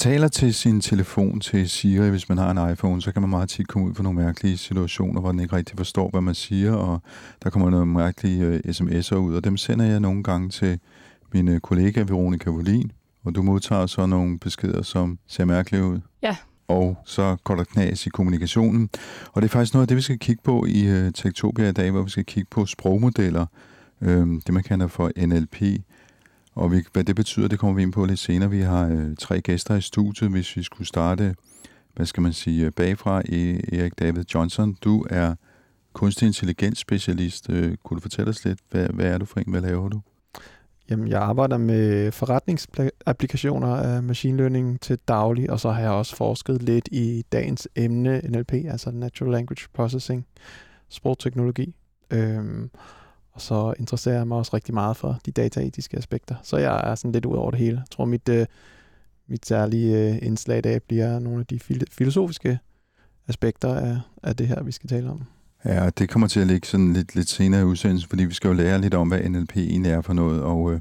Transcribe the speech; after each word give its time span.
Taler 0.00 0.28
til 0.28 0.54
sin 0.54 0.80
telefon 0.80 1.40
til 1.40 1.70
Siri, 1.70 2.10
hvis 2.10 2.28
man 2.28 2.38
har 2.38 2.50
en 2.50 2.72
iPhone, 2.72 3.02
så 3.02 3.12
kan 3.12 3.22
man 3.22 3.30
meget 3.30 3.48
tit 3.48 3.68
komme 3.68 3.88
ud 3.88 3.94
for 3.94 4.02
nogle 4.02 4.18
mærkelige 4.18 4.56
situationer, 4.56 5.20
hvor 5.20 5.30
den 5.30 5.40
ikke 5.40 5.56
rigtig 5.56 5.76
forstår, 5.76 6.10
hvad 6.10 6.20
man 6.20 6.34
siger, 6.34 6.72
og 6.72 7.02
der 7.42 7.50
kommer 7.50 7.70
nogle 7.70 7.86
mærkelige 7.86 8.44
øh, 8.44 8.60
sms'er 8.66 9.16
ud, 9.16 9.34
og 9.34 9.44
dem 9.44 9.56
sender 9.56 9.84
jeg 9.84 10.00
nogle 10.00 10.22
gange 10.22 10.48
til 10.48 10.78
min 11.32 11.48
øh, 11.48 11.60
kollega 11.60 12.00
Veronika 12.00 12.50
Volin, 12.50 12.92
og 13.24 13.34
du 13.34 13.42
modtager 13.42 13.86
så 13.86 14.06
nogle 14.06 14.38
beskeder, 14.38 14.82
som 14.82 15.18
ser 15.26 15.44
mærkelige 15.44 15.84
ud. 15.84 16.00
Ja. 16.22 16.36
Og 16.68 16.96
så 17.04 17.36
går 17.44 17.56
der 17.56 17.64
knas 17.64 18.06
i 18.06 18.10
kommunikationen. 18.10 18.90
Og 19.32 19.42
det 19.42 19.48
er 19.48 19.52
faktisk 19.52 19.74
noget 19.74 19.84
af 19.84 19.88
det, 19.88 19.96
vi 19.96 20.02
skal 20.02 20.18
kigge 20.18 20.42
på 20.44 20.66
i 20.68 20.86
øh, 20.86 21.12
Tektopia 21.12 21.68
i 21.68 21.72
dag, 21.72 21.90
hvor 21.90 22.02
vi 22.02 22.10
skal 22.10 22.24
kigge 22.24 22.48
på 22.50 22.66
sprogmodeller, 22.66 23.46
øh, 24.00 24.26
det 24.46 24.54
man 24.54 24.62
kalder 24.62 24.86
for 24.86 25.10
NLP. 25.26 25.62
Og 26.54 26.72
vi, 26.72 26.82
hvad 26.92 27.04
det 27.04 27.16
betyder, 27.16 27.48
det 27.48 27.58
kommer 27.58 27.76
vi 27.76 27.82
ind 27.82 27.92
på 27.92 28.04
lidt 28.04 28.18
senere. 28.18 28.50
Vi 28.50 28.60
har 28.60 28.88
øh, 28.88 29.16
tre 29.18 29.40
gæster 29.40 29.74
i 29.74 29.80
studiet, 29.80 30.30
hvis 30.30 30.56
vi 30.56 30.62
skulle 30.62 30.88
starte, 30.88 31.34
hvad 31.94 32.06
skal 32.06 32.22
man 32.22 32.32
sige, 32.32 32.66
øh, 32.66 32.72
bagfra. 32.72 33.20
E- 33.20 33.76
Erik 33.76 33.98
David 33.98 34.24
Johnson, 34.34 34.76
du 34.84 35.06
er 35.10 35.34
kunstig 35.92 36.26
intelligens 36.26 36.78
specialist. 36.78 37.50
Øh, 37.50 37.76
kunne 37.84 37.96
du 37.96 38.00
fortælle 38.00 38.28
os 38.28 38.44
lidt, 38.44 38.58
hvad, 38.70 38.88
hvad 38.88 39.06
er 39.06 39.18
du 39.18 39.24
for 39.24 39.40
en, 39.40 39.50
hvad 39.50 39.60
laver 39.60 39.88
du? 39.88 40.00
Jamen, 40.90 41.08
jeg 41.08 41.22
arbejder 41.22 41.58
med 41.58 42.12
forretningsapplikationer 42.12 43.76
af 43.76 44.02
machine 44.02 44.36
learning 44.36 44.80
til 44.80 44.98
daglig, 45.08 45.50
og 45.50 45.60
så 45.60 45.70
har 45.70 45.80
jeg 45.80 45.90
også 45.90 46.16
forsket 46.16 46.62
lidt 46.62 46.88
i 46.92 47.24
dagens 47.32 47.68
emne 47.76 48.20
NLP, 48.28 48.52
altså 48.52 48.90
Natural 48.90 49.32
Language 49.32 49.68
Processing, 49.74 50.26
sprogteknologi. 50.88 51.74
Øhm, 52.10 52.70
og 53.32 53.40
så 53.40 53.74
interesserer 53.78 54.16
jeg 54.16 54.28
mig 54.28 54.38
også 54.38 54.50
rigtig 54.54 54.74
meget 54.74 54.96
for 54.96 55.18
de 55.26 55.30
dataetiske 55.30 55.96
aspekter. 55.96 56.34
Så 56.42 56.56
jeg 56.56 56.90
er 56.90 56.94
sådan 56.94 57.12
lidt 57.12 57.26
ud 57.26 57.36
over 57.36 57.50
det 57.50 57.60
hele. 57.60 57.76
Jeg 57.76 57.86
tror, 57.90 58.04
mit, 58.04 58.28
øh, 58.28 58.46
mit 59.28 59.46
særlige 59.46 60.10
øh, 60.10 60.18
indslag 60.22 60.58
i 60.58 60.60
dag 60.60 60.82
bliver 60.82 61.18
nogle 61.18 61.40
af 61.40 61.46
de 61.46 61.58
fil- 61.58 61.86
filosofiske 61.90 62.58
aspekter 63.28 63.74
af, 63.74 63.98
af 64.22 64.36
det 64.36 64.48
her, 64.48 64.62
vi 64.62 64.72
skal 64.72 64.88
tale 64.88 65.10
om. 65.10 65.22
Ja, 65.64 65.84
og 65.84 65.98
det 65.98 66.08
kommer 66.08 66.28
til 66.28 66.40
at 66.40 66.46
ligge 66.46 66.66
sådan 66.66 66.92
lidt, 66.92 67.14
lidt 67.14 67.28
senere 67.28 67.60
i 67.60 67.64
udsendelsen, 67.64 68.08
fordi 68.08 68.24
vi 68.24 68.34
skal 68.34 68.48
jo 68.48 68.54
lære 68.54 68.80
lidt 68.80 68.94
om, 68.94 69.08
hvad 69.08 69.28
NLP 69.28 69.56
egentlig 69.56 69.92
er 69.92 70.00
for 70.00 70.12
noget. 70.12 70.42
Og 70.42 70.72
øh, 70.72 70.80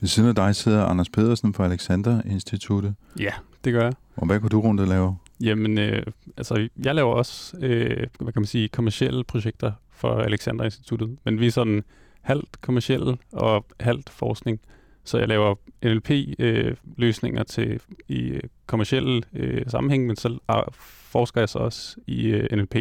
ved 0.00 0.08
siden 0.08 0.28
af 0.28 0.34
dig 0.34 0.54
sidder 0.54 0.84
Anders 0.84 1.08
Pedersen 1.08 1.54
fra 1.54 1.64
Alexander 1.64 2.22
Instituttet. 2.22 2.94
Ja, 3.18 3.30
det 3.64 3.72
gør 3.72 3.82
jeg. 3.82 3.92
Og 4.16 4.26
hvad 4.26 4.40
kunne 4.40 4.48
du 4.48 4.60
rundt 4.60 4.88
lave? 4.88 5.16
Jamen, 5.40 5.78
øh, 5.78 6.02
altså, 6.36 6.68
jeg 6.84 6.94
laver 6.94 7.14
også, 7.14 7.56
øh, 7.56 8.06
hvad 8.20 8.32
kan 8.32 8.42
man 8.42 8.46
sige, 8.46 8.68
kommersielle 8.68 9.24
projekter 9.24 9.72
for 9.94 10.14
Alexander 10.14 10.64
Instituttet, 10.64 11.18
men 11.24 11.40
vi 11.40 11.46
er 11.46 11.50
sådan 11.50 11.84
halvt 12.20 12.60
kommersielle 12.60 13.16
og 13.32 13.66
halvt 13.80 14.10
forskning. 14.10 14.60
Så 15.04 15.18
jeg 15.18 15.28
laver 15.28 15.54
NLP-løsninger 15.84 17.40
øh, 17.40 17.46
til 17.46 17.80
i 18.08 18.40
kommersielle 18.66 19.22
øh, 19.32 19.56
øh 19.56 19.62
sammenhæng, 19.66 20.06
men 20.06 20.16
så 20.16 20.38
ah, 20.48 20.64
forsker 20.72 21.40
jeg 21.40 21.48
så 21.48 21.58
også 21.58 21.96
i 22.06 22.26
øh, 22.26 22.56
NLP 22.56 22.76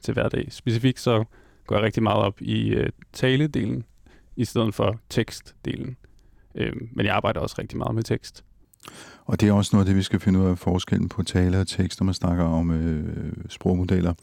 til 0.00 0.14
hverdag. 0.14 0.52
Specifikt 0.52 1.00
så 1.00 1.24
går 1.66 1.76
jeg 1.76 1.84
rigtig 1.84 2.02
meget 2.02 2.24
op 2.24 2.42
i 2.42 2.68
øh, 2.68 2.90
taledelen 3.12 3.84
i 4.36 4.44
stedet 4.44 4.74
for 4.74 5.00
tekstdelen. 5.08 5.96
Øh, 6.54 6.72
men 6.92 7.06
jeg 7.06 7.14
arbejder 7.14 7.40
også 7.40 7.56
rigtig 7.58 7.78
meget 7.78 7.94
med 7.94 8.02
tekst. 8.02 8.44
Og 9.26 9.40
det 9.40 9.48
er 9.48 9.52
også 9.52 9.70
noget 9.72 9.84
af 9.84 9.86
det, 9.86 9.96
vi 9.96 10.02
skal 10.02 10.20
finde 10.20 10.38
ud 10.38 10.44
af 10.46 10.58
forskellen 10.58 11.08
på 11.08 11.22
tale 11.22 11.60
og 11.60 11.66
tekst, 11.66 12.00
når 12.00 12.04
man 12.04 12.14
snakker 12.14 12.44
om 12.44 12.70
øh, 12.70 13.32
sprogmodeller. 13.48 14.14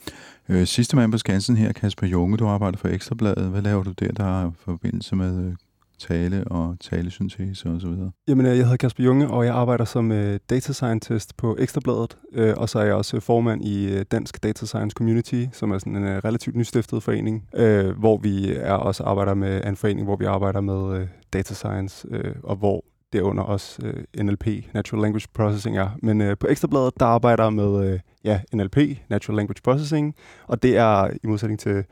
Øh, 0.49 0.67
sidste 0.67 0.95
mand 0.95 1.11
på 1.11 1.17
skansen 1.17 1.57
her, 1.57 1.71
Kasper 1.71 2.07
Junge, 2.07 2.37
du 2.37 2.47
arbejder 2.47 2.77
for 2.77 2.87
Ekstrabladet. 2.87 3.49
Hvad 3.49 3.61
laver 3.61 3.83
du 3.83 3.91
der, 3.91 4.11
der 4.11 4.23
har 4.23 4.51
forbindelse 4.65 5.15
med 5.15 5.45
øh, 5.45 5.53
tale 5.99 6.43
og 6.43 6.77
talesyntese 6.79 7.69
osv.? 7.69 7.89
Jamen, 8.27 8.45
øh, 8.45 8.57
jeg 8.57 8.65
hedder 8.65 8.77
Kasper 8.77 9.03
Junge, 9.03 9.27
og 9.27 9.45
jeg 9.45 9.55
arbejder 9.55 9.85
som 9.85 10.11
øh, 10.11 10.39
data 10.49 10.73
scientist 10.73 11.37
på 11.37 11.57
Ekstrabladet, 11.59 12.17
øh, 12.33 12.53
og 12.57 12.69
så 12.69 12.79
er 12.79 12.83
jeg 12.83 12.93
også 12.93 13.17
øh, 13.17 13.21
formand 13.21 13.65
i 13.65 13.93
øh, 13.93 14.05
Dansk 14.11 14.43
Data 14.43 14.65
Science 14.65 14.93
Community, 14.93 15.45
som 15.51 15.71
er 15.71 15.77
sådan 15.77 15.95
en 15.95 16.03
øh, 16.03 16.17
relativt 16.17 16.55
nystiftet 16.55 17.03
forening, 17.03 17.47
øh, 17.55 17.99
hvor 17.99 18.17
vi 18.17 18.53
er 18.55 18.73
også 18.73 19.03
arbejder 19.03 19.33
med 19.33 19.65
en 19.65 19.75
forening, 19.75 20.07
hvor 20.07 20.15
vi 20.15 20.25
arbejder 20.25 20.61
med 20.61 20.99
øh, 20.99 21.07
data 21.33 21.53
science, 21.53 22.07
øh, 22.11 22.35
og 22.43 22.55
hvor 22.55 22.85
derunder 23.13 23.43
også 23.43 23.81
øh, 23.85 24.23
NLP, 24.23 24.47
Natural 24.73 25.01
Language 25.01 25.27
Processing 25.33 25.77
er. 25.77 25.89
Men 26.01 26.21
øh, 26.21 26.37
på 26.37 26.47
Ekstrabladet, 26.47 26.99
der 26.99 27.05
arbejder 27.05 27.43
jeg 27.43 27.53
med 27.53 27.93
øh, 27.93 27.99
ja, 28.23 28.41
NLP, 28.53 28.77
Natural 29.09 29.35
Language 29.37 29.61
Processing, 29.63 30.15
og 30.47 30.63
det 30.63 30.77
er 30.77 31.09
i 31.23 31.27
modsætning 31.27 31.59
til, 31.59 31.85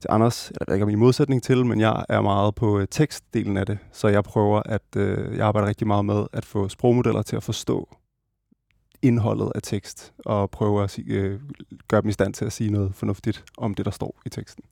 til 0.00 0.08
Anders, 0.08 0.52
jeg 0.60 0.66
ved 0.66 0.74
ikke 0.74 0.84
om 0.84 0.90
i 0.90 0.94
modsætning 0.94 1.42
til, 1.42 1.66
men 1.66 1.80
jeg 1.80 2.04
er 2.08 2.20
meget 2.20 2.54
på 2.54 2.78
øh, 2.78 2.86
tekstdelen 2.90 3.56
af 3.56 3.66
det, 3.66 3.78
så 3.92 4.08
jeg 4.08 4.24
prøver 4.24 4.62
at, 4.64 4.96
øh, 4.96 5.36
jeg 5.36 5.46
arbejder 5.46 5.68
rigtig 5.68 5.86
meget 5.86 6.04
med 6.04 6.26
at 6.32 6.44
få 6.44 6.68
sprogmodeller 6.68 7.22
til 7.22 7.36
at 7.36 7.42
forstå 7.42 7.88
indholdet 9.02 9.52
af 9.54 9.62
tekst, 9.62 10.12
og 10.24 10.50
prøve 10.50 10.84
at 10.84 10.90
sige, 10.90 11.14
øh, 11.14 11.40
gøre 11.88 12.02
dem 12.02 12.08
i 12.08 12.12
stand 12.12 12.34
til 12.34 12.44
at 12.44 12.52
sige 12.52 12.70
noget 12.70 12.94
fornuftigt 12.94 13.44
om 13.58 13.74
det, 13.74 13.84
der 13.84 13.90
står 13.90 14.20
i 14.26 14.28
teksten. 14.28 14.64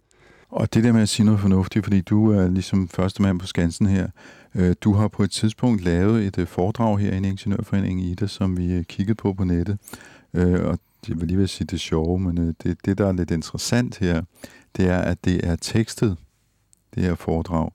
Og 0.51 0.75
det 0.75 0.85
der 0.85 0.93
med 0.93 1.03
at 1.03 1.09
sige 1.09 1.27
noget 1.27 1.41
fornuftigt, 1.41 1.85
fordi 1.85 2.01
du 2.01 2.33
er 2.33 2.49
ligesom 2.49 2.89
første 2.89 3.23
mand 3.23 3.41
på 3.41 3.47
skansen 3.47 3.87
her. 3.87 4.09
Øh, 4.55 4.75
du 4.81 4.93
har 4.93 5.09
på 5.09 5.23
et 5.23 5.31
tidspunkt 5.31 5.85
lavet 5.85 6.27
et 6.27 6.39
øh, 6.39 6.47
foredrag 6.47 6.99
her 6.99 7.13
i 7.13 7.17
Ingeniørforeningen 7.17 8.07
IDA, 8.07 8.27
som 8.27 8.57
vi 8.57 8.73
øh, 8.73 8.85
kiggede 8.85 9.15
på 9.15 9.33
på 9.33 9.45
nettet. 9.45 9.79
Øh, 10.35 10.65
og 10.67 10.79
jeg 11.09 11.21
vil 11.21 11.29
lige 11.29 11.39
vil 11.39 11.49
sige 11.49 11.67
det 11.67 11.81
sjove, 11.81 12.21
men 12.21 12.37
det, 12.63 12.79
det, 12.85 12.99
der 12.99 13.07
er 13.07 13.13
lidt 13.13 13.31
interessant 13.31 13.99
her, 13.99 14.23
det 14.77 14.89
er, 14.89 14.99
at 14.99 15.25
det 15.25 15.47
er 15.47 15.57
tekstet, 15.57 16.17
det 16.95 17.03
her 17.03 17.15
foredrag. 17.15 17.71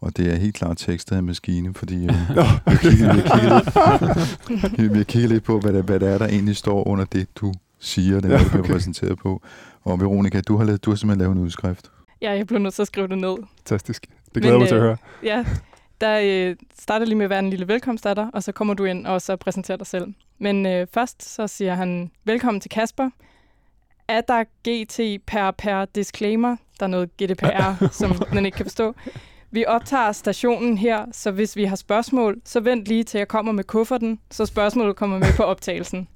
Og 0.00 0.16
det 0.16 0.32
er 0.32 0.36
helt 0.36 0.54
klart 0.54 0.76
tekstet 0.76 1.16
af 1.16 1.18
en 1.18 1.26
maskine, 1.26 1.74
fordi 1.74 2.04
øh, 2.04 2.10
vi, 2.34 2.40
har 2.40 2.76
kigget, 2.82 4.78
vi, 4.78 4.82
lidt, 5.18 5.30
vi 5.34 5.40
på, 5.40 5.60
hvad 5.60 5.72
der, 5.72 5.82
hvad 5.82 6.00
der 6.00 6.08
er, 6.08 6.18
der 6.18 6.26
egentlig 6.26 6.56
står 6.56 6.88
under 6.88 7.04
det, 7.04 7.28
du 7.36 7.52
siger, 7.78 8.20
den 8.20 8.30
Ja, 8.30 8.40
okay. 8.40 8.50
bliver 8.50 8.66
præsenteret 8.66 9.18
på. 9.18 9.42
Og 9.84 10.00
Veronika, 10.00 10.40
du 10.40 10.56
har, 10.56 10.64
lavet, 10.64 10.84
du 10.84 10.90
har 10.90 10.96
simpelthen 10.96 11.18
lavet 11.18 11.36
en 11.36 11.42
udskrift. 11.42 11.90
Ja, 12.22 12.32
jeg 12.32 12.46
blev 12.46 12.58
nødt 12.60 12.74
til 12.74 12.82
at 12.82 12.88
skrive 12.88 13.08
det 13.08 13.18
ned. 13.18 13.36
Fantastisk. 13.56 14.06
Det 14.34 14.42
glæder 14.42 14.58
mig 14.58 14.68
til 14.68 14.74
at 14.74 14.80
øh, 14.80 14.86
høre. 14.86 14.96
Ja, 15.22 15.44
der 16.00 16.20
øh, 16.22 16.56
starter 16.78 17.06
lige 17.06 17.16
med 17.16 17.24
at 17.24 17.30
være 17.30 17.38
en 17.38 17.50
lille 17.50 17.68
velkomst 17.68 18.06
af 18.06 18.14
dig, 18.14 18.28
og 18.32 18.42
så 18.42 18.52
kommer 18.52 18.74
du 18.74 18.84
ind 18.84 19.06
og 19.06 19.22
så 19.22 19.36
præsenterer 19.36 19.78
dig 19.78 19.86
selv. 19.86 20.14
Men 20.38 20.66
øh, 20.66 20.86
først 20.94 21.34
så 21.34 21.46
siger 21.46 21.74
han, 21.74 22.10
velkommen 22.24 22.60
til 22.60 22.70
Kasper. 22.70 23.10
Er 24.08 24.20
der 24.20 24.44
GT 24.44 25.26
per 25.26 25.50
per 25.50 25.84
disclaimer? 25.84 26.56
Der 26.80 26.86
er 26.86 26.90
noget 26.90 27.10
GDPR, 27.16 27.86
som 28.00 28.12
den 28.32 28.46
ikke 28.46 28.56
kan 28.56 28.64
forstå. 28.64 28.94
Vi 29.50 29.64
optager 29.66 30.12
stationen 30.12 30.78
her, 30.78 31.04
så 31.12 31.30
hvis 31.30 31.56
vi 31.56 31.64
har 31.64 31.76
spørgsmål, 31.76 32.36
så 32.44 32.60
vent 32.60 32.88
lige 32.88 33.04
til 33.04 33.18
jeg 33.18 33.28
kommer 33.28 33.52
med 33.52 33.64
kufferten, 33.64 34.20
så 34.30 34.46
spørgsmålet 34.46 34.96
kommer 34.96 35.18
med 35.18 35.36
på 35.36 35.42
optagelsen. 35.42 36.08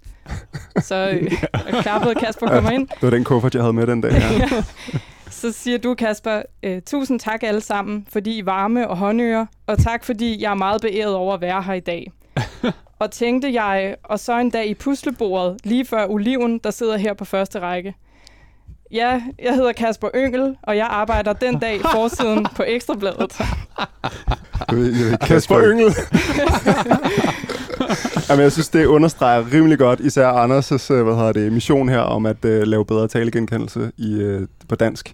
Så 0.81 1.11
øh, 1.11 1.33
klappet 1.83 2.19
Kasper 2.19 2.47
kommer 2.47 2.71
ind. 2.71 2.89
Det 2.89 3.03
var 3.03 3.11
den 3.11 3.25
kuffert, 3.25 3.55
jeg 3.55 3.63
havde 3.63 3.73
med 3.73 3.87
den 3.87 4.01
dag. 4.01 4.13
Ja. 4.13 4.49
Så 5.31 5.53
siger 5.53 5.79
du, 5.79 5.95
Kasper, 5.95 6.43
øh, 6.63 6.83
tusind 6.83 7.21
tak 7.21 7.43
alle 7.43 7.61
sammen, 7.61 8.07
fordi 8.09 8.39
I 8.39 8.47
varme 8.47 8.89
og 8.89 8.97
håndører, 8.97 9.47
og 9.67 9.79
tak 9.79 10.05
fordi 10.05 10.43
jeg 10.43 10.51
er 10.51 10.55
meget 10.55 10.83
beæret 10.83 11.15
over 11.15 11.35
at 11.35 11.41
være 11.41 11.63
her 11.63 11.75
i 11.75 11.81
dag. 11.81 12.13
og 12.99 13.11
tænkte 13.11 13.53
jeg, 13.53 13.97
og 14.03 14.19
så 14.19 14.39
en 14.39 14.51
dag 14.51 14.67
i 14.67 14.75
puslebordet, 14.75 15.57
lige 15.65 15.85
før 15.85 16.07
oliven, 16.07 16.59
der 16.59 16.71
sidder 16.71 16.97
her 16.97 17.15
på 17.15 17.25
første 17.25 17.61
række. 17.61 17.95
Ja, 18.93 19.23
jeg 19.43 19.55
hedder 19.55 19.73
Kasper 19.73 20.09
Yngel, 20.17 20.57
og 20.63 20.77
jeg 20.77 20.87
arbejder 20.91 21.33
den 21.33 21.59
dag 21.59 21.81
forsiden 21.93 22.47
på 22.57 22.63
Ekstrabladet. 22.67 23.41
Jeg 24.69 24.77
ved, 24.79 24.85
jeg 24.97 25.11
ved, 25.11 25.19
Kasper 25.19 25.61
Yngel. 25.63 25.95
Jamen, 28.31 28.43
jeg 28.43 28.53
synes, 28.53 28.69
det 28.69 28.85
understreger 28.87 29.53
rimelig 29.53 29.79
godt, 29.79 30.01
især 30.01 30.29
Anders' 30.33 30.93
øh, 30.93 31.03
hvad 31.05 31.15
hedder 31.15 31.33
det, 31.33 31.53
mission 31.53 31.89
her 31.89 31.99
om 32.01 32.27
at 32.27 32.45
uh, 32.45 32.51
lave 32.51 32.85
bedre 32.85 33.09
talegenkendelse 33.09 33.93
i, 33.97 34.25
uh, 34.25 34.43
på 34.69 34.75
dansk. 34.75 35.13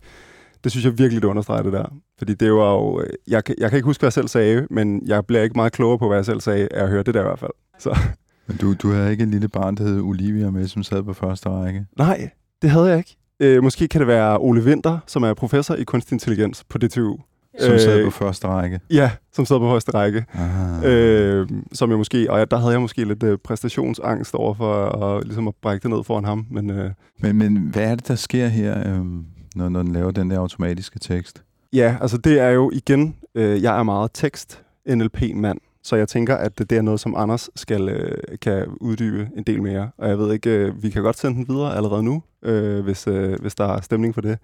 Det 0.64 0.73
synes 0.73 0.84
jeg 0.84 0.99
virkelig, 0.99 1.23
det 1.23 1.28
understreger 1.28 1.62
det 1.62 1.73
der. 1.73 1.84
Fordi 2.19 2.34
det 2.34 2.52
var 2.52 2.73
jo... 2.73 3.05
Jeg, 3.28 3.44
kan- 3.44 3.55
jeg 3.58 3.70
kan 3.70 3.76
ikke 3.76 3.87
huske, 3.87 4.00
hvad 4.00 4.06
jeg 4.08 4.12
selv 4.12 4.28
sagde, 4.28 4.67
men 4.70 5.02
jeg 5.06 5.26
bliver 5.26 5.43
ikke 5.43 5.56
meget 5.56 5.73
klogere 5.73 5.99
på, 5.99 6.08
hvad 6.08 6.19
jeg 6.19 6.25
selv 6.25 6.40
sagde, 6.40 6.69
af 6.70 6.82
at 6.82 6.88
høre 6.88 7.02
det 7.02 7.14
der 7.14 7.20
i 7.20 7.25
hvert 7.25 7.38
fald. 7.38 7.50
Så 7.78 7.99
Men 8.46 8.56
du, 8.56 8.75
du 8.75 8.93
havde 8.93 9.11
ikke 9.11 9.23
et 9.23 9.28
lille 9.28 9.49
barn, 9.49 9.75
der 9.75 9.82
hed 9.84 10.00
Olivia 10.00 10.50
med, 10.50 10.69
som 10.69 10.82
sad 10.82 11.02
på 11.02 11.12
første 11.12 11.49
række? 11.49 11.87
nej, 11.99 12.31
det 12.62 12.70
havde 12.70 12.87
jeg 12.87 12.99
ikke. 12.99 13.17
Øh, 13.40 13.62
måske 13.62 13.88
kan 13.88 13.98
det 14.00 14.08
være 14.08 14.38
Ole 14.40 14.62
Winter, 14.62 14.98
som 15.06 15.22
er 15.22 15.34
professor 15.34 15.74
i 15.74 15.84
kunstig 15.84 16.14
intelligens 16.14 16.64
på 16.64 16.78
DTU. 16.78 17.16
Som 17.60 17.72
Øh, 17.72 17.80
sad 17.80 18.04
på 18.04 18.10
første 18.10 18.46
række? 18.46 18.80
Ja, 18.90 19.10
som 19.32 19.46
sad 19.46 19.58
på 19.58 19.66
højeste 19.66 19.94
række. 19.94 20.24
Ah. 20.34 20.84
Øh, 20.84 21.48
som 21.72 21.90
jeg 21.90 21.98
måske, 21.98 22.30
og 22.30 22.38
jeg, 22.38 22.50
der 22.50 22.56
havde 22.58 22.72
jeg 22.72 22.80
måske 22.80 23.04
lidt 23.04 23.22
øh, 23.22 23.38
præstationsangst 23.38 24.34
over 24.34 24.54
for 24.54 24.74
at, 24.84 25.24
ligesom 25.24 25.48
at 25.48 25.54
brække 25.62 25.82
det 25.82 25.90
ned 25.90 26.04
foran 26.04 26.24
ham. 26.24 26.46
Men 26.50 26.70
øh, 26.70 26.90
Men, 27.20 27.36
men 27.38 27.56
hvad 27.56 27.82
er 27.90 27.94
det, 27.94 28.08
der 28.08 28.14
sker 28.14 28.46
her, 28.48 28.94
øhm, 28.94 29.24
når, 29.54 29.68
når 29.68 29.82
den 29.82 29.92
laver 29.92 30.10
den 30.10 30.30
der 30.30 30.38
automatiske 30.38 30.98
tekst? 30.98 31.42
ja, 31.72 31.96
altså 32.00 32.16
det 32.18 32.40
er 32.40 32.48
jo 32.50 32.70
igen, 32.74 33.16
øh, 33.34 33.62
jeg 33.62 33.78
er 33.78 33.82
meget 33.82 34.10
tekst-NLP-mand, 34.14 35.58
så 35.86 35.96
jeg 35.96 36.08
tænker, 36.08 36.36
at 36.36 36.58
det 36.58 36.72
er 36.72 36.82
noget, 36.82 37.00
som 37.00 37.14
Anders 37.16 37.50
skal 37.56 37.88
øh, 37.88 38.38
kan 38.42 38.66
uddybe 38.80 39.30
en 39.36 39.42
del 39.42 39.62
mere. 39.62 39.90
Og 39.98 40.08
jeg 40.08 40.18
ved 40.18 40.32
ikke, 40.32 40.50
øh, 40.50 40.82
vi 40.82 40.90
kan 40.90 41.02
godt 41.02 41.18
sende 41.18 41.36
den 41.36 41.54
videre 41.54 41.76
allerede 41.76 42.02
nu, 42.02 42.22
øh, 42.42 42.84
hvis, 42.84 43.06
øh, 43.08 43.40
hvis 43.40 43.54
der 43.54 43.64
er 43.64 43.80
stemning 43.80 44.14
for 44.14 44.20
det. 44.20 44.38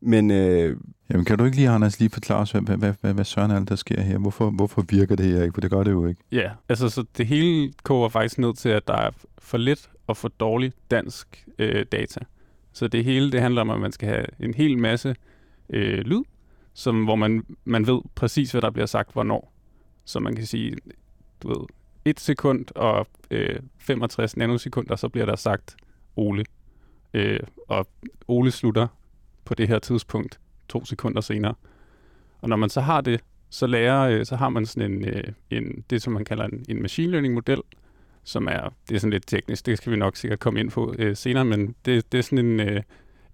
Men 0.00 0.30
øh, 0.30 0.76
Jamen, 1.10 1.24
kan 1.24 1.38
du 1.38 1.44
ikke 1.44 1.56
lige, 1.56 1.68
Anders, 1.68 2.00
lige 2.00 2.10
forklare 2.10 2.40
os, 2.40 2.50
hvad, 2.50 2.62
hvad, 2.62 2.76
hvad, 2.76 2.92
hvad, 3.00 3.14
hvad 3.14 3.24
søren 3.24 3.50
er 3.50 3.58
det, 3.58 3.68
der 3.68 3.76
sker 3.76 4.00
her? 4.00 4.18
Hvorfor, 4.18 4.50
hvorfor 4.50 4.84
virker 4.88 5.16
det 5.16 5.26
her 5.26 5.42
ikke? 5.42 5.54
For 5.54 5.60
det 5.60 5.70
gør 5.70 5.82
det 5.82 5.90
jo 5.90 6.06
ikke. 6.06 6.20
Ja, 6.32 6.50
altså 6.68 6.88
så 6.88 7.04
det 7.16 7.26
hele 7.26 7.72
koger 7.82 8.08
faktisk 8.08 8.38
ned 8.38 8.54
til, 8.54 8.68
at 8.68 8.88
der 8.88 8.94
er 8.94 9.10
for 9.38 9.58
lidt 9.58 9.90
og 10.06 10.16
for 10.16 10.28
dårligt 10.28 10.76
dansk 10.90 11.46
øh, 11.58 11.84
data. 11.92 12.20
Så 12.72 12.88
det 12.88 13.04
hele 13.04 13.32
det 13.32 13.40
handler 13.40 13.60
om, 13.60 13.70
at 13.70 13.80
man 13.80 13.92
skal 13.92 14.08
have 14.08 14.26
en 14.40 14.54
hel 14.54 14.78
masse 14.78 15.16
øh, 15.70 15.98
lyd, 15.98 16.22
som, 16.74 17.04
hvor 17.04 17.16
man, 17.16 17.42
man 17.64 17.86
ved 17.86 18.00
præcis, 18.14 18.50
hvad 18.50 18.62
der 18.62 18.70
bliver 18.70 18.86
sagt 18.86 19.12
hvornår. 19.12 19.52
Så 20.10 20.20
man 20.20 20.36
kan 20.36 20.46
sige, 20.46 20.76
du 21.42 21.48
ved, 21.48 21.66
et 22.04 22.20
sekund 22.20 22.66
og 22.74 23.06
øh, 23.30 23.58
65 23.78 24.36
nanosekunder, 24.36 24.96
så 24.96 25.08
bliver 25.08 25.26
der 25.26 25.36
sagt 25.36 25.76
Ole. 26.16 26.44
Øh, 27.14 27.40
og 27.68 27.86
Ole 28.28 28.50
slutter 28.50 28.86
på 29.44 29.54
det 29.54 29.68
her 29.68 29.78
tidspunkt 29.78 30.40
to 30.68 30.84
sekunder 30.84 31.20
senere. 31.20 31.54
Og 32.40 32.48
når 32.48 32.56
man 32.56 32.70
så 32.70 32.80
har 32.80 33.00
det, 33.00 33.20
så 33.50 33.66
lærer, 33.66 34.00
øh, 34.00 34.26
så 34.26 34.36
har 34.36 34.48
man 34.48 34.66
sådan 34.66 34.92
en, 34.92 35.04
øh, 35.04 35.24
en 35.50 35.84
det, 35.90 36.02
som 36.02 36.12
man 36.12 36.24
kalder 36.24 36.44
en, 36.44 36.64
en 36.68 36.82
machine 36.82 37.10
learning 37.10 37.34
model, 37.34 37.62
som 38.24 38.48
er, 38.48 38.74
det 38.88 38.94
er 38.94 39.00
sådan 39.00 39.12
lidt 39.12 39.26
teknisk, 39.26 39.66
det 39.66 39.78
skal 39.78 39.92
vi 39.92 39.96
nok 39.96 40.16
sikkert 40.16 40.38
komme 40.38 40.60
ind 40.60 40.70
på 40.70 40.94
øh, 40.98 41.16
senere, 41.16 41.44
men 41.44 41.74
det, 41.84 42.12
det 42.12 42.18
er 42.18 42.22
sådan 42.22 42.38
en, 42.38 42.60
øh, 42.60 42.82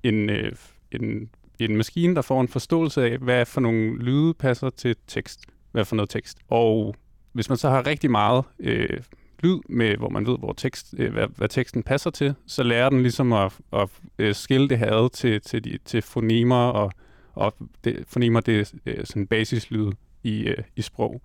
en, 0.03 0.31
øh, 0.31 0.53
en, 0.93 1.31
en 1.59 1.77
maskine, 1.77 2.15
der 2.15 2.23
får 2.23 2.41
en 2.41 2.49
forståelse 2.49 3.03
af, 3.05 3.19
hvad 3.19 3.47
for 3.47 3.61
nogle 3.61 3.99
lyde 3.99 4.35
passer 4.35 4.71
til 4.71 4.97
tekst, 5.07 5.41
hvad 5.73 5.85
for 5.85 5.97
noget 5.97 6.11
tekst. 6.11 6.39
Og 6.49 6.95
hvis 7.33 7.49
man 7.49 7.59
så 7.59 7.69
har 7.69 7.87
rigtig 7.87 8.11
meget 8.11 8.45
øh, 8.59 9.01
lyd, 9.43 9.59
med, 9.69 9.97
hvor 9.97 10.09
man 10.09 10.27
ved, 10.27 10.39
hvor 10.39 10.53
tekst, 10.53 10.95
øh, 10.99 11.13
hvad, 11.13 11.27
hvad 11.37 11.49
teksten 11.49 11.83
passer 11.83 12.11
til, 12.11 12.35
så 12.47 12.63
lærer 12.63 12.89
den 12.89 13.03
ligesom 13.03 13.33
at, 13.33 13.59
at 13.73 13.89
at 14.19 14.37
skille 14.37 14.69
det 14.69 14.79
her 14.79 14.93
ad 14.93 15.11
til, 15.11 15.41
til, 15.41 15.65
de, 15.65 15.79
til 15.85 16.03
fonemer, 16.03 16.67
og, 16.67 16.93
og 17.35 17.55
det, 17.85 18.05
fonemer 18.07 18.41
det 18.41 18.61
er 18.61 18.73
øh, 18.87 19.05
sådan 19.05 19.27
basislyd 19.27 19.93
i, 20.23 20.41
øh, 20.43 20.65
i 20.77 20.83
sprog. 20.83 21.23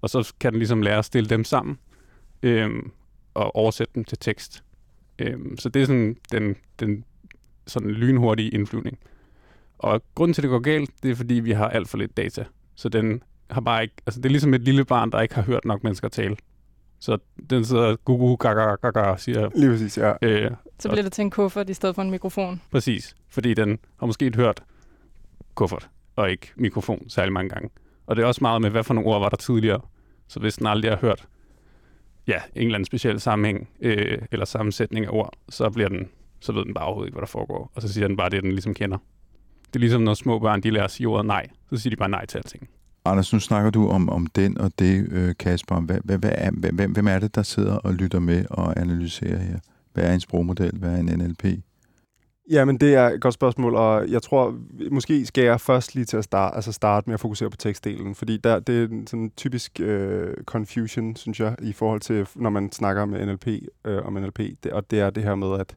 Og 0.00 0.10
så 0.10 0.34
kan 0.40 0.52
den 0.52 0.58
ligesom 0.58 0.82
lære 0.82 0.98
at 0.98 1.04
stille 1.04 1.28
dem 1.28 1.44
sammen 1.44 1.78
øh, 2.42 2.70
og 3.34 3.56
oversætte 3.56 3.92
dem 3.94 4.04
til 4.04 4.18
tekst. 4.18 4.64
Øh, 5.18 5.38
så 5.58 5.68
det 5.68 5.82
er 5.82 5.86
sådan 5.86 6.16
den, 6.32 6.56
den 6.80 7.04
sådan 7.66 7.90
lynhurtige 7.90 8.50
indflyvning. 8.50 8.98
Og 9.78 10.02
grunden 10.14 10.34
til, 10.34 10.40
at 10.40 10.42
det 10.42 10.50
går 10.50 10.58
galt, 10.58 10.90
det 11.02 11.10
er, 11.10 11.14
fordi 11.14 11.34
vi 11.34 11.52
har 11.52 11.68
alt 11.68 11.88
for 11.88 11.98
lidt 11.98 12.16
data. 12.16 12.44
Så 12.74 12.88
den 12.88 13.22
har 13.54 13.60
bare 13.60 13.82
ikke, 13.82 13.94
altså 14.06 14.20
det 14.20 14.26
er 14.26 14.30
ligesom 14.30 14.54
et 14.54 14.60
lille 14.60 14.84
barn, 14.84 15.12
der 15.12 15.20
ikke 15.20 15.34
har 15.34 15.42
hørt 15.42 15.64
nok 15.64 15.84
mennesker 15.84 16.08
tale. 16.08 16.36
Så 17.00 17.18
den 17.50 17.64
sidder 17.64 17.96
gugu 17.96 18.36
gaga 18.36 18.74
gaga 18.74 19.00
og 19.00 19.20
siger, 19.20 19.50
lige 19.54 19.70
præcis, 19.70 19.98
ja. 19.98 20.12
øh, 20.22 20.50
Så 20.78 20.88
bliver 20.88 21.02
det 21.02 21.12
til 21.12 21.22
en 21.22 21.30
kuffert 21.30 21.70
i 21.70 21.74
stedet 21.74 21.94
for 21.94 22.02
en 22.02 22.10
mikrofon. 22.10 22.60
præcis, 22.70 23.16
fordi 23.28 23.54
den 23.54 23.78
har 24.00 24.06
måske 24.06 24.32
hørt 24.36 24.62
kuffert 25.54 25.88
og 26.16 26.30
ikke 26.30 26.52
mikrofon 26.56 27.08
særlig 27.08 27.32
mange 27.32 27.48
gange. 27.48 27.70
Og 28.06 28.16
det 28.16 28.22
er 28.22 28.26
også 28.26 28.38
meget 28.42 28.62
med, 28.62 28.70
hvad 28.70 28.84
for 28.84 28.94
nogle 28.94 29.10
ord 29.10 29.20
var 29.20 29.28
der 29.28 29.36
tidligere. 29.36 29.80
Så 30.28 30.40
hvis 30.40 30.56
den 30.56 30.66
aldrig 30.66 30.90
har 30.90 30.98
hørt 30.98 31.28
ja, 32.26 32.40
en 32.54 32.62
eller 32.66 32.74
anden 32.74 32.84
speciel 32.84 33.20
sammenhæng 33.20 33.68
øh, 33.80 34.18
eller 34.32 34.44
sammensætning 34.46 35.06
af 35.06 35.10
ord, 35.12 35.32
så 35.48 35.70
bliver 35.70 35.88
den, 35.88 36.08
så 36.40 36.52
ved 36.52 36.64
den 36.64 36.74
bare 36.74 36.84
overhovedet 36.84 37.08
ikke, 37.08 37.14
hvad 37.14 37.22
der 37.22 37.26
foregår. 37.26 37.72
Og 37.74 37.82
så 37.82 37.92
siger 37.92 38.06
den 38.08 38.16
bare 38.16 38.30
det, 38.30 38.42
den 38.42 38.50
ligesom 38.50 38.74
kender. 38.74 38.98
Det 39.66 39.76
er 39.76 39.80
ligesom, 39.80 40.02
når 40.02 40.14
små 40.14 40.38
børn 40.38 40.60
de 40.62 40.70
lærer 40.70 40.84
at 40.84 40.90
sige 40.90 41.06
ordet 41.08 41.26
nej. 41.26 41.46
Så 41.70 41.76
siger 41.76 41.90
de 41.90 41.96
bare 41.96 42.08
nej 42.08 42.26
til 42.26 42.38
alting. 42.38 42.68
Anders, 43.04 43.32
nu 43.32 43.40
snakker 43.40 43.70
du 43.70 43.88
om, 43.88 44.08
om 44.08 44.26
den 44.26 44.58
og 44.58 44.72
det, 44.78 45.08
øh, 45.12 45.34
Kasper. 45.38 45.80
Hvad, 45.80 45.98
hvad, 46.04 46.18
hvad 46.18 46.32
er, 46.34 46.50
hvem, 46.50 46.92
hvem 46.92 47.08
er 47.08 47.18
det, 47.18 47.34
der 47.34 47.42
sidder 47.42 47.76
og 47.76 47.94
lytter 47.94 48.18
med 48.18 48.44
og 48.50 48.80
analyserer 48.80 49.38
her? 49.38 49.58
Hvad 49.92 50.04
er 50.04 50.14
en 50.14 50.20
sprogmodel? 50.20 50.78
Hvad 50.78 50.90
er 50.90 50.96
en 50.96 51.06
NLP? 51.18 51.44
Ja, 52.50 52.64
men 52.64 52.76
det 52.76 52.94
er 52.94 53.08
et 53.08 53.20
godt 53.20 53.34
spørgsmål, 53.34 53.74
og 53.74 54.10
jeg 54.10 54.22
tror, 54.22 54.58
måske 54.90 55.26
skal 55.26 55.44
jeg 55.44 55.60
først 55.60 55.94
lige 55.94 56.04
til 56.04 56.16
at 56.16 56.24
starte, 56.24 56.56
altså 56.56 56.72
starte 56.72 57.06
med 57.06 57.14
at 57.14 57.20
fokusere 57.20 57.50
på 57.50 57.56
tekstdelen, 57.56 58.14
fordi 58.14 58.36
der, 58.36 58.58
det 58.58 58.82
er 58.82 58.88
en 58.88 59.06
sådan 59.06 59.32
typisk 59.36 59.80
øh, 59.80 60.34
confusion, 60.44 61.16
synes 61.16 61.40
jeg, 61.40 61.56
i 61.62 61.72
forhold 61.72 62.00
til, 62.00 62.28
når 62.34 62.50
man 62.50 62.72
snakker 62.72 63.04
med 63.04 63.26
NLP, 63.26 63.48
øh, 63.84 64.06
om 64.06 64.12
NLP, 64.12 64.38
det, 64.38 64.72
og 64.72 64.90
det 64.90 65.00
er 65.00 65.10
det 65.10 65.22
her 65.22 65.34
med, 65.34 65.60
at 65.60 65.76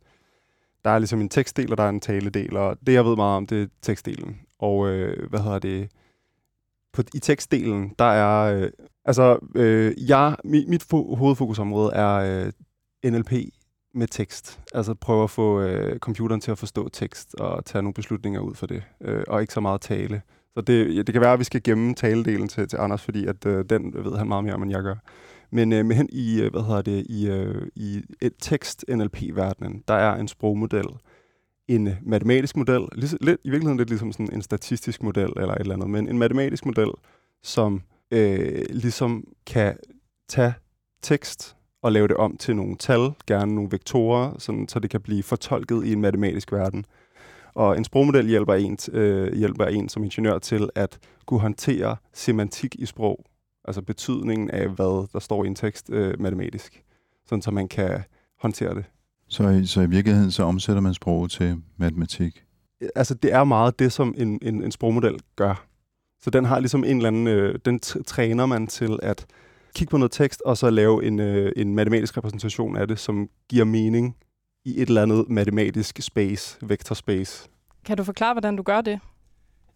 der 0.85 0.89
er 0.89 1.00
ligesom 1.00 1.21
en 1.21 1.29
tekstdel, 1.29 1.71
og 1.71 1.77
der 1.77 1.83
er 1.83 1.89
en 1.89 2.00
taledel, 2.00 2.57
og 2.57 2.77
det, 2.88 2.94
jeg 2.94 3.06
ved 3.06 3.15
meget 3.15 3.38
om, 3.38 3.47
det 3.47 3.62
er 3.62 3.68
tekstdelen. 3.81 4.39
Og 4.59 4.89
øh, 4.89 5.29
hvad 5.29 5.39
hedder 5.39 5.59
det? 5.59 5.89
På, 6.98 7.04
I 7.14 7.20
tekstdelen, 7.20 7.94
der 8.00 8.06
er... 8.06 8.62
Øh, 8.62 8.70
altså, 9.06 9.38
øh, 9.56 10.10
jeg, 10.10 10.36
mit, 10.44 10.68
mit 10.68 10.84
fo- 10.84 11.16
hovedfokusområde 11.16 11.94
er 11.94 12.14
øh, 12.16 13.12
NLP 13.12 13.32
med 13.94 14.08
tekst. 14.08 14.60
Altså 14.74 14.94
prøve 14.94 15.24
at 15.24 15.30
få 15.30 15.62
øh, 15.62 16.00
computeren 16.00 16.42
til 16.42 16.52
at 16.52 16.58
forstå 16.58 16.90
tekst 16.90 17.36
og 17.36 17.66
tage 17.66 17.82
nogle 17.82 17.94
beslutninger 17.94 18.40
ud 18.40 18.56
for 18.56 18.68
det, 18.68 18.84
øh, 19.02 19.24
og 19.28 19.42
ikke 19.42 19.54
så 19.54 19.60
meget 19.60 19.82
tale. 19.82 20.22
Så 20.54 20.62
det, 20.62 20.96
ja, 20.96 21.02
det 21.02 21.14
kan 21.14 21.22
være, 21.22 21.34
at 21.34 21.40
vi 21.40 21.44
skal 21.44 21.64
gemme 21.64 21.94
taledelen 21.94 22.48
til, 22.48 22.68
til 22.68 22.78
Anders, 22.78 23.02
fordi 23.02 23.26
at 23.26 23.46
øh, 23.46 23.66
den 23.70 23.94
ved 23.94 24.18
han 24.18 24.28
meget 24.28 24.44
mere 24.44 24.54
om, 24.54 24.64
end 24.64 24.72
jeg 24.72 24.84
gør. 24.84 24.96
Men 25.51 25.74
øh, 25.74 25.86
med 25.86 25.96
hen 25.96 26.10
i, 26.12 26.42
øh, 26.42 26.51
hvad 26.51 26.62
hedder 26.62 26.82
det, 26.82 27.06
i, 27.10 27.27
øh, 27.30 27.68
i 27.75 28.01
et 28.22 28.34
tekst-NLP-verdenen, 28.42 29.84
der 29.88 29.94
er 29.94 30.16
en 30.16 30.27
sprogmodel, 30.27 30.88
en 31.67 31.95
matematisk 32.01 32.57
model, 32.57 32.81
lidt, 32.95 33.25
lidt, 33.25 33.39
i 33.43 33.50
virkeligheden 33.50 33.77
lidt 33.77 33.89
ligesom 33.89 34.12
sådan 34.12 34.33
en 34.33 34.41
statistisk 34.41 35.03
model 35.03 35.33
eller 35.38 35.53
et 35.53 35.59
eller 35.59 35.75
andet, 35.75 35.89
men 35.89 36.09
en 36.09 36.17
matematisk 36.17 36.65
model, 36.65 36.89
som 37.43 37.81
øh, 38.12 38.65
ligesom 38.69 39.24
kan 39.45 39.77
tage 40.29 40.53
tekst 41.01 41.55
og 41.81 41.91
lave 41.91 42.07
det 42.07 42.17
om 42.17 42.38
til 42.38 42.55
nogle 42.55 42.75
tal, 42.75 43.12
gerne 43.27 43.55
nogle 43.55 43.71
vektorer, 43.71 44.36
sådan, 44.39 44.67
så 44.67 44.79
det 44.79 44.89
kan 44.89 45.01
blive 45.01 45.24
fortolket 45.24 45.86
i 45.86 45.93
en 45.93 46.01
matematisk 46.01 46.51
verden. 46.51 46.86
Og 47.53 47.77
en 47.77 47.83
sprogmodel 47.83 48.27
hjælper 48.27 48.53
en, 48.53 48.77
øh, 48.91 49.33
hjælper 49.33 49.65
en 49.65 49.89
som 49.89 50.03
ingeniør 50.03 50.39
til 50.39 50.69
at 50.75 51.00
kunne 51.25 51.39
håndtere 51.39 51.95
semantik 52.13 52.75
i 52.75 52.86
sprog, 52.86 53.25
altså 53.65 53.81
betydningen 53.81 54.51
af, 54.51 54.67
hvad 54.69 55.07
der 55.13 55.19
står 55.19 55.43
i 55.43 55.47
en 55.47 55.55
tekst 55.55 55.89
øh, 55.89 56.21
matematisk, 56.21 56.83
sådan 57.25 57.41
så 57.41 57.51
man 57.51 57.67
kan 57.67 58.03
håndtere 58.41 58.75
det. 58.75 58.86
Så, 59.29 59.50
i- 59.50 59.65
så 59.65 59.81
i 59.81 59.89
virkeligheden 59.89 60.31
så 60.31 60.43
omsætter 60.43 60.81
man 60.81 60.93
sproget 60.93 61.31
til 61.31 61.62
matematik. 61.77 62.43
Altså 62.96 63.13
det 63.13 63.34
er 63.34 63.43
meget 63.43 63.79
det, 63.79 63.91
som 63.91 64.13
en, 64.17 64.39
en, 64.41 64.63
en 64.63 64.72
sprogmodel 64.72 65.19
gør. 65.36 65.65
Så 66.22 66.29
den 66.29 66.46
har 66.46 66.60
ligesom 66.60 66.84
en 66.84 66.98
eller 66.98 67.07
anden, 67.07 67.27
øh, 67.27 67.60
den 67.65 67.79
t- 67.86 68.03
træner 68.03 68.46
man 68.46 68.67
til 68.67 69.00
at 69.03 69.25
kigge 69.75 69.91
på 69.91 69.98
noget 69.98 70.12
tekst, 70.12 70.41
og 70.46 70.57
så 70.57 70.69
lave 70.69 71.05
en, 71.05 71.19
øh, 71.19 71.51
en 71.55 71.75
matematisk 71.75 72.17
repræsentation 72.17 72.77
af 72.77 72.88
det, 72.88 73.00
som 73.00 73.29
giver 73.50 73.65
mening 73.65 74.15
i 74.65 74.81
et 74.81 74.88
eller 74.88 75.01
andet 75.01 75.29
matematisk 75.29 76.01
space, 76.01 76.57
vector 76.62 76.96
space. 76.96 77.50
Kan 77.86 77.98
du 77.98 78.03
forklare, 78.03 78.34
hvordan 78.34 78.55
du 78.55 78.63
gør 78.63 78.81
det? 78.81 79.00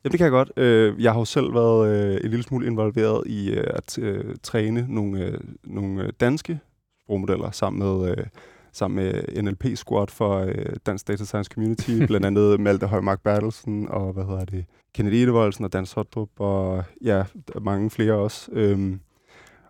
Ja, 0.03 0.10
det 0.10 0.17
kan 0.17 0.24
jeg 0.24 0.31
godt. 0.31 0.51
Øh, 0.58 1.03
Jeg 1.03 1.12
har 1.12 1.20
jo 1.20 1.25
selv 1.25 1.53
været 1.53 1.89
øh, 1.96 2.13
en 2.24 2.29
lille 2.29 2.43
smule 2.43 2.67
involveret 2.67 3.27
i 3.27 3.50
øh, 3.51 3.63
at 3.70 3.98
øh, 4.00 4.36
træne 4.43 4.86
nogle, 4.89 5.25
øh, 5.25 5.39
nogle 5.63 6.12
danske 6.12 6.60
sprogmodeller 7.03 7.51
sammen 7.51 7.79
med, 7.79 8.10
øh, 8.17 8.25
sammen 8.72 9.06
med 9.06 9.42
NLP 9.42 9.66
Squad 9.75 10.08
for 10.08 10.40
øh, 10.40 10.75
Dansk 10.86 11.08
Data 11.08 11.24
Science 11.24 11.51
Community, 11.54 11.92
blandt 12.08 12.25
andet 12.25 12.60
Malte 12.60 12.88
Højmark 12.88 13.24
Bertelsen 13.24 13.88
og 13.90 14.13
hvad 14.13 14.24
hedder 14.24 14.46
det, 14.46 14.66
Kennedy 14.94 15.13
Edevoldsen 15.13 15.66
og 15.66 15.74
Dan 15.74 15.86
Sotrup 15.86 16.30
og 16.40 16.84
ja, 17.01 17.24
mange 17.62 17.90
flere 17.90 18.13
også. 18.13 18.51
Øhm, 18.51 19.00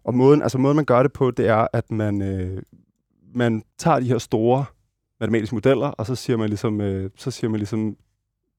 og 0.03 0.13
måden, 0.13 0.41
altså 0.41 0.57
måden, 0.57 0.75
man 0.75 0.85
gør 0.85 1.03
det 1.03 1.13
på, 1.13 1.31
det 1.31 1.47
er, 1.47 1.67
at 1.73 1.91
man, 1.91 2.21
øh, 2.21 2.61
man 3.35 3.63
tager 3.77 3.99
de 3.99 4.05
her 4.05 4.17
store 4.17 4.65
matematiske 5.19 5.55
modeller, 5.55 5.87
og 5.87 6.05
så 6.05 6.15
siger 6.15 6.37
man 6.37 6.49
ligesom, 6.49 6.81
øh, 6.81 7.09
så 7.15 7.31
siger 7.31 7.49
man 7.49 7.57
ligesom 7.57 7.97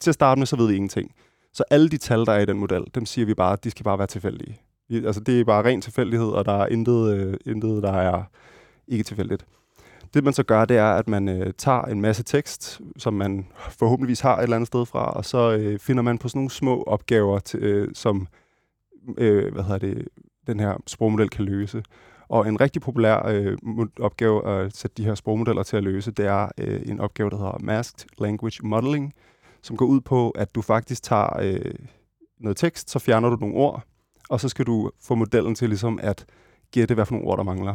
til 0.01 0.11
at 0.11 0.15
starte 0.15 0.39
med, 0.39 0.47
så 0.47 0.57
ved 0.57 0.71
I 0.71 0.75
ingenting. 0.75 1.15
Så 1.53 1.65
alle 1.71 1.89
de 1.89 1.97
tal, 1.97 2.27
der 2.27 2.33
er 2.33 2.41
i 2.41 2.45
den 2.45 2.59
model, 2.59 2.85
dem 2.95 3.07
siger 3.07 3.27
vi 3.27 3.35
bare, 3.35 3.57
de 3.65 3.71
skal 3.71 3.85
bare 3.85 3.99
være 3.99 4.07
tilfældige. 4.07 4.61
Vi, 4.89 5.07
altså 5.07 5.21
det 5.21 5.41
er 5.41 5.45
bare 5.45 5.65
ren 5.65 5.81
tilfældighed, 5.81 6.27
og 6.27 6.45
der 6.45 6.53
er 6.53 6.67
intet, 6.67 7.15
øh, 7.15 7.37
intet 7.47 7.83
der 7.83 7.93
er 7.93 8.23
ikke 8.89 9.05
tilfældigt. 9.05 9.47
Det 10.14 10.25
man 10.25 10.33
så 10.33 10.42
gør, 10.42 10.64
det 10.64 10.76
er, 10.76 10.90
at 10.90 11.09
man 11.09 11.28
øh, 11.28 11.52
tager 11.59 11.83
en 11.83 12.00
masse 12.00 12.23
tekst, 12.23 12.81
som 12.97 13.14
man 13.14 13.47
forhåbentligvis 13.71 14.21
har 14.21 14.37
et 14.37 14.42
eller 14.42 14.57
andet 14.57 14.66
sted 14.66 14.87
fra, 14.87 15.12
og 15.12 15.25
så 15.25 15.57
øh, 15.57 15.78
finder 15.78 16.02
man 16.02 16.19
på 16.19 16.28
sådan 16.28 16.38
nogle 16.38 16.50
små 16.50 16.83
opgaver, 16.83 17.38
til, 17.38 17.61
øh, 17.61 17.88
som 17.95 18.26
øh, 19.19 19.52
hvad 19.52 19.62
hedder 19.62 19.78
det, 19.78 20.09
den 20.47 20.61
her 20.61 20.76
sprogmodel 20.87 21.28
kan 21.28 21.45
løse. 21.45 21.83
Og 22.28 22.49
en 22.49 22.61
rigtig 22.61 22.83
populær 22.83 23.26
øh, 23.26 23.59
opgave 24.00 24.49
at 24.49 24.76
sætte 24.76 24.95
de 24.97 25.04
her 25.04 25.14
sprogmodeller 25.14 25.62
til 25.62 25.76
at 25.76 25.83
løse, 25.83 26.11
det 26.11 26.26
er 26.26 26.49
øh, 26.59 26.83
en 26.87 27.00
opgave, 27.00 27.31
der 27.31 27.37
hedder 27.37 27.59
Masked 27.61 28.09
Language 28.19 28.66
Modeling, 28.66 29.12
som 29.62 29.76
går 29.76 29.87
ud 29.87 30.00
på, 30.00 30.31
at 30.31 30.54
du 30.54 30.62
faktisk 30.62 31.02
tager 31.02 31.40
øh, 31.40 31.75
noget 32.40 32.57
tekst, 32.57 32.90
så 32.90 32.99
fjerner 32.99 33.31
du 33.31 33.37
nogle 33.37 33.54
ord, 33.54 33.83
og 34.28 34.40
så 34.40 34.49
skal 34.49 34.66
du 34.66 34.90
få 35.02 35.14
modellen 35.14 35.54
til 35.54 35.69
ligesom 35.69 35.99
at 36.02 36.26
gætte, 36.71 36.95
hvad 36.95 37.07
for 37.07 37.14
nogle 37.14 37.28
ord, 37.28 37.38
der 37.38 37.45
mangler. 37.45 37.75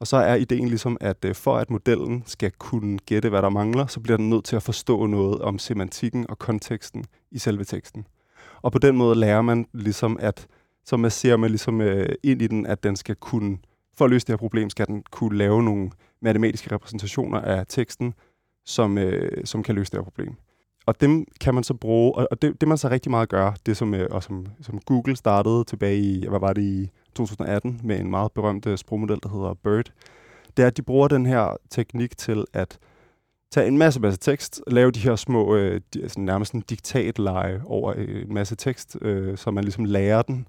Og 0.00 0.06
så 0.06 0.16
er 0.16 0.34
ideen 0.34 0.68
ligesom, 0.68 0.96
at 1.00 1.24
øh, 1.24 1.34
for 1.34 1.56
at 1.56 1.70
modellen 1.70 2.22
skal 2.26 2.50
kunne 2.50 2.98
gætte, 2.98 3.28
hvad 3.28 3.42
der 3.42 3.48
mangler, 3.48 3.86
så 3.86 4.00
bliver 4.00 4.16
den 4.16 4.30
nødt 4.30 4.44
til 4.44 4.56
at 4.56 4.62
forstå 4.62 5.06
noget 5.06 5.42
om 5.42 5.58
semantikken 5.58 6.30
og 6.30 6.38
konteksten 6.38 7.04
i 7.30 7.38
selve 7.38 7.64
teksten. 7.64 8.06
Og 8.62 8.72
på 8.72 8.78
den 8.78 8.96
måde 8.96 9.14
lærer 9.14 9.42
man 9.42 9.66
ligesom, 9.72 10.16
at 10.20 10.46
så 10.84 10.96
man 10.96 11.10
ser 11.10 11.36
man 11.36 11.50
ligesom 11.50 11.80
øh, 11.80 12.08
ind 12.22 12.42
i 12.42 12.46
den, 12.46 12.66
at 12.66 12.82
den 12.82 12.96
skal 12.96 13.16
kunne, 13.16 13.58
for 13.96 14.04
at 14.04 14.10
løse 14.10 14.26
det 14.26 14.32
her 14.32 14.36
problem, 14.36 14.70
skal 14.70 14.86
den 14.86 15.02
kunne 15.10 15.38
lave 15.38 15.62
nogle 15.62 15.90
matematiske 16.22 16.74
repræsentationer 16.74 17.40
af 17.40 17.64
teksten, 17.68 18.14
som, 18.64 18.98
øh, 18.98 19.44
som 19.44 19.62
kan 19.62 19.74
løse 19.74 19.90
det 19.90 19.98
her 19.98 20.04
problem. 20.04 20.34
Og 20.86 21.00
dem 21.00 21.26
kan 21.40 21.54
man 21.54 21.64
så 21.64 21.74
bruge, 21.74 22.14
og 22.14 22.42
det, 22.42 22.60
det 22.60 22.68
man 22.68 22.78
så 22.78 22.88
rigtig 22.88 23.10
meget 23.10 23.28
gør, 23.28 23.52
det 23.66 23.76
som, 23.76 23.94
øh, 23.94 24.08
og 24.10 24.22
som, 24.22 24.46
som 24.62 24.78
Google 24.78 25.16
startede 25.16 25.64
tilbage 25.64 25.98
i, 25.98 26.26
hvad 26.28 26.40
var 26.40 26.52
det, 26.52 26.62
i 26.62 26.90
2018, 27.16 27.80
med 27.84 28.00
en 28.00 28.10
meget 28.10 28.32
berømt 28.32 28.66
øh, 28.66 28.78
sprogmodel, 28.78 29.18
der 29.22 29.28
hedder 29.28 29.54
BERT, 29.54 29.92
det 30.56 30.62
er, 30.62 30.66
at 30.66 30.76
de 30.76 30.82
bruger 30.82 31.08
den 31.08 31.26
her 31.26 31.56
teknik 31.70 32.16
til 32.16 32.44
at 32.52 32.78
tage 33.50 33.66
en 33.66 33.78
masse, 33.78 34.00
masse 34.00 34.20
tekst, 34.20 34.62
lave 34.66 34.90
de 34.90 34.98
her 34.98 35.16
små, 35.16 35.56
øh, 35.56 35.80
de, 35.94 36.02
altså 36.02 36.20
nærmest 36.20 36.52
en 36.52 36.60
diktatleje 36.60 37.62
over 37.64 37.94
øh, 37.96 38.22
en 38.22 38.34
masse 38.34 38.56
tekst, 38.56 38.96
øh, 39.02 39.38
så 39.38 39.50
man 39.50 39.64
ligesom 39.64 39.84
lærer 39.84 40.22
den 40.22 40.48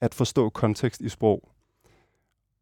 at 0.00 0.14
forstå 0.14 0.48
kontekst 0.48 1.00
i 1.00 1.08
sprog. 1.08 1.48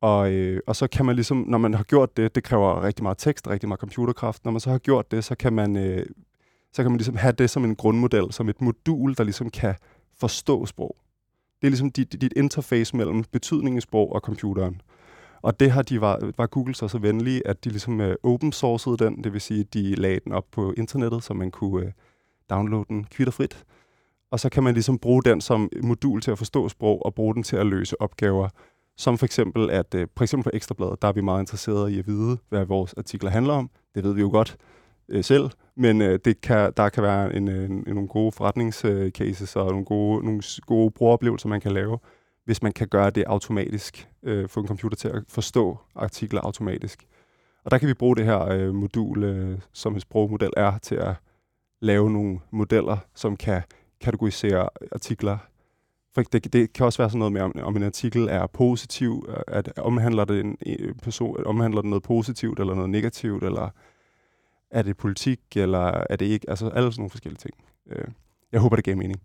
Og, 0.01 0.33
øh, 0.33 0.61
og 0.67 0.77
så 0.77 0.87
kan 0.87 1.07
man 1.07 1.15
ligesom, 1.15 1.45
når 1.49 1.59
man 1.59 1.75
har 1.75 1.85
gjort 1.85 2.17
det, 2.17 2.35
det 2.35 2.45
kræver 2.45 2.83
rigtig 2.83 3.03
meget 3.03 3.19
tekst, 3.19 3.49
rigtig 3.49 3.69
meget 3.69 3.81
computerkraft, 3.81 4.45
når 4.45 4.53
man 4.53 4.61
så 4.61 4.71
har 4.71 4.79
gjort 4.79 5.11
det, 5.11 5.25
så 5.25 5.35
kan 5.35 5.53
man, 5.53 5.77
øh, 5.77 6.07
så 6.73 6.83
kan 6.83 6.91
man 6.91 6.99
ligesom 6.99 7.17
have 7.17 7.33
det 7.33 7.51
som 7.51 7.65
en 7.65 7.77
grundmodel, 7.77 8.33
som 8.33 8.49
et 8.49 8.61
modul, 8.61 9.15
der 9.15 9.25
ligesom 9.25 9.51
kan 9.51 9.75
forstå 10.21 10.67
sprog. 10.67 10.97
Det 11.63 11.69
er 11.69 11.71
ligesom 11.71 11.91
dit, 11.91 12.23
dit 12.23 12.33
interface 12.37 12.97
mellem 12.97 13.25
betydningen 13.25 13.79
i 13.79 13.81
sprog 13.81 14.13
og 14.13 14.21
computeren. 14.21 14.81
Og 15.43 15.61
det 15.61 15.71
har 15.71 15.83
de 15.83 16.01
var, 16.01 16.33
var 16.37 16.47
Google 16.47 16.75
så 16.75 16.89
så 16.89 16.99
venlige, 16.99 17.47
at 17.47 17.65
de 17.65 17.69
ligesom 17.71 18.01
øh, 18.01 18.17
open 18.23 18.53
sourcede 18.53 18.97
den, 18.97 19.25
det 19.25 19.33
vil 19.33 19.41
sige, 19.41 19.61
at 19.61 19.75
de 19.75 19.95
lagde 19.95 20.21
den 20.25 20.33
op 20.33 20.45
på 20.53 20.73
internettet, 20.77 21.25
så 21.25 21.35
man 21.35 21.51
kunne 21.51 21.87
øh, 21.87 21.93
downloade 22.51 22.85
den 22.89 23.05
kvitterfrit. 23.05 23.65
Og 24.31 24.41
så 24.41 24.49
kan 24.49 24.63
man 24.63 24.75
ligesom 24.75 24.99
bruge 24.99 25.23
den 25.23 25.41
som 25.41 25.71
modul 25.83 26.21
til 26.21 26.31
at 26.31 26.39
forstå 26.39 26.69
sprog, 26.69 27.07
og 27.07 27.15
bruge 27.15 27.35
den 27.35 27.43
til 27.43 27.57
at 27.57 27.67
løse 27.67 28.01
opgaver, 28.01 28.49
som 28.97 29.19
for 29.19 29.27
eksempel, 29.27 29.71
at 29.71 29.95
øh, 29.95 30.09
for 30.17 30.25
eksempel 30.25 30.45
på 30.45 30.57
Ekstrabladet, 30.57 31.03
der 31.03 31.09
er 31.09 31.13
vi 31.13 31.21
meget 31.21 31.43
interesserede 31.43 31.93
i 31.95 31.99
at 31.99 32.07
vide, 32.07 32.39
hvad 32.49 32.65
vores 32.65 32.95
artikler 32.95 33.31
handler 33.31 33.55
om. 33.55 33.71
Det 33.95 34.05
ved 34.05 34.13
vi 34.13 34.21
jo 34.21 34.29
godt 34.29 34.57
øh, 35.09 35.25
selv, 35.25 35.51
men 35.77 36.03
øh, 36.03 36.19
det 36.25 36.41
kan, 36.41 36.73
der 36.77 36.89
kan 36.89 37.03
være 37.03 37.35
en, 37.37 37.49
en, 37.49 37.73
en, 37.73 37.85
nogle 37.87 38.09
gode 38.09 38.33
forretningscases 38.33 39.57
øh, 39.57 39.63
og 39.63 39.71
nogle 39.71 39.85
gode, 39.85 40.25
nogle 40.25 40.43
gode 40.67 40.91
brugeroplevelser, 40.91 41.49
man 41.49 41.61
kan 41.61 41.73
lave, 41.73 41.99
hvis 42.45 42.63
man 42.63 42.73
kan 42.73 42.89
gøre 42.89 43.11
det 43.11 43.25
automatisk, 43.27 44.09
øh, 44.23 44.49
få 44.49 44.61
en 44.61 44.67
computer 44.67 44.97
til 44.97 45.09
at 45.09 45.23
forstå 45.29 45.79
artikler 45.95 46.41
automatisk. 46.41 47.07
Og 47.65 47.71
der 47.71 47.79
kan 47.79 47.89
vi 47.89 47.95
bruge 47.95 48.17
det 48.17 48.25
her 48.25 48.49
øh, 48.49 48.75
modul, 48.75 49.25
øh, 49.25 49.59
som 49.73 49.95
en 49.95 50.01
sprogmodel 50.01 50.51
er, 50.57 50.79
til 50.79 50.95
at 50.95 51.15
lave 51.81 52.11
nogle 52.11 52.41
modeller, 52.51 52.97
som 53.15 53.37
kan 53.37 53.63
kategorisere 54.01 54.69
artikler. 54.93 55.39
For 56.15 56.23
det, 56.23 56.53
det 56.53 56.73
kan 56.73 56.87
også 56.87 56.99
være 56.99 57.11
sådan 57.11 57.19
noget 57.19 57.33
med, 57.33 57.41
om, 57.41 57.53
om 57.63 57.77
en 57.77 57.83
artikel 57.83 58.29
er 58.31 58.47
positiv, 58.47 59.27
øh, 59.29 59.37
at 59.47 59.79
omhandler 59.79 60.25
det, 60.25 60.41
en, 60.41 60.57
en 60.61 60.99
person, 61.03 61.47
omhandler 61.47 61.81
det 61.81 61.91
noget 61.91 62.03
positivt 62.03 62.61
eller 62.61 62.75
noget 62.75 62.91
negativt, 62.91 63.45
eller 63.45 63.69
er 64.73 64.83
det 64.83 64.97
politik, 64.97 65.41
eller 65.57 66.05
er 66.11 66.17
det 66.17 66.27
ikke, 66.27 66.51
altså 66.51 66.69
alle 66.69 66.93
sådan 66.93 67.01
nogle 67.01 67.11
forskellige 67.11 67.39
ting. 67.39 67.55
Øh, 67.91 68.05
jeg 68.53 68.61
håber, 68.61 68.77
det 68.77 68.85
gav 68.85 68.97
mening. 68.97 69.23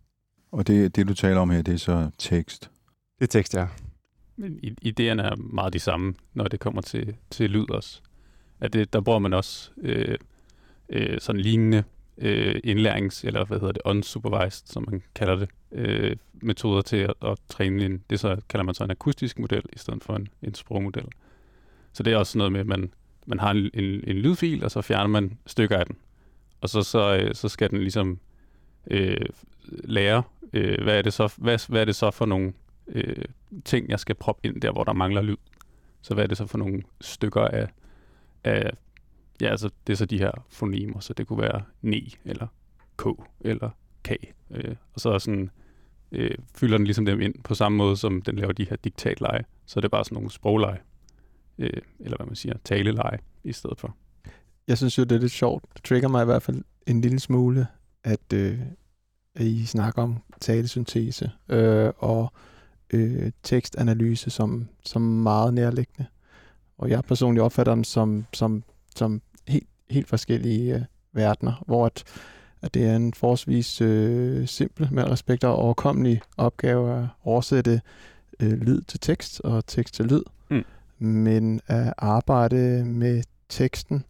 Og 0.52 0.68
det, 0.68 0.96
det, 0.96 1.08
du 1.08 1.14
taler 1.14 1.40
om 1.40 1.50
her, 1.50 1.62
det 1.62 1.74
er 1.74 1.78
så 1.78 2.10
tekst? 2.18 2.72
Det 3.20 3.24
er 3.24 3.28
tekst, 3.28 3.56
ja. 3.56 3.68
Men 4.36 4.60
idéerne 4.86 5.22
er 5.22 5.36
meget 5.36 5.74
de 5.74 5.80
samme, 5.80 6.14
når 6.34 6.44
det 6.44 6.60
kommer 6.60 6.82
til, 6.82 7.16
til 7.30 7.50
lyd 7.50 7.70
også. 7.70 8.02
At 8.60 8.74
det, 8.74 8.94
der 8.94 9.02
bruger 9.02 9.20
man 9.20 9.34
også 9.34 9.72
øh, 9.78 10.18
øh, 10.90 11.20
sådan 11.20 11.42
lignende 11.42 11.84
øh, 12.18 12.56
indlærings- 12.66 13.28
eller 13.28 13.46
hvad 13.46 13.60
hedder 13.60 13.72
det, 13.72 13.82
unsupervised, 13.86 14.68
som 14.68 14.86
man 14.92 15.04
kalder 15.16 15.36
det, 15.36 15.50
øh, 15.72 16.16
metoder 16.34 16.82
til 16.82 16.98
at, 16.98 17.14
at 17.22 17.38
træne 17.50 17.86
en, 17.86 18.04
det 18.10 18.20
så 18.20 18.38
kalder 18.50 18.64
man 18.64 18.76
så 18.76 18.84
en 18.84 18.92
akustisk 18.92 19.40
model, 19.40 19.64
i 19.74 19.78
stedet 19.78 20.04
for 20.04 20.16
en, 20.16 20.28
en 20.42 20.54
sprogmodel. 20.54 21.06
Så 21.94 22.04
det 22.04 22.14
er 22.14 22.18
også 22.18 22.38
noget 22.38 22.52
med, 22.52 22.60
at 22.60 22.68
man, 22.68 22.94
man 23.28 23.40
har 23.40 23.52
en, 23.52 23.70
en, 23.74 24.04
en 24.08 24.16
lydfil, 24.16 24.64
og 24.64 24.72
så 24.72 24.82
fjerner 24.82 25.08
man 25.08 25.38
stykker 25.46 25.78
af 25.78 25.86
den. 25.86 25.96
Og 26.62 26.70
så, 26.70 26.82
så, 26.82 27.18
øh, 27.18 27.36
så 27.36 27.50
skal 27.50 27.70
den 27.70 27.80
ligesom 27.80 28.20
øh, 28.92 29.26
lære, 29.70 30.24
øh, 30.54 30.84
hvad, 30.84 30.98
er 30.98 31.02
det 31.02 31.14
så, 31.14 31.34
hvad, 31.38 31.70
hvad 31.70 31.82
er 31.82 31.86
det 31.86 31.96
så 31.96 32.12
for 32.12 32.26
nogle 32.26 32.54
øh, 32.88 33.26
ting, 33.66 33.90
jeg 33.90 34.00
skal 34.00 34.16
proppe 34.16 34.48
ind 34.48 34.62
der, 34.62 34.72
hvor 34.72 34.84
der 34.84 34.94
mangler 34.94 35.22
lyd. 35.22 35.38
Så 36.02 36.14
hvad 36.14 36.24
er 36.24 36.28
det 36.28 36.38
så 36.38 36.46
for 36.46 36.58
nogle 36.58 36.84
stykker 37.02 37.42
af, 37.42 37.68
af 38.44 38.72
ja, 39.42 39.48
altså 39.48 39.70
det 39.88 39.94
er 39.94 39.98
så 39.98 40.06
de 40.06 40.18
her 40.18 40.32
fonemer, 40.50 41.00
så 41.00 41.14
det 41.14 41.28
kunne 41.28 41.42
være 41.42 41.62
ne, 41.82 42.02
eller 42.26 42.48
k, 42.98 43.06
eller 43.40 43.70
k. 44.04 44.12
Øh, 44.52 44.76
og 44.94 45.00
så 45.00 45.20
sådan, 45.20 45.50
øh, 46.12 46.38
fylder 46.56 46.78
den 46.78 46.86
ligesom 46.86 47.06
dem 47.06 47.22
ind 47.22 47.44
på 47.44 47.56
samme 47.56 47.78
måde, 47.78 47.98
som 47.98 48.22
den 48.22 48.36
laver 48.36 48.52
de 48.54 48.68
her 48.70 48.76
diktatleje. 48.76 49.46
Så 49.66 49.80
det 49.80 49.86
er 49.86 49.90
bare 49.90 50.06
sådan 50.06 50.16
nogle 50.16 50.32
sprogleje, 50.32 50.80
øh, 51.60 51.82
eller 52.00 52.18
hvad 52.18 52.28
man 52.28 52.36
siger, 52.36 52.58
taleleje 52.64 53.20
i 53.44 53.54
stedet 53.54 53.80
for. 53.80 53.96
Jeg 54.68 54.78
synes 54.78 54.98
jo, 54.98 55.04
det 55.04 55.16
er 55.16 55.20
lidt 55.20 55.32
sjovt. 55.32 55.64
Det 55.76 55.84
trigger 55.84 56.08
mig 56.08 56.22
i 56.22 56.26
hvert 56.26 56.44
fald 56.44 56.64
en 56.88 57.02
lille 57.02 57.20
smule, 57.20 57.68
at, 58.04 58.34
øh, 58.34 58.60
at 59.36 59.46
I 59.46 59.66
snakker 59.66 60.02
om 60.02 60.18
talesyntese, 60.42 61.32
øh, 61.50 61.92
og 61.98 62.34
øh, 62.94 63.32
tekstanalyse 63.44 64.30
som, 64.30 64.68
som 64.86 65.02
meget 65.02 65.54
nærliggende. 65.54 66.06
Og 66.78 66.90
jeg 66.90 67.04
personligt 67.04 67.44
opfatter 67.44 67.76
dem 67.76 67.84
som, 67.84 68.26
som, 68.34 68.64
som 68.96 69.22
helt, 69.48 69.68
helt 69.90 70.08
forskellige 70.08 70.76
øh, 70.76 70.82
verdener, 71.14 71.64
hvor 71.66 71.86
at, 71.86 72.04
at 72.62 72.74
det 72.74 72.86
er 72.86 72.96
en 72.96 73.14
forholdsvis 73.14 73.82
øh, 73.82 74.48
simpel, 74.48 74.88
med 74.92 75.04
respekt 75.04 75.44
og 75.44 75.56
overkommelig 75.56 76.22
opgave 76.38 76.98
at 76.98 77.08
oversætte 77.24 77.82
øh, 78.40 78.52
lyd 78.52 78.82
til 78.82 79.00
tekst 79.00 79.42
og 79.42 79.68
tekst 79.68 79.94
til 79.94 80.06
lyd. 80.06 80.24
Mm. 80.50 80.64
Men 81.00 81.62
at 81.68 81.94
arbejde 81.98 82.86
med 82.86 83.24
teksten 83.50 84.04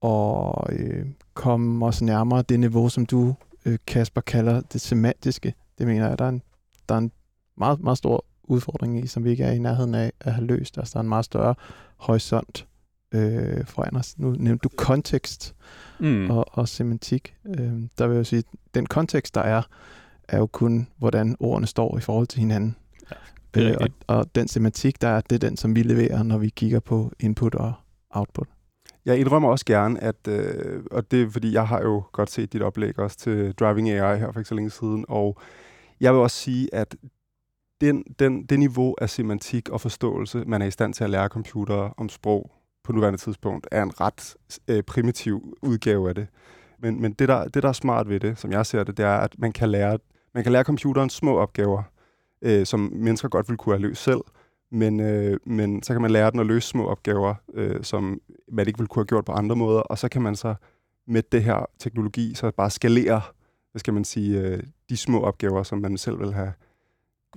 og 0.00 0.72
øh, 0.72 1.06
komme 1.34 1.86
os 1.86 2.02
nærmere 2.02 2.42
det 2.42 2.60
niveau, 2.60 2.88
som 2.88 3.06
du, 3.06 3.34
øh, 3.64 3.78
Kasper, 3.86 4.20
kalder 4.20 4.60
det 4.60 4.80
semantiske. 4.80 5.54
Det 5.78 5.86
mener 5.86 6.08
jeg, 6.08 6.18
der 6.18 6.24
er 6.24 6.28
en, 6.28 6.42
der 6.88 6.94
er 6.94 6.98
en 6.98 7.12
meget, 7.56 7.80
meget 7.80 7.98
stor 7.98 8.24
udfordring 8.42 9.04
i, 9.04 9.06
som 9.06 9.24
vi 9.24 9.30
ikke 9.30 9.44
er 9.44 9.52
i 9.52 9.58
nærheden 9.58 9.94
af 9.94 10.12
at 10.20 10.32
have 10.32 10.46
løst. 10.46 10.78
Altså, 10.78 10.92
der 10.92 10.98
er 10.98 11.02
en 11.02 11.08
meget 11.08 11.24
større 11.24 11.54
horisont 11.96 12.66
øh, 13.12 13.66
foran 13.66 13.96
os. 13.96 14.18
Nu 14.18 14.30
nævnte 14.30 14.62
du 14.62 14.68
kontekst 14.76 15.54
mm. 15.98 16.30
og, 16.30 16.44
og 16.50 16.68
semantik. 16.68 17.34
Øh, 17.44 17.72
der 17.98 18.06
vil 18.06 18.16
jeg 18.16 18.26
sige, 18.26 18.44
den 18.74 18.86
kontekst, 18.86 19.34
der 19.34 19.40
er, 19.40 19.62
er 20.28 20.38
jo 20.38 20.46
kun, 20.46 20.88
hvordan 20.96 21.36
ordene 21.40 21.66
står 21.66 21.98
i 21.98 22.00
forhold 22.00 22.26
til 22.26 22.40
hinanden. 22.40 22.76
Ja, 23.10 23.16
øh, 23.56 23.74
og, 23.80 23.88
og 24.06 24.34
den 24.34 24.48
semantik, 24.48 25.02
der 25.02 25.08
er, 25.08 25.20
det 25.20 25.44
er 25.44 25.48
den, 25.48 25.56
som 25.56 25.76
vi 25.76 25.82
leverer, 25.82 26.22
når 26.22 26.38
vi 26.38 26.48
kigger 26.48 26.80
på 26.80 27.12
input 27.20 27.54
og 27.54 27.72
output. 28.10 28.48
Jeg 29.04 29.18
indrømmer 29.18 29.48
også 29.48 29.64
gerne, 29.64 30.02
at, 30.02 30.28
øh, 30.28 30.82
og 30.90 31.10
det 31.10 31.22
er 31.22 31.30
fordi, 31.30 31.52
jeg 31.52 31.68
har 31.68 31.82
jo 31.82 32.02
godt 32.12 32.30
set 32.30 32.52
dit 32.52 32.62
oplæg 32.62 32.98
også 32.98 33.16
til 33.16 33.52
Driving 33.52 33.90
AI 33.90 34.18
her 34.18 34.32
for 34.32 34.40
ikke 34.40 34.48
så 34.48 34.54
længe 34.54 34.70
siden, 34.70 35.04
og 35.08 35.38
jeg 36.00 36.12
vil 36.12 36.20
også 36.20 36.36
sige, 36.36 36.74
at 36.74 36.96
den, 37.80 38.04
den, 38.18 38.46
det 38.46 38.58
niveau 38.58 38.94
af 39.00 39.10
semantik 39.10 39.68
og 39.68 39.80
forståelse, 39.80 40.44
man 40.46 40.62
er 40.62 40.66
i 40.66 40.70
stand 40.70 40.94
til 40.94 41.04
at 41.04 41.10
lære 41.10 41.28
computere 41.28 41.92
om 41.96 42.08
sprog 42.08 42.50
på 42.84 42.92
nuværende 42.92 43.18
tidspunkt, 43.18 43.66
er 43.70 43.82
en 43.82 44.00
ret 44.00 44.36
øh, 44.68 44.82
primitiv 44.82 45.56
udgave 45.62 46.08
af 46.08 46.14
det. 46.14 46.26
Men, 46.78 47.00
men 47.00 47.12
det, 47.12 47.28
der, 47.28 47.48
det, 47.48 47.62
der 47.62 47.68
er 47.68 47.72
smart 47.72 48.08
ved 48.08 48.20
det, 48.20 48.38
som 48.38 48.52
jeg 48.52 48.66
ser 48.66 48.84
det, 48.84 48.96
det 48.96 49.04
er, 49.04 49.16
at 49.16 49.34
man 49.38 49.52
kan 49.52 49.68
lære, 49.68 49.98
man 50.34 50.42
kan 50.42 50.52
lære 50.52 50.64
computeren 50.64 51.10
små 51.10 51.38
opgaver, 51.38 51.82
øh, 52.44 52.66
som 52.66 52.92
mennesker 52.94 53.28
godt 53.28 53.48
ville 53.48 53.58
kunne 53.58 53.74
have 53.74 53.82
løst 53.82 54.02
selv, 54.02 54.20
men, 54.70 55.00
øh, 55.00 55.40
men 55.46 55.82
så 55.82 55.92
kan 55.92 56.02
man 56.02 56.10
lære 56.10 56.30
den 56.30 56.40
at 56.40 56.46
løse 56.46 56.68
små 56.68 56.86
opgaver, 56.86 57.34
øh, 57.54 57.82
som 57.84 58.20
man 58.52 58.66
ikke 58.66 58.78
ville 58.78 58.88
kunne 58.88 59.00
have 59.00 59.06
gjort 59.06 59.24
på 59.24 59.32
andre 59.32 59.56
måder, 59.56 59.80
og 59.80 59.98
så 59.98 60.08
kan 60.08 60.22
man 60.22 60.36
så 60.36 60.54
med 61.06 61.22
det 61.32 61.42
her 61.42 61.66
teknologi 61.78 62.34
så 62.34 62.50
bare 62.50 62.70
skalere, 62.70 63.20
hvad 63.72 63.80
skal 63.80 63.94
man 63.94 64.04
sige, 64.04 64.40
øh, 64.40 64.62
de 64.88 64.96
små 64.96 65.20
opgaver, 65.20 65.62
som 65.62 65.78
man 65.78 65.98
selv 65.98 66.20
vil 66.20 66.32
have 66.32 66.52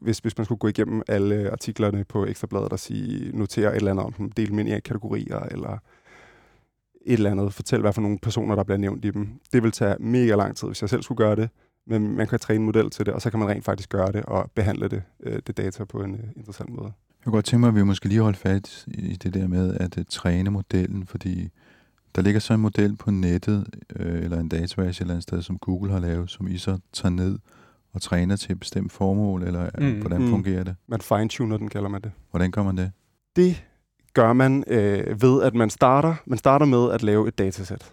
hvis, 0.01 0.19
hvis 0.19 0.37
man 0.37 0.45
skulle 0.45 0.59
gå 0.59 0.67
igennem 0.67 1.01
alle 1.07 1.51
artiklerne 1.51 2.03
på 2.03 2.25
Ekstrabladet 2.25 2.71
og 2.71 2.79
sige, 2.79 3.37
notere 3.37 3.71
et 3.71 3.75
eller 3.75 3.91
andet 3.91 4.05
om 4.05 4.13
dem, 4.13 4.31
dele 4.31 4.49
dem 4.49 4.59
ind 4.59 4.69
i 4.69 4.79
kategorier, 4.79 5.39
eller 5.39 5.77
et 7.05 7.13
eller 7.13 7.31
andet, 7.31 7.53
fortæl 7.53 7.81
hvad 7.81 7.93
for 7.93 8.01
nogle 8.01 8.19
personer, 8.19 8.55
der 8.55 8.63
bliver 8.63 8.77
nævnt 8.77 9.05
i 9.05 9.11
dem. 9.11 9.29
Det 9.53 9.63
vil 9.63 9.71
tage 9.71 9.95
mega 9.99 10.35
lang 10.35 10.57
tid, 10.57 10.67
hvis 10.67 10.81
jeg 10.81 10.89
selv 10.89 11.03
skulle 11.03 11.17
gøre 11.17 11.35
det, 11.35 11.49
men 11.87 12.15
man 12.15 12.27
kan 12.27 12.39
træne 12.39 12.59
en 12.59 12.65
model 12.65 12.89
til 12.89 13.05
det, 13.05 13.13
og 13.13 13.21
så 13.21 13.29
kan 13.29 13.39
man 13.39 13.49
rent 13.49 13.65
faktisk 13.65 13.89
gøre 13.89 14.11
det 14.11 14.23
og 14.23 14.51
behandle 14.55 14.87
det, 14.87 15.03
øh, 15.23 15.39
det 15.47 15.57
data 15.57 15.83
på 15.83 16.01
en 16.01 16.13
øh, 16.13 16.23
interessant 16.35 16.69
måde. 16.69 16.91
Jeg 17.19 17.23
kunne 17.23 17.33
godt 17.33 17.45
tænke 17.45 17.59
mig, 17.59 17.67
at 17.67 17.75
vi 17.75 17.83
måske 17.83 18.07
lige 18.07 18.21
holde 18.21 18.37
fat 18.37 18.85
i 18.87 19.15
det 19.15 19.33
der 19.33 19.47
med 19.47 19.77
at 19.79 19.97
uh, 19.97 20.03
træne 20.09 20.49
modellen, 20.49 21.07
fordi 21.07 21.49
der 22.15 22.21
ligger 22.21 22.39
så 22.39 22.53
en 22.53 22.59
model 22.59 22.95
på 22.95 23.11
nettet, 23.11 23.67
øh, 23.95 24.23
eller 24.23 24.39
en 24.39 24.49
database 24.49 24.89
et 24.89 25.01
eller 25.01 25.13
andet 25.13 25.23
sted, 25.23 25.41
som 25.41 25.57
Google 25.57 25.91
har 25.91 25.99
lavet, 25.99 26.29
som 26.29 26.47
I 26.47 26.57
så 26.57 26.77
tager 26.93 27.13
ned 27.13 27.39
og 27.93 28.01
træner 28.01 28.35
til 28.35 28.51
et 28.51 28.59
bestemt 28.59 28.91
formål, 28.91 29.43
eller 29.43 29.69
mm, 29.77 29.99
hvordan 29.99 30.21
mm. 30.21 30.29
fungerer 30.29 30.63
det? 30.63 30.75
Man 30.87 31.01
fine-tuner 31.01 31.57
den, 31.57 31.69
kalder 31.69 31.89
man 31.89 32.01
det. 32.01 32.11
Hvordan 32.31 32.51
gør 32.51 32.63
man 32.63 32.77
det? 32.77 32.91
Det 33.35 33.63
gør 34.13 34.33
man 34.33 34.63
øh, 34.67 35.21
ved, 35.21 35.43
at 35.43 35.55
man 35.55 35.69
starter, 35.69 36.15
man 36.25 36.37
starter 36.37 36.65
med 36.65 36.91
at 36.91 37.03
lave 37.03 37.27
et 37.27 37.37
datasæt. 37.37 37.91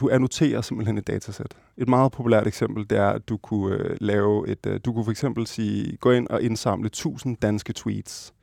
Du 0.00 0.08
annoterer 0.10 0.60
simpelthen 0.60 0.98
et 0.98 1.06
datasæt. 1.06 1.56
Et 1.76 1.88
meget 1.88 2.12
populært 2.12 2.46
eksempel, 2.46 2.90
det 2.90 2.98
er, 2.98 3.08
at 3.08 3.28
du 3.28 3.36
kunne 3.36 3.76
øh, 3.76 3.96
lave 4.00 4.48
et, 4.48 4.66
øh, 4.66 4.80
du 4.84 4.92
kunne 4.92 5.04
for 5.04 5.10
eksempel 5.10 5.46
sige, 5.46 5.96
gå 5.96 6.10
ind 6.10 6.28
og 6.28 6.42
indsamle 6.42 6.86
1000 6.86 7.36
danske 7.36 7.72
tweets 7.72 8.34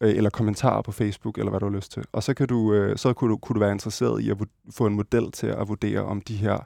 øh, 0.00 0.16
eller 0.16 0.30
kommentarer 0.30 0.82
på 0.82 0.92
Facebook, 0.92 1.38
eller 1.38 1.50
hvad 1.50 1.60
du 1.60 1.66
har 1.66 1.76
lyst 1.76 1.92
til. 1.92 2.04
Og 2.12 2.22
så, 2.22 2.34
kan 2.34 2.48
du, 2.48 2.74
øh, 2.74 2.96
så 2.96 3.12
kunne, 3.12 3.30
du, 3.30 3.36
kunne 3.36 3.54
du 3.54 3.60
være 3.60 3.72
interesseret 3.72 4.22
i 4.22 4.30
at 4.30 4.36
få 4.70 4.86
en 4.86 4.94
model 4.94 5.32
til 5.32 5.46
at 5.46 5.68
vurdere, 5.68 6.00
om 6.00 6.20
de 6.20 6.36
her 6.36 6.58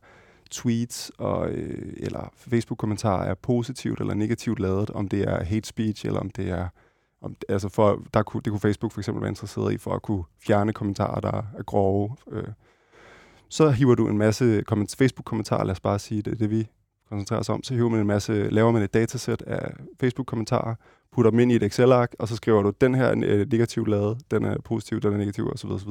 tweets 0.50 1.12
og, 1.18 1.50
øh, 1.50 1.92
eller 1.96 2.32
Facebook-kommentarer 2.36 3.24
er 3.30 3.34
positivt 3.34 4.00
eller 4.00 4.14
negativt 4.14 4.58
lavet, 4.58 4.90
om 4.90 5.08
det 5.08 5.22
er 5.22 5.44
hate 5.44 5.68
speech, 5.68 6.06
eller 6.06 6.20
om 6.20 6.30
det 6.30 6.50
er 6.50 6.68
om, 7.20 7.36
altså 7.48 7.68
for, 7.68 8.02
der 8.14 8.22
kunne, 8.22 8.40
det 8.44 8.50
kunne 8.50 8.60
Facebook 8.60 8.92
for 8.92 9.00
eksempel 9.00 9.22
være 9.22 9.30
interesseret 9.30 9.72
i, 9.72 9.78
for 9.78 9.94
at 9.94 10.02
kunne 10.02 10.24
fjerne 10.46 10.72
kommentarer, 10.72 11.20
der 11.20 11.42
er 11.58 11.62
grove. 11.62 12.16
Øh. 12.32 12.44
Så 13.48 13.70
hiver 13.70 13.94
du 13.94 14.08
en 14.08 14.18
masse 14.18 14.64
Facebook-kommentarer, 14.98 15.64
lad 15.64 15.72
os 15.72 15.80
bare 15.80 15.98
sige, 15.98 16.22
det 16.22 16.32
er 16.32 16.36
det, 16.36 16.50
vi 16.50 16.68
koncentrerer 17.08 17.40
os 17.40 17.48
om. 17.48 17.62
Så 17.62 17.74
hiver 17.74 17.88
man 17.88 18.00
en 18.00 18.06
masse, 18.06 18.50
laver 18.50 18.70
man 18.70 18.82
et 18.82 18.94
datasæt 18.94 19.42
af 19.42 19.72
Facebook-kommentarer, 20.00 20.74
putter 21.12 21.30
dem 21.30 21.40
ind 21.40 21.52
i 21.52 21.56
et 21.56 21.62
Excel-ark, 21.62 22.14
og 22.18 22.28
så 22.28 22.36
skriver 22.36 22.62
du, 22.62 22.72
den 22.80 22.94
her 22.94 23.06
er 23.06 23.14
negativt 23.44 23.88
lavet, 23.88 24.18
den 24.30 24.44
er 24.44 24.60
positiv, 24.60 25.00
den 25.00 25.12
er 25.12 25.16
negativ, 25.16 25.48
osv. 25.48 25.70
osv. 25.70 25.90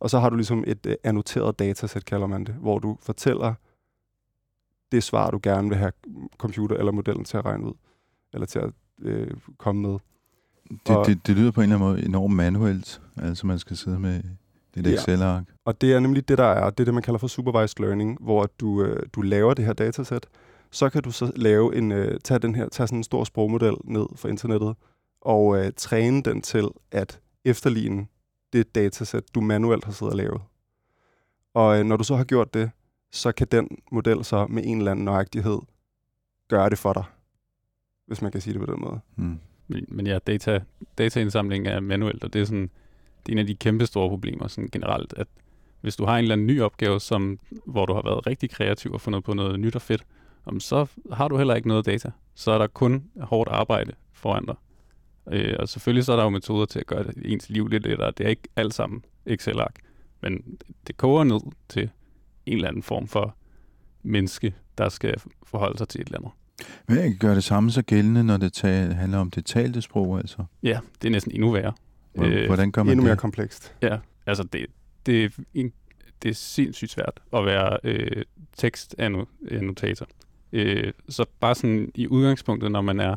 Og 0.00 0.10
så 0.10 0.18
har 0.18 0.30
du 0.30 0.36
ligesom 0.36 0.64
et 0.66 0.86
uh, 0.86 0.92
annoteret 1.04 1.58
datasæt, 1.58 2.04
kalder 2.04 2.26
man 2.26 2.44
det, 2.44 2.54
hvor 2.54 2.78
du 2.78 2.98
fortæller 3.02 3.54
det 4.92 5.02
svar, 5.02 5.30
du 5.30 5.40
gerne 5.42 5.68
vil 5.68 5.78
have 5.78 5.92
computer 6.38 6.76
eller 6.76 6.92
modellen 6.92 7.24
til 7.24 7.36
at 7.36 7.44
regne 7.44 7.66
ud, 7.66 7.74
eller 8.32 8.46
til 8.46 8.58
at 8.58 8.70
øh, 9.02 9.30
komme 9.58 9.82
med. 9.82 9.98
Det, 10.86 11.06
det, 11.06 11.26
det 11.26 11.36
lyder 11.36 11.50
på 11.50 11.60
en 11.60 11.62
eller 11.62 11.76
anden 11.76 11.88
måde 11.88 12.04
enormt 12.04 12.34
manuelt, 12.34 13.02
altså 13.16 13.46
man 13.46 13.58
skal 13.58 13.76
sidde 13.76 13.98
med 13.98 14.22
det 14.74 14.86
ja. 14.86 14.94
Excel-ark. 14.94 15.44
Og 15.64 15.80
det 15.80 15.92
er 15.92 16.00
nemlig 16.00 16.28
det, 16.28 16.38
der 16.38 16.44
er, 16.44 16.70
det 16.70 16.80
er 16.80 16.84
det, 16.84 16.94
man 16.94 17.02
kalder 17.02 17.18
for 17.18 17.26
supervised 17.26 17.80
learning, 17.80 18.18
hvor 18.20 18.50
du, 18.60 18.82
øh, 18.82 19.02
du 19.12 19.20
laver 19.20 19.54
det 19.54 19.64
her 19.64 19.72
datasæt, 19.72 20.26
så 20.70 20.90
kan 20.90 21.02
du 21.02 21.10
så 21.10 21.32
lave 21.36 21.76
en, 21.76 21.92
øh, 21.92 22.20
tage, 22.20 22.38
den 22.38 22.54
her, 22.54 22.68
tage 22.68 22.86
sådan 22.86 22.98
en 22.98 23.04
stor 23.04 23.24
sprogmodel 23.24 23.74
ned 23.84 24.06
fra 24.16 24.28
internettet, 24.28 24.74
og 25.20 25.58
øh, 25.58 25.72
træne 25.76 26.22
den 26.22 26.42
til 26.42 26.68
at 26.90 27.20
efterligne 27.44 28.06
det 28.52 28.74
datasæt, 28.74 29.22
du 29.34 29.40
manuelt 29.40 29.84
har 29.84 29.92
siddet 29.92 30.12
og 30.12 30.16
lavet. 30.16 30.40
Og 31.54 31.78
øh, 31.78 31.84
når 31.84 31.96
du 31.96 32.04
så 32.04 32.16
har 32.16 32.24
gjort 32.24 32.54
det, 32.54 32.70
så 33.10 33.32
kan 33.32 33.46
den 33.52 33.68
model 33.92 34.24
så 34.24 34.46
med 34.46 34.62
en 34.66 34.78
eller 34.78 34.90
anden 34.90 35.04
nøjagtighed 35.04 35.58
gøre 36.48 36.70
det 36.70 36.78
for 36.78 36.92
dig, 36.92 37.04
hvis 38.06 38.22
man 38.22 38.32
kan 38.32 38.40
sige 38.40 38.52
det 38.52 38.60
på 38.66 38.72
den 38.72 38.80
måde. 38.80 39.00
Mm. 39.16 39.38
Men, 39.68 39.84
men 39.88 40.06
ja, 40.06 40.18
data, 40.18 40.60
dataindsamling 40.98 41.66
er 41.66 41.80
manuelt, 41.80 42.24
og 42.24 42.32
det 42.32 42.40
er 42.40 42.44
sådan, 42.44 42.70
det 43.26 43.32
er 43.32 43.32
en 43.32 43.38
af 43.38 43.46
de 43.46 43.54
kæmpe 43.54 43.86
store 43.86 44.08
problemer 44.08 44.48
sådan 44.48 44.68
generelt, 44.72 45.14
at 45.16 45.26
hvis 45.80 45.96
du 45.96 46.04
har 46.04 46.18
en 46.18 46.22
eller 46.22 46.32
anden 46.32 46.46
ny 46.46 46.62
opgave, 46.62 47.00
som, 47.00 47.38
hvor 47.66 47.86
du 47.86 47.94
har 47.94 48.02
været 48.02 48.26
rigtig 48.26 48.50
kreativ 48.50 48.92
og 48.92 49.00
fundet 49.00 49.24
på 49.24 49.34
noget 49.34 49.60
nyt 49.60 49.74
og 49.74 49.82
fedt, 49.82 50.04
om 50.44 50.60
så 50.60 50.86
har 51.12 51.28
du 51.28 51.36
heller 51.36 51.54
ikke 51.54 51.68
noget 51.68 51.86
data. 51.86 52.10
Så 52.34 52.52
er 52.52 52.58
der 52.58 52.66
kun 52.66 53.04
hårdt 53.20 53.50
arbejde 53.50 53.92
foran 54.12 54.46
dig. 54.46 54.54
Øh, 55.32 55.56
og 55.58 55.68
selvfølgelig 55.68 56.04
så 56.04 56.12
er 56.12 56.16
der 56.16 56.24
jo 56.24 56.30
metoder 56.30 56.66
til 56.66 56.78
at 56.78 56.86
gøre 56.86 57.04
det, 57.04 57.14
ens 57.24 57.50
liv 57.50 57.68
lidt 57.68 57.86
lettere. 57.86 58.12
Det 58.18 58.26
er 58.26 58.30
ikke 58.30 58.48
alt 58.56 58.74
sammen 58.74 59.04
Excel-ark, 59.26 59.78
men 60.22 60.58
det 60.86 60.96
koger 60.96 61.24
ned 61.24 61.40
til 61.68 61.90
en 62.46 62.56
eller 62.56 62.68
anden 62.68 62.82
form 62.82 63.08
for 63.08 63.36
menneske, 64.02 64.54
der 64.78 64.88
skal 64.88 65.14
forholde 65.46 65.78
sig 65.78 65.88
til 65.88 66.00
et 66.00 66.06
eller 66.06 66.18
andet. 66.18 66.32
Hvad 66.86 67.18
gør 67.18 67.34
det 67.34 67.44
samme 67.44 67.70
så 67.70 67.82
gældende, 67.82 68.24
når 68.24 68.36
det 68.36 68.52
tager, 68.52 68.94
handler 68.94 69.18
om 69.18 69.30
det 69.30 69.46
talte 69.46 69.82
sprog, 69.82 70.18
altså? 70.18 70.44
Ja, 70.62 70.78
det 71.02 71.08
er 71.08 71.12
næsten 71.12 71.32
endnu 71.32 71.50
værre. 71.50 71.72
Øh, 72.18 72.46
hvordan 72.46 72.72
gør 72.72 72.82
man 72.82 72.92
Endnu 72.92 73.02
det? 73.02 73.08
mere 73.08 73.16
komplekst. 73.16 73.74
Ja, 73.82 73.98
altså 74.26 74.42
det, 74.42 74.66
det, 75.06 75.24
er, 75.24 75.28
en, 75.54 75.72
det 76.22 76.28
er 76.28 76.34
sindssygt 76.34 76.90
svært 76.90 77.20
at 77.32 77.46
være 77.46 77.78
øh, 77.84 78.24
tekstannotator. 78.56 80.06
Øh, 80.52 80.92
så 81.08 81.24
bare 81.40 81.54
sådan 81.54 81.90
i 81.94 82.08
udgangspunktet, 82.08 82.72
når 82.72 82.80
man 82.80 83.00
er 83.00 83.16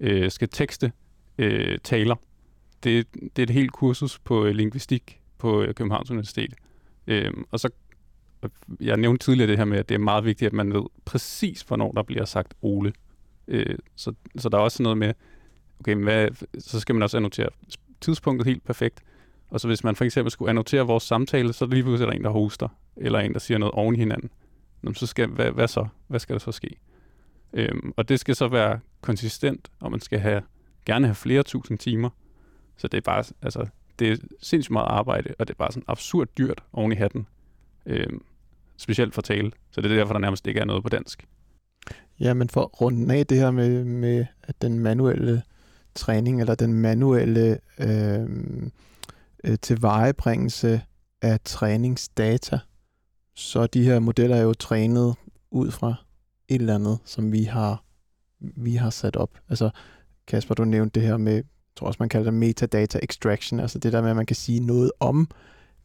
øh, 0.00 0.30
skal 0.30 0.48
tekste 0.48 0.92
øh, 1.38 1.78
taler, 1.84 2.16
det, 2.84 3.06
det 3.14 3.38
er 3.38 3.42
et 3.42 3.50
helt 3.50 3.72
kursus 3.72 4.18
på 4.18 4.44
øh, 4.44 4.54
lingvistik 4.54 5.20
på 5.38 5.62
øh, 5.62 5.74
Københavns 5.74 6.10
Universitet. 6.10 6.54
Øh, 7.06 7.32
og 7.50 7.60
så 7.60 7.68
jeg 8.80 8.96
nævnte 8.96 9.24
tidligere 9.24 9.50
det 9.50 9.58
her 9.58 9.64
med, 9.64 9.78
at 9.78 9.88
det 9.88 9.94
er 9.94 9.98
meget 9.98 10.24
vigtigt, 10.24 10.46
at 10.46 10.52
man 10.52 10.72
ved 10.72 10.82
præcis, 11.04 11.62
hvornår 11.62 11.92
der 11.92 12.02
bliver 12.02 12.24
sagt 12.24 12.54
Ole. 12.62 12.92
Øh, 13.48 13.78
så, 13.96 14.12
så 14.36 14.48
der 14.48 14.58
er 14.58 14.62
også 14.62 14.82
noget 14.82 14.98
med, 14.98 15.12
okay, 15.80 15.92
men 15.92 16.04
hvad, 16.04 16.28
så 16.58 16.80
skal 16.80 16.94
man 16.94 17.02
også 17.02 17.16
annotere 17.16 17.48
tidspunktet 18.00 18.46
helt 18.46 18.64
perfekt. 18.64 19.02
Og 19.48 19.60
så 19.60 19.68
hvis 19.68 19.84
man 19.84 19.96
for 19.96 20.04
eksempel 20.04 20.30
skulle 20.30 20.50
annotere 20.50 20.86
vores 20.86 21.02
samtale, 21.02 21.52
så 21.52 21.64
er 21.64 21.66
der 21.66 21.74
lige 21.74 21.84
pludselig 21.84 22.16
en, 22.16 22.24
der 22.24 22.30
hoster, 22.30 22.68
eller 22.96 23.18
en, 23.18 23.32
der 23.32 23.38
siger 23.38 23.58
noget 23.58 23.72
oven 23.72 23.94
i 23.94 23.98
hinanden. 23.98 24.30
Nå, 24.82 24.92
så 24.92 25.06
skal, 25.06 25.28
hvad, 25.28 25.50
hvad 25.50 25.68
så? 25.68 25.86
Hvad 26.06 26.20
skal 26.20 26.32
der 26.32 26.40
så 26.40 26.52
ske? 26.52 26.76
Øhm, 27.52 27.92
og 27.96 28.08
det 28.08 28.20
skal 28.20 28.36
så 28.36 28.48
være 28.48 28.80
konsistent, 29.00 29.68
og 29.80 29.90
man 29.90 30.00
skal 30.00 30.18
have, 30.18 30.42
gerne 30.86 31.06
have 31.06 31.14
flere 31.14 31.42
tusind 31.42 31.78
timer. 31.78 32.10
Så 32.76 32.88
det 32.88 32.98
er 32.98 33.02
bare, 33.02 33.24
altså, 33.42 33.66
det 33.98 34.12
er 34.12 34.16
sindssygt 34.42 34.72
meget 34.72 34.86
arbejde, 34.88 35.34
og 35.38 35.48
det 35.48 35.54
er 35.54 35.58
bare 35.58 35.72
sådan 35.72 35.84
absurd 35.88 36.28
dyrt 36.38 36.64
oven 36.72 36.92
i 36.92 36.94
hatten. 36.94 37.26
Øhm, 37.86 38.22
specielt 38.76 39.14
for 39.14 39.22
tale. 39.22 39.52
Så 39.70 39.80
det 39.80 39.92
er 39.92 39.96
derfor, 39.96 40.12
der 40.12 40.20
nærmest 40.20 40.46
ikke 40.46 40.60
er 40.60 40.64
noget 40.64 40.82
på 40.82 40.88
dansk. 40.88 41.26
Ja, 42.20 42.34
men 42.34 42.48
for 42.48 42.62
at 42.62 42.80
runde 42.80 43.14
af 43.14 43.26
det 43.26 43.38
her 43.38 43.50
med, 43.50 43.84
med 43.84 44.26
at 44.42 44.62
den 44.62 44.78
manuelle 44.78 45.42
træning, 45.96 46.40
eller 46.40 46.54
den 46.54 46.72
manuelle 46.72 47.58
øh, 47.80 48.28
øh, 49.44 49.58
tilvejebringelse 49.62 50.82
af 51.22 51.40
træningsdata, 51.44 52.58
så 53.34 53.66
de 53.66 53.84
her 53.84 53.98
modeller 53.98 54.36
er 54.36 54.42
jo 54.42 54.54
trænet 54.54 55.14
ud 55.50 55.70
fra 55.70 55.94
et 56.48 56.60
eller 56.60 56.74
andet, 56.74 56.98
som 57.04 57.32
vi 57.32 57.42
har, 57.42 57.84
vi 58.40 58.74
har 58.74 58.90
sat 58.90 59.16
op. 59.16 59.30
Altså, 59.48 59.70
Kasper, 60.26 60.54
du 60.54 60.64
nævnte 60.64 61.00
det 61.00 61.08
her 61.08 61.16
med, 61.16 61.34
jeg 61.34 61.44
tror 61.76 61.86
også, 61.86 61.96
man 62.00 62.08
kalder 62.08 62.30
det 62.30 62.34
metadata 62.34 62.98
extraction, 63.02 63.60
altså 63.60 63.78
det 63.78 63.92
der 63.92 64.02
med, 64.02 64.10
at 64.10 64.16
man 64.16 64.26
kan 64.26 64.36
sige 64.36 64.60
noget 64.60 64.92
om 65.00 65.28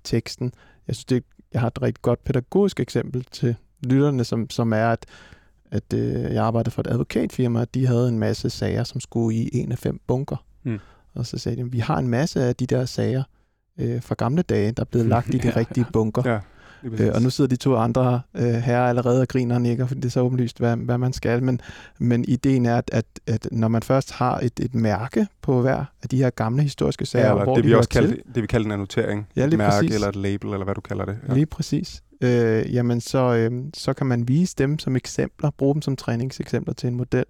teksten. 0.03 0.53
Jeg 0.87 0.95
synes, 0.95 1.05
det, 1.05 1.23
jeg 1.53 1.61
har 1.61 1.67
et 1.67 1.81
rigtig 1.81 2.01
godt 2.01 2.23
pædagogisk 2.23 2.79
eksempel 2.79 3.25
til 3.31 3.55
lytterne, 3.83 4.23
som, 4.23 4.49
som 4.49 4.73
er, 4.73 4.87
at, 4.87 5.05
at 5.71 5.93
øh, 5.93 6.33
jeg 6.33 6.43
arbejdede 6.43 6.71
for 6.71 6.81
et 6.81 6.87
advokatfirma, 6.87 7.59
og 7.59 7.73
de 7.73 7.87
havde 7.87 8.09
en 8.09 8.19
masse 8.19 8.49
sager, 8.49 8.83
som 8.83 9.01
skulle 9.01 9.37
i 9.37 9.49
en 9.53 9.71
af 9.71 9.77
fem 9.77 9.99
bunker. 10.07 10.45
Mm. 10.63 10.79
Og 11.15 11.25
så 11.25 11.37
sagde 11.37 11.63
de, 11.63 11.71
vi 11.71 11.79
har 11.79 11.97
en 11.97 12.07
masse 12.07 12.43
af 12.43 12.55
de 12.55 12.65
der 12.65 12.85
sager 12.85 13.23
øh, 13.79 14.01
fra 14.01 14.15
gamle 14.17 14.41
dage, 14.41 14.71
der 14.71 14.81
er 14.81 14.85
blevet 14.85 15.07
lagt 15.07 15.33
i 15.33 15.37
de 15.37 15.49
rigtige 15.59 15.85
bunker. 15.93 16.29
Ja. 16.31 16.39
Øh, 16.83 17.11
og 17.15 17.21
nu 17.21 17.29
sidder 17.29 17.47
de 17.47 17.55
to 17.55 17.75
andre 17.75 18.21
øh, 18.35 18.43
herrer 18.43 18.89
allerede 18.89 19.21
og 19.21 19.27
griner 19.27 19.55
og 19.55 19.61
nikker, 19.61 19.87
fordi 19.87 19.99
det 19.99 20.05
er 20.05 20.11
så 20.11 20.21
åbenlyst, 20.21 20.59
hvad, 20.59 20.77
hvad 20.77 20.97
man 20.97 21.13
skal. 21.13 21.43
Men, 21.43 21.61
men 21.99 22.25
ideen 22.27 22.65
er, 22.65 22.77
at, 22.77 22.89
at, 22.93 23.05
at 23.27 23.47
når 23.51 23.67
man 23.67 23.83
først 23.83 24.11
har 24.11 24.39
et, 24.39 24.59
et 24.59 24.75
mærke 24.75 25.27
på 25.41 25.61
hver 25.61 25.85
af 26.03 26.09
de 26.09 26.17
her 26.17 26.29
gamle 26.29 26.63
historiske 26.63 27.05
sager, 27.05 27.25
ja, 27.25 27.31
eller 27.31 27.43
hvor 27.43 27.55
det, 27.55 27.63
de 27.63 27.69
vi 27.69 27.75
også 27.75 27.89
til, 27.89 28.01
kalder, 28.01 28.15
det, 28.35 28.41
vi 28.41 28.47
kalder 28.47 28.65
en 28.65 28.71
annotering. 28.71 29.27
Ja, 29.35 29.45
et 29.45 29.57
mærke 29.57 29.71
præcis. 29.71 29.95
eller 29.95 30.07
et 30.07 30.15
label, 30.15 30.53
eller 30.53 30.63
hvad 30.63 30.75
du 30.75 30.81
kalder 30.81 31.05
det. 31.05 31.17
Ja. 31.27 31.33
Lige 31.33 31.45
præcis. 31.45 32.03
Øh, 32.21 32.73
jamen, 32.73 33.01
så, 33.01 33.35
øh, 33.35 33.63
så 33.73 33.93
kan 33.93 34.07
man 34.07 34.27
vise 34.27 34.55
dem 34.57 34.79
som 34.79 34.95
eksempler, 34.95 35.49
bruge 35.49 35.73
dem 35.73 35.81
som 35.81 35.95
træningseksempler 35.95 36.73
til 36.73 36.87
en 36.87 36.95
model, 36.95 37.25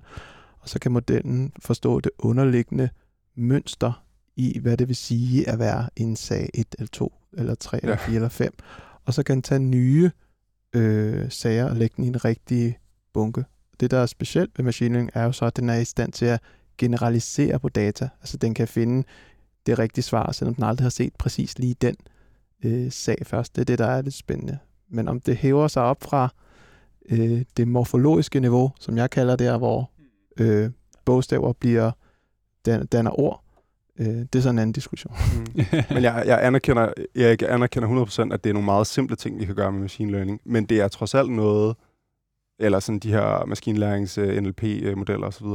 og 0.60 0.70
så 0.70 0.80
kan 0.80 0.92
modellen 0.92 1.54
forstå 1.60 2.00
det 2.00 2.12
underliggende 2.20 2.90
mønster 3.36 4.04
i, 4.36 4.60
hvad 4.60 4.78
det 4.78 4.88
vil 4.88 4.96
sige 4.96 5.50
at 5.50 5.60
være 5.60 5.90
en 5.96 6.16
sag 6.16 6.50
1 6.54 6.76
eller 6.80 6.88
2 6.92 7.14
eller 7.34 7.56
3 7.56 7.78
ja. 7.78 7.80
eller 7.84 7.98
4 7.98 8.16
eller 8.16 8.30
5 8.30 8.54
og 9.06 9.14
så 9.14 9.24
kan 9.24 9.36
den 9.36 9.42
tage 9.42 9.60
nye 9.60 10.12
øh, 10.74 11.32
sager 11.32 11.70
og 11.70 11.76
lægge 11.76 11.94
den 11.96 12.04
i 12.04 12.08
en 12.08 12.26
rigtig 12.26 12.80
bunke. 13.14 13.46
Det, 13.80 13.92
der 13.92 13.98
er 13.98 14.06
specielt 14.06 14.58
ved 14.58 14.66
machine 14.66 14.94
learning, 14.94 15.12
er 15.14 15.24
jo 15.24 15.32
så, 15.32 15.46
at 15.46 15.56
den 15.56 15.70
er 15.70 15.78
i 15.78 15.86
stand 15.86 16.12
til 16.12 16.26
at 16.26 16.42
generalisere 16.78 17.60
på 17.60 17.70
data. 17.70 18.10
Altså 18.22 18.38
den 18.38 18.54
kan 18.54 18.68
finde 18.68 19.08
det 19.66 19.80
rigtige 19.80 20.04
svar, 20.04 20.32
selvom 20.32 20.56
den 20.56 20.64
aldrig 20.64 20.86
har 20.86 20.90
set 20.90 21.16
præcis 21.16 21.60
lige 21.60 21.76
den 21.82 21.96
øh, 22.64 22.92
sag 22.92 23.18
først. 23.26 23.56
Det 23.56 23.62
er 23.62 23.66
det, 23.66 23.80
der 23.80 23.86
er 23.86 24.02
lidt 24.02 24.16
spændende. 24.16 24.58
Men 24.92 25.08
om 25.08 25.20
det 25.22 25.38
hæver 25.38 25.68
sig 25.68 25.84
op 25.84 26.04
fra 26.04 26.30
øh, 27.10 27.42
det 27.58 27.68
morfologiske 27.68 28.40
niveau, 28.40 28.72
som 28.80 28.98
jeg 28.98 29.10
kalder 29.10 29.36
det, 29.36 29.58
hvor 29.58 29.92
øh, 30.40 30.70
bogstaver 31.06 31.54
bliver 31.54 31.92
dan, 32.66 32.86
danner 32.86 33.20
ord. 33.20 33.44
Øh, 34.00 34.08
det 34.08 34.36
er 34.36 34.40
så 34.42 34.50
en 34.50 34.60
anden 34.60 34.74
diskussion. 34.74 35.14
Mm. 35.56 35.64
Men 35.94 36.04
jeg, 36.04 36.24
jeg 36.28 36.46
anerkender, 36.46 36.94
jeg 37.16 37.44
anerkender 37.44 38.06
100%, 38.30 38.34
at 38.34 38.44
det 38.44 38.50
er 38.50 38.54
nogle 38.54 38.66
meget 38.66 38.88
simple 38.88 39.16
ting, 39.16 39.40
vi 39.40 39.46
kan 39.46 39.56
gøre 39.56 39.72
med 39.72 39.82
machine 39.82 40.12
learning. 40.12 40.42
Men 40.46 40.66
det 40.66 40.82
er 40.82 40.88
trods 40.88 41.16
alt 41.16 41.30
noget, 41.32 41.76
eller 42.60 42.80
sådan 42.80 43.00
de 43.00 43.12
her 43.12 43.46
maskinlærings 43.46 44.18
øh, 44.18 44.42
NLP-modeller 44.44 45.28
osv. 45.28 45.46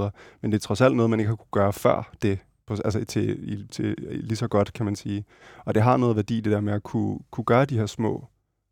Men 0.42 0.52
det 0.52 0.54
er 0.54 0.58
trods 0.60 0.80
alt 0.80 0.96
noget, 0.96 1.10
man 1.10 1.20
ikke 1.20 1.28
har 1.28 1.36
kunne 1.36 1.46
gøre 1.62 1.72
før 1.72 2.12
det, 2.22 2.38
på, 2.66 2.76
altså 2.84 3.04
til, 3.04 3.52
i- 3.52 3.66
til, 3.70 3.94
lige 3.98 4.36
så 4.36 4.48
godt, 4.48 4.72
kan 4.72 4.84
man 4.84 4.96
sige. 4.96 5.24
Og 5.64 5.74
det 5.74 5.82
har 5.82 5.96
noget 5.96 6.16
værdi, 6.16 6.40
det 6.40 6.52
der 6.52 6.60
med 6.60 6.72
at 6.72 6.82
kunne, 6.82 7.18
kunne 7.30 7.44
gøre 7.44 7.64
de 7.64 7.78
her 7.78 7.86
små, 7.86 8.24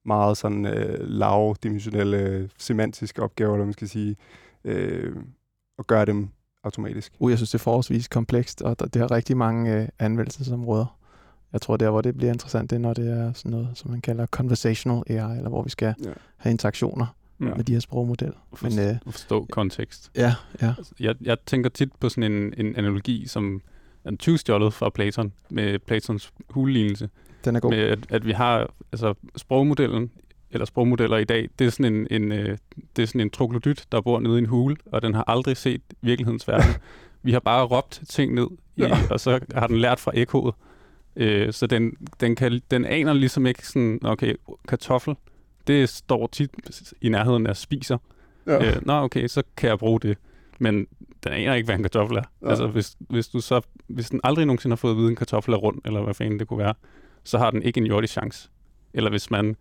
meget 0.07 0.37
sådan 0.37 0.67
øh, 0.67 1.09
lavdimensionelle 1.09 2.51
semantiske 2.59 3.23
opgaver, 3.23 3.53
eller 3.55 3.64
man 3.64 3.73
skal 3.73 3.88
sige, 3.88 4.17
øh, 4.64 5.17
og 5.79 5.87
gøre 5.87 6.05
dem 6.05 6.29
automatisk. 6.64 7.12
Uh, 7.19 7.31
jeg 7.31 7.38
synes, 7.38 7.51
det 7.51 7.59
er 7.59 7.62
forholdsvis 7.62 8.09
komplekst, 8.09 8.62
og 8.62 8.79
der, 8.79 8.87
det 8.87 9.01
har 9.01 9.11
rigtig 9.11 9.37
mange 9.37 9.75
øh, 9.83 9.88
anvendelsesområder. 9.99 10.99
Jeg 11.53 11.61
tror, 11.61 11.77
der 11.77 11.90
hvor 11.90 12.01
det 12.01 12.17
bliver 12.17 12.33
interessant, 12.33 12.71
det 12.71 12.77
er, 12.77 12.81
når 12.81 12.95
det 12.95 13.11
er 13.11 13.33
sådan 13.33 13.51
noget, 13.51 13.69
som 13.75 13.90
man 13.90 14.01
kalder 14.01 14.27
conversational 14.27 15.03
AI, 15.07 15.37
eller 15.37 15.49
hvor 15.49 15.62
vi 15.62 15.71
skal 15.71 15.95
Ja. 16.05 16.11
have 16.37 16.51
interaktioner 16.51 17.07
Ja. 17.40 17.45
med 17.55 17.64
de 17.64 17.73
her 17.73 17.81
sprogmodeller. 17.81 18.37
Men 18.62 18.79
øh, 18.79 18.97
forstå 19.05 19.47
kontekst. 19.51 20.11
ja, 20.17 20.35
ja. 20.62 20.75
Altså, 20.79 20.95
Jeg, 21.01 21.14
jeg 21.21 21.37
tænker 21.47 21.71
tit 21.71 21.88
på 22.01 22.09
sådan 22.09 22.33
en, 22.33 22.55
en 22.57 22.77
analogi, 22.77 23.27
som 23.27 23.61
er 24.05 24.17
tyvstjålet 24.17 24.73
fra 24.75 24.90
Platon, 24.90 25.33
med 25.51 25.79
Platons 25.79 26.33
hulelignelse. 26.51 27.09
Den 27.44 27.57
er 27.57 27.61
god. 27.61 27.70
Med 27.70 27.78
at, 27.78 27.98
at 28.09 28.26
vi 28.26 28.33
har 28.33 28.70
altså 28.92 29.14
sprogmodellen, 29.37 30.11
eller 30.50 30.64
sprogmodeller 30.64 31.16
i 31.16 31.24
dag, 31.24 31.48
det 31.59 31.66
er 31.66 31.70
sådan 31.70 31.94
en, 31.94 32.07
en, 32.11 32.33
øh, 32.33 32.59
det 32.96 33.02
er 33.02 33.07
sådan 33.07 33.20
en 33.20 33.30
troglodyt, 33.30 33.85
der 33.92 34.00
bor 34.00 34.20
nede 34.20 34.35
i 34.35 34.38
en 34.38 34.46
hule, 34.46 34.76
og 34.87 35.02
den 35.02 35.14
har 35.14 35.24
aldrig 35.26 35.57
set 35.57 35.80
virkelighedens 36.00 36.48
verden. 36.48 36.74
vi 37.22 37.33
har 37.33 37.40
bare 37.40 37.64
råbt 37.64 38.02
ting 38.09 38.35
ned, 38.35 38.46
i, 38.76 38.83
Ja. 38.83 38.98
og 39.11 39.20
så 39.20 39.40
har 39.54 39.66
den 39.66 39.78
lært 39.78 40.00
fra 40.00 40.12
ekkoet. 40.14 40.54
Øh, 41.16 41.52
så 41.52 41.66
den, 41.66 41.92
den, 42.20 42.37
kan, 42.37 42.61
den 42.70 42.85
aner 42.85 43.12
ligesom 43.12 43.46
ikke 43.46 43.68
sådan, 43.68 43.98
okay, 44.02 44.35
kartoffel, 44.68 45.14
det 45.66 45.88
står 45.88 46.26
tit 46.26 46.50
i 47.00 47.09
nærheden 47.09 47.46
af 47.46 47.57
spiser. 47.57 47.98
Ja. 48.46 48.76
Øh, 48.76 48.87
nå, 48.87 48.92
okay, 48.92 49.26
så 49.26 49.42
kan 49.57 49.68
jeg 49.70 49.78
bruge 49.78 50.00
det. 50.00 50.18
Men 50.59 50.87
den 51.24 51.33
aner 51.33 51.54
ikke, 51.54 51.66
hvad 51.66 51.74
en 51.76 51.83
kartoffel 51.83 52.16
er. 52.16 52.22
Ja. 52.42 52.48
Altså, 52.48 52.66
hvis, 52.66 52.96
hvis, 52.98 53.28
du 53.28 53.40
så, 53.40 53.61
hvis 53.87 54.11
den 54.11 54.20
aldrig 54.24 54.46
nogensinde 54.46 54.72
har 54.72 54.76
fået 54.76 54.90
at 54.90 54.96
vide, 54.96 55.07
at 55.07 55.11
en 55.11 55.16
kartoffel 55.16 55.54
er 55.54 55.59
rund, 55.59 55.78
eller 55.85 56.02
hvad 56.02 56.14
fanden 56.14 56.38
det 56.38 56.48
kunne 56.48 56.59
være, 56.59 56.74
så 57.25 57.39
har 57.39 57.51
den 57.51 57.63
ikke 57.63 57.79
en 57.79 57.87
jordisk 57.87 58.13
chance. 58.13 58.51
Eller 58.95 59.11
hvis 59.11 59.31
man 59.31 59.57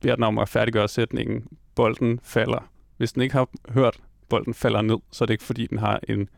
beder 0.00 0.14
den 0.14 0.24
om 0.24 0.38
at 0.38 0.48
færdiggøre 0.48 0.88
sætningen, 0.88 1.46
bolden 1.74 2.20
falder. 2.22 2.70
Hvis 2.96 3.12
den 3.12 3.22
ikke 3.22 3.32
har 3.32 3.48
hørt, 3.68 4.00
bolden 4.28 4.54
falder 4.54 4.82
ned, 4.82 4.98
så 5.12 5.24
er 5.24 5.26
det 5.26 5.34
ikke, 5.34 5.44
fordi 5.44 5.66
den 5.66 5.78
har 5.78 6.00
en 6.08 6.28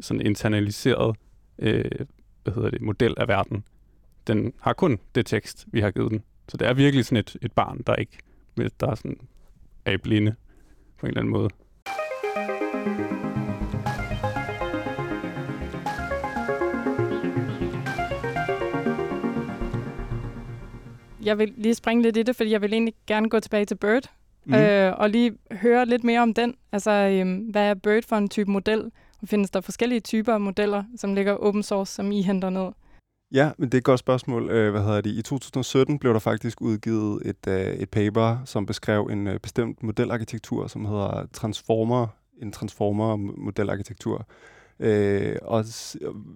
sådan 0.00 0.26
internaliseret 0.26 1.16
øh, 1.58 1.84
hvad 2.42 2.54
hedder 2.54 2.70
det, 2.70 2.80
model 2.80 3.14
af 3.16 3.28
verden. 3.28 3.64
Den 4.26 4.52
har 4.60 4.72
kun 4.72 4.98
det 5.14 5.26
tekst, 5.26 5.66
vi 5.72 5.80
har 5.80 5.90
givet 5.90 6.10
den. 6.10 6.22
Så 6.48 6.56
det 6.56 6.68
er 6.68 6.74
virkelig 6.74 7.04
sådan 7.04 7.18
et, 7.18 7.36
et 7.42 7.52
barn, 7.52 7.82
der 7.86 7.94
ikke 7.94 8.18
der 8.56 8.90
er 8.90 8.94
sådan 8.94 9.16
er 9.84 9.96
blinde 9.96 10.34
på 10.98 11.06
en 11.06 11.08
eller 11.08 11.20
anden 11.20 11.32
måde. 11.32 11.48
Jeg 21.24 21.38
vil 21.38 21.52
lige 21.56 21.74
springe 21.74 22.02
lidt 22.02 22.16
i 22.16 22.22
det, 22.22 22.36
fordi 22.36 22.50
jeg 22.50 22.62
vil 22.62 22.72
egentlig 22.72 22.94
gerne 23.06 23.28
gå 23.28 23.40
tilbage 23.40 23.64
til 23.64 23.74
Bird, 23.74 24.10
Mm. 24.44 24.54
øh, 24.54 24.92
og 24.98 25.10
lige 25.10 25.32
høre 25.52 25.86
lidt 25.86 26.04
mere 26.04 26.20
om 26.20 26.34
den. 26.34 26.54
Altså, 26.72 26.90
øhm, 26.90 27.36
hvad 27.38 27.62
er 27.70 27.74
Bird 27.74 28.02
for 28.08 28.16
en 28.16 28.28
type 28.28 28.50
model? 28.50 28.90
Og 29.22 29.28
findes 29.28 29.50
der 29.50 29.60
forskellige 29.60 30.00
typer 30.00 30.32
af 30.34 30.40
modeller, 30.40 30.84
som 30.96 31.14
ligger 31.14 31.32
open 31.36 31.62
source, 31.62 31.92
som 31.94 32.12
I 32.12 32.22
henter 32.22 32.50
ned? 32.50 32.68
Ja, 33.32 33.50
men 33.58 33.68
det 33.68 33.74
er 33.74 33.78
et 33.78 33.84
godt 33.84 34.00
spørgsmål. 34.00 34.50
Øh, 34.50 34.70
hvad 34.70 34.80
hedder 34.82 35.00
det? 35.00 35.10
I 35.10 35.22
2017 35.22 35.98
blev 35.98 36.12
der 36.12 36.18
faktisk 36.18 36.60
udgivet 36.60 37.22
et, 37.24 37.46
øh, 37.48 37.66
et 37.74 37.90
paper, 37.90 38.36
som 38.44 38.66
beskrev 38.66 39.08
en 39.12 39.26
øh, 39.26 39.40
bestemt 39.40 39.82
modelarkitektur, 39.82 40.66
som 40.66 40.84
hedder 40.84 41.26
Transformer, 41.32 42.06
en 42.42 42.52
Transformer-modelarkitektur. 42.52 44.26
Øh, 44.80 45.36
og, 45.42 45.64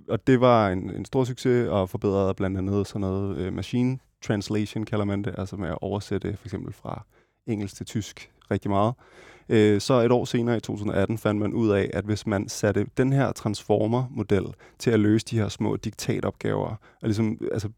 og 0.09 0.27
det 0.27 0.41
var 0.41 0.69
en, 0.71 0.91
en 0.91 1.05
stor 1.05 1.25
succes 1.25 1.69
og 1.69 1.89
forbedrede 1.91 2.35
blandt 2.35 2.59
andet 2.59 2.87
sådan 2.87 3.01
noget 3.01 3.37
øh, 3.37 3.53
machine 3.53 3.99
translation, 4.27 4.85
kalder 4.85 5.05
man 5.05 5.23
det, 5.23 5.35
altså 5.39 5.57
med 5.57 5.69
at 5.69 5.79
oversætte 5.81 6.37
for 6.37 6.47
eksempel 6.47 6.73
fra 6.73 7.05
engelsk 7.47 7.77
til 7.77 7.87
tysk 7.87 8.31
rigtig 8.51 8.71
meget. 8.71 8.95
Øh, 9.49 9.81
så 9.81 9.95
et 9.95 10.13
år 10.13 10.25
senere 10.25 10.57
i 10.57 10.61
2018 10.61 11.19
fandt 11.19 11.41
man 11.41 11.53
ud 11.53 11.71
af, 11.71 11.91
at 11.93 12.05
hvis 12.05 12.27
man 12.27 12.49
satte 12.49 12.87
den 12.97 13.13
her 13.13 13.33
transformer-model 13.33 14.45
til 14.79 14.91
at 14.91 15.01
løse 15.01 15.27
de 15.27 15.39
her 15.39 15.49
små 15.49 15.77
diktatopgaver, 15.77 16.69
og 17.03 17.09
ligesom, 17.09 17.39
altså, 17.53 17.69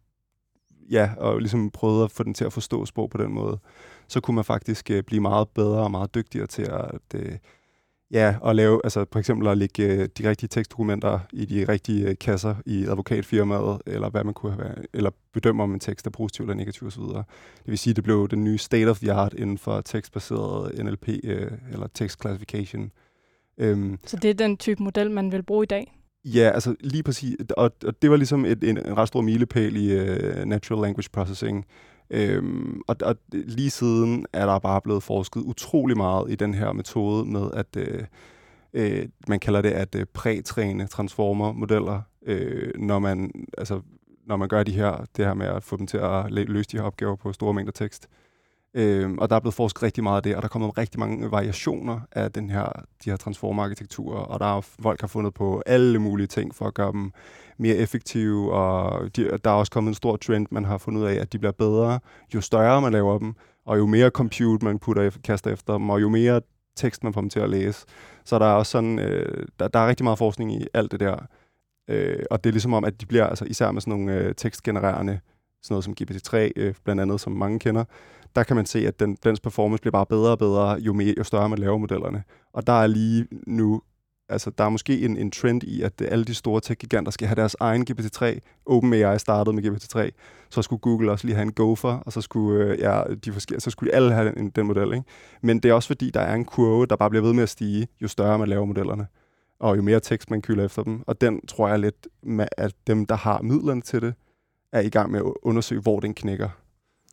ja, 0.90 1.11
og 1.16 1.38
ligesom 1.38 1.70
prøvede 1.70 2.04
at 2.04 2.11
få 2.11 2.22
den 2.22 2.34
til 2.34 2.44
at 2.44 2.52
forstå 2.52 2.87
sprog 2.87 3.11
på 3.11 3.18
den 3.18 3.32
måde, 3.32 3.58
så 4.08 4.20
kunne 4.20 4.34
man 4.34 4.44
faktisk 4.44 4.90
øh, 4.90 5.02
blive 5.02 5.20
meget 5.20 5.48
bedre 5.48 5.78
og 5.78 5.90
meget 5.90 6.14
dygtigere 6.14 6.46
til 6.46 6.62
at, 6.62 7.14
øh, 7.14 7.32
ja, 8.10 8.34
at 8.44 8.56
lave, 8.56 8.80
altså 8.84 9.06
for 9.12 9.18
eksempel 9.18 9.48
at 9.48 9.58
lægge 9.58 9.82
øh, 9.82 10.08
de 10.18 10.28
rigtige 10.28 10.48
tekstdokumenter 10.48 11.18
i 11.32 11.44
de 11.44 11.64
rigtige 11.68 12.08
øh, 12.08 12.14
kasser 12.20 12.54
i 12.66 12.86
advokatfirmaet, 12.86 13.82
eller 13.86 14.10
hvad 14.10 14.24
man 14.24 14.34
kunne 14.34 14.52
have, 14.52 14.74
eller 14.94 15.10
bedømme 15.32 15.62
om 15.62 15.74
en 15.74 15.80
tekst 15.80 16.06
er 16.06 16.10
positiv 16.10 16.42
eller 16.42 16.54
negativ 16.54 16.86
osv. 16.86 17.02
Det 17.02 17.24
vil 17.66 17.78
sige, 17.78 17.92
at 17.92 17.96
det 17.96 18.04
blev 18.04 18.28
den 18.28 18.44
nye 18.44 18.58
state 18.58 18.88
of 18.90 18.98
the 18.98 19.12
art 19.12 19.34
inden 19.34 19.58
for 19.58 19.80
tekstbaseret 19.80 20.84
NLP 20.84 21.08
øh, 21.24 21.50
eller 21.72 21.86
text 21.94 22.20
classification. 22.20 22.90
Øhm, 23.58 23.98
Så 24.06 24.16
det 24.16 24.30
er 24.30 24.34
den 24.34 24.56
type 24.56 24.82
model, 24.82 25.10
man 25.10 25.32
vil 25.32 25.42
bruge 25.42 25.62
i 25.62 25.66
dag? 25.66 25.94
Ja, 26.24 26.50
altså 26.54 26.74
lige 26.80 27.02
præcis. 27.02 27.36
Og, 27.56 27.70
og 27.84 28.02
det 28.02 28.10
var 28.10 28.16
ligesom 28.16 28.44
et, 28.44 28.64
en, 28.64 28.76
en 28.78 28.96
ret 28.96 29.08
stor 29.08 29.20
milepæl 29.20 29.76
i 29.76 30.00
uh, 30.00 30.44
natural 30.44 30.82
language 30.82 31.08
processing. 31.12 31.66
Øhm, 32.10 32.82
og, 32.86 32.96
og 33.02 33.16
lige 33.32 33.70
siden 33.70 34.26
er 34.32 34.46
der 34.46 34.58
bare 34.58 34.80
blevet 34.80 35.02
forsket 35.02 35.40
utrolig 35.40 35.96
meget 35.96 36.30
i 36.30 36.34
den 36.34 36.54
her 36.54 36.72
metode 36.72 37.24
med, 37.24 37.50
at 37.54 37.76
øh, 37.76 38.04
øh, 38.74 39.08
man 39.28 39.40
kalder 39.40 39.62
det 39.62 39.70
at 39.70 39.94
øh, 39.94 40.06
prætræne 40.14 40.86
transformer-modeller, 40.86 42.00
øh, 42.26 42.70
når 42.78 42.98
man 42.98 43.30
altså 43.58 43.80
når 44.26 44.36
man 44.36 44.48
gør 44.48 44.62
de 44.62 44.72
her, 44.72 45.04
det 45.16 45.24
her 45.24 45.34
med 45.34 45.46
at 45.46 45.64
få 45.64 45.76
dem 45.76 45.86
til 45.86 45.96
at 45.96 46.30
løse 46.30 46.68
de 46.72 46.76
her 46.76 46.84
opgaver 46.84 47.16
på 47.16 47.32
store 47.32 47.54
mængder 47.54 47.72
tekst. 47.72 48.08
Øhm, 48.74 49.18
og 49.18 49.30
der 49.30 49.36
er 49.36 49.40
blevet 49.40 49.54
forsket 49.54 49.82
rigtig 49.82 50.02
meget 50.02 50.16
af 50.16 50.22
det, 50.22 50.36
og 50.36 50.42
der 50.42 50.48
er 50.48 50.50
kommet 50.50 50.78
rigtig 50.78 51.00
mange 51.00 51.30
variationer 51.30 52.00
af 52.12 52.32
den 52.32 52.50
her, 52.50 52.72
de 53.04 53.10
her 53.10 53.16
transformer-arkitekturer, 53.16 54.18
og 54.18 54.40
der 54.40 54.56
er 54.56 54.60
folk 54.60 55.00
har 55.00 55.08
fundet 55.08 55.34
på 55.34 55.62
alle 55.66 55.98
mulige 55.98 56.26
ting 56.26 56.54
for 56.54 56.64
at 56.64 56.74
gøre 56.74 56.92
dem 56.92 57.12
mere 57.58 57.76
effektive, 57.76 58.52
og 58.52 59.16
de, 59.16 59.38
der 59.44 59.50
er 59.50 59.54
også 59.54 59.72
kommet 59.72 59.90
en 59.90 59.94
stor 59.94 60.16
trend, 60.16 60.46
man 60.50 60.64
har 60.64 60.78
fundet 60.78 61.00
ud 61.00 61.06
af, 61.06 61.14
at 61.14 61.32
de 61.32 61.38
bliver 61.38 61.52
bedre, 61.52 62.00
jo 62.34 62.40
større 62.40 62.80
man 62.80 62.92
laver 62.92 63.18
dem, 63.18 63.34
og 63.66 63.78
jo 63.78 63.86
mere 63.86 64.10
compute 64.10 64.64
man 64.64 64.78
putter, 64.78 65.10
kaster 65.24 65.52
efter 65.52 65.72
dem, 65.72 65.90
og 65.90 66.00
jo 66.00 66.08
mere 66.08 66.40
tekst 66.76 67.04
man 67.04 67.12
får 67.12 67.20
dem 67.20 67.30
til 67.30 67.40
at 67.40 67.50
læse. 67.50 67.86
Så 68.24 68.38
der 68.38 68.46
er 68.46 68.52
også 68.52 68.72
sådan, 68.72 68.98
øh, 68.98 69.46
der, 69.58 69.68
der 69.68 69.78
er 69.78 69.88
rigtig 69.88 70.04
meget 70.04 70.18
forskning 70.18 70.52
i 70.62 70.66
alt 70.74 70.92
det 70.92 71.00
der, 71.00 71.16
øh, 71.88 72.22
og 72.30 72.44
det 72.44 72.50
er 72.50 72.52
ligesom 72.52 72.74
om, 72.74 72.84
at 72.84 73.00
de 73.00 73.06
bliver, 73.06 73.26
altså 73.26 73.44
især 73.44 73.70
med 73.70 73.80
sådan 73.80 74.00
nogle 74.00 74.14
øh, 74.14 74.34
tekstgenererende, 74.34 75.20
sådan 75.62 75.74
noget 75.74 75.84
som 75.84 75.94
GPT-3, 76.00 76.36
øh, 76.56 76.74
blandt 76.84 77.02
andet, 77.02 77.20
som 77.20 77.32
mange 77.32 77.58
kender, 77.58 77.84
der 78.36 78.42
kan 78.42 78.56
man 78.56 78.66
se, 78.66 78.86
at 78.86 79.00
den, 79.00 79.16
dens 79.24 79.40
performance 79.40 79.80
bliver 79.80 79.92
bare 79.92 80.06
bedre 80.06 80.30
og 80.30 80.38
bedre, 80.38 80.68
jo, 80.80 80.92
mere, 80.92 81.14
jo 81.18 81.24
større 81.24 81.48
man 81.48 81.58
laver 81.58 81.78
modellerne. 81.78 82.22
Og 82.52 82.66
der 82.66 82.72
er 82.72 82.86
lige 82.86 83.26
nu, 83.46 83.82
altså 84.28 84.50
der 84.50 84.64
er 84.64 84.68
måske 84.68 85.00
en, 85.04 85.16
en 85.16 85.30
trend 85.30 85.62
i, 85.62 85.82
at 85.82 85.92
alle 86.02 86.24
de 86.24 86.34
store 86.34 86.60
tech-giganter 86.60 87.12
skal 87.12 87.28
have 87.28 87.36
deres 87.36 87.56
egen 87.60 87.86
GPT-3. 87.90 88.38
OpenAI 88.66 89.18
startede 89.18 89.56
med 89.56 89.62
GPT-3, 89.64 90.10
så 90.50 90.62
skulle 90.62 90.80
Google 90.80 91.10
også 91.10 91.26
lige 91.26 91.34
have 91.36 91.42
en 91.42 91.52
Gopher, 91.52 91.90
og 91.90 92.12
så 92.12 92.20
skulle, 92.20 92.64
øh, 92.64 92.78
ja, 92.78 93.02
de 93.24 93.32
forske- 93.32 93.60
så 93.60 93.70
skulle 93.70 93.94
alle 93.94 94.12
have 94.12 94.32
den, 94.34 94.50
den 94.50 94.66
model. 94.66 94.92
Ikke? 94.94 95.04
Men 95.42 95.60
det 95.60 95.68
er 95.68 95.72
også 95.74 95.86
fordi, 95.86 96.10
der 96.10 96.20
er 96.20 96.34
en 96.34 96.44
kurve, 96.44 96.86
der 96.86 96.96
bare 96.96 97.10
bliver 97.10 97.22
ved 97.22 97.32
med 97.32 97.42
at 97.42 97.48
stige, 97.48 97.88
jo 98.02 98.08
større 98.08 98.38
man 98.38 98.48
laver 98.48 98.64
modellerne 98.64 99.06
og 99.60 99.76
jo 99.76 99.82
mere 99.82 100.00
tekst 100.00 100.30
man 100.30 100.42
kylder 100.42 100.64
efter 100.64 100.82
dem. 100.82 101.02
Og 101.06 101.20
den 101.20 101.46
tror 101.46 101.68
jeg 101.68 101.78
lidt, 101.78 102.08
med, 102.22 102.48
at 102.56 102.74
dem, 102.86 103.06
der 103.06 103.14
har 103.16 103.42
midlerne 103.42 103.80
til 103.80 104.02
det, 104.02 104.14
er 104.72 104.80
i 104.80 104.88
gang 104.88 105.10
med 105.10 105.20
at 105.20 105.32
undersøge, 105.42 105.80
hvor 105.80 106.00
den 106.00 106.14
knækker. 106.14 106.48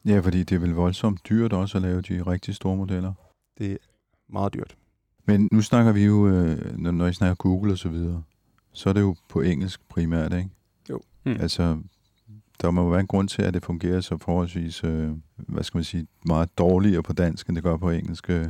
Ja, 0.06 0.20
fordi 0.20 0.44
det 0.44 0.56
er 0.56 0.60
vel 0.60 0.74
voldsomt 0.74 1.30
dyrt 1.30 1.54
også 1.54 1.78
at 1.78 1.82
lave 1.82 2.02
de 2.02 2.22
rigtig 2.22 2.56
store 2.56 2.76
modeller. 2.78 3.14
Det 3.58 3.72
er 3.72 3.78
meget 4.30 4.54
dyrt. 4.54 4.76
Men 5.26 5.50
nu 5.52 5.62
snakker 5.62 5.92
vi 5.92 6.06
jo, 6.06 6.28
øh, 6.28 6.78
når, 6.80 6.92
når 6.92 7.08
I 7.08 7.14
snakker 7.14 7.36
Google 7.36 7.72
og 7.74 7.78
så 7.78 7.90
videre, 7.90 8.24
så 8.74 8.90
er 8.90 8.94
det 8.94 9.02
jo 9.02 9.16
på 9.30 9.42
engelsk 9.42 9.82
primært, 9.90 10.34
ikke? 10.34 10.50
Jo. 10.90 11.02
Hmm. 11.24 11.38
Altså, 11.40 11.78
der 12.62 12.72
må 12.72 12.82
jo 12.84 12.88
være 12.90 13.00
en 13.00 13.08
grund 13.08 13.28
til, 13.28 13.42
at 13.42 13.54
det 13.54 13.64
fungerer 13.64 14.02
så 14.02 14.18
forholdsvis, 14.18 14.84
øh, 14.84 15.10
hvad 15.38 15.64
skal 15.64 15.78
man 15.78 15.84
sige, 15.84 16.08
meget 16.26 16.58
dårligere 16.58 17.04
på 17.04 17.14
dansk, 17.14 17.48
end 17.48 17.56
det 17.56 17.64
gør 17.64 17.78
på 17.78 17.90
engelsk. 17.90 18.30
Øh, 18.30 18.46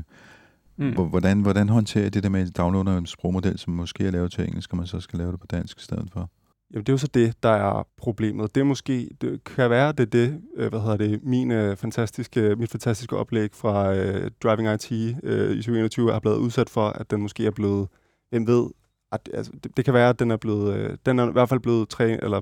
Mm. 0.77 0.93
Hvor- 0.93 1.05
Hvordan, 1.05 1.41
hvordan 1.41 1.69
håndterer 1.69 2.05
I 2.05 2.09
det 2.09 2.23
der 2.23 2.29
med, 2.29 2.41
at 2.41 2.47
I 2.47 2.51
downloader 2.51 2.97
en 2.97 3.05
sprogmodel, 3.05 3.59
som 3.59 3.73
måske 3.73 4.07
er 4.07 4.11
lavet 4.11 4.31
til 4.31 4.43
engelsk, 4.47 4.71
og 4.71 4.77
man 4.77 4.87
så 4.87 4.99
skal 4.99 5.19
lave 5.19 5.31
det 5.31 5.39
på 5.39 5.47
dansk 5.47 5.79
i 5.79 5.83
stedet 5.83 6.09
for? 6.13 6.29
Jamen, 6.73 6.83
det 6.83 6.89
er 6.89 6.93
jo 6.93 6.97
så 6.97 7.07
det, 7.07 7.43
der 7.43 7.49
er 7.49 7.87
problemet. 7.97 8.55
Det 8.55 8.61
er 8.61 8.65
måske, 8.65 9.09
det 9.21 9.43
kan 9.43 9.69
være, 9.69 9.91
det 9.91 9.99
er 9.99 10.05
det, 10.05 10.41
øh, 10.55 10.69
hvad 10.69 10.79
hedder 10.79 10.97
det, 10.97 11.23
min, 11.23 11.51
øh, 11.51 11.77
fantastiske, 11.77 12.55
mit 12.55 12.71
fantastiske 12.71 13.17
oplæg 13.17 13.49
fra 13.53 13.95
øh, 13.95 14.31
Driving 14.43 14.73
IT 14.73 14.91
øh, 15.23 15.51
i 15.51 15.55
2021 15.55 16.13
er 16.13 16.19
blevet 16.19 16.37
udsat 16.37 16.69
for, 16.69 16.87
at 16.87 17.11
den 17.11 17.21
måske 17.21 17.45
er 17.45 17.51
blevet, 17.51 17.87
hvem 18.29 18.47
ved, 18.47 18.69
at, 19.11 19.29
altså, 19.33 19.51
det, 19.63 19.77
det 19.77 19.85
kan 19.85 19.93
være, 19.93 20.09
at 20.09 20.19
den 20.19 20.31
er 20.31 20.37
blevet, 20.37 20.75
øh, 20.77 20.97
den 21.05 21.19
er 21.19 21.29
i 21.29 21.31
hvert 21.31 21.49
fald 21.49 21.59
blevet 21.59 21.89
trænet, 21.89 22.23
eller 22.23 22.41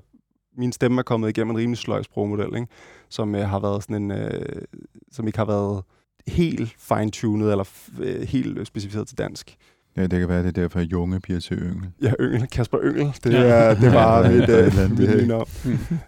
min 0.58 0.72
stemme 0.72 1.00
er 1.00 1.04
kommet 1.04 1.30
igennem 1.30 1.52
en 1.52 1.58
rimelig 1.58 1.78
sløj 1.78 2.02
sprogmodel, 2.02 2.56
ikke? 2.56 2.68
som 3.10 3.36
øh, 3.36 3.50
har 3.50 3.60
været 3.60 3.84
sådan 3.84 4.04
en, 4.04 4.12
øh, 4.12 4.62
som 5.12 5.28
ikke 5.28 5.40
har 5.40 5.46
været 5.46 5.84
helt 6.28 6.76
fine-tunet 6.78 7.52
eller 7.52 7.70
øh, 8.00 8.22
helt 8.22 8.68
specificeret 8.68 9.08
til 9.08 9.18
dansk. 9.18 9.58
Ja, 9.98 10.02
det 10.02 10.20
kan 10.20 10.30
være, 10.30 10.40
det 10.40 10.48
er 10.48 10.62
derfor, 10.62 10.80
at 10.80 10.86
Junge 10.86 11.20
bliver 11.20 11.40
til 11.40 11.58
Yngel. 11.58 11.90
Ja, 12.02 12.12
Yngel. 12.20 12.48
Kasper 12.48 12.78
Yngel. 12.84 13.14
Det, 13.24 13.34
Ja. 13.34 13.40
er, 13.40 13.74
det 13.76 13.94
var 13.94 14.30
mit, 14.32 14.42
er 14.50 14.60
øh, 14.60 14.66
eller 14.68 14.84
andet 14.84 15.00
mit 15.00 15.10
nye 15.18 15.28
navn. 15.28 15.48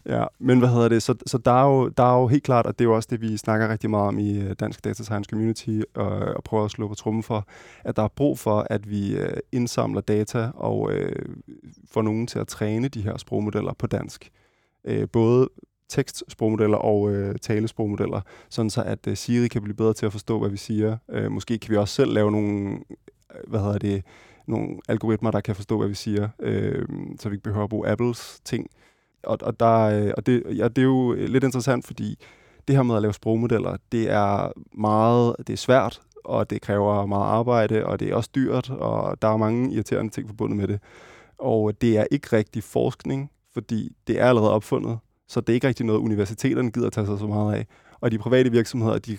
Ja, 0.05 0.25
men 0.39 0.59
hvad 0.59 0.69
hedder 0.69 0.87
det? 0.89 1.03
Så, 1.03 1.15
så 1.25 1.37
der, 1.37 1.51
er 1.51 1.65
jo, 1.65 1.87
der 1.89 2.03
er 2.03 2.19
jo 2.21 2.27
helt 2.27 2.43
klart, 2.43 2.65
og 2.65 2.79
det 2.79 2.85
er 2.85 2.89
jo 2.89 2.95
også 2.95 3.07
det, 3.11 3.21
vi 3.21 3.37
snakker 3.37 3.69
rigtig 3.69 3.89
meget 3.89 4.07
om 4.07 4.19
i 4.19 4.39
øh, 4.39 4.55
Dansk 4.59 4.83
Data 4.83 5.03
Science 5.03 5.29
Community, 5.29 5.79
og, 5.95 6.07
og 6.09 6.43
prøver 6.43 6.65
at 6.65 6.71
slå 6.71 6.87
på 6.87 6.95
trummen 6.95 7.23
for, 7.23 7.47
at 7.83 7.95
der 7.95 8.03
er 8.03 8.07
brug 8.15 8.39
for, 8.39 8.67
at 8.69 8.89
vi 8.89 9.17
øh, 9.17 9.37
indsamler 9.51 10.01
data 10.01 10.49
og 10.53 10.91
øh, 10.93 11.25
får 11.91 12.01
nogen 12.01 12.27
til 12.27 12.39
at 12.39 12.47
træne 12.47 12.87
de 12.87 13.01
her 13.01 13.17
sprogmodeller 13.17 13.73
på 13.79 13.87
dansk. 13.87 14.29
Øh, 14.85 15.07
både 15.11 15.49
tekstsprogmodeller 15.89 16.77
og 16.77 17.11
øh, 17.11 17.35
talesprogmodeller, 17.41 18.21
sådan 18.49 18.69
så 18.69 18.83
at 18.83 19.07
øh, 19.07 19.17
Siri 19.17 19.47
kan 19.47 19.61
blive 19.61 19.75
bedre 19.75 19.93
til 19.93 20.05
at 20.05 20.11
forstå, 20.11 20.39
hvad 20.39 20.49
vi 20.49 20.57
siger. 20.57 20.97
Øh, 21.11 21.31
måske 21.31 21.57
kan 21.57 21.71
vi 21.71 21.77
også 21.77 21.93
selv 21.95 22.13
lave 22.13 22.31
nogle, 22.31 22.77
hvad 23.47 23.59
hedder 23.59 23.77
det, 23.77 24.03
nogle 24.47 24.77
algoritmer, 24.87 25.31
der 25.31 25.41
kan 25.41 25.55
forstå, 25.55 25.77
hvad 25.77 25.87
vi 25.87 25.93
siger, 25.93 26.29
øh, 26.39 26.85
så 27.19 27.29
vi 27.29 27.33
ikke 27.33 27.43
behøver 27.43 27.63
at 27.63 27.69
bruge 27.69 27.89
Apples 27.89 28.39
ting. 28.45 28.67
Og, 29.23 29.37
og, 29.41 29.59
der, 29.59 29.79
øh, 29.79 30.13
og 30.17 30.25
det, 30.25 30.43
ja, 30.57 30.67
det 30.67 30.77
er 30.77 30.85
jo 30.85 31.13
øh, 31.13 31.29
lidt 31.29 31.43
interessant, 31.43 31.85
fordi 31.85 32.19
det 32.67 32.75
her 32.75 32.83
med 32.83 32.95
at 32.95 33.01
lave 33.01 33.13
sprogmodeller, 33.13 33.77
det 33.91 34.09
er 34.11 34.51
meget, 34.73 35.35
det 35.37 35.53
er 35.53 35.57
svært, 35.57 36.01
og 36.25 36.49
det 36.49 36.61
kræver 36.61 37.05
meget 37.05 37.25
arbejde, 37.25 37.85
og 37.85 37.99
det 37.99 38.09
er 38.09 38.15
også 38.15 38.29
dyrt, 38.35 38.69
og 38.69 39.21
der 39.21 39.27
er 39.27 39.37
mange 39.37 39.73
irriterende 39.73 40.11
ting 40.11 40.27
forbundet 40.27 40.57
med 40.57 40.67
det. 40.67 40.79
Og 41.37 41.81
det 41.81 41.97
er 41.97 42.05
ikke 42.11 42.27
rigtig 42.33 42.63
forskning, 42.63 43.31
fordi 43.53 43.95
det 44.07 44.21
er 44.21 44.25
allerede 44.25 44.51
opfundet, 44.51 44.99
så 45.27 45.41
det 45.41 45.49
er 45.49 45.53
ikke 45.53 45.67
rigtig 45.67 45.85
noget, 45.85 45.99
universiteterne 45.99 46.71
gider 46.71 46.87
at 46.87 46.93
tage 46.93 47.07
sig 47.07 47.19
så 47.19 47.27
meget 47.27 47.55
af. 47.55 47.67
Og 47.99 48.11
de 48.11 48.17
private 48.17 48.51
virksomheder, 48.51 48.97
de, 48.97 49.17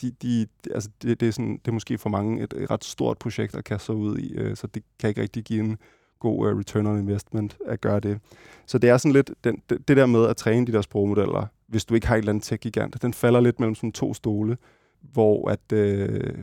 de, 0.00 0.10
de, 0.10 0.46
altså 0.74 0.90
det, 1.02 1.20
det, 1.20 1.28
er 1.28 1.32
sådan, 1.32 1.52
det 1.52 1.68
er 1.68 1.72
måske 1.72 1.98
for 1.98 2.10
mange 2.10 2.42
et, 2.42 2.54
et 2.56 2.70
ret 2.70 2.84
stort 2.84 3.18
projekt 3.18 3.54
at 3.54 3.64
kaste 3.64 3.86
sig 3.86 3.94
ud 3.94 4.18
i, 4.18 4.32
øh, 4.32 4.56
så 4.56 4.66
det 4.66 4.82
kan 4.98 5.08
ikke 5.08 5.22
rigtig 5.22 5.44
give 5.44 5.60
en 5.60 5.78
god 6.18 6.52
uh, 6.52 6.58
return 6.58 6.86
on 6.86 6.98
investment 6.98 7.56
at 7.66 7.80
gøre 7.80 8.00
det. 8.00 8.20
Så 8.66 8.78
det 8.78 8.90
er 8.90 8.96
sådan 8.96 9.12
lidt, 9.12 9.30
den, 9.44 9.62
det, 9.70 9.88
det 9.88 9.96
der 9.96 10.06
med 10.06 10.26
at 10.26 10.36
træne 10.36 10.66
de 10.66 10.72
der 10.72 10.82
sprogmodeller, 10.82 11.46
hvis 11.66 11.84
du 11.84 11.94
ikke 11.94 12.06
har 12.06 12.14
et 12.14 12.18
eller 12.18 12.32
andet 12.32 12.44
tech-gigant, 12.44 13.02
den 13.02 13.14
falder 13.14 13.40
lidt 13.40 13.60
mellem 13.60 13.74
sådan 13.74 13.92
to 13.92 14.14
stole, 14.14 14.56
hvor 15.00 15.50
at, 15.50 15.72
øh, 15.72 16.34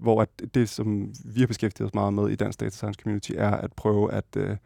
hvor 0.00 0.22
at 0.22 0.28
det, 0.54 0.68
som 0.68 1.12
vi 1.24 1.40
har 1.40 1.46
beskæftiget 1.46 1.86
os 1.86 1.94
meget 1.94 2.14
med 2.14 2.28
i 2.28 2.36
Dansk 2.36 2.60
Data 2.60 2.70
Science 2.70 3.00
Community, 3.02 3.32
er 3.36 3.50
at 3.50 3.72
prøve 3.72 4.12
at, 4.12 4.24
øh, 4.36 4.56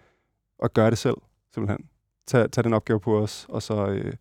at 0.62 0.74
gøre 0.74 0.90
det 0.90 0.98
selv, 0.98 1.16
simpelthen. 1.54 1.86
Tag, 2.26 2.50
tag 2.50 2.64
den 2.64 2.74
opgave 2.74 3.00
på 3.00 3.18
os, 3.18 3.46
og 3.48 3.62
så, 3.62 3.86
øh, 3.86 4.12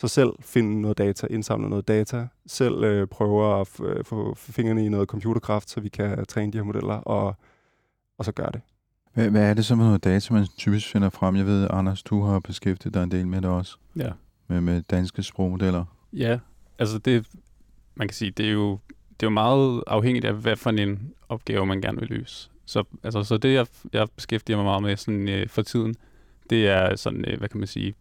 så 0.00 0.08
selv 0.08 0.30
finde 0.40 0.80
noget 0.80 0.98
data, 0.98 1.26
indsamle 1.30 1.68
noget 1.68 1.88
data, 1.88 2.26
selv 2.46 2.84
øh, 2.84 3.06
prøve 3.06 3.60
at 3.60 3.68
f- 3.68 3.84
øh, 3.84 4.04
få 4.04 4.34
fingrene 4.34 4.86
i 4.86 4.88
noget 4.88 5.08
computerkraft, 5.08 5.70
så 5.70 5.80
vi 5.80 5.88
kan 5.88 6.24
træne 6.26 6.52
de 6.52 6.58
her 6.58 6.62
modeller, 6.64 6.94
og, 6.94 7.36
og 8.18 8.24
så 8.24 8.32
gøre 8.32 8.50
det. 8.52 8.60
Hvad, 9.14 9.30
hvad 9.30 9.50
er 9.50 9.54
det 9.54 9.64
så 9.64 9.76
for 9.76 9.82
noget 9.84 10.04
data, 10.04 10.34
man 10.34 10.46
typisk 10.58 10.88
finder 10.88 11.10
frem? 11.10 11.36
Jeg 11.36 11.46
ved, 11.46 11.66
Anders, 11.70 12.02
du 12.02 12.22
har 12.22 12.38
beskæftiget 12.40 12.94
dig 12.94 13.02
en 13.02 13.10
del 13.10 13.26
med 13.26 13.40
det 13.40 13.50
også, 13.50 13.76
Ja. 13.96 14.10
med, 14.48 14.60
med 14.60 14.82
danske 14.82 15.22
sprogmodeller. 15.22 15.84
Ja, 16.12 16.38
altså 16.78 16.98
det, 16.98 17.26
man 17.94 18.08
kan 18.08 18.14
sige, 18.14 18.30
det 18.30 18.46
er 18.46 18.52
jo, 18.52 18.70
det 19.10 19.22
er 19.22 19.26
jo 19.26 19.30
meget 19.30 19.82
afhængigt 19.86 20.24
af, 20.24 20.34
hvad 20.34 20.56
for 20.56 20.70
en 20.70 21.12
opgave 21.28 21.66
man 21.66 21.80
gerne 21.80 21.98
vil 22.00 22.08
løse. 22.08 22.50
Så, 22.66 22.84
altså, 23.02 23.22
så 23.22 23.36
det, 23.36 23.54
jeg, 23.54 23.66
jeg 23.92 24.08
beskæftiger 24.16 24.56
mig 24.56 24.64
meget 24.64 24.82
med 24.82 24.96
sådan, 24.96 25.28
øh, 25.28 25.48
for 25.48 25.62
tiden, 25.62 25.94
det 26.50 26.68
er 26.68 26.96
sådan, 26.96 27.24
øh, 27.28 27.38
hvad 27.38 27.48
kan 27.48 27.58
man 27.58 27.66
sige, 27.66 27.94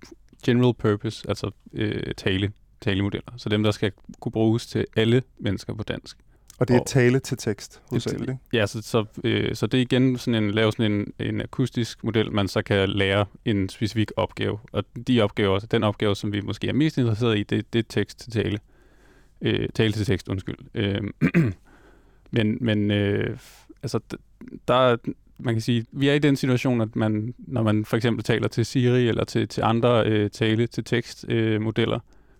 general 0.45 0.73
purpose, 0.73 1.25
altså 1.29 1.51
øh, 1.73 2.13
tale, 2.17 2.51
talemodeller. 2.81 3.31
Så 3.37 3.49
dem, 3.49 3.63
der 3.63 3.71
skal 3.71 3.91
kunne 4.19 4.31
bruges 4.31 4.67
til 4.67 4.85
alle 4.95 5.21
mennesker 5.39 5.73
på 5.73 5.83
dansk. 5.83 6.17
Og 6.59 6.67
det 6.67 6.75
er 6.75 6.79
Og- 6.79 6.87
tale 6.87 7.19
til 7.19 7.37
tekst, 7.37 7.81
hovedsageligt. 7.89 8.29
ikke? 8.31 8.41
Ja, 8.53 8.67
så, 8.67 8.81
så, 8.81 9.05
øh, 9.23 9.55
så 9.55 9.67
det 9.67 9.77
er 9.77 9.81
igen 9.81 10.17
sådan 10.17 10.43
en, 10.43 10.51
lave 10.51 10.71
sådan 10.71 10.91
en, 10.91 11.13
en 11.27 11.41
akustisk 11.41 12.03
model, 12.03 12.31
man 12.31 12.47
så 12.47 12.61
kan 12.61 12.89
lære 12.89 13.25
en 13.45 13.69
specifik 13.69 14.11
opgave. 14.17 14.59
Og 14.71 14.83
de 15.07 15.21
opgaver, 15.21 15.59
den 15.59 15.83
opgave, 15.83 16.15
som 16.15 16.31
vi 16.31 16.41
måske 16.41 16.67
er 16.69 16.73
mest 16.73 16.97
interesseret 16.97 17.37
i, 17.37 17.43
det, 17.43 17.73
det 17.73 17.79
er 17.79 17.83
tekst 17.89 18.19
til 18.19 18.31
tale. 18.31 18.59
Øh, 19.41 19.69
tale 19.75 19.93
til 19.93 20.05
tekst, 20.05 20.27
undskyld. 20.27 20.57
Øh, 20.73 21.01
men 22.31 22.57
men 22.61 22.91
øh, 22.91 23.37
altså, 23.83 23.99
der 24.67 24.73
er- 24.73 24.97
man 25.39 25.53
kan 25.53 25.61
sige, 25.61 25.85
vi 25.91 26.09
er 26.09 26.13
i 26.13 26.19
den 26.19 26.35
situation, 26.35 26.81
at 26.81 26.95
man, 26.95 27.33
når 27.37 27.63
man 27.63 27.85
for 27.85 27.97
eksempel 27.97 28.23
taler 28.23 28.47
til 28.47 28.65
Siri 28.65 29.07
eller 29.07 29.23
til, 29.23 29.47
til 29.47 29.61
andre 29.61 30.05
øh, 30.05 30.29
tale 30.29 30.67
til 30.67 30.83
tekst 30.83 31.25
øh, 31.29 31.61
modeller 31.61 31.99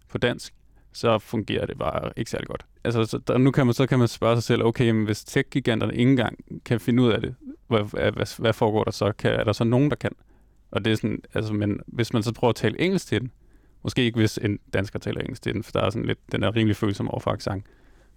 på 0.10 0.18
dansk, 0.18 0.54
så 0.94 1.20
fungerer 1.20 1.66
det 1.66 1.78
bare 1.78 2.12
ikke 2.18 2.32
særlig 2.32 2.48
godt. 2.48 2.66
Altså, 2.84 3.06
så 3.06 3.18
der, 3.18 3.38
nu 3.38 3.52
kan 3.52 3.66
man, 3.66 3.74
så 3.74 3.86
kan 3.86 4.00
man 4.00 4.08
spørge 4.08 4.36
sig 4.36 4.44
selv, 4.44 4.64
okay, 4.64 4.90
men 4.90 5.06
hvis 5.06 5.24
tech-giganterne 5.24 5.96
ikke 5.96 6.10
engang 6.10 6.40
kan 6.66 6.80
finde 6.80 7.04
ud 7.04 7.12
af 7.12 7.22
det, 7.22 7.36
hvad, 7.68 7.84
hvad, 7.84 8.12
hvad, 8.12 8.40
hvad 8.42 8.54
foregår 8.54 8.84
der 8.84 8.92
så? 8.92 9.12
Kan, 9.12 9.32
er 9.32 9.44
der 9.44 9.54
så 9.54 9.64
nogen, 9.64 9.90
der 9.90 9.96
kan? 9.96 10.12
Og 10.72 10.86
det 10.86 10.92
er 10.92 10.96
sådan, 10.96 11.22
altså, 11.34 11.54
men 11.54 11.80
hvis 11.88 12.14
man 12.14 12.24
så 12.24 12.34
prøver 12.34 12.50
at 12.50 12.56
tale 12.56 12.82
engelsk 12.82 13.08
til 13.08 13.22
den, 13.22 13.32
måske 13.84 14.04
ikke 14.04 14.18
hvis 14.18 14.40
en 14.42 14.60
dansker 14.74 15.00
taler 15.00 15.22
engelsk 15.22 15.42
til 15.42 15.54
den, 15.54 15.64
for 15.64 15.72
der 15.72 15.82
er 15.82 15.90
sådan 15.90 16.06
lidt, 16.06 16.20
den 16.32 16.44
er 16.44 16.56
rimelig 16.56 16.76
følsom 16.76 17.10
over 17.10 17.20
for 17.20 17.32
accent. 17.32 17.66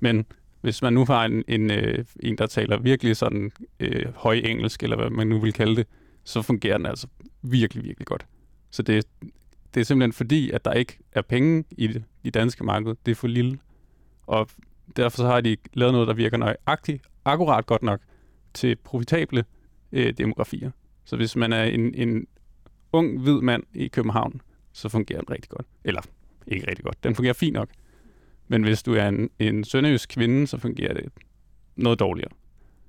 Men 0.01 0.27
hvis 0.63 0.83
man 0.83 0.93
nu 0.93 1.05
har 1.05 1.25
en, 1.25 1.45
en, 1.49 1.71
øh, 1.71 2.05
en 2.21 2.39
der 2.39 2.47
taler 2.47 2.79
virkelig 2.79 3.17
sådan 3.17 3.53
øh, 3.81 4.15
høj 4.15 4.35
engelsk, 4.35 4.83
eller 4.83 4.97
hvad 4.97 5.11
man 5.11 5.27
nu 5.27 5.39
vil 5.39 5.53
kalde 5.53 5.77
det, 5.77 5.87
så 6.25 6.43
fungerer 6.43 6.77
den 6.77 6.87
altså 6.87 7.07
virkelig, 7.43 7.85
virkelig 7.85 8.07
godt. 8.07 8.27
Så 8.71 8.83
det, 8.83 9.07
det 9.75 9.81
er 9.81 9.85
simpelthen 9.85 10.13
fordi, 10.13 10.51
at 10.51 10.65
der 10.65 10.73
ikke 10.73 10.99
er 11.13 11.23
penge 11.23 11.65
i 11.71 11.87
det 11.87 12.05
i 12.23 12.31
danske 12.31 12.65
marked. 12.65 12.95
Det 13.07 13.11
er 13.11 13.15
for 13.15 13.27
lille. 13.27 13.59
Og 14.27 14.49
derfor 14.97 15.17
så 15.17 15.27
har 15.27 15.41
de 15.41 15.57
lavet 15.75 15.93
noget, 15.93 16.09
der 16.09 16.15
virker 16.15 16.37
nøjagtigt, 16.37 17.03
akkurat 17.25 17.67
godt 17.67 17.83
nok 17.83 18.01
til 18.55 18.77
profitable 18.77 19.45
øh, 19.93 20.13
demografier. 20.19 20.71
Så 21.05 21.17
hvis 21.17 21.37
man 21.37 21.53
er 21.53 21.65
en, 21.65 21.95
en 21.95 22.27
ung, 22.93 23.23
hvid 23.23 23.41
mand 23.41 23.63
i 23.75 23.89
København, 23.89 24.41
så 24.73 24.89
fungerer 24.89 25.21
den 25.21 25.31
rigtig 25.31 25.51
godt. 25.51 25.67
Eller 25.85 26.03
ikke 26.47 26.67
rigtig 26.71 26.85
godt. 26.85 27.05
Den 27.05 27.15
fungerer 27.15 27.35
fint 27.35 27.55
nok. 27.55 27.69
Men 28.53 28.63
hvis 28.63 28.83
du 28.83 28.95
er 28.95 29.09
en, 29.09 29.31
en 29.39 29.65
sønderjysk 29.65 30.09
kvinde, 30.09 30.47
så 30.47 30.59
fungerer 30.59 30.95
det 30.95 31.05
noget 31.77 32.01
dårligere. 32.01 32.31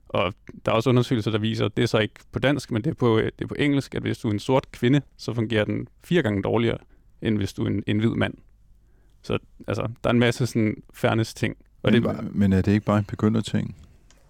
Og 0.09 0.33
der 0.65 0.71
er 0.71 0.75
også 0.75 0.89
undersøgelser, 0.89 1.31
der 1.31 1.37
viser, 1.37 1.65
at 1.65 1.77
det 1.77 1.83
er 1.83 1.87
så 1.87 1.99
ikke 1.99 2.13
på 2.31 2.39
dansk, 2.39 2.71
men 2.71 2.81
det 2.81 2.89
er 2.89 2.95
på, 2.95 3.17
øh, 3.17 3.25
det 3.25 3.43
er 3.43 3.47
på 3.47 3.55
engelsk, 3.59 3.95
at 3.95 4.01
hvis 4.01 4.17
du 4.17 4.27
er 4.27 4.31
en 4.31 4.39
sort 4.39 4.71
kvinde, 4.71 5.01
så 5.17 5.33
fungerer 5.33 5.65
den 5.65 5.87
fire 6.03 6.21
gange 6.21 6.41
dårligere, 6.41 6.77
end 7.21 7.37
hvis 7.37 7.53
du 7.53 7.63
er 7.63 7.67
en, 7.67 7.83
en 7.87 7.99
hvid 7.99 8.09
mand. 8.09 8.33
Så 9.21 9.37
altså, 9.67 9.81
der 10.03 10.09
er 10.09 10.13
en 10.13 10.19
masse 10.19 10.45
sådan 10.45 10.83
fairness 10.93 11.33
ting. 11.33 11.57
Og 11.83 11.91
det 11.91 12.05
er 12.05 12.13
men, 12.13 12.31
men 12.39 12.53
er 12.53 12.61
det 12.61 12.71
ikke 12.71 12.85
bare 12.85 12.99
en 12.99 13.05
begynderting? 13.05 13.75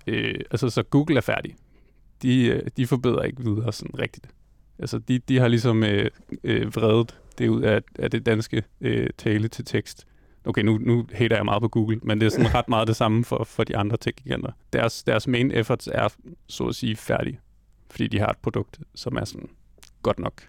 øh, 0.07 0.39
altså, 0.51 0.69
så 0.69 0.83
Google 0.83 1.17
er 1.17 1.21
færdig. 1.21 1.55
De, 2.21 2.45
øh, 2.45 2.67
de 2.77 2.87
forbedrer 2.87 3.23
ikke 3.23 3.43
videre 3.43 3.73
sådan 3.73 3.99
rigtigt. 3.99 4.27
Altså, 4.79 4.99
de, 4.99 5.19
de 5.19 5.39
har 5.39 5.47
ligesom 5.47 5.83
øh, 5.83 6.09
øh, 6.43 6.75
vredet 6.75 7.19
det 7.37 7.47
ud 7.47 7.61
af, 7.61 7.81
af 7.99 8.11
det 8.11 8.25
danske 8.25 8.63
øh, 8.81 9.09
tale 9.17 9.47
til 9.47 9.65
tekst. 9.65 10.07
Okay, 10.45 10.61
nu, 10.61 10.77
nu 10.77 11.05
hater 11.13 11.35
jeg 11.35 11.45
meget 11.45 11.61
på 11.61 11.67
Google, 11.67 11.99
men 12.03 12.19
det 12.19 12.25
er 12.25 12.29
sådan 12.29 12.55
ret 12.55 12.69
meget 12.69 12.87
det 12.87 12.95
samme 12.95 13.25
for, 13.25 13.43
for 13.43 13.63
de 13.63 13.77
andre 13.77 13.97
tech-giganter. 13.97 14.51
Deres, 14.73 15.03
deres 15.03 15.27
main 15.27 15.51
efforts 15.51 15.89
er, 15.91 16.07
så 16.47 16.63
at 16.63 16.75
sige, 16.75 16.95
færdige, 16.95 17.39
fordi 17.89 18.07
de 18.07 18.19
har 18.19 18.27
et 18.27 18.37
produkt, 18.37 18.79
som 18.95 19.15
er 19.15 19.25
sådan 19.25 19.49
godt 20.01 20.19
nok. 20.19 20.47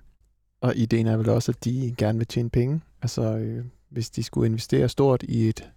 Og 0.61 0.77
ideen 0.77 1.07
er 1.07 1.17
vel 1.17 1.29
også, 1.29 1.53
at 1.53 1.65
de 1.65 1.95
gerne 1.99 2.19
vil 2.19 2.27
tjene 2.27 2.51
penge. 2.51 2.81
Altså, 3.03 3.23
øh, 3.23 3.65
hvis 3.91 4.11
de 4.11 4.23
skulle 4.23 4.47
investere 4.47 4.89
stort 4.89 5.23
i 5.23 5.49
et 5.49 5.71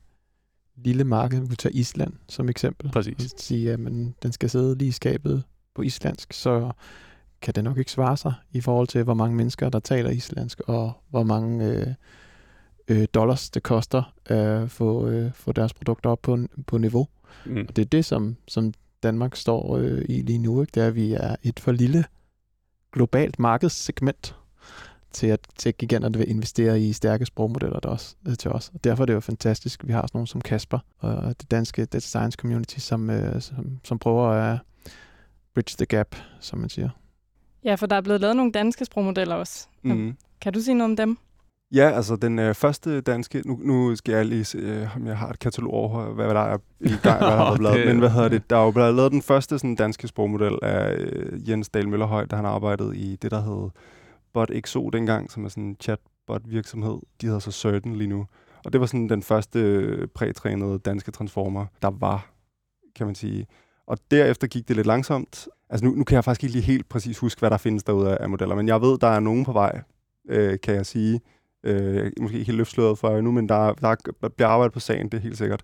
lille 0.76 1.04
marked, 1.04 1.40
vi 1.40 1.48
kunne 1.48 1.56
tage 1.56 1.76
Island 1.76 2.14
som 2.30 2.50
eksempel. 2.50 2.92
Præcis. 2.92 3.34
Og 3.34 3.40
sige, 3.40 3.72
at 3.72 3.80
man, 3.80 4.16
den 4.24 4.32
skal 4.32 4.50
sidde 4.50 4.78
lige 4.78 4.90
i 4.90 4.92
skabet 4.92 5.44
på 5.76 5.82
islandsk, 5.82 6.34
så 6.34 6.72
kan 7.42 7.54
det 7.54 7.64
nok 7.64 7.78
ikke 7.78 7.92
svare 7.92 8.18
sig 8.18 8.34
i 8.52 8.62
forhold 8.62 8.88
til, 8.88 9.04
hvor 9.04 9.14
mange 9.14 9.36
mennesker, 9.36 9.70
der 9.70 9.80
taler 9.80 10.10
islandsk, 10.10 10.62
og 10.68 10.94
hvor 11.10 11.24
mange 11.24 11.66
øh, 11.66 11.88
øh, 12.88 13.08
dollars 13.14 13.50
det 13.50 13.64
koster 13.64 14.14
at 14.26 14.62
øh, 14.62 14.70
få, 14.70 15.08
øh, 15.08 15.34
få 15.34 15.52
deres 15.52 15.74
produkter 15.74 16.10
op 16.10 16.22
på, 16.22 16.40
på 16.68 16.78
niveau. 16.78 17.08
Mm. 17.46 17.66
Og 17.70 17.76
det 17.76 17.82
er 17.82 17.86
det, 17.86 18.06
som, 18.06 18.36
som 18.48 18.74
Danmark 19.04 19.36
står 19.36 19.78
øh, 19.78 20.06
i 20.10 20.22
lige 20.22 20.40
nu. 20.40 20.62
Ikke? 20.62 20.72
Det 20.72 20.84
er, 20.84 20.88
at 20.88 20.96
vi 20.96 21.14
er 21.14 21.36
et 21.44 21.60
for 21.60 21.72
lille 21.72 22.06
globalt 22.92 23.40
markedssegment 23.40 24.36
til 25.12 25.28
at 25.28 25.40
tech-giganterne 25.60 26.18
vil 26.18 26.30
investere 26.30 26.82
i 26.82 26.94
stærke 26.94 27.26
sprogmodeller 27.26 27.80
der 27.80 27.90
også, 27.90 28.16
øh, 28.28 28.38
til 28.38 28.52
os. 28.52 28.72
Og 28.74 28.84
derfor 28.84 29.04
er 29.04 29.06
det 29.06 29.14
jo 29.14 29.20
fantastisk, 29.20 29.84
at 29.84 29.88
vi 29.88 29.94
har 29.94 30.02
sådan 30.02 30.10
nogen 30.14 30.28
som 30.28 30.42
Kasper 30.42 30.80
og 31.00 31.42
det 31.42 31.52
danske 31.52 31.82
data 31.86 32.00
science 32.00 32.36
community, 32.36 32.80
som, 32.80 33.10
øh, 33.10 33.42
som, 33.42 33.80
som 33.84 34.00
prøver 34.00 34.30
at 34.30 34.60
bridge 35.54 35.76
the 35.78 35.86
gap, 35.86 36.16
som 36.40 36.60
man 36.60 36.70
siger. 36.70 36.90
Ja, 37.64 37.76
for 37.76 37.86
der 37.86 37.96
er 37.96 38.02
blevet 38.02 38.22
lavet 38.22 38.36
nogle 38.36 38.52
danske 38.52 38.86
sprogmodeller 38.86 39.36
også. 39.36 39.68
Mm. 39.82 40.18
Kan 40.42 40.54
du 40.54 40.62
sige 40.62 40.76
noget 40.76 40.92
om 40.92 40.96
dem? 40.96 41.18
Ja, 41.74 41.92
altså 41.92 42.16
den 42.16 42.40
øh, 42.40 42.56
første 42.56 43.02
danske, 43.02 43.42
nu, 43.46 43.60
nu 43.64 43.96
skal 43.96 44.16
jeg 44.16 44.26
lige 44.26 44.46
se, 44.46 44.58
øh, 44.58 44.96
om 44.96 45.08
jeg 45.08 45.18
har 45.18 45.30
et 45.30 45.40
katalog 45.40 45.74
over, 45.74 46.14
hvad 46.14 46.28
der 46.28 46.40
er 46.40 46.58
i 46.80 46.94
gang, 47.04 47.20
hvad 47.20 47.28
der 47.28 47.36
har 47.46 47.58
været. 47.62 47.88
Men 47.88 48.00
hvad 48.00 48.10
hedder 48.10 48.30
det, 48.30 48.50
der 48.50 48.58
er 48.58 48.66
jo 48.66 48.72
blevet 48.72 48.96
lavet 48.96 49.12
den 49.12 49.22
første 49.22 49.60
sådan, 49.60 49.76
danske 49.76 50.08
sprogmodel 50.08 50.60
af 50.62 50.96
øh, 50.98 51.50
Jens 51.50 51.70
Dahl 51.70 51.90
Møllerhøj, 51.90 52.26
der 52.26 52.36
han 52.36 52.46
har 52.46 52.52
arbejdet 52.52 52.96
i 52.96 53.16
det, 53.16 53.32
der 53.32 53.42
hed 53.42 53.70
BotXO 54.34 54.90
dengang, 54.90 55.32
som 55.32 55.46
er 55.46 55.50
sådan 55.50 55.64
en 55.64 55.76
chatbot-virksomhed. 55.84 57.00
De 57.22 57.26
hedder 57.26 57.40
så 57.40 57.52
Certain 57.52 57.96
lige 57.96 58.08
nu. 58.08 58.26
Og 58.66 58.74
det 58.74 58.82
var 58.82 58.88
sådan 58.88 59.10
den 59.10 59.24
første 59.24 59.60
øh, 59.60 60.08
prætrænede 60.08 60.80
danske 60.80 61.12
transformer, 61.12 61.66
der 61.82 61.90
var, 61.90 62.32
kan 62.96 63.06
man 63.06 63.16
sige. 63.16 63.48
Og 63.88 63.98
derefter 64.12 64.48
gik 64.48 64.68
det 64.68 64.76
lidt 64.76 64.88
langsomt. 64.88 65.48
Altså 65.70 65.86
nu, 65.86 65.92
nu 65.92 66.04
kan 66.04 66.16
jeg 66.16 66.24
faktisk 66.24 66.44
ikke 66.44 66.56
lige 66.56 66.66
helt 66.66 66.90
præcis 66.90 67.18
huske, 67.20 67.40
hvad 67.40 67.50
der 67.50 67.58
findes 67.58 67.84
derude 67.84 68.12
af, 68.12 68.18
af 68.20 68.30
modeller, 68.30 68.56
men 68.56 68.68
jeg 68.68 68.82
ved, 68.82 68.98
der 68.98 69.08
er 69.08 69.20
nogen 69.20 69.46
på 69.46 69.52
vej, 69.52 69.82
øh, 70.30 70.60
kan 70.64 70.76
jeg 70.76 70.86
sige. 70.86 71.22
Øh, 71.68 72.12
måske 72.22 72.38
ikke 72.38 72.52
helt 72.52 72.58
løftsløret 72.58 72.98
for 72.98 73.22
nu, 73.22 73.32
men 73.32 73.50
der, 73.50 73.74
der 73.74 73.96
bliver 74.38 74.48
arbejdet 74.48 74.74
på 74.74 74.80
sagen, 74.80 75.10
det 75.10 75.18
er 75.18 75.22
helt 75.22 75.38
sikkert. 75.38 75.64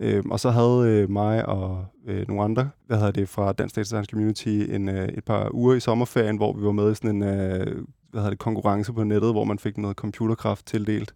Øh, 0.00 0.24
og 0.30 0.40
så 0.40 0.50
havde 0.50 0.84
øh, 0.86 1.10
mig 1.10 1.46
og 1.46 1.86
øh, 2.06 2.28
nogle 2.28 2.42
andre, 2.42 2.70
hvad 2.86 2.96
hedder 2.96 3.12
det, 3.12 3.28
fra 3.28 3.52
Dansk 3.52 3.76
Data 3.76 3.84
Science 3.84 4.10
Community, 4.10 4.48
en, 4.48 4.88
øh, 4.88 5.08
et 5.08 5.24
par 5.24 5.54
uger 5.54 5.74
i 5.74 5.80
sommerferien, 5.80 6.36
hvor 6.36 6.52
vi 6.52 6.64
var 6.64 6.72
med 6.72 6.92
i 6.92 6.94
sådan 6.94 7.10
en 7.10 7.22
øh, 7.22 7.84
hvad 8.10 8.20
hedder 8.20 8.30
det, 8.30 8.38
konkurrence 8.38 8.92
på 8.92 9.04
nettet, 9.04 9.32
hvor 9.32 9.44
man 9.44 9.58
fik 9.58 9.78
noget 9.78 9.96
computerkraft 9.96 10.66
tildelt, 10.66 11.14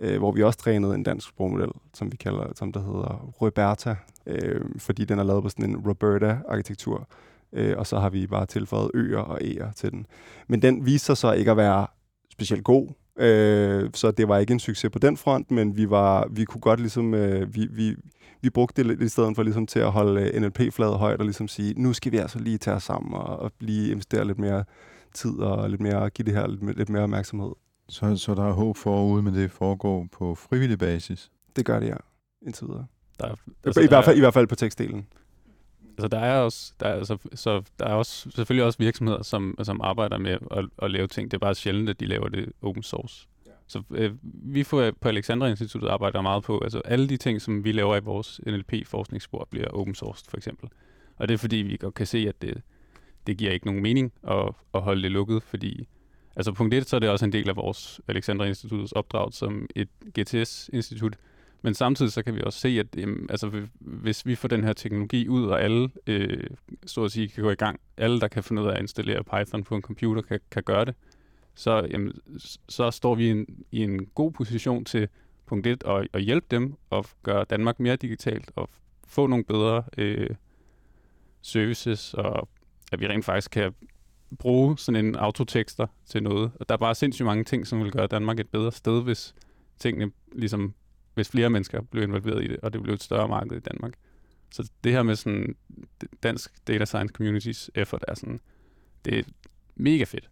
øh, 0.00 0.18
hvor 0.18 0.32
vi 0.32 0.42
også 0.42 0.58
trænede 0.58 0.94
en 0.94 1.02
dansk 1.02 1.28
sprogmodel, 1.28 1.70
som 1.94 2.12
vi 2.12 2.16
kalder, 2.16 2.52
som 2.54 2.72
der 2.72 2.80
hedder 2.80 3.32
Roberta, 3.42 3.96
øh, 4.26 4.60
fordi 4.78 5.04
den 5.04 5.18
er 5.18 5.22
lavet 5.22 5.42
på 5.42 5.48
sådan 5.48 5.70
en 5.70 5.76
Roberta-arkitektur. 5.76 7.08
Øh, 7.52 7.74
og 7.78 7.86
så 7.86 7.98
har 7.98 8.10
vi 8.10 8.26
bare 8.26 8.46
tilføjet 8.46 8.90
øer 8.94 9.18
og 9.18 9.38
æer 9.42 9.72
til 9.72 9.90
den. 9.90 10.06
Men 10.48 10.62
den 10.62 10.86
viste 10.86 11.06
sig 11.06 11.16
så 11.16 11.32
ikke 11.32 11.50
at 11.50 11.56
være 11.56 11.86
specielt 12.32 12.64
god, 12.64 12.88
Øh, 13.18 13.90
så 13.94 14.10
det 14.10 14.28
var 14.28 14.38
ikke 14.38 14.52
en 14.52 14.58
succes 14.58 14.90
på 14.90 14.98
den 14.98 15.16
front, 15.16 15.50
men 15.50 15.76
vi 15.76 15.90
var 15.90 16.28
vi 16.30 16.44
kunne 16.44 16.60
godt 16.60 16.80
ligesom 16.80 17.14
øh, 17.14 17.54
vi, 17.54 17.68
vi, 17.70 17.96
vi 18.42 18.50
brugte 18.50 18.82
det 18.82 18.86
lidt 18.86 19.02
i 19.02 19.08
stedet 19.08 19.36
for 19.36 19.42
ligesom 19.42 19.66
til 19.66 19.78
at 19.78 19.92
holde 19.92 20.20
øh, 20.20 20.40
NLP-fladet 20.40 20.98
højt 20.98 21.18
og 21.18 21.24
ligesom 21.24 21.48
sige, 21.48 21.74
nu 21.82 21.92
skal 21.92 22.12
vi 22.12 22.16
altså 22.16 22.38
lige 22.38 22.58
tage 22.58 22.76
os 22.76 22.82
sammen 22.82 23.14
og, 23.14 23.38
og 23.38 23.52
lige 23.60 23.90
investere 23.90 24.26
lidt 24.26 24.38
mere 24.38 24.64
tid 25.14 25.38
og 25.38 25.70
lidt 25.70 25.80
mere 25.80 26.10
give 26.10 26.26
det 26.26 26.34
her 26.34 26.46
lidt, 26.46 26.76
lidt 26.78 26.88
mere 26.88 27.02
opmærksomhed. 27.02 27.52
Så, 27.88 28.16
så 28.16 28.34
der 28.34 28.44
er 28.44 28.52
håb 28.52 28.76
forude, 28.76 29.22
men 29.22 29.34
det 29.34 29.50
foregår 29.50 30.06
på 30.12 30.34
frivillig 30.34 30.78
basis? 30.78 31.30
Det 31.56 31.64
gør 31.64 31.80
det, 31.80 31.86
ja. 31.86 31.96
Indtil 32.46 32.66
videre. 32.66 32.86
Der 33.18 33.26
er, 33.26 33.34
altså, 33.64 33.80
I, 33.80 33.86
hvert 33.86 34.04
fald, 34.04 34.16
I 34.16 34.20
hvert 34.20 34.34
fald 34.34 34.46
på 34.46 34.54
tekstdelen. 34.54 35.06
Altså, 35.98 36.08
der 36.08 36.18
er 36.18 36.40
også, 36.40 36.72
der 36.80 36.86
er, 36.86 36.94
altså, 36.94 37.18
så 37.34 37.62
der 37.78 37.86
er 37.86 37.92
også 37.92 38.30
selvfølgelig 38.30 38.64
også 38.64 38.78
virksomheder, 38.78 39.22
som, 39.22 39.58
som 39.62 39.80
arbejder 39.80 40.18
med 40.18 40.38
at, 40.50 40.64
at 40.82 40.90
lave 40.90 41.06
ting. 41.06 41.30
Det 41.30 41.36
er 41.36 41.38
bare 41.38 41.54
sjældent, 41.54 41.88
at 41.88 42.00
de 42.00 42.06
laver 42.06 42.28
det 42.28 42.52
open 42.62 42.82
source. 42.82 43.28
Ja. 43.46 43.50
Så 43.66 43.82
øh, 43.90 44.12
vi 44.22 44.62
får, 44.62 44.90
på 45.00 45.08
Alexandra 45.08 45.48
Instituttet 45.48 45.88
arbejder 45.88 46.20
meget 46.20 46.42
på, 46.44 46.60
altså 46.64 46.80
alle 46.84 47.08
de 47.08 47.16
ting, 47.16 47.42
som 47.42 47.64
vi 47.64 47.72
laver 47.72 47.96
i 47.96 48.00
vores 48.00 48.40
NLP-forskningsspor, 48.46 49.48
bliver 49.50 49.68
open 49.68 49.94
source 49.94 50.24
for 50.28 50.36
eksempel. 50.36 50.68
Og 51.16 51.28
det 51.28 51.34
er 51.34 51.38
fordi, 51.38 51.56
vi 51.56 51.76
godt 51.76 51.94
kan 51.94 52.06
se, 52.06 52.18
at 52.28 52.42
det, 52.42 52.62
det 53.26 53.38
giver 53.38 53.52
ikke 53.52 53.66
nogen 53.66 53.82
mening 53.82 54.12
at, 54.28 54.48
at 54.74 54.82
holde 54.82 55.02
det 55.02 55.10
lukket, 55.10 55.42
fordi 55.42 55.88
altså 56.36 56.52
punkt 56.52 56.74
1, 56.74 56.88
så 56.88 56.96
er 56.96 57.00
det 57.00 57.10
også 57.10 57.24
en 57.24 57.32
del 57.32 57.48
af 57.48 57.56
vores 57.56 58.00
Alexandra 58.08 58.44
Instituttets 58.44 58.92
opdrag 58.92 59.32
som 59.32 59.66
et 59.74 59.88
GTS-institut, 60.18 61.16
men 61.62 61.74
samtidig 61.74 62.12
så 62.12 62.22
kan 62.22 62.34
vi 62.34 62.42
også 62.44 62.58
se, 62.58 62.68
at 62.68 62.86
jamen, 62.96 63.26
altså, 63.30 63.66
hvis 63.80 64.26
vi 64.26 64.34
får 64.34 64.48
den 64.48 64.64
her 64.64 64.72
teknologi 64.72 65.28
ud, 65.28 65.46
og 65.46 65.62
alle, 65.62 65.90
øh, 66.06 66.50
så 66.86 67.04
at 67.04 67.12
sige, 67.12 67.28
kan 67.28 67.42
gå 67.42 67.50
i 67.50 67.54
gang, 67.54 67.80
alle, 67.96 68.20
der 68.20 68.28
kan 68.28 68.44
finde 68.44 68.62
ud 68.62 68.66
af 68.66 68.72
at 68.72 68.80
installere 68.80 69.24
Python 69.24 69.64
på 69.64 69.74
en 69.76 69.82
computer, 69.82 70.22
kan, 70.22 70.40
kan 70.50 70.62
gøre 70.62 70.84
det, 70.84 70.94
så, 71.54 71.86
jamen, 71.90 72.12
så 72.68 72.90
står 72.90 73.14
vi 73.14 73.30
en, 73.30 73.46
i 73.72 73.82
en 73.82 74.06
god 74.06 74.32
position 74.32 74.84
til 74.84 75.08
punkt 75.46 75.66
1 75.66 75.84
at, 75.86 76.08
at 76.12 76.22
hjælpe 76.22 76.46
dem 76.50 76.74
og 76.90 77.06
gøre 77.22 77.44
Danmark 77.44 77.80
mere 77.80 77.96
digitalt 77.96 78.50
og 78.56 78.70
få 79.06 79.26
nogle 79.26 79.44
bedre 79.44 79.82
øh, 79.98 80.30
services, 81.42 82.14
og 82.14 82.48
at 82.92 83.00
vi 83.00 83.06
rent 83.06 83.24
faktisk 83.24 83.50
kan 83.50 83.74
bruge 84.38 84.78
sådan 84.78 85.06
en 85.06 85.16
autotekster 85.16 85.86
til 86.06 86.22
noget. 86.22 86.50
Og 86.60 86.68
der 86.68 86.74
er 86.74 86.78
bare 86.78 86.94
sindssygt 86.94 87.26
mange 87.26 87.44
ting, 87.44 87.66
som 87.66 87.84
vil 87.84 87.92
gøre 87.92 88.06
Danmark 88.06 88.40
et 88.40 88.48
bedre 88.48 88.72
sted, 88.72 89.02
hvis 89.02 89.34
tingene 89.78 90.12
ligesom 90.32 90.74
hvis 91.16 91.28
flere 91.28 91.50
mennesker 91.50 91.82
blev 91.82 92.02
involveret 92.02 92.44
i 92.44 92.48
det, 92.48 92.56
og 92.62 92.72
det 92.72 92.82
blev 92.82 92.94
et 92.94 93.02
større 93.02 93.28
marked 93.28 93.56
i 93.56 93.60
Danmark. 93.60 93.92
Så 94.52 94.70
det 94.84 94.92
her 94.92 95.02
med 95.02 95.16
sådan 95.16 95.56
dansk 96.22 96.66
data 96.68 96.84
science 96.84 97.12
communities 97.12 97.70
effort 97.74 98.04
er 98.08 98.14
sådan, 98.14 98.40
det 99.04 99.18
er 99.18 99.22
mega 99.76 100.04
fedt. 100.04 100.30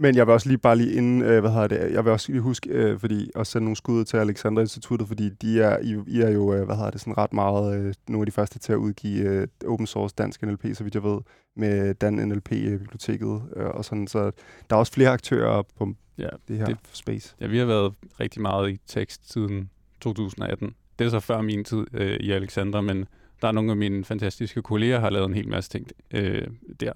Men 0.00 0.16
jeg 0.16 0.26
vil 0.26 0.32
også 0.32 0.48
lige 0.48 0.58
bare 0.58 0.76
lige 0.76 0.92
inden, 0.92 1.22
øh, 1.22 1.40
hvad 1.40 1.50
hedder 1.50 1.66
det, 1.66 1.92
jeg 1.92 2.04
vil 2.04 2.12
også 2.12 2.32
lige 2.32 2.40
huske, 2.40 2.70
øh, 2.70 2.98
fordi 2.98 3.30
at 3.36 3.46
sende 3.46 3.64
nogle 3.64 3.76
skud 3.76 4.04
til 4.04 4.16
Alexander 4.16 4.62
Instituttet, 4.62 5.08
fordi 5.08 5.28
de 5.28 5.60
er, 5.60 5.78
I, 5.78 5.96
I 6.06 6.20
er 6.20 6.30
jo, 6.30 6.54
øh, 6.54 6.64
hvad 6.64 6.76
hedder 6.76 6.90
det, 6.90 7.00
sådan 7.00 7.18
ret 7.18 7.32
meget 7.32 7.78
øh, 7.78 7.94
nogle 8.08 8.22
af 8.22 8.26
de 8.26 8.32
første 8.32 8.58
til 8.58 8.72
at 8.72 8.76
udgive 8.76 9.24
øh, 9.24 9.48
open 9.66 9.86
source 9.86 10.14
dansk 10.18 10.42
NLP, 10.42 10.66
så 10.74 10.84
vidt 10.84 10.94
jeg 10.94 11.02
ved, 11.02 11.20
med 11.56 11.94
Dan 11.94 12.12
NLP-biblioteket 12.12 13.42
øh, 13.56 13.66
og 13.66 13.84
sådan, 13.84 14.06
så 14.06 14.30
der 14.70 14.76
er 14.76 14.80
også 14.80 14.92
flere 14.92 15.10
aktører 15.10 15.62
på 15.62 15.94
ja, 16.18 16.28
det 16.48 16.58
her 16.58 16.66
det, 16.66 16.78
space. 16.92 17.36
Ja, 17.40 17.46
vi 17.46 17.58
har 17.58 17.66
været 17.66 17.94
rigtig 18.20 18.42
meget 18.42 18.70
i 18.70 18.78
tekst 18.86 19.32
siden 19.32 19.70
2018. 20.00 20.74
Det 20.98 21.04
er 21.04 21.10
så 21.10 21.20
før 21.20 21.40
min 21.40 21.64
tid 21.64 21.86
øh, 21.94 22.16
i 22.20 22.30
Alexandra, 22.30 22.80
men 22.80 23.06
der 23.42 23.48
er 23.48 23.52
nogle 23.52 23.70
af 23.70 23.76
mine 23.76 24.04
fantastiske 24.04 24.62
kolleger, 24.62 25.00
har 25.00 25.10
lavet 25.10 25.26
en 25.26 25.34
hel 25.34 25.48
masse 25.48 25.70
ting 25.70 25.88
øh, 26.10 26.46
der. 26.80 26.92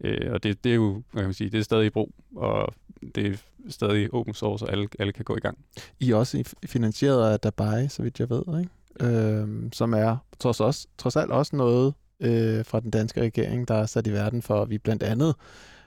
Øh, 0.00 0.32
og 0.32 0.42
det, 0.42 0.64
det 0.64 0.70
er 0.70 0.76
jo, 0.76 1.02
hvad 1.12 1.22
kan 1.22 1.28
man 1.28 1.34
sige, 1.34 1.50
det 1.50 1.58
er 1.58 1.62
stadig 1.62 1.86
i 1.86 1.90
brug, 1.90 2.14
og 2.36 2.74
det 3.14 3.26
er 3.26 3.36
stadig 3.68 4.14
open 4.14 4.34
source, 4.34 4.64
og 4.64 4.72
alle, 4.72 4.88
alle 4.98 5.12
kan 5.12 5.24
gå 5.24 5.36
i 5.36 5.40
gang. 5.40 5.58
I 6.00 6.10
er 6.10 6.16
også 6.16 6.56
finansieret 6.66 7.32
af 7.32 7.40
Dabai, 7.40 7.88
så 7.88 8.02
vidt 8.02 8.20
jeg 8.20 8.30
ved, 8.30 8.42
ikke? 8.58 9.16
Øh, 9.16 9.48
som 9.72 9.94
er 9.94 10.16
trods, 10.38 10.60
også, 10.60 10.86
trods 10.98 11.16
alt 11.16 11.30
også 11.30 11.56
noget 11.56 11.94
øh, 12.20 12.64
fra 12.64 12.80
den 12.80 12.90
danske 12.90 13.20
regering, 13.20 13.68
der 13.68 13.74
er 13.74 13.86
sat 13.86 14.06
i 14.06 14.12
verden 14.12 14.42
for, 14.42 14.62
at 14.62 14.70
vi 14.70 14.78
blandt 14.78 15.02
andet 15.02 15.34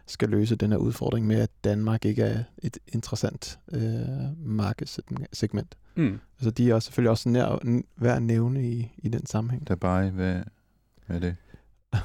skal 0.07 0.29
løse 0.29 0.55
den 0.55 0.71
her 0.71 0.77
udfordring 0.77 1.27
med, 1.27 1.35
at 1.35 1.49
Danmark 1.63 2.05
ikke 2.05 2.23
er 2.23 2.43
et 2.63 2.77
interessant 2.87 3.59
øh, 3.71 3.81
markedssegment. 4.37 5.75
Mm. 5.95 6.19
Altså 6.39 6.51
de 6.51 6.71
er 6.71 6.79
selvfølgelig 6.79 7.09
også 7.09 7.29
nær, 7.29 7.81
værd 7.97 8.15
at 8.15 8.21
nævne 8.21 8.69
i, 8.69 8.91
i 8.97 9.09
den 9.09 9.25
sammenhæng. 9.25 9.67
Der 9.67 9.75
bare, 9.75 10.09
hvad, 10.09 10.39
hvad 11.05 11.15
er 11.15 11.19
det? 11.19 11.35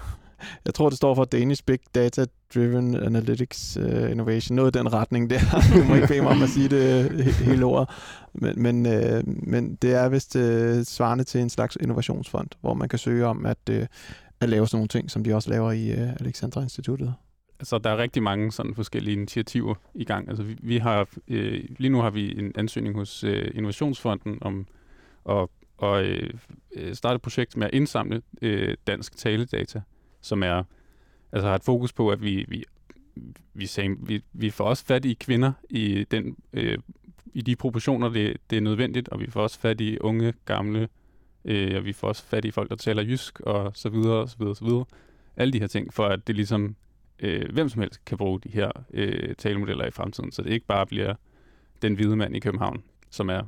Jeg 0.65 0.75
tror, 0.75 0.89
det 0.89 0.97
står 0.97 1.15
for 1.15 1.25
Danish 1.25 1.63
Big 1.65 1.79
Data 1.95 2.27
Driven 2.55 2.95
Analytics 2.97 3.77
uh, 3.77 4.11
Innovation. 4.11 4.57
Noget 4.57 4.77
i 4.77 4.79
den 4.79 4.93
retning 4.93 5.31
der. 5.31 5.41
du 5.75 5.85
må 5.85 5.95
ikke 5.95 6.07
bede 6.07 6.23
mig 6.23 6.31
om 6.31 6.43
at 6.43 6.49
sige 6.49 6.69
det 6.69 7.25
hele 7.35 7.65
ordet. 7.65 7.89
Men, 8.35 8.63
men, 8.63 8.87
uh, 8.87 9.49
men 9.49 9.75
det 9.75 9.95
er 9.95 10.09
vist 10.09 10.37
uh, 10.37 10.43
svarende 10.85 11.25
til 11.25 11.41
en 11.41 11.51
slags 11.51 11.77
innovationsfond, 11.81 12.49
hvor 12.61 12.75
man 12.75 12.89
kan 12.89 12.99
søge 12.99 13.27
om 13.27 13.47
at, 13.47 13.59
uh, 13.71 13.77
at 14.41 14.49
lave 14.49 14.69
sådan 14.69 14.77
nogle 14.77 14.89
ting, 14.89 15.11
som 15.11 15.25
de 15.25 15.35
også 15.35 15.51
laver 15.51 15.73
i 15.73 15.93
uh, 15.93 16.13
Alexandra 16.13 16.63
Instituttet. 16.63 17.15
Altså, 17.63 17.79
der 17.79 17.91
er 17.91 17.97
rigtig 17.97 18.23
mange 18.23 18.53
sådan 18.53 18.75
forskellige 18.75 19.13
initiativer 19.13 19.75
i 19.95 20.05
gang. 20.05 20.29
Altså, 20.29 20.43
vi, 20.43 20.57
vi 20.63 20.79
har, 20.79 21.09
øh, 21.29 21.65
lige 21.79 21.91
nu 21.91 22.01
har 22.01 22.11
vi 22.11 22.39
en 22.39 22.53
ansøgning 22.55 22.95
hos 22.95 23.25
øh, 23.25 23.51
Innovationsfonden 23.55 24.39
om 24.41 24.67
at, 25.29 25.49
og, 25.77 26.05
øh, 26.05 26.31
starte 26.93 27.15
et 27.15 27.23
projekt 27.23 27.57
med 27.57 27.67
at 27.67 27.75
indsamle 27.75 28.23
øh, 28.43 28.77
dansk 28.87 29.17
taledata, 29.17 29.81
som 30.21 30.43
er, 30.43 30.63
altså 31.33 31.49
har 31.49 31.55
et 31.55 31.65
fokus 31.65 31.93
på, 31.93 32.11
at 32.11 32.23
vi, 32.23 32.45
vi, 32.49 32.65
vi, 33.55 33.67
sagde, 33.67 33.97
vi, 34.01 34.23
vi 34.33 34.51
får 34.51 34.65
også 34.65 34.85
fat 34.85 35.05
i 35.05 35.15
kvinder 35.15 35.53
i, 35.71 36.05
den, 36.11 36.37
øh, 36.53 36.79
i 37.35 37.43
de 37.43 37.57
proportioner, 37.57 38.09
det, 38.09 38.37
det 38.51 38.57
er 38.57 38.63
nødvendigt, 38.63 39.09
og 39.09 39.21
vi 39.21 39.31
får 39.31 39.43
også 39.43 39.61
fat 39.61 39.81
i 39.81 39.99
unge, 39.99 40.33
gamle, 40.45 40.89
øh, 41.45 41.77
og 41.77 41.85
vi 41.85 41.93
får 41.93 42.09
også 42.09 42.25
fat 42.25 42.45
i 42.45 42.51
folk, 42.51 42.71
der 42.71 42.77
taler 42.77 43.03
jysk, 43.03 43.41
og 43.41 43.73
så 43.75 43.89
videre, 43.89 44.21
og 44.21 44.29
så 44.29 44.37
videre, 44.39 44.53
og 44.53 44.57
så 44.57 44.65
videre. 44.65 44.85
Alle 45.37 45.53
de 45.53 45.61
her 45.61 45.67
ting, 45.67 45.95
for 45.95 46.07
at 46.07 46.27
det 46.27 46.37
ligesom 46.37 46.77
øh, 47.23 47.53
hvem 47.53 47.69
som 47.69 47.83
helst 47.83 48.05
kan 48.05 48.19
bruge 48.19 48.41
de 48.41 48.49
her 48.49 48.71
øh, 48.95 49.35
talemodeller 49.35 49.87
i 49.87 49.91
fremtiden, 49.91 50.33
så 50.33 50.43
det 50.43 50.51
ikke 50.51 50.67
bare 50.67 50.87
bliver 50.87 51.15
den 51.83 51.95
hvide 51.95 52.17
mand 52.17 52.37
i 52.37 52.41
København, 52.41 52.83
som 53.11 53.29
er 53.29 53.43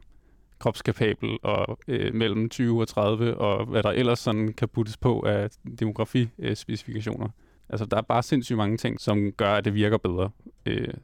kropskapabel 0.58 1.38
og 1.42 1.78
øh, 1.88 2.14
mellem 2.14 2.48
20 2.48 2.80
og 2.80 2.88
30, 2.88 3.37
og 3.37 3.66
hvad 3.66 3.82
der 3.82 3.90
ellers 3.90 4.18
sådan 4.18 4.52
kan 4.52 4.68
puttes 4.68 4.96
på 4.96 5.20
af 5.20 5.50
demografispecifikationer. 5.81 7.29
Altså, 7.68 7.87
der 7.87 7.96
er 7.96 8.02
bare 8.02 8.22
sindssygt 8.22 8.56
mange 8.56 8.77
ting, 8.77 9.00
som 9.00 9.33
gør, 9.33 9.54
at 9.54 9.64
det 9.64 9.75
virker 9.75 9.96
bedre 9.96 10.31
øh, 10.66 10.94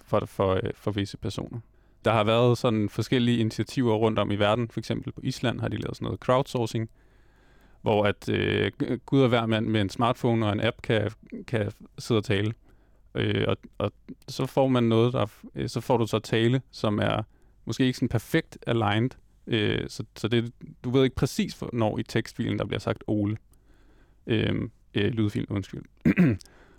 for, 0.00 0.26
for, 0.26 0.54
øh, 0.54 0.70
for 0.74 0.90
visse 0.90 1.16
personer. 1.16 1.60
Der 2.04 2.12
har 2.12 2.24
været 2.24 2.58
sådan 2.58 2.88
forskellige 2.88 3.38
initiativer 3.38 3.94
rundt 3.94 4.18
om 4.18 4.30
i 4.30 4.36
verden. 4.36 4.68
For 4.68 4.80
eksempel 4.80 5.12
på 5.12 5.20
Island 5.24 5.60
har 5.60 5.68
de 5.68 5.76
lavet 5.76 5.96
sådan 5.96 6.04
noget 6.04 6.20
crowdsourcing, 6.20 6.90
hvor 7.88 8.04
at 8.04 8.28
øh, 8.28 8.72
Gud 9.06 9.22
og 9.22 9.28
hver 9.28 9.46
mand 9.46 9.66
med 9.66 9.80
en 9.80 9.88
smartphone 9.88 10.46
og 10.46 10.52
en 10.52 10.60
app 10.60 10.82
kan, 10.82 11.10
kan 11.46 11.72
sidde 11.98 12.18
og 12.18 12.24
tale. 12.24 12.52
Øh, 13.14 13.44
og, 13.48 13.56
og 13.78 13.92
så 14.28 14.46
får 14.46 14.68
man 14.68 14.84
noget, 14.84 15.12
der, 15.12 15.26
øh, 15.54 15.68
så 15.68 15.80
får 15.80 15.96
du 15.96 16.06
så 16.06 16.18
tale, 16.18 16.62
som 16.70 16.98
er 16.98 17.22
måske 17.64 17.86
ikke 17.86 17.96
sådan 17.96 18.08
perfekt 18.08 18.58
aligned, 18.66 19.10
øh, 19.46 19.88
så, 19.88 20.04
så 20.16 20.28
det, 20.28 20.52
du 20.84 20.90
ved 20.90 21.04
ikke 21.04 21.16
præcis, 21.16 21.62
når 21.72 21.98
i 21.98 22.02
tekstfilen, 22.02 22.58
der 22.58 22.64
bliver 22.64 22.80
sagt 22.80 23.04
Ole. 23.06 23.36
Øh, 24.26 24.68
øh, 24.94 25.10
lydfilen, 25.10 25.48
undskyld. 25.50 25.82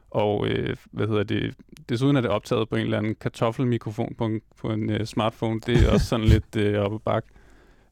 Og 0.09 0.47
øh, 0.47 0.75
hvad 0.91 1.07
hedder 1.07 1.23
det? 1.23 1.55
Desuden 1.89 2.15
er 2.15 2.21
det 2.21 2.29
optaget 2.29 2.69
på 2.69 2.75
en 2.75 2.81
eller 2.81 2.97
anden 2.97 3.15
kartoffelmikrofon 3.15 4.15
på 4.17 4.25
en, 4.25 4.41
på 4.57 4.71
en 4.71 4.89
øh, 4.89 5.05
smartphone. 5.05 5.59
Det 5.59 5.83
er 5.83 5.91
også 5.91 6.05
sådan 6.05 6.25
lidt 6.25 6.55
øh, 6.55 6.81
op 6.81 6.93
ad 6.93 6.99
bak. 6.99 7.25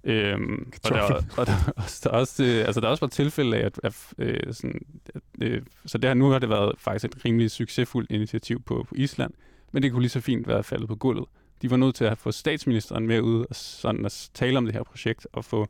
Øhm, 0.07 0.71
og 0.83 0.89
der, 0.89 1.01
og 1.37 1.47
der, 1.47 1.53
og 1.77 1.87
der, 2.03 2.09
er 2.09 2.13
også, 2.13 2.43
øh, 2.43 2.65
altså 2.65 2.81
der 2.81 2.87
er 2.87 2.91
også 2.91 3.01
været 3.01 3.11
tilfælde 3.11 3.57
af, 3.57 3.65
at, 3.65 3.79
at, 3.83 4.13
øh, 4.17 4.53
sådan, 4.53 4.81
at 5.15 5.21
øh, 5.41 5.61
så 5.85 5.97
det 5.97 6.09
her, 6.09 6.13
nu 6.13 6.29
har 6.29 6.39
det 6.39 6.49
været 6.49 6.75
faktisk 6.77 7.05
et 7.05 7.25
rimelig 7.25 7.51
succesfuldt 7.51 8.11
initiativ 8.11 8.61
på, 8.61 8.85
på 8.89 8.95
Island, 8.95 9.33
men 9.71 9.83
det 9.83 9.91
kunne 9.91 10.01
lige 10.01 10.09
så 10.09 10.21
fint 10.21 10.47
være 10.47 10.63
faldet 10.63 10.87
på 10.87 10.95
gulvet. 10.95 11.25
De 11.61 11.71
var 11.71 11.77
nødt 11.77 11.95
til 11.95 12.05
at 12.05 12.17
få 12.17 12.31
statsministeren 12.31 13.07
med 13.07 13.21
ud 13.21 13.45
og 13.49 13.55
sådan 13.55 14.05
at 14.05 14.29
tale 14.33 14.57
om 14.57 14.65
det 14.65 14.73
her 14.73 14.83
projekt 14.83 15.27
og 15.33 15.45
få 15.45 15.67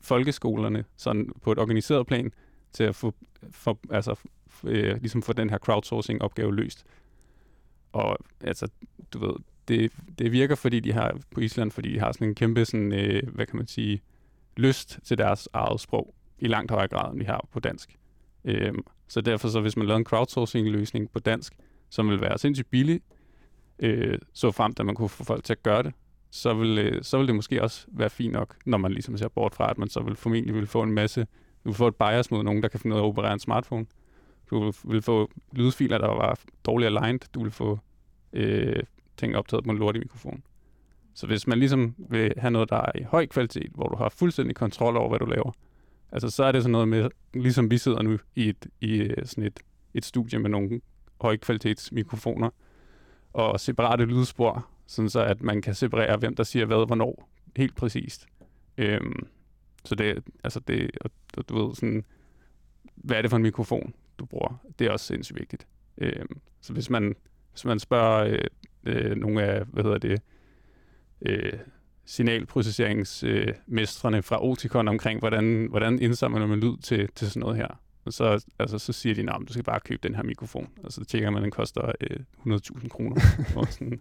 folkeskolerne 0.00 0.84
sådan 0.96 1.32
på 1.42 1.52
et 1.52 1.58
organiseret 1.58 2.06
plan 2.06 2.32
til 2.72 2.84
at 2.84 2.94
få, 2.94 3.14
for, 3.50 3.78
altså, 3.90 4.14
øh, 4.64 4.96
ligesom 5.00 5.22
få 5.22 5.32
den 5.32 5.50
her 5.50 5.58
crowdsourcing-opgave 5.58 6.54
løst. 6.54 6.84
Og 7.92 8.18
altså, 8.40 8.68
du 9.12 9.18
ved, 9.18 9.34
det, 9.68 9.92
det 10.18 10.32
virker, 10.32 10.54
fordi 10.54 10.80
de 10.80 10.92
har 10.92 11.18
på 11.34 11.40
Island, 11.40 11.70
fordi 11.70 11.92
de 11.92 12.00
har 12.00 12.12
sådan 12.12 12.28
en 12.28 12.34
kæmpe, 12.34 12.64
sådan, 12.64 12.92
øh, 12.92 13.22
hvad 13.34 13.46
kan 13.46 13.56
man 13.56 13.66
sige, 13.66 14.02
lyst 14.56 14.98
til 15.04 15.18
deres 15.18 15.48
eget 15.52 15.80
sprog 15.80 16.14
i 16.38 16.48
langt 16.48 16.70
højere 16.70 16.88
grad, 16.88 17.10
end 17.10 17.18
vi 17.18 17.24
har 17.24 17.48
på 17.52 17.60
dansk. 17.60 17.98
Øhm, 18.44 18.84
så 19.08 19.20
derfor, 19.20 19.48
så 19.48 19.60
hvis 19.60 19.76
man 19.76 19.86
lavede 19.86 19.98
en 19.98 20.04
crowdsourcing-løsning 20.04 21.10
på 21.10 21.18
dansk, 21.18 21.52
som 21.90 22.10
vil 22.10 22.20
være 22.20 22.38
sindssygt 22.38 22.70
billig, 22.70 23.00
øh, 23.78 24.18
så 24.32 24.50
frem, 24.50 24.72
at 24.80 24.86
man 24.86 24.94
kunne 24.94 25.08
få 25.08 25.24
folk 25.24 25.44
til 25.44 25.52
at 25.52 25.62
gøre 25.62 25.82
det, 25.82 25.92
så 26.30 26.54
vil, 26.54 26.78
øh, 26.78 27.02
så 27.02 27.18
vil 27.18 27.26
det 27.26 27.34
måske 27.34 27.62
også 27.62 27.86
være 27.88 28.10
fint 28.10 28.32
nok, 28.32 28.56
når 28.66 28.78
man 28.78 28.92
ligesom 28.92 29.16
ser 29.16 29.28
bort 29.28 29.54
fra, 29.54 29.70
at 29.70 29.78
man 29.78 29.88
så 29.88 30.00
vil 30.00 30.16
formentlig 30.16 30.54
vil 30.54 30.66
få 30.66 30.82
en 30.82 30.92
masse, 30.92 31.26
du 31.64 31.68
vil 31.68 31.74
få 31.74 31.88
et 31.88 31.96
bias 31.96 32.30
mod 32.30 32.42
nogen, 32.42 32.62
der 32.62 32.68
kan 32.68 32.80
finde 32.80 32.94
ud 32.94 33.00
af 33.00 33.04
at 33.04 33.06
operere 33.06 33.32
en 33.32 33.38
smartphone. 33.38 33.86
Du 34.50 34.72
vil 34.84 35.02
få 35.02 35.30
lydfiler, 35.52 35.98
der 35.98 36.06
var 36.06 36.38
dårligt 36.66 36.96
aligned. 36.96 37.20
Du 37.34 37.42
vil 37.42 37.50
få 37.50 37.78
øh, 38.32 38.82
ting 39.16 39.36
optaget 39.36 39.64
på 39.64 39.70
en 39.70 39.78
lortig 39.78 40.00
mikrofon. 40.00 40.42
Så 41.14 41.26
hvis 41.26 41.46
man 41.46 41.58
ligesom 41.58 41.94
vil 41.98 42.32
have 42.36 42.50
noget, 42.50 42.70
der 42.70 42.76
er 42.76 42.92
i 42.94 43.02
høj 43.02 43.26
kvalitet, 43.26 43.70
hvor 43.74 43.88
du 43.88 43.96
har 43.96 44.08
fuldstændig 44.08 44.56
kontrol 44.56 44.96
over, 44.96 45.08
hvad 45.08 45.18
du 45.18 45.26
laver, 45.26 45.52
altså 46.12 46.30
så 46.30 46.44
er 46.44 46.52
det 46.52 46.62
sådan 46.62 46.72
noget 46.72 46.88
med, 46.88 47.10
ligesom 47.34 47.70
vi 47.70 47.78
sidder 47.78 48.02
nu 48.02 48.18
i 48.34 48.48
et, 48.48 48.66
i 48.80 48.96
øh, 48.96 49.26
sådan 49.26 49.44
et, 49.44 49.60
et 49.94 50.04
studie 50.04 50.38
med 50.38 50.50
nogle 50.50 50.80
højkvalitetsmikrofoner 51.20 52.50
og 53.32 53.60
separate 53.60 54.04
lydspor, 54.04 54.68
sådan 54.86 55.10
så 55.10 55.24
at 55.24 55.42
man 55.42 55.62
kan 55.62 55.74
separere, 55.74 56.16
hvem 56.16 56.36
der 56.36 56.42
siger 56.42 56.66
hvad, 56.66 56.86
hvornår, 56.86 57.28
helt 57.56 57.76
præcist. 57.76 58.26
Øhm, 58.78 59.26
så 59.84 59.94
det, 59.94 60.24
altså 60.44 60.60
det, 60.60 60.90
og, 61.00 61.10
du 61.48 61.66
ved 61.66 61.74
sådan, 61.74 62.04
hvad 62.94 63.16
er 63.16 63.22
det 63.22 63.30
for 63.30 63.36
en 63.36 63.42
mikrofon, 63.42 63.94
du 64.18 64.26
bruger? 64.26 64.56
Det 64.78 64.86
er 64.86 64.90
også 64.90 65.06
sindssygt 65.06 65.38
vigtigt. 65.38 65.66
Øhm, 65.98 66.40
så 66.60 66.72
hvis 66.72 66.90
man, 66.90 67.14
hvis 67.50 67.64
man 67.64 67.78
spørger 67.78 68.26
øh, 68.26 68.44
øh, 68.86 69.16
nogle 69.16 69.42
af, 69.42 69.64
hvad 69.64 69.82
hedder 69.82 69.98
det, 69.98 70.22
øh, 71.22 71.52
signalprocesseringsmestrene 72.04 74.16
øh, 74.16 74.24
fra 74.24 74.44
Oticon 74.44 74.88
omkring, 74.88 75.20
hvordan, 75.20 75.66
hvordan 75.70 75.98
indsamler 75.98 76.46
man 76.46 76.60
lyd 76.60 76.76
til, 76.76 77.08
til 77.14 77.28
sådan 77.28 77.40
noget 77.40 77.56
her. 77.56 77.80
Og 78.04 78.12
så, 78.12 78.44
altså, 78.58 78.78
så 78.78 78.92
siger 78.92 79.14
de, 79.14 79.22
at 79.22 79.28
du 79.48 79.52
skal 79.52 79.64
bare 79.64 79.80
købe 79.80 80.08
den 80.08 80.14
her 80.14 80.22
mikrofon. 80.22 80.68
Og 80.82 80.92
så 80.92 81.04
tjekker 81.04 81.30
man, 81.30 81.38
at 81.38 81.42
den 81.42 81.50
koster 81.50 81.92
øh, 82.00 82.20
100.000 82.46 82.88
kroner. 82.88 83.20
og 83.56 83.68
sådan. 83.68 84.00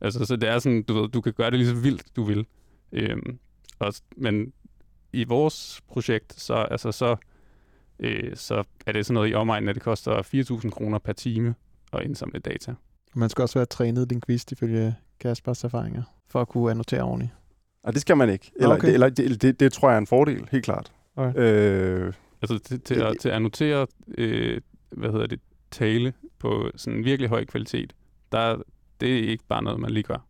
Altså, 0.00 0.24
så 0.24 0.36
det 0.36 0.48
er 0.48 0.58
sådan, 0.58 0.82
du 0.82 0.94
ved, 0.94 1.08
du 1.08 1.20
kan 1.20 1.32
gøre 1.32 1.50
det 1.50 1.58
lige 1.58 1.68
så 1.68 1.74
vildt, 1.74 2.16
du 2.16 2.22
vil. 2.22 2.46
Øhm, 2.92 3.38
og, 3.78 3.92
men 4.16 4.52
i 5.12 5.24
vores 5.24 5.80
projekt, 5.88 6.40
så, 6.40 6.54
altså, 6.54 6.92
så, 6.92 7.16
øh, 7.98 8.36
så 8.36 8.64
er 8.86 8.92
det 8.92 9.06
sådan 9.06 9.14
noget 9.14 9.30
i 9.30 9.34
omegnen, 9.34 9.68
at 9.68 9.74
det 9.74 9.82
koster 9.82 10.22
4.000 10.62 10.70
kroner 10.70 10.98
per 10.98 11.12
time 11.12 11.54
at 11.92 12.02
indsamle 12.02 12.38
data. 12.38 12.74
Man 13.14 13.28
skal 13.28 13.42
også 13.42 13.58
være 13.58 13.66
trænet 13.66 14.08
lingvist 14.08 14.52
ifølge 14.52 14.96
Kaspers 15.20 15.64
erfaringer, 15.64 16.02
for 16.28 16.40
at 16.40 16.48
kunne 16.48 16.70
annotere 16.70 17.02
ordentligt. 17.02 17.32
Og 17.82 17.92
det 17.92 18.00
skal 18.00 18.16
man 18.16 18.30
ikke. 18.30 18.52
Eller, 18.56 18.74
okay. 18.74 18.86
det, 18.86 18.94
eller 18.94 19.08
det, 19.08 19.42
det, 19.42 19.60
det 19.60 19.72
tror 19.72 19.88
jeg 19.88 19.94
er 19.94 19.98
en 19.98 20.06
fordel, 20.06 20.48
helt 20.50 20.64
klart. 20.64 20.92
Okay. 21.16 21.40
Øh, 21.40 22.12
altså 22.42 22.58
til, 22.58 22.80
til, 22.80 22.94
at, 22.94 23.16
til 23.20 23.28
at 23.28 23.34
annotere, 23.34 23.86
øh, 24.18 24.60
hvad 24.90 25.10
hedder 25.10 25.26
det, 25.26 25.40
tale 25.70 26.12
på 26.38 26.70
sådan 26.76 26.98
en 26.98 27.04
virkelig 27.04 27.28
høj 27.28 27.44
kvalitet, 27.44 27.92
der, 28.32 28.62
det 29.00 29.18
er 29.18 29.28
ikke 29.28 29.44
bare 29.48 29.62
noget, 29.62 29.80
man 29.80 29.90
lige 29.90 30.02
gør. 30.02 30.26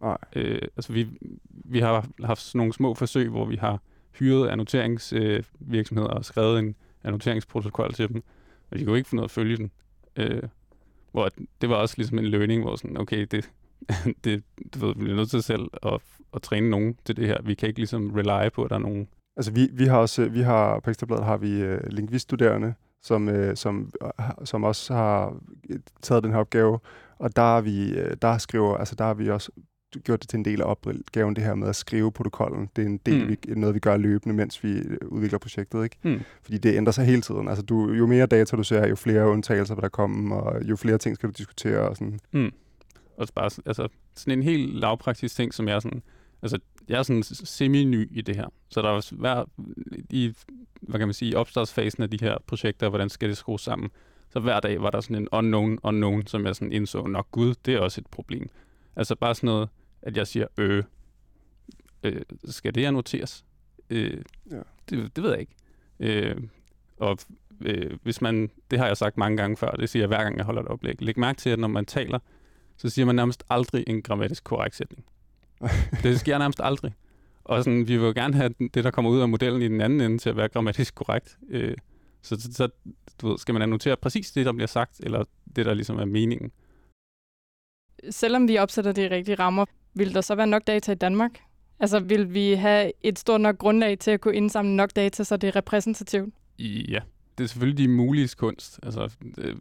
Nej. 0.00 0.18
Øh, 0.36 0.62
altså 0.76 0.92
vi, 0.92 1.08
vi 1.50 1.80
har 1.80 2.06
haft 2.24 2.42
sådan 2.42 2.58
nogle 2.58 2.72
små 2.72 2.94
forsøg, 2.94 3.28
hvor 3.28 3.44
vi 3.44 3.56
har 3.56 3.82
hyret 4.18 4.48
annoteringsvirksomheder 4.48 6.10
øh, 6.10 6.16
og 6.16 6.24
skrevet 6.24 6.58
en 6.58 6.76
annoteringsprotokol 7.04 7.92
til 7.92 8.08
dem, 8.08 8.22
og 8.70 8.78
de 8.78 8.84
kunne 8.84 8.98
ikke 8.98 9.08
finde 9.08 9.20
ud 9.20 9.24
af 9.24 9.26
at 9.26 9.30
følge 9.30 9.56
den. 9.56 9.70
Øh, 10.16 10.42
hvor 11.12 11.28
det 11.60 11.68
var 11.68 11.76
også 11.76 11.94
ligesom 11.98 12.18
en 12.18 12.26
learning, 12.26 12.62
hvor 12.62 12.76
sådan, 12.76 13.00
okay, 13.00 13.26
det, 13.30 13.50
det, 14.24 14.42
du 14.74 14.86
ved, 14.86 14.94
vi 14.96 15.10
er 15.10 15.16
nødt 15.16 15.30
til 15.30 15.42
selv 15.42 15.70
at, 15.82 16.00
at 16.34 16.42
træne 16.42 16.70
nogen 16.70 16.96
til 17.04 17.16
det 17.16 17.26
her. 17.26 17.42
Vi 17.42 17.54
kan 17.54 17.68
ikke 17.68 17.80
ligesom 17.80 18.10
rely 18.10 18.48
på, 18.48 18.64
at 18.64 18.70
der 18.70 18.76
er 18.76 18.80
nogen... 18.80 19.08
Altså 19.36 19.52
vi, 19.52 19.68
vi 19.72 19.84
har 19.84 19.98
også, 19.98 20.28
vi 20.28 20.40
har 20.40 20.80
på 20.80 20.90
Ekstrabladet 20.90 21.24
har 21.24 21.36
vi 21.36 21.72
uh, 21.72 21.78
lingviststuderende, 21.86 22.74
som, 23.02 23.28
uh, 23.28 23.54
som, 23.54 23.92
uh, 24.04 24.44
som 24.44 24.64
også 24.64 24.94
har 24.94 25.36
taget 26.02 26.22
den 26.22 26.32
her 26.32 26.38
opgave, 26.38 26.78
og 27.18 27.36
der, 27.36 27.56
er 27.56 27.60
vi, 27.60 28.00
uh, 28.00 28.10
der 28.22 28.38
skriver, 28.38 28.76
altså 28.76 28.94
der 28.94 29.04
har 29.04 29.14
vi 29.14 29.30
også 29.30 29.50
gjort 30.04 30.22
det 30.22 30.28
til 30.28 30.36
en 30.36 30.44
del 30.44 30.60
af 30.60 30.64
opgaven, 30.64 31.36
det 31.36 31.44
her 31.44 31.54
med 31.54 31.68
at 31.68 31.76
skrive 31.76 32.12
protokollen. 32.12 32.70
Det 32.76 32.82
er 32.82 32.86
en 32.86 33.00
del, 33.06 33.22
mm. 33.22 33.28
vi, 33.28 33.54
noget, 33.54 33.74
vi 33.74 33.80
gør 33.80 33.96
løbende, 33.96 34.36
mens 34.36 34.64
vi 34.64 34.72
øh, 34.72 34.98
udvikler 35.08 35.38
projektet. 35.38 35.84
Ikke? 35.84 35.96
Mm. 36.02 36.20
Fordi 36.42 36.58
det 36.58 36.76
ændrer 36.76 36.92
sig 36.92 37.04
hele 37.04 37.22
tiden. 37.22 37.48
Altså, 37.48 37.62
du, 37.62 37.92
jo 37.92 38.06
mere 38.06 38.26
data 38.26 38.56
du 38.56 38.62
ser, 38.62 38.86
jo 38.86 38.96
flere 38.96 39.28
undtagelser 39.28 39.74
vil 39.74 39.82
der 39.82 39.88
komme, 39.88 40.34
og 40.34 40.64
jo 40.64 40.76
flere 40.76 40.98
ting 40.98 41.16
skal 41.16 41.28
du 41.28 41.34
diskutere. 41.38 41.88
Og 41.88 41.96
sådan. 41.96 42.20
Mm. 42.32 42.52
Og 43.16 43.28
bare, 43.34 43.50
altså, 43.66 43.88
sådan 44.14 44.38
en 44.38 44.42
helt 44.42 44.74
lavpraktisk 44.74 45.36
ting, 45.36 45.54
som 45.54 45.68
jeg 45.68 45.82
sådan, 45.82 46.02
altså, 46.42 46.58
jeg 46.88 46.98
er 46.98 47.02
sådan 47.02 47.22
semi-ny 47.22 48.08
i 48.10 48.20
det 48.20 48.36
her. 48.36 48.46
Så 48.68 48.82
der 48.82 48.88
er 48.88 49.14
hver, 49.14 49.44
i, 50.10 50.32
hvad 50.80 50.98
kan 50.98 51.08
man 51.08 51.14
sige, 51.14 51.38
opstartsfasen 51.38 52.02
af 52.02 52.10
de 52.10 52.18
her 52.20 52.36
projekter, 52.46 52.88
hvordan 52.88 53.08
skal 53.08 53.28
det 53.28 53.36
skrues 53.36 53.60
sammen. 53.60 53.90
Så 54.30 54.40
hver 54.40 54.60
dag 54.60 54.82
var 54.82 54.90
der 54.90 55.00
sådan 55.00 55.16
en 55.16 55.28
unknown 55.32 55.78
unknown, 55.82 56.26
som 56.26 56.46
jeg 56.46 56.56
sådan 56.56 56.72
indså, 56.72 57.06
nok 57.06 57.30
gud, 57.30 57.54
det 57.66 57.74
er 57.74 57.80
også 57.80 58.00
et 58.00 58.06
problem. 58.06 58.48
Altså 58.96 59.14
bare 59.14 59.34
sådan 59.34 59.46
noget, 59.46 59.68
at 60.02 60.16
jeg 60.16 60.26
siger, 60.26 60.46
øh, 60.58 60.84
øh 62.02 62.22
skal 62.44 62.74
det 62.74 62.84
annoteres? 62.84 63.44
Øh, 63.90 64.22
ja. 64.50 64.60
det, 64.90 65.16
det 65.16 65.24
ved 65.24 65.30
jeg 65.30 65.40
ikke. 65.40 65.54
Øh, 66.00 66.36
og 66.96 67.18
øh, 67.60 67.98
hvis 68.02 68.20
man, 68.20 68.50
det 68.70 68.78
har 68.78 68.86
jeg 68.86 68.96
sagt 68.96 69.16
mange 69.16 69.36
gange 69.36 69.56
før, 69.56 69.70
det 69.70 69.88
siger 69.88 70.02
jeg 70.02 70.08
hver 70.08 70.22
gang, 70.22 70.36
jeg 70.36 70.44
holder 70.44 70.62
et 70.62 70.68
oplæg. 70.68 71.02
Læg 71.02 71.18
mærke 71.18 71.38
til, 71.38 71.50
at 71.50 71.58
når 71.58 71.68
man 71.68 71.84
taler, 71.84 72.18
så 72.76 72.88
siger 72.88 73.06
man 73.06 73.14
nærmest 73.14 73.44
aldrig 73.50 73.84
en 73.86 74.02
grammatisk 74.02 74.44
korrekt 74.44 74.76
sætning. 74.76 75.04
det 76.02 76.20
sker 76.20 76.38
nærmest 76.38 76.60
aldrig. 76.62 76.94
Og 77.44 77.64
sådan, 77.64 77.88
vi 77.88 77.96
vil 77.96 78.06
jo 78.06 78.12
gerne 78.16 78.34
have 78.34 78.54
det, 78.74 78.84
der 78.84 78.90
kommer 78.90 79.10
ud 79.10 79.20
af 79.20 79.28
modellen 79.28 79.62
i 79.62 79.68
den 79.68 79.80
anden 79.80 80.00
ende, 80.00 80.18
til 80.18 80.30
at 80.30 80.36
være 80.36 80.48
grammatisk 80.48 80.94
korrekt. 80.94 81.38
Øh, 81.48 81.76
så, 82.22 82.48
så 82.52 82.68
du 83.20 83.28
ved, 83.28 83.38
skal 83.38 83.52
man 83.52 83.62
annotere 83.62 83.96
præcis 83.96 84.32
det, 84.32 84.46
der 84.46 84.52
bliver 84.52 84.66
sagt, 84.66 85.00
eller 85.00 85.24
det, 85.56 85.66
der 85.66 85.74
ligesom 85.74 85.98
er 85.98 86.04
meningen 86.04 86.52
selvom 88.10 88.48
vi 88.48 88.58
opsætter 88.58 88.92
de 88.92 89.10
rigtige 89.10 89.34
rammer, 89.34 89.64
vil 89.96 90.14
der 90.14 90.20
så 90.20 90.34
være 90.34 90.46
nok 90.46 90.66
data 90.66 90.92
i 90.92 90.94
Danmark? 90.94 91.30
Altså 91.80 92.00
vil 92.00 92.34
vi 92.34 92.52
have 92.52 92.92
et 93.02 93.18
stort 93.18 93.40
nok 93.40 93.58
grundlag 93.58 93.98
til 93.98 94.10
at 94.10 94.20
kunne 94.20 94.34
indsamle 94.36 94.76
nok 94.76 94.90
data, 94.96 95.24
så 95.24 95.36
det 95.36 95.48
er 95.48 95.56
repræsentativt? 95.56 96.34
Ja, 96.58 97.00
det 97.38 97.44
er 97.44 97.48
selvfølgelig 97.48 97.86
de 97.86 97.92
mulige 97.92 98.28
kunst. 98.36 98.80
Altså, 98.82 99.10
øh, 99.38 99.44
det, 99.46 99.56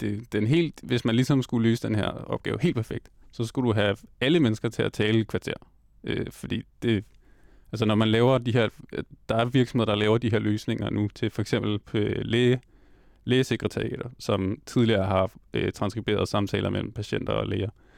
det, 0.00 0.32
den 0.32 0.46
helt, 0.46 0.80
hvis 0.82 1.04
man 1.04 1.14
ligesom 1.14 1.42
skulle 1.42 1.68
løse 1.68 1.88
den 1.88 1.94
her 1.94 2.08
opgave 2.08 2.58
helt 2.60 2.76
perfekt, 2.76 3.08
så 3.32 3.44
skulle 3.44 3.68
du 3.68 3.74
have 3.74 3.96
alle 4.20 4.40
mennesker 4.40 4.68
til 4.68 4.82
at 4.82 4.92
tale 4.92 5.18
et 5.20 5.28
kvarter. 5.28 5.54
Øh, 6.04 6.26
fordi 6.30 6.62
det, 6.82 7.04
altså 7.72 7.84
når 7.84 7.94
man 7.94 8.08
laver 8.08 8.38
de 8.38 8.52
her, 8.52 8.68
der 9.28 9.34
er 9.34 9.44
virksomheder, 9.44 9.92
der 9.92 9.98
laver 9.98 10.18
de 10.18 10.30
her 10.30 10.38
løsninger 10.38 10.90
nu 10.90 11.08
til 11.08 11.30
for 11.30 11.42
eksempel 11.42 11.80
læge, 12.22 12.60
lægesekretariater, 13.24 14.10
som 14.18 14.58
tidligere 14.66 15.04
har 15.04 15.30
øh, 15.54 15.72
transkriberet 15.72 16.28
samtaler 16.28 16.70
mellem 16.70 16.92
patienter 16.92 17.32
og 17.32 17.46
læger. 17.46 17.70
Øh, 17.70 17.89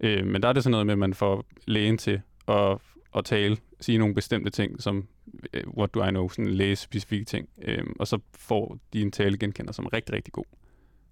Øh, 0.00 0.26
men 0.26 0.42
der 0.42 0.48
er 0.48 0.52
det 0.52 0.62
sådan 0.62 0.70
noget 0.70 0.86
med, 0.86 0.94
at 0.94 0.98
man 0.98 1.14
får 1.14 1.44
lægen 1.66 1.98
til 1.98 2.20
at, 2.48 2.78
at 3.16 3.24
tale, 3.24 3.56
sige 3.80 3.98
nogle 3.98 4.14
bestemte 4.14 4.50
ting, 4.50 4.82
som 4.82 5.08
øh, 5.52 5.62
what 5.76 5.94
do 5.94 6.04
I 6.04 6.10
know, 6.10 6.28
sådan 6.28 6.50
lægespecifikke 6.50 7.24
ting, 7.24 7.48
øh, 7.62 7.84
og 7.98 8.06
så 8.06 8.18
får 8.38 8.78
de 8.92 9.02
en 9.02 9.10
talegenkender, 9.10 9.72
som 9.72 9.84
er 9.84 9.92
rigtig, 9.92 10.14
rigtig 10.14 10.32
god. 10.32 10.44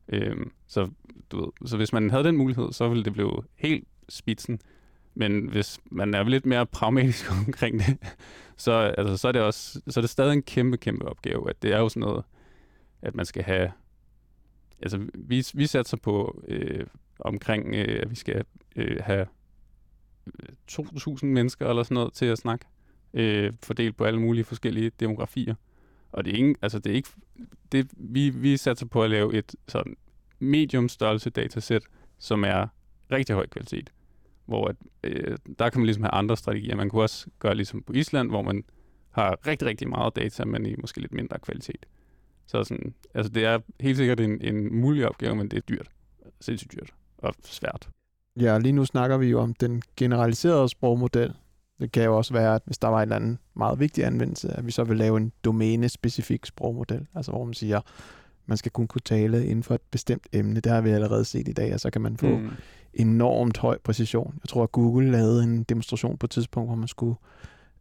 Øh, 0.09 0.37
så, 0.67 0.91
du 1.31 1.41
ved, 1.41 1.69
så 1.69 1.77
hvis 1.77 1.93
man 1.93 2.11
havde 2.11 2.25
den 2.25 2.37
mulighed, 2.37 2.73
så 2.73 2.89
ville 2.89 3.05
det 3.05 3.13
blive 3.13 3.43
helt 3.55 3.89
spidsen. 4.09 4.61
Men 5.15 5.49
hvis 5.49 5.79
man 5.91 6.15
er 6.15 6.23
lidt 6.23 6.47
mere 6.47 6.67
pragmatisk 6.67 7.33
omkring 7.47 7.79
det, 7.79 7.97
så, 8.57 8.73
altså, 8.73 9.17
så, 9.17 9.29
er 9.29 9.33
det 9.33 9.43
også, 9.43 9.81
så 9.89 10.01
er 10.01 10.03
det 10.03 10.11
stadig 10.11 10.33
en 10.33 10.43
kæmpe, 10.43 10.77
kæmpe 10.77 11.05
opgave. 11.05 11.51
At 11.51 11.63
det 11.63 11.73
er 11.73 11.79
jo 11.79 11.89
sådan 11.89 12.01
noget, 12.01 12.25
at 13.03 13.15
man 13.15 13.27
skal 13.27 13.43
have... 13.43 13.73
Altså, 14.83 15.07
vi, 15.15 15.47
vi 15.55 15.67
satser 15.67 15.97
på 15.97 16.43
øh, 16.49 16.87
omkring, 17.19 17.75
øh, 17.75 18.01
at 18.03 18.11
vi 18.11 18.17
skal 18.17 18.45
øh, 18.77 18.97
have 19.01 19.27
øh, 20.27 20.55
2.000 20.71 21.27
mennesker 21.27 21.69
eller 21.69 21.83
sådan 21.83 21.95
noget 21.95 22.13
til 22.13 22.27
at 22.27 22.39
snakke, 22.39 22.67
øh, 23.15 23.53
fordelt 23.63 23.97
på 23.97 24.05
alle 24.05 24.21
mulige 24.21 24.45
forskellige 24.45 24.91
demografier. 25.01 25.55
Og 26.13 26.25
det 26.25 26.33
er, 26.33 26.37
ingen, 26.37 26.57
altså 26.63 26.79
det 26.79 26.91
er 26.91 26.97
ikke... 26.97 27.09
Det, 27.73 27.91
vi, 27.97 28.31
vi 28.31 28.57
satser 28.57 28.87
på 28.87 29.03
at 29.03 29.11
lave 29.11 29.35
et 29.35 29.57
sådan 29.69 29.97
medium 30.39 30.89
størrelse 30.89 31.31
datasæt, 31.31 31.83
som 32.19 32.45
er 32.45 32.67
rigtig 33.11 33.35
høj 33.35 33.47
kvalitet. 33.47 33.93
Hvor 34.47 34.69
at, 34.69 34.77
øh, 35.05 35.39
der 35.59 35.71
kan 35.71 35.81
man 35.81 35.87
ligesom 35.87 36.03
have 36.03 36.15
andre 36.15 36.37
strategier. 36.37 36.77
Man 36.77 36.89
kunne 36.89 37.03
også 37.03 37.27
gøre 37.39 37.55
ligesom 37.55 37.83
på 37.83 37.93
Island, 37.93 38.29
hvor 38.29 38.43
man 38.43 38.65
har 39.11 39.47
rigtig, 39.47 39.69
rigtig 39.69 39.89
meget 39.89 40.17
data, 40.17 40.45
men 40.45 40.67
i 40.67 40.75
måske 40.79 41.01
lidt 41.01 41.15
mindre 41.15 41.39
kvalitet. 41.39 41.87
Så 42.47 42.65
sådan, 42.65 42.95
altså 43.15 43.33
det 43.33 43.45
er 43.45 43.59
helt 43.81 43.97
sikkert 43.97 44.21
en, 44.21 44.41
en 44.41 44.81
mulig 44.81 45.09
opgave, 45.09 45.37
men 45.37 45.49
det 45.49 45.57
er 45.57 45.61
dyrt. 45.61 45.91
Sindssygt 46.41 46.73
dyrt 46.73 46.95
og 47.25 47.35
svært. 47.45 47.89
Ja, 48.41 48.59
lige 48.59 48.73
nu 48.73 48.85
snakker 48.85 49.17
vi 49.17 49.27
jo 49.27 49.41
om 49.41 49.55
den 49.55 49.83
generaliserede 49.97 50.69
sprogmodel. 50.69 51.35
Det 51.81 51.93
kan 51.93 52.05
jo 52.05 52.17
også 52.17 52.33
være, 52.33 52.55
at 52.55 52.63
hvis 52.65 52.79
der 52.79 52.89
var 52.89 52.99
en 52.99 53.03
eller 53.03 53.17
anden 53.17 53.39
meget 53.57 53.81
vigtig 53.81 54.05
anvendelse, 54.05 54.53
at 54.53 54.67
vi 54.67 54.71
så 54.71 54.85
vil 54.85 54.97
lave 54.97 55.17
en 55.17 55.33
domæne-specifik 55.45 56.47
sprogmodel. 56.47 57.07
Altså 57.15 57.33
hvor 57.33 57.45
man 57.45 57.55
siger, 57.55 57.81
man 58.47 58.57
skal 58.57 58.73
kun 58.73 58.87
kunne 58.87 59.01
tale 59.05 59.47
inden 59.47 59.63
for 59.63 59.75
et 59.75 59.81
bestemt 59.91 60.27
emne. 60.33 60.61
Det 60.61 60.73
har 60.73 60.81
vi 60.81 60.91
allerede 60.91 61.25
set 61.25 61.49
i 61.49 61.53
dag, 61.53 61.75
og 61.75 61.81
så 61.81 61.91
kan 61.91 62.03
man 62.03 62.17
få 62.17 62.29
mm. 62.29 62.51
enormt 62.95 63.59
høj 63.59 63.79
præcision. 63.85 64.35
Jeg 64.43 64.49
tror, 64.49 64.63
at 64.63 64.73
Google 64.73 65.11
lavede 65.11 65.45
en 65.45 65.63
demonstration 65.63 66.19
på 66.19 66.27
et 66.27 66.31
tidspunkt, 66.31 66.69
hvor 66.69 66.77
man 66.77 66.89
skulle 66.89 67.17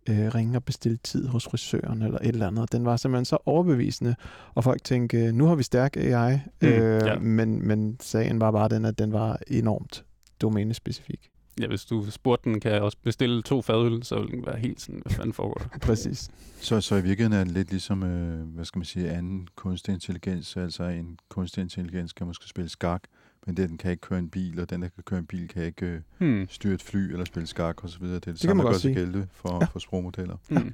øh, 0.09 0.35
ringe 0.35 0.57
og 0.57 0.63
bestille 0.63 0.97
tid 0.97 1.27
hos 1.27 1.45
frisøren 1.45 2.01
eller 2.01 2.17
et 2.17 2.27
eller 2.27 2.47
andet. 2.47 2.71
Den 2.71 2.85
var 2.85 2.97
simpelthen 2.97 3.25
så 3.25 3.37
overbevisende, 3.45 4.15
og 4.55 4.63
folk 4.63 4.83
tænkte, 4.83 5.31
nu 5.31 5.45
har 5.45 5.55
vi 5.55 5.63
stærk 5.63 5.97
AI, 5.97 6.35
mm, 6.61 6.67
øh, 6.67 7.01
ja. 7.05 7.19
men, 7.19 7.67
men 7.67 7.97
sagen 7.99 8.39
var 8.39 8.51
bare 8.51 8.69
den, 8.69 8.85
at 8.85 8.99
den 8.99 9.13
var 9.13 9.39
enormt 9.47 10.05
domænespecifik. 10.41 11.29
Ja, 11.61 11.67
hvis 11.67 11.85
du 11.85 12.11
spurgte 12.11 12.49
den, 12.49 12.59
kan 12.59 12.71
jeg 12.71 12.81
også 12.81 12.97
bestille 13.03 13.41
to 13.41 13.61
fadøl, 13.61 14.03
så 14.03 14.19
vil 14.19 14.31
den 14.31 14.45
være 14.45 14.59
helt 14.59 14.81
sådan, 14.81 15.01
hvad 15.05 15.11
fanden 15.11 15.33
foregår 15.33 15.53
der? 15.53 15.79
Præcis. 15.79 16.29
Så, 16.61 16.81
så 16.81 16.95
i 16.95 17.01
virkeligheden 17.01 17.39
er 17.39 17.43
det 17.43 17.53
lidt 17.53 17.69
ligesom, 17.69 18.03
øh, 18.03 18.47
hvad 18.47 18.65
skal 18.65 18.79
man 18.79 18.85
sige, 18.85 19.09
anden 19.09 19.47
kunstig 19.55 19.93
intelligens, 19.93 20.57
altså 20.57 20.83
en 20.83 21.17
kunstig 21.29 21.61
intelligens 21.61 22.13
kan 22.13 22.27
måske 22.27 22.47
spille 22.47 22.69
skak, 22.69 23.03
men 23.45 23.57
den 23.57 23.77
kan 23.77 23.91
ikke 23.91 24.01
køre 24.01 24.19
en 24.19 24.29
bil, 24.29 24.59
og 24.59 24.69
den, 24.69 24.81
der 24.81 24.87
kan 24.87 25.03
køre 25.03 25.19
en 25.19 25.25
bil, 25.25 25.47
kan 25.47 25.63
ikke 25.63 25.85
øh, 25.85 26.01
hmm. 26.17 26.47
styre 26.49 26.73
et 26.73 26.81
fly 26.81 27.11
eller 27.11 27.25
spille 27.25 27.47
skak 27.47 27.83
osv. 27.83 28.03
Det 28.03 28.15
er 28.15 28.19
det, 28.19 28.25
det 28.25 28.39
samme, 28.39 28.63
der 28.63 28.71
gør 28.71 28.77
sig 28.77 28.95
gældende 28.95 29.27
for, 29.31 29.57
ja. 29.61 29.65
for 29.65 29.79
sprogmodeller. 29.79 30.37
Hmm. 30.49 30.73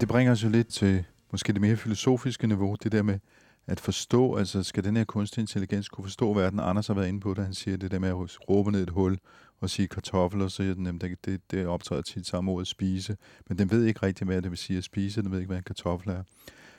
Det 0.00 0.08
bringer 0.08 0.32
os 0.32 0.44
jo 0.44 0.48
lidt 0.48 0.68
til 0.68 1.04
måske 1.32 1.52
det 1.52 1.60
mere 1.60 1.76
filosofiske 1.76 2.46
niveau, 2.46 2.76
det 2.82 2.92
der 2.92 3.02
med 3.02 3.18
at 3.66 3.80
forstå, 3.80 4.36
altså 4.36 4.62
skal 4.62 4.84
den 4.84 4.96
her 4.96 5.04
kunstig 5.04 5.40
intelligens 5.40 5.88
kunne 5.88 6.04
forstå 6.04 6.34
verden? 6.34 6.60
Anders 6.60 6.86
har 6.86 6.94
været 6.94 7.08
inde 7.08 7.20
på 7.20 7.34
det, 7.34 7.44
han 7.44 7.54
siger 7.54 7.76
det 7.76 7.90
der 7.90 7.98
med 7.98 8.08
at 8.08 8.16
råbe 8.50 8.72
ned 8.72 8.82
et 8.82 8.90
hul 8.90 9.18
og 9.60 9.70
sige 9.70 9.88
kartoffel, 9.88 10.42
og 10.42 10.50
så 10.50 10.56
siger 10.56 10.74
den, 10.74 11.00
det, 11.00 11.24
det, 11.24 11.50
det 11.50 11.66
optræder 11.66 12.02
tit 12.02 12.26
samme 12.26 12.50
ord 12.50 12.64
spise, 12.64 13.16
men 13.48 13.58
den 13.58 13.70
ved 13.70 13.84
ikke 13.84 14.06
rigtig, 14.06 14.26
hvad 14.26 14.42
det 14.42 14.50
vil 14.50 14.58
sige 14.58 14.78
at 14.78 14.84
spise, 14.84 15.22
den 15.22 15.30
ved 15.32 15.38
ikke, 15.38 15.48
hvad 15.48 15.58
en 15.58 15.64
kartoffel 15.64 16.10
er. 16.10 16.22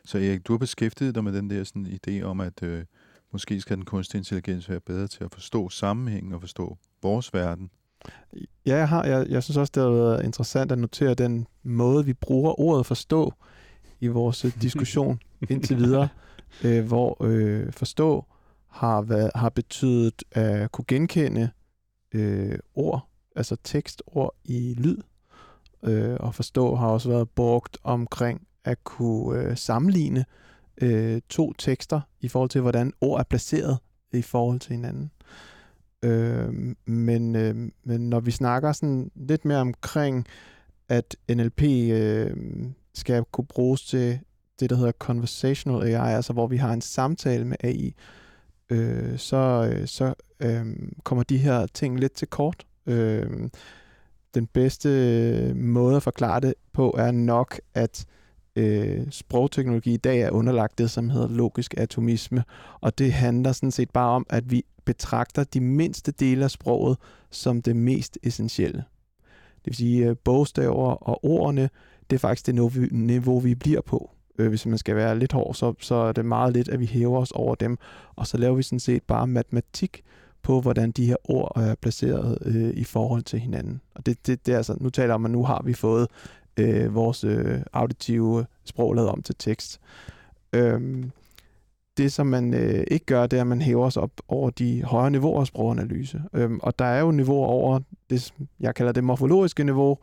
Så 0.05 0.17
Erik, 0.17 0.47
du 0.47 0.53
har 0.53 0.57
beskæftiget 0.57 1.15
dig 1.15 1.23
med 1.23 1.33
den 1.33 1.49
der 1.49 1.63
sådan, 1.63 1.99
idé 2.07 2.21
om, 2.21 2.39
at 2.39 2.63
øh, 2.63 2.85
måske 3.31 3.61
skal 3.61 3.77
den 3.77 3.85
kunstig 3.85 4.17
intelligens 4.17 4.69
være 4.69 4.79
bedre 4.79 5.07
til 5.07 5.23
at 5.23 5.33
forstå 5.33 5.69
sammenhængen 5.69 6.33
og 6.33 6.41
forstå 6.41 6.77
vores 7.01 7.33
verden. 7.33 7.69
Ja, 8.65 8.75
jeg, 8.75 8.89
har, 8.89 9.03
jeg, 9.03 9.27
jeg 9.29 9.43
synes 9.43 9.57
også, 9.57 9.71
det 9.75 9.83
har 9.83 9.89
været 9.89 10.25
interessant 10.25 10.71
at 10.71 10.79
notere 10.79 11.13
den 11.13 11.47
måde, 11.63 12.05
vi 12.05 12.13
bruger 12.13 12.59
ordet 12.59 12.85
forstå 12.85 13.33
i 13.99 14.07
vores 14.07 14.45
øh, 14.45 14.51
diskussion 14.61 15.19
indtil 15.49 15.77
videre, 15.77 16.07
øh, 16.63 16.85
hvor 16.85 17.23
øh, 17.23 17.73
forstå 17.73 18.25
har, 18.67 19.01
været, 19.01 19.31
har 19.35 19.49
betydet 19.49 20.23
at 20.31 20.71
kunne 20.71 20.85
genkende 20.87 21.49
øh, 22.17 22.59
ord, 22.75 23.07
altså 23.35 23.55
tekstord 23.63 24.35
i 24.43 24.73
lyd, 24.77 24.97
øh, 25.83 26.17
og 26.19 26.35
forstå 26.35 26.75
har 26.75 26.87
også 26.87 27.09
været 27.09 27.29
brugt 27.29 27.77
omkring 27.83 28.47
at 28.63 28.83
kunne 28.83 29.41
øh, 29.41 29.57
sammenligne 29.57 30.25
øh, 30.81 31.21
to 31.29 31.53
tekster 31.53 32.01
i 32.21 32.27
forhold 32.27 32.49
til, 32.49 32.61
hvordan 32.61 32.93
ord 33.01 33.19
er 33.19 33.23
placeret 33.23 33.77
i 34.13 34.21
forhold 34.21 34.59
til 34.59 34.71
hinanden. 34.71 35.11
Øh, 36.03 36.75
men, 36.85 37.35
øh, 37.35 37.55
men 37.83 38.09
når 38.09 38.19
vi 38.19 38.31
snakker 38.31 38.71
sådan 38.71 39.11
lidt 39.15 39.45
mere 39.45 39.59
omkring, 39.59 40.27
at 40.89 41.15
NLP 41.29 41.63
øh, 41.91 42.37
skal 42.93 43.23
kunne 43.31 43.47
bruges 43.47 43.85
til 43.85 44.19
det, 44.59 44.69
der 44.69 44.75
hedder 44.75 44.91
conversational 44.91 45.87
AI, 45.87 46.15
altså 46.15 46.33
hvor 46.33 46.47
vi 46.47 46.57
har 46.57 46.73
en 46.73 46.81
samtale 46.81 47.45
med 47.45 47.57
AI, 47.63 47.87
øh, 47.87 47.93
Øh, 48.69 49.17
så, 49.17 49.71
øh, 49.73 49.87
så 49.87 50.13
øh, 50.39 50.65
kommer 51.03 51.23
de 51.23 51.37
her 51.37 51.65
ting 51.65 51.99
lidt 51.99 52.13
til 52.13 52.27
kort. 52.27 52.65
Øh, 52.85 53.49
den 54.33 54.47
bedste 54.47 54.89
øh, 54.89 55.55
måde 55.55 55.95
at 55.95 56.03
forklare 56.03 56.39
det 56.39 56.53
på 56.73 56.95
er 56.97 57.11
nok, 57.11 57.59
at 57.73 58.05
øh, 58.55 59.11
sprogteknologi 59.11 59.93
i 59.93 59.97
dag 59.97 60.21
er 60.21 60.31
underlagt 60.31 60.77
det, 60.77 60.91
som 60.91 61.09
hedder 61.09 61.27
logisk 61.27 61.73
atomisme, 61.77 62.43
og 62.81 62.97
det 62.97 63.13
handler 63.13 63.51
sådan 63.51 63.71
set 63.71 63.89
bare 63.89 64.09
om, 64.09 64.25
at 64.29 64.51
vi 64.51 64.65
betragter 64.85 65.43
de 65.43 65.61
mindste 65.61 66.11
dele 66.11 66.43
af 66.43 66.51
sproget 66.51 66.97
som 67.31 67.61
det 67.61 67.75
mest 67.75 68.17
essentielle. 68.23 68.83
Det 69.57 69.65
vil 69.65 69.75
sige, 69.75 70.07
at 70.07 70.19
bogstaver 70.19 70.91
og 70.91 71.25
ordene, 71.25 71.69
det 72.09 72.15
er 72.15 72.19
faktisk 72.19 72.45
det 72.45 72.55
niveau, 72.91 73.39
vi 73.39 73.55
bliver 73.55 73.81
på. 73.81 74.11
Øh, 74.37 74.49
hvis 74.49 74.65
man 74.65 74.77
skal 74.77 74.95
være 74.95 75.19
lidt 75.19 75.33
hård, 75.33 75.55
så, 75.55 75.73
så 75.79 75.95
er 75.95 76.11
det 76.11 76.25
meget 76.25 76.53
lidt, 76.53 76.69
at 76.69 76.79
vi 76.79 76.85
hæver 76.85 77.19
os 77.19 77.31
over 77.31 77.55
dem, 77.55 77.77
og 78.15 78.27
så 78.27 78.37
laver 78.37 78.55
vi 78.55 78.63
sådan 78.63 78.79
set 78.79 79.03
bare 79.03 79.27
matematik 79.27 80.03
på, 80.43 80.61
hvordan 80.61 80.91
de 80.91 81.05
her 81.05 81.15
ord 81.23 81.51
øh, 81.57 81.63
er 81.63 81.75
placeret 81.75 82.37
øh, 82.45 82.69
i 82.73 82.83
forhold 82.83 83.23
til 83.23 83.39
hinanden. 83.39 83.81
Og 83.95 84.05
det, 84.05 84.27
det, 84.27 84.45
det 84.45 84.53
er 84.53 84.57
altså, 84.57 84.77
nu 84.79 84.89
taler 84.89 85.13
om, 85.13 85.25
at 85.25 85.31
nu 85.31 85.43
har 85.43 85.61
vi 85.65 85.73
fået 85.73 86.07
øh, 86.57 86.95
vores 86.95 87.23
øh, 87.23 87.61
auditive 87.73 88.45
sprog 88.65 88.93
lavet 88.93 89.09
om 89.09 89.21
til 89.21 89.35
tekst. 89.39 89.79
Øhm, 90.53 91.11
det, 91.97 92.11
som 92.11 92.27
man 92.27 92.53
øh, 92.53 92.83
ikke 92.91 93.05
gør, 93.05 93.27
det 93.27 93.37
er, 93.37 93.41
at 93.41 93.47
man 93.47 93.61
hæver 93.61 93.89
sig 93.89 94.03
op 94.03 94.11
over 94.27 94.49
de 94.49 94.83
højere 94.83 95.11
niveauer 95.11 95.41
af 95.41 95.47
sproganalyse. 95.47 96.21
Øhm, 96.33 96.59
og 96.63 96.79
der 96.79 96.85
er 96.85 96.99
jo 96.99 97.11
niveauer 97.11 97.47
over 97.47 97.79
det, 98.09 98.33
jeg 98.59 98.75
kalder 98.75 98.91
det 98.91 99.03
morfologiske 99.03 99.63
niveau, 99.63 99.97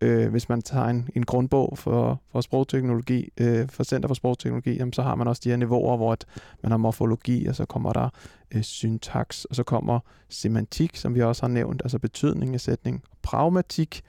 øh, 0.00 0.30
hvis 0.30 0.48
man 0.48 0.62
tager 0.62 0.86
en, 0.86 1.08
en 1.16 1.24
grundbog 1.24 1.78
for, 1.78 2.20
for 2.32 2.40
sprogteknologi, 2.40 3.28
øh, 3.40 3.68
for 3.68 3.84
Center 3.84 4.08
for 4.08 4.14
Sprogteknologi, 4.14 4.76
jamen, 4.76 4.92
så 4.92 5.02
har 5.02 5.14
man 5.14 5.28
også 5.28 5.40
de 5.44 5.50
her 5.50 5.56
niveauer, 5.56 5.96
hvor 5.96 6.12
at 6.12 6.24
man 6.62 6.72
har 6.72 6.76
morfologi, 6.76 7.46
og 7.46 7.54
så 7.54 7.64
kommer 7.64 7.92
der 7.92 8.08
øh, 8.54 8.62
syntaks, 8.62 9.44
og 9.44 9.56
så 9.56 9.62
kommer 9.62 10.00
semantik, 10.28 10.96
som 10.96 11.14
vi 11.14 11.22
også 11.22 11.42
har 11.42 11.48
nævnt, 11.48 11.82
altså 11.84 11.98
betydning 11.98 12.54
af 12.54 12.60
sætning, 12.60 13.02
og 13.10 13.16
pragmatik, 13.22 14.02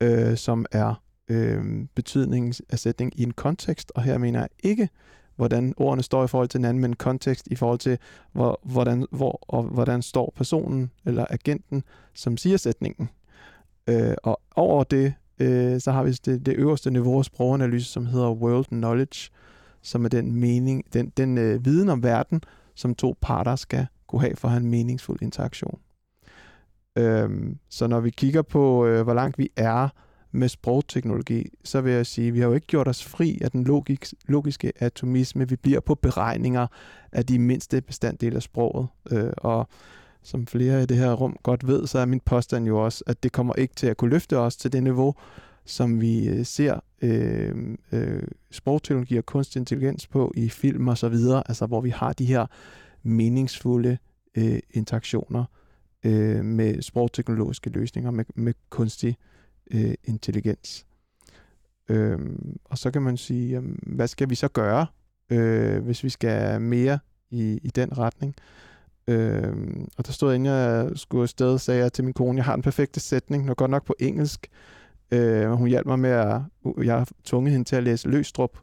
øh, 0.00 0.36
som 0.36 0.66
er 0.72 1.02
øh, 1.28 1.86
betydning 1.94 2.54
af 2.70 2.78
sætning 2.78 3.20
i 3.20 3.22
en 3.22 3.32
kontekst, 3.32 3.92
og 3.94 4.02
her 4.02 4.18
mener 4.18 4.40
jeg 4.40 4.48
ikke, 4.62 4.88
hvordan 5.36 5.74
ordene 5.76 6.02
står 6.02 6.24
i 6.24 6.28
forhold 6.28 6.48
til 6.48 6.58
hinanden, 6.58 6.80
men 6.80 6.96
kontekst 6.96 7.48
i 7.50 7.54
forhold 7.54 7.78
til, 7.78 7.98
hvor, 8.32 8.60
hvordan, 8.62 9.06
hvor, 9.10 9.40
og 9.42 9.62
hvordan 9.62 10.02
står 10.02 10.32
personen 10.36 10.90
eller 11.06 11.26
agenten, 11.30 11.82
som 12.14 12.36
siger 12.36 12.56
sætningen. 12.56 13.08
Øh, 13.90 14.14
og 14.22 14.40
over 14.56 14.84
det, 14.84 15.14
øh, 15.38 15.80
så 15.80 15.92
har 15.92 16.02
vi 16.02 16.12
det, 16.12 16.46
det 16.46 16.56
øverste 16.56 16.90
niveau 16.90 17.18
af 17.18 17.24
sproganalyse, 17.24 17.86
som 17.86 18.06
hedder 18.06 18.30
World 18.30 18.64
Knowledge, 18.64 19.30
som 19.82 20.04
er 20.04 20.08
den 20.08 20.40
mening, 20.40 20.84
den, 20.92 21.12
den 21.16 21.38
øh, 21.38 21.64
viden 21.64 21.88
om 21.88 22.02
verden, 22.02 22.42
som 22.74 22.94
to 22.94 23.16
parter 23.20 23.56
skal 23.56 23.86
kunne 24.06 24.20
have 24.20 24.36
for 24.36 24.48
at 24.48 24.52
have 24.52 24.62
en 24.62 24.70
meningsfuld 24.70 25.22
interaktion. 25.22 25.80
Øh, 26.98 27.30
så 27.70 27.86
når 27.86 28.00
vi 28.00 28.10
kigger 28.10 28.42
på, 28.42 28.86
øh, 28.86 29.02
hvor 29.02 29.14
langt 29.14 29.38
vi 29.38 29.50
er 29.56 29.88
med 30.32 30.48
sprogteknologi, 30.48 31.46
så 31.64 31.80
vil 31.80 31.92
jeg 31.92 32.06
sige, 32.06 32.28
at 32.28 32.34
vi 32.34 32.40
har 32.40 32.46
jo 32.46 32.54
ikke 32.54 32.66
gjort 32.66 32.88
os 32.88 33.04
fri 33.04 33.38
af 33.42 33.50
den 33.50 33.64
logik, 33.64 34.06
logiske 34.28 34.72
atomisme. 34.76 35.48
Vi 35.48 35.56
bliver 35.56 35.80
på 35.80 35.94
beregninger 35.94 36.66
af 37.12 37.26
de 37.26 37.38
mindste 37.38 37.80
bestanddele 37.80 38.36
af 38.36 38.42
sproget. 38.42 38.88
Øh, 39.10 39.32
og 39.36 39.68
som 40.22 40.46
flere 40.46 40.82
i 40.82 40.86
det 40.86 40.96
her 40.96 41.12
rum 41.12 41.36
godt 41.42 41.66
ved, 41.66 41.86
så 41.86 41.98
er 41.98 42.04
min 42.04 42.20
påstand 42.20 42.66
jo 42.66 42.84
også, 42.84 43.04
at 43.06 43.22
det 43.22 43.32
kommer 43.32 43.54
ikke 43.54 43.74
til 43.74 43.86
at 43.86 43.96
kunne 43.96 44.10
løfte 44.10 44.38
os 44.38 44.56
til 44.56 44.72
det 44.72 44.82
niveau, 44.82 45.14
som 45.64 46.00
vi 46.00 46.28
øh, 46.28 46.46
ser 46.46 46.80
øh, 47.02 47.76
øh, 47.92 48.22
sprogteknologi 48.50 49.16
og 49.16 49.26
kunstig 49.26 49.60
intelligens 49.60 50.06
på 50.06 50.32
i 50.36 50.48
film 50.48 50.88
og 50.88 50.98
så 50.98 51.08
videre, 51.08 51.42
altså 51.46 51.66
hvor 51.66 51.80
vi 51.80 51.90
har 51.90 52.12
de 52.12 52.24
her 52.24 52.46
meningsfulde 53.02 53.98
øh, 54.34 54.58
interaktioner 54.70 55.44
øh, 56.04 56.44
med 56.44 56.82
sprogteknologiske 56.82 57.70
løsninger, 57.70 58.10
med, 58.10 58.24
med 58.34 58.54
kunstig 58.70 59.16
øh, 59.70 59.94
intelligens. 60.04 60.86
Øh, 61.88 62.18
og 62.64 62.78
så 62.78 62.90
kan 62.90 63.02
man 63.02 63.16
sige, 63.16 63.50
jamen, 63.50 63.78
hvad 63.82 64.08
skal 64.08 64.30
vi 64.30 64.34
så 64.34 64.48
gøre, 64.48 64.86
øh, 65.30 65.84
hvis 65.84 66.04
vi 66.04 66.08
skal 66.08 66.60
mere 66.60 66.98
i, 67.30 67.60
i 67.62 67.68
den 67.68 67.98
retning? 67.98 68.34
Øh, 68.38 68.69
Øh, 69.10 69.52
og 69.98 70.06
der 70.06 70.12
stod, 70.12 70.34
inden 70.34 70.46
jeg 70.46 70.90
skulle 70.94 71.22
afsted, 71.22 71.58
sagde 71.58 71.80
jeg 71.80 71.92
til 71.92 72.04
min 72.04 72.12
kone, 72.12 72.36
jeg 72.36 72.44
har 72.44 72.56
den 72.56 72.62
perfekte 72.62 73.00
sætning, 73.00 73.44
nu 73.44 73.54
godt 73.54 73.70
nok 73.70 73.86
på 73.86 73.94
engelsk. 74.00 74.46
Øh, 75.10 75.50
hun 75.50 75.68
hjalp 75.68 75.86
mig 75.86 75.98
med 75.98 76.10
at, 76.10 76.40
jeg 76.84 76.94
har 76.94 77.08
tvunget 77.24 77.52
hende 77.52 77.64
til 77.64 77.76
at 77.76 77.82
læse 77.82 78.08
Løstrup, 78.08 78.58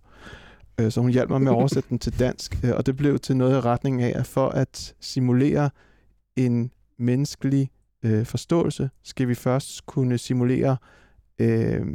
øh, 0.80 0.92
så 0.92 1.02
hun 1.02 1.10
hjalp 1.10 1.30
mig 1.30 1.42
med 1.42 1.52
at 1.52 1.56
oversætte 1.56 1.90
den 1.90 2.00
til 2.00 2.20
dansk, 2.20 2.60
øh, 2.64 2.72
og 2.76 2.86
det 2.86 2.98
blev 2.98 3.20
til 3.20 3.38
noget 3.38 3.58
i 3.58 3.60
retning 3.60 4.02
af, 4.02 4.20
at 4.20 4.26
for 4.26 4.50
at 4.50 4.96
simulere 5.00 5.70
en 6.36 6.72
menneskelig 7.00 7.72
øh, 8.04 8.26
forståelse, 8.26 8.90
skal 9.04 9.28
vi 9.28 9.36
først 9.36 9.86
kunne 9.86 10.18
simulere 10.18 10.78
øh, 11.40 11.86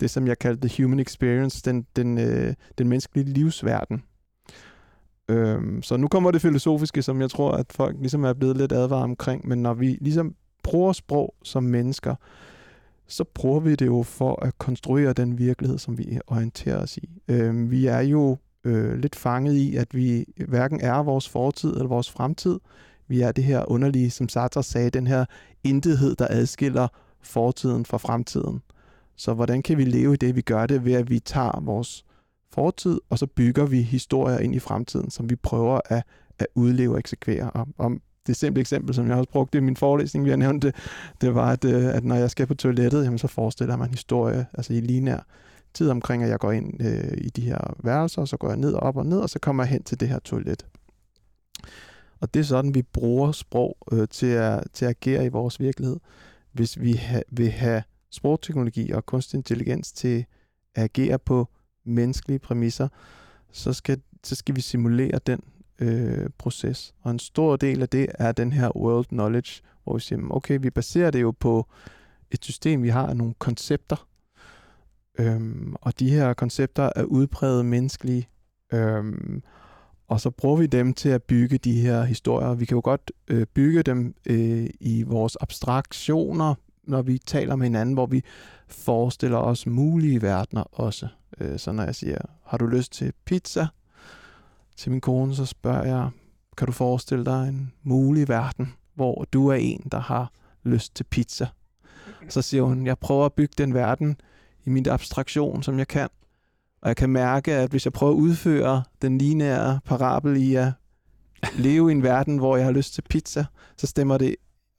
det, 0.00 0.10
som 0.10 0.26
jeg 0.26 0.38
kaldte 0.38 0.68
the 0.68 0.82
human 0.82 1.00
experience, 1.00 1.62
den, 1.64 1.86
den, 1.96 2.18
øh, 2.18 2.54
den 2.78 2.88
menneskelige 2.88 3.32
livsverden. 3.32 4.02
Øhm, 5.28 5.82
så 5.82 5.96
nu 5.96 6.08
kommer 6.08 6.30
det 6.30 6.42
filosofiske, 6.42 7.02
som 7.02 7.20
jeg 7.20 7.30
tror, 7.30 7.52
at 7.52 7.66
folk 7.70 7.96
ligesom 8.00 8.24
er 8.24 8.32
blevet 8.32 8.56
lidt 8.56 8.72
advaret 8.72 9.04
omkring, 9.04 9.48
men 9.48 9.62
når 9.62 9.74
vi 9.74 9.98
ligesom 10.00 10.34
bruger 10.62 10.92
sprog 10.92 11.34
som 11.42 11.62
mennesker, 11.62 12.14
så 13.06 13.24
bruger 13.24 13.60
vi 13.60 13.74
det 13.74 13.86
jo 13.86 14.02
for 14.02 14.44
at 14.44 14.58
konstruere 14.58 15.12
den 15.12 15.38
virkelighed, 15.38 15.78
som 15.78 15.98
vi 15.98 16.18
orienterer 16.26 16.82
os 16.82 16.96
i. 16.96 17.08
Øhm, 17.28 17.70
vi 17.70 17.86
er 17.86 18.00
jo 18.00 18.36
øh, 18.64 18.98
lidt 18.98 19.16
fanget 19.16 19.54
i, 19.54 19.76
at 19.76 19.94
vi 19.94 20.24
hverken 20.48 20.80
er 20.80 21.02
vores 21.02 21.28
fortid 21.28 21.72
eller 21.72 21.86
vores 21.86 22.10
fremtid. 22.10 22.58
Vi 23.08 23.20
er 23.20 23.32
det 23.32 23.44
her 23.44 23.70
underlige, 23.70 24.10
som 24.10 24.28
Sartre 24.28 24.62
sagde, 24.62 24.90
den 24.90 25.06
her 25.06 25.24
intethed, 25.64 26.14
der 26.14 26.26
adskiller 26.30 26.88
fortiden 27.22 27.84
fra 27.84 27.96
fremtiden. 27.96 28.62
Så 29.16 29.34
hvordan 29.34 29.62
kan 29.62 29.78
vi 29.78 29.84
leve 29.84 30.14
i 30.14 30.16
det? 30.16 30.36
Vi 30.36 30.40
gør 30.40 30.66
det 30.66 30.84
ved, 30.84 30.92
at 30.92 31.10
vi 31.10 31.18
tager 31.18 31.60
vores 31.60 32.04
fortid, 32.52 33.00
og 33.10 33.18
så 33.18 33.26
bygger 33.26 33.66
vi 33.66 33.82
historier 33.82 34.38
ind 34.38 34.54
i 34.54 34.58
fremtiden, 34.58 35.10
som 35.10 35.30
vi 35.30 35.36
prøver 35.36 35.80
at, 35.84 36.02
at 36.38 36.46
udleve 36.54 36.92
og 36.92 36.98
eksekvere. 36.98 37.50
Og, 37.50 37.68
og 37.78 37.92
det 38.26 38.36
simple 38.36 38.60
eksempel, 38.60 38.94
som 38.94 39.08
jeg 39.08 39.16
også 39.16 39.30
brugte 39.30 39.58
i 39.58 39.60
min 39.60 39.76
forelæsning, 39.76 40.24
vi 40.24 40.30
har 40.30 40.36
nævnt 40.36 40.62
det, 40.62 40.74
det 41.20 41.34
var, 41.34 41.52
at, 41.52 41.64
øh, 41.64 41.94
at 41.94 42.04
når 42.04 42.14
jeg 42.14 42.30
skal 42.30 42.46
på 42.46 42.54
toilettet, 42.54 43.04
jamen, 43.04 43.18
så 43.18 43.26
forestiller 43.26 43.76
man 43.76 43.88
en 43.88 43.94
historie, 43.94 44.46
altså 44.54 44.72
i 44.72 44.80
linær 44.80 45.26
tid 45.74 45.90
omkring, 45.90 46.22
at 46.22 46.28
jeg 46.28 46.38
går 46.38 46.52
ind 46.52 46.82
øh, 46.82 47.18
i 47.18 47.28
de 47.28 47.40
her 47.40 47.74
værelser, 47.84 48.20
og 48.20 48.28
så 48.28 48.36
går 48.36 48.48
jeg 48.48 48.56
ned 48.56 48.72
og 48.72 48.82
op 48.82 48.96
og 48.96 49.06
ned, 49.06 49.18
og 49.18 49.30
så 49.30 49.38
kommer 49.38 49.62
jeg 49.62 49.70
hen 49.70 49.82
til 49.82 50.00
det 50.00 50.08
her 50.08 50.18
toilet. 50.18 50.66
Og 52.20 52.34
det 52.34 52.40
er 52.40 52.44
sådan, 52.44 52.74
vi 52.74 52.82
bruger 52.82 53.32
sprog 53.32 53.76
øh, 53.92 54.08
til, 54.08 54.26
at, 54.26 54.64
til 54.72 54.84
at 54.84 54.90
agere 54.90 55.24
i 55.24 55.28
vores 55.28 55.60
virkelighed. 55.60 55.96
Hvis 56.52 56.80
vi 56.80 56.92
ha, 56.92 57.20
vil 57.28 57.50
have 57.50 57.82
sprogteknologi 58.10 58.90
og 58.90 59.06
kunstig 59.06 59.38
intelligens 59.38 59.92
til 59.92 60.24
at 60.74 60.84
agere 60.84 61.18
på 61.18 61.48
menneskelige 61.86 62.38
præmisser, 62.38 62.88
så 63.52 63.72
skal, 63.72 64.00
så 64.24 64.34
skal 64.34 64.56
vi 64.56 64.60
simulere 64.60 65.20
den 65.26 65.40
øh, 65.78 66.30
proces. 66.38 66.94
Og 67.02 67.10
en 67.10 67.18
stor 67.18 67.56
del 67.56 67.82
af 67.82 67.88
det 67.88 68.06
er 68.18 68.32
den 68.32 68.52
her 68.52 68.76
world 68.76 69.06
knowledge, 69.06 69.62
hvor 69.84 69.94
vi 69.94 70.00
siger, 70.00 70.20
okay, 70.30 70.58
vi 70.62 70.70
baserer 70.70 71.10
det 71.10 71.22
jo 71.22 71.30
på 71.30 71.66
et 72.30 72.44
system, 72.44 72.82
vi 72.82 72.88
har 72.88 73.14
nogle 73.14 73.34
koncepter, 73.38 74.08
øhm, 75.18 75.74
og 75.80 75.98
de 75.98 76.10
her 76.10 76.34
koncepter 76.34 76.90
er 76.96 77.04
udpræget 77.04 77.66
menneskelige, 77.66 78.28
øhm, 78.72 79.42
og 80.08 80.20
så 80.20 80.30
bruger 80.30 80.56
vi 80.56 80.66
dem 80.66 80.94
til 80.94 81.08
at 81.08 81.22
bygge 81.22 81.58
de 81.58 81.80
her 81.80 82.04
historier. 82.04 82.54
Vi 82.54 82.64
kan 82.64 82.74
jo 82.74 82.80
godt 82.84 83.12
øh, 83.28 83.46
bygge 83.54 83.82
dem 83.82 84.14
øh, 84.26 84.66
i 84.80 85.02
vores 85.02 85.36
abstraktioner, 85.40 86.54
når 86.84 87.02
vi 87.02 87.18
taler 87.18 87.56
med 87.56 87.66
hinanden, 87.66 87.94
hvor 87.94 88.06
vi 88.06 88.22
forestiller 88.68 89.38
os 89.38 89.66
mulige 89.66 90.22
verdener 90.22 90.62
også. 90.72 91.08
Øh, 91.40 91.58
så 91.58 91.72
når 91.72 91.82
jeg 91.82 91.94
siger, 91.94 92.18
har 92.44 92.58
du 92.58 92.66
lyst 92.66 92.92
til 92.92 93.12
pizza? 93.24 93.66
Til 94.76 94.90
min 94.90 95.00
kone, 95.00 95.34
så 95.34 95.46
spørger 95.46 95.84
jeg, 95.84 96.10
kan 96.56 96.66
du 96.66 96.72
forestille 96.72 97.24
dig 97.24 97.48
en 97.48 97.72
mulig 97.82 98.28
verden, 98.28 98.74
hvor 98.94 99.26
du 99.32 99.48
er 99.48 99.54
en, 99.54 99.88
der 99.92 100.00
har 100.00 100.32
lyst 100.64 100.94
til 100.94 101.04
pizza? 101.04 101.46
Så 102.28 102.42
siger 102.42 102.62
hun, 102.62 102.86
jeg 102.86 102.98
prøver 102.98 103.26
at 103.26 103.32
bygge 103.32 103.54
den 103.58 103.74
verden 103.74 104.20
i 104.64 104.70
min 104.70 104.88
abstraktion, 104.88 105.62
som 105.62 105.78
jeg 105.78 105.88
kan. 105.88 106.08
Og 106.80 106.88
jeg 106.88 106.96
kan 106.96 107.10
mærke, 107.10 107.52
at 107.54 107.70
hvis 107.70 107.86
jeg 107.86 107.92
prøver 107.92 108.12
at 108.12 108.16
udføre 108.16 108.82
den 109.02 109.18
lineære 109.18 109.80
parabel 109.84 110.36
i 110.36 110.54
at 110.54 110.72
leve 111.58 111.90
i 111.90 111.92
en 111.92 112.02
verden, 112.02 112.38
hvor 112.38 112.56
jeg 112.56 112.66
har 112.66 112.72
lyst 112.72 112.94
til 112.94 113.02
pizza, 113.02 113.44
så 113.76 113.86
stemmer 113.86 114.18
det 114.18 114.36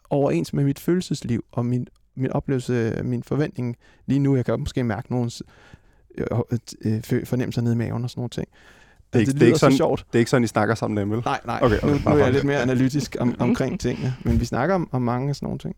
overens 0.09 0.53
med 0.53 0.63
mit 0.63 0.79
følelsesliv 0.79 1.45
og 1.51 1.65
min, 1.65 1.87
min 2.15 2.31
oplevelse, 2.31 3.01
min 3.03 3.23
forventning 3.23 3.75
lige 4.05 4.19
nu. 4.19 4.35
Jeg 4.35 4.45
kan 4.45 4.59
måske 4.59 4.83
mærke 4.83 5.11
nogens 5.11 5.43
øh, 6.17 6.59
øh, 6.85 7.25
fornemmelser 7.25 7.61
nede 7.61 7.73
i 7.73 7.77
maven 7.77 8.03
og 8.03 8.09
sådan 8.09 8.19
nogle 8.19 8.29
ting. 8.29 8.47
Det 9.13 9.15
er, 9.15 9.19
ikke, 9.19 9.31
det, 9.31 9.39
det, 9.39 9.45
er 9.45 9.47
ikke 9.47 9.59
sådan, 9.59 9.77
sjovt. 9.77 10.05
det 10.07 10.15
er 10.15 10.19
ikke 10.19 10.31
sådan, 10.31 10.43
I 10.43 10.47
snakker 10.47 10.75
sammen, 10.75 10.97
Emil? 10.97 11.21
Nej, 11.25 11.39
nej. 11.45 11.59
Okay, 11.63 11.77
okay, 11.77 11.87
nu, 11.87 11.93
nu 12.09 12.11
er 12.19 12.23
jeg 12.23 12.33
lidt 12.33 12.43
mere 12.43 12.61
analytisk 12.61 13.15
om, 13.19 13.35
omkring 13.39 13.79
tingene. 13.79 14.13
Men 14.23 14.39
vi 14.39 14.45
snakker 14.45 14.75
om, 14.75 14.89
om 14.91 15.01
mange 15.01 15.29
af 15.29 15.35
sådan 15.35 15.45
nogle 15.45 15.59
ting. 15.59 15.75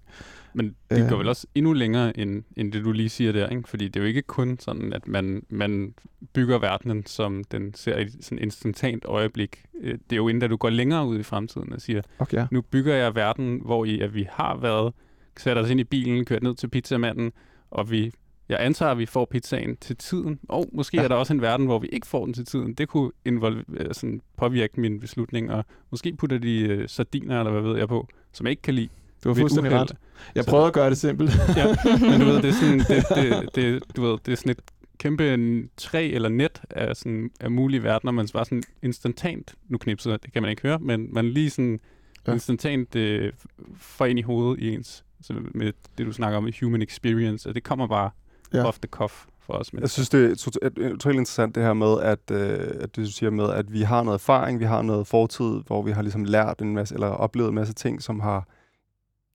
Men 0.54 0.76
det 0.90 1.04
Øh. 1.04 1.10
går 1.10 1.18
vel 1.18 1.28
også 1.28 1.48
endnu 1.56 1.74
længere, 1.74 2.20
end, 2.20 2.44
end 2.58 2.72
det 2.72 2.84
du 2.86 2.92
lige 2.92 3.10
siger 3.10 3.32
der, 3.32 3.48
ikke? 3.48 3.70
Fordi 3.70 3.88
det 3.88 3.96
er 3.96 4.00
jo 4.00 4.08
ikke 4.08 4.22
kun 4.22 4.58
sådan, 4.60 4.94
at 4.94 5.08
man, 5.08 5.44
man 5.50 5.94
bygger 6.34 6.60
verdenen, 6.60 7.06
som 7.06 7.44
den 7.44 7.74
ser 7.74 7.98
i 7.98 8.10
sådan 8.22 8.38
et 8.38 8.42
instantant 8.44 9.06
øjeblik. 9.06 9.64
Øh, 9.82 9.94
Det 9.94 10.12
er 10.12 10.16
jo 10.16 10.28
inden, 10.28 10.42
da 10.42 10.48
du 10.48 10.58
går 10.58 10.70
længere 10.70 11.08
ud 11.08 11.20
i 11.20 11.24
fremtiden 11.24 11.74
og 11.74 11.82
siger, 11.82 12.02
Okay, 12.20 12.38
ja. 12.38 12.48
nu 12.52 12.62
bygger 12.62 12.96
jeg 12.96 13.16
verden, 13.16 13.62
hvor 13.66 13.86
i 13.86 14.00
at 14.00 14.14
vi 14.16 14.28
har 14.32 14.58
været, 14.58 14.94
sætter 15.38 15.64
os 15.64 15.70
ind 15.70 15.80
i 15.80 15.84
bilen, 15.84 16.26
kørt 16.26 16.44
ned 16.44 16.56
til 16.56 16.68
pizzamanden, 16.68 17.32
og 17.72 17.92
vi, 17.92 18.12
jeg 18.50 18.58
antager, 18.62 18.92
at 18.92 18.98
vi 18.98 19.06
får 19.06 19.26
pizzaen 19.32 19.78
til 19.78 19.96
tiden. 19.96 20.40
Og 20.50 20.70
måske 20.74 20.98
Ja. 20.98 21.04
er 21.04 21.08
der 21.08 21.16
også 21.16 21.34
en 21.34 21.42
verden, 21.42 21.66
hvor 21.66 21.80
vi 21.80 21.88
ikke 21.88 22.08
får 22.08 22.26
den 22.26 22.34
til 22.34 22.46
tiden. 22.46 22.74
Det 22.74 22.88
kunne 22.88 23.12
involve, 23.26 23.64
øh, 23.74 23.94
sådan 23.94 24.22
påvirke 24.38 24.82
min 24.82 25.00
beslutning, 25.00 25.52
og 25.52 25.66
måske 25.92 26.16
putter 26.16 26.38
de 26.38 26.60
øh, 26.62 26.90
sardiner, 26.90 27.40
eller 27.40 27.52
hvad 27.52 27.62
ved 27.62 27.78
jeg 27.78 27.88
på, 27.88 28.08
som 28.34 28.46
jeg 28.46 28.52
ikke 28.52 28.62
kan 28.62 28.74
lide. 28.74 28.90
Du 29.24 29.30
har 29.30 29.34
fuldstændig 29.36 29.72
ret. 29.72 29.96
Jeg 30.36 30.44
Så- 30.44 30.50
prøvede 30.50 30.68
at 30.68 30.74
gøre 30.74 30.90
det 30.90 30.98
simpelt. 30.98 31.32
Ja, 31.58 31.66
men 32.10 32.20
du 32.20 32.26
ved, 32.26 32.36
det 32.42 32.46
er 32.50 32.52
sådan, 32.54 32.80
det, 32.90 33.04
det, 33.16 33.56
det, 33.56 33.96
du 33.96 34.02
ved, 34.02 34.18
det 34.26 34.32
er 34.32 34.36
sådan 34.36 34.52
et 34.52 34.60
kæmpe 34.98 35.68
træ 35.78 36.10
eller 36.14 36.30
net 36.30 36.62
af, 36.70 36.96
sådan, 36.98 37.32
af 37.40 37.52
mulige 37.52 37.84
verdener, 37.84 38.12
man 38.12 38.28
bare 38.34 38.46
sådan 38.46 38.64
instantant, 38.84 39.56
nu 39.68 39.78
knipser, 39.78 40.18
det 40.18 40.34
kan 40.34 40.42
man 40.42 40.50
ikke 40.52 40.62
høre, 40.62 40.80
men 40.80 41.14
man 41.14 41.30
lige 41.30 41.50
sådan 41.50 41.80
ja. 42.28 42.34
instantant 42.34 42.96
øh, 42.96 43.34
får 43.76 44.06
ind 44.06 44.20
i 44.20 44.22
hovedet 44.22 44.64
i 44.64 44.74
ens, 44.74 45.04
så 45.22 45.34
med 45.54 45.74
det 45.98 46.06
du 46.06 46.12
snakker 46.12 46.38
om, 46.38 46.50
human 46.62 46.82
experience, 46.82 47.50
og 47.50 47.56
det 47.56 47.64
kommer 47.64 47.88
bare 47.88 48.10
Ja. 48.54 48.66
off 48.68 48.80
the 48.80 48.88
cuff 48.88 49.26
for 49.40 49.54
os. 49.54 49.74
Jeg 49.74 49.90
synes, 49.90 50.10
det 50.10 50.32
er 50.32 50.36
tot- 50.36 50.58
et- 50.62 50.78
utroligt 50.94 51.20
interessant 51.20 51.56
det 51.56 51.64
her 51.64 51.74
med, 51.74 52.00
at, 52.02 52.20
øh, 52.32 52.60
at 52.82 52.96
det, 52.96 53.06
du 53.06 53.12
siger 53.12 53.30
med, 53.30 53.50
at 53.50 53.74
vi 53.74 53.82
har 53.82 54.04
noget 54.04 54.16
erfaring, 54.16 54.60
vi 54.60 54.66
har 54.66 54.82
noget 54.82 55.08
fortid, 55.08 55.62
hvor 55.68 55.82
vi 55.82 55.92
har 55.92 56.02
ligesom 56.02 56.24
lært 56.24 56.62
en 56.62 56.74
masse, 56.74 56.96
eller 56.96 57.08
oplevet 57.08 57.50
en 57.50 57.56
masse 57.56 57.74
ting, 57.74 58.02
som 58.02 58.20
har 58.20 58.48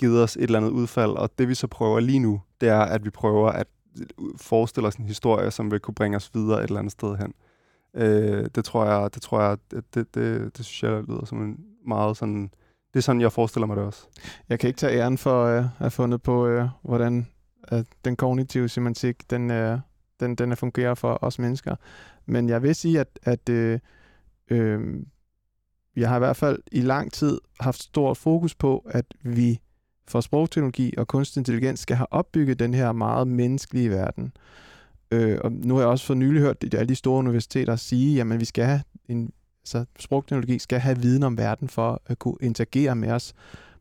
givet 0.00 0.22
os 0.22 0.36
et 0.36 0.42
eller 0.42 0.58
andet 0.58 0.70
udfald, 0.70 1.10
og 1.10 1.30
det 1.38 1.48
vi 1.48 1.54
så 1.54 1.66
prøver 1.66 2.00
lige 2.00 2.18
nu, 2.18 2.40
det 2.60 2.68
er, 2.68 2.80
at 2.80 3.04
vi 3.04 3.10
prøver 3.10 3.48
at 3.48 3.66
forestille 4.36 4.86
os 4.88 4.94
en 4.96 5.04
historie, 5.04 5.50
som 5.50 5.70
vil 5.70 5.80
kunne 5.80 5.94
bringe 5.94 6.16
os 6.16 6.30
videre 6.34 6.58
et 6.58 6.68
eller 6.68 6.78
andet 6.78 6.92
sted 6.92 7.16
hen. 7.16 7.32
Øh, 7.96 8.46
det 8.54 8.64
tror 8.64 8.84
jeg, 8.84 9.14
det 9.14 9.22
tror 9.22 9.40
jeg, 9.42 9.56
det, 9.70 9.94
det, 9.94 10.14
det, 10.14 10.56
det 10.56 10.64
synes 10.64 10.82
jeg 10.82 11.02
lyder 11.02 11.24
som 11.24 11.42
en 11.42 11.56
meget 11.86 12.16
sådan, 12.16 12.50
det 12.94 12.98
er 12.98 13.02
sådan, 13.02 13.20
jeg 13.20 13.32
forestiller 13.32 13.66
mig 13.66 13.76
det 13.76 13.84
også. 13.84 14.06
Jeg 14.48 14.58
kan 14.58 14.68
ikke 14.68 14.78
tage 14.78 14.98
æren 15.00 15.18
for 15.18 15.44
øh, 15.44 15.56
at 15.56 15.64
have 15.78 15.90
fundet 15.90 16.22
på, 16.22 16.46
øh, 16.46 16.68
hvordan 16.82 17.26
at 17.68 17.86
den 18.04 18.16
kognitive 18.16 18.68
semantik, 18.68 19.30
den, 19.30 19.50
øh, 19.50 19.78
den, 20.20 20.34
den 20.34 20.52
er 20.52 20.56
fungerer 20.56 20.94
for 20.94 21.18
os 21.22 21.38
mennesker. 21.38 21.76
Men 22.26 22.48
jeg 22.48 22.62
vil 22.62 22.74
sige, 22.74 23.00
at, 23.00 23.18
at 23.22 23.48
øh, 23.48 23.78
øh, 24.50 24.80
jeg 25.96 26.08
har 26.08 26.16
i 26.16 26.18
hvert 26.18 26.36
fald 26.36 26.58
i 26.72 26.80
lang 26.80 27.12
tid 27.12 27.40
haft 27.60 27.82
stort 27.82 28.16
fokus 28.16 28.54
på, 28.54 28.86
at 28.90 29.04
vi 29.22 29.60
for 30.08 30.20
sprogteknologi 30.20 30.94
og 30.98 31.08
kunstig 31.08 31.40
intelligens 31.40 31.80
skal 31.80 31.96
have 31.96 32.12
opbygget 32.12 32.58
den 32.58 32.74
her 32.74 32.92
meget 32.92 33.28
menneskelige 33.28 33.90
verden. 33.90 34.32
Øh, 35.10 35.38
og 35.44 35.52
nu 35.52 35.74
har 35.74 35.80
jeg 35.80 35.88
også 35.88 36.06
for 36.06 36.14
nylig 36.14 36.42
hørt 36.42 36.64
alle 36.74 36.88
de 36.88 36.94
store 36.94 37.18
universiteter 37.18 37.76
sige, 37.76 38.20
at 38.20 38.40
vi 38.40 38.44
skal 38.44 38.64
have 38.64 38.82
en, 39.08 39.32
så 39.64 39.84
sprogteknologi 39.98 40.58
skal 40.58 40.78
have 40.78 40.98
viden 40.98 41.22
om 41.22 41.38
verden 41.38 41.68
for 41.68 42.02
at 42.06 42.18
kunne 42.18 42.36
interagere 42.40 42.96
med 42.96 43.10
os 43.10 43.34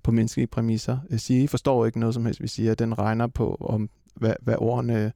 på 0.04 0.12
menneskelige 0.12 0.48
præmisser. 0.48 0.98
Jeg 1.10 1.20
siger, 1.20 1.44
I 1.44 1.48
forstår 1.48 1.86
ikke 1.86 2.00
noget 2.00 2.14
som 2.14 2.26
helst, 2.26 2.42
vi 2.42 2.48
siger, 2.48 2.76
den 2.76 3.00
regner 3.00 3.28
på, 3.28 3.58
om 3.60 3.90
hvad, 4.16 4.34
hvad 4.42 4.56
ordene, 4.58 5.12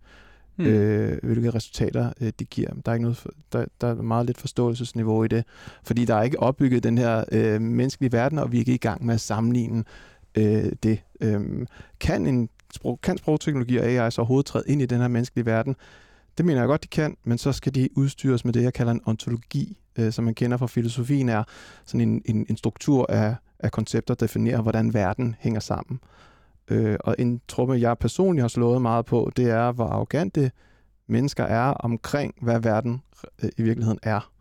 Hmm. 0.58 0.66
øh, 0.66 1.18
hvilke 1.24 1.52
resultater 1.52 2.14
øh, 2.22 2.32
de 2.40 2.46
giver. 2.46 2.70
Der 2.86 2.92
er, 2.92 2.94
ikke 2.94 3.04
noget, 3.04 3.18
for, 3.18 3.30
der, 3.52 3.66
der 3.82 3.88
er 3.88 3.96
meget 3.96 4.26
lidt 4.26 4.38
forståelsesniveau 4.38 5.24
i 5.24 5.28
det, 5.28 5.44
fordi 5.84 6.06
der 6.06 6.16
er 6.16 6.24
ikke 6.24 6.40
opbygget 6.40 6.84
den 6.84 6.98
her 6.98 7.24
øh, 7.32 7.62
menneskelige 7.62 8.12
verden, 8.12 8.40
og 8.40 8.52
vi 8.52 8.58
er 8.58 8.60
ikke 8.60 8.74
i 8.74 8.78
gang 8.78 9.06
med 9.06 9.14
at 9.14 9.22
sammenligne 9.22 9.84
øh, 10.36 10.72
det. 10.84 11.00
Øh, 11.22 11.42
kan, 12.00 12.28
en 12.28 12.50
sprog, 12.74 13.00
kan 13.02 13.18
sprogteknologi 13.18 13.78
og 13.78 13.86
AI 13.86 14.12
så 14.12 14.22
overhovedet 14.22 14.46
træde 14.46 14.64
ind 14.68 14.82
i 14.82 14.86
den 14.86 15.02
her 15.02 15.08
menneskelige 15.08 15.46
verden? 15.46 15.76
Det 16.38 16.46
mener 16.46 16.60
jeg 16.62 16.68
godt, 16.68 16.84
de 16.84 16.88
kan, 16.88 17.18
men 17.24 17.38
så 17.38 17.52
skal 17.52 17.76
de 17.76 17.90
udstyres 17.98 18.46
med 18.46 18.54
det, 18.54 18.64
jeg 18.64 18.74
kalder 18.74 18.92
en 18.92 19.02
ontologi, 19.06 19.78
øh, 19.98 20.12
som 20.12 20.26
man 20.26 20.36
kender 20.36 20.58
fra 20.58 20.68
filosofien, 20.68 21.30
er 21.30 21.44
sådan 21.86 22.02
en, 22.02 22.22
en, 22.26 22.46
en 22.50 22.58
struktur 22.58 23.06
af, 23.10 23.36
af 23.60 23.72
koncepter, 23.72 24.14
definerer, 24.14 24.62
hvordan 24.62 24.94
verden 24.94 25.36
hænger 25.40 25.60
sammen. 25.60 26.00
Øh, 26.68 26.98
og 27.00 27.16
en 27.20 27.42
trumme, 27.48 27.80
jeg 27.80 27.98
personligt 27.98 28.44
har 28.44 28.48
slået 28.48 28.82
meget 28.82 29.06
på, 29.06 29.32
det 29.38 29.50
er, 29.50 29.72
hvor 29.72 29.86
arrogante 29.86 30.52
mennesker 31.08 31.44
er 31.44 31.70
omkring, 31.70 32.36
hvad 32.42 32.60
verden 32.60 33.02
øh, 33.44 33.50
i 33.58 33.62
virkeligheden 33.62 34.00
er. 34.04 34.32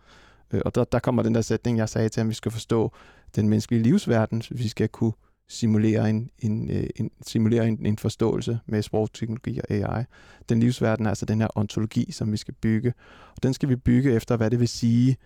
Øh, 0.53 0.61
og 0.65 0.75
der, 0.75 0.85
der 0.85 0.99
kommer 0.99 1.23
den 1.23 1.35
der 1.35 1.41
sætning, 1.41 1.79
jeg 1.79 1.89
sagde 1.89 2.09
til, 2.09 2.21
ham, 2.21 2.29
vi 2.29 2.35
skal 2.35 2.53
forstå 2.53 2.93
den 3.37 3.49
menneskelige 3.49 3.83
livsverden, 3.83 4.43
så 4.43 4.55
vi 4.55 4.69
skal 4.69 4.89
kunne 4.89 5.13
simulere 5.49 6.11
en, 6.11 6.31
en, 6.39 6.71
øh, 6.71 6.87
en, 6.97 7.11
simulere 7.27 7.69
en, 7.69 7.87
en 7.87 7.99
forståelse 7.99 8.59
med 8.67 8.83
sprogteknologi 8.83 9.59
og 9.59 9.71
AI. 9.71 10.05
Den 10.49 10.61
livsverden 10.61 11.07
er 11.07 11.11
altså 11.11 11.27
den 11.27 11.41
her 11.41 11.49
ontologi, 11.55 12.13
som 12.13 12.33
vi 12.33 12.37
skal 12.37 12.55
bygge. 12.55 12.95
Og 13.37 13.43
den 13.43 13.55
skal 13.55 13.69
vi 13.69 13.77
bygge 13.77 14.13
efter, 14.13 14.37
hvad 14.37 14.51
det 14.51 14.61
vil 14.61 14.69
sige 14.69 15.17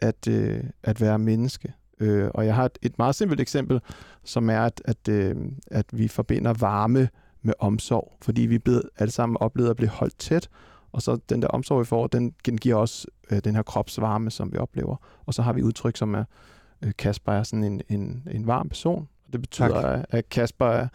at, 0.00 0.28
øh, 0.28 0.64
at 0.82 1.00
være 1.00 1.18
menneske 1.18 1.72
øh, 2.00 2.30
og 2.34 2.46
jeg 2.46 2.54
har 2.54 2.64
et, 2.64 2.78
et 2.82 2.98
meget 2.98 3.14
simpelt 3.14 3.40
eksempel, 3.40 3.80
som 4.24 4.50
er, 4.50 4.60
at, 4.60 4.82
at, 4.84 5.08
øh, 5.08 5.36
at 5.66 5.86
vi 5.92 6.08
forbinder 6.08 6.52
varme 6.52 7.08
med 7.42 7.54
omsorg, 7.58 8.16
fordi 8.22 8.42
vi 8.42 8.54
er 8.54 8.58
blevet 8.58 8.82
alle 8.98 9.10
sammen 9.10 9.36
oplevet 9.40 9.70
at 9.70 9.76
blive 9.76 9.88
holdt 9.88 10.18
tæt, 10.18 10.48
og 10.92 11.02
så 11.02 11.16
den 11.28 11.42
der 11.42 11.48
omsorg, 11.48 11.80
vi 11.80 11.84
får, 11.84 12.06
den 12.06 12.34
giver 12.60 12.74
også 12.76 13.06
øh, 13.30 13.40
den 13.44 13.54
her 13.54 13.62
kropsvarme, 13.62 14.30
som 14.30 14.52
vi 14.52 14.58
oplever. 14.58 14.96
Og 15.26 15.34
så 15.34 15.42
har 15.42 15.52
vi 15.52 15.62
udtryk 15.62 15.96
som, 15.96 16.14
at 16.14 16.24
øh, 16.82 16.92
Kasper 16.98 17.32
er 17.32 17.42
sådan 17.42 17.64
en, 17.64 17.82
en, 17.88 18.28
en 18.30 18.46
varm 18.46 18.68
person. 18.68 19.08
Og 19.26 19.32
det 19.32 19.40
betyder, 19.40 19.76
at, 19.76 20.06
at 20.10 20.28
Kasper 20.28 20.66
er, 20.66 20.88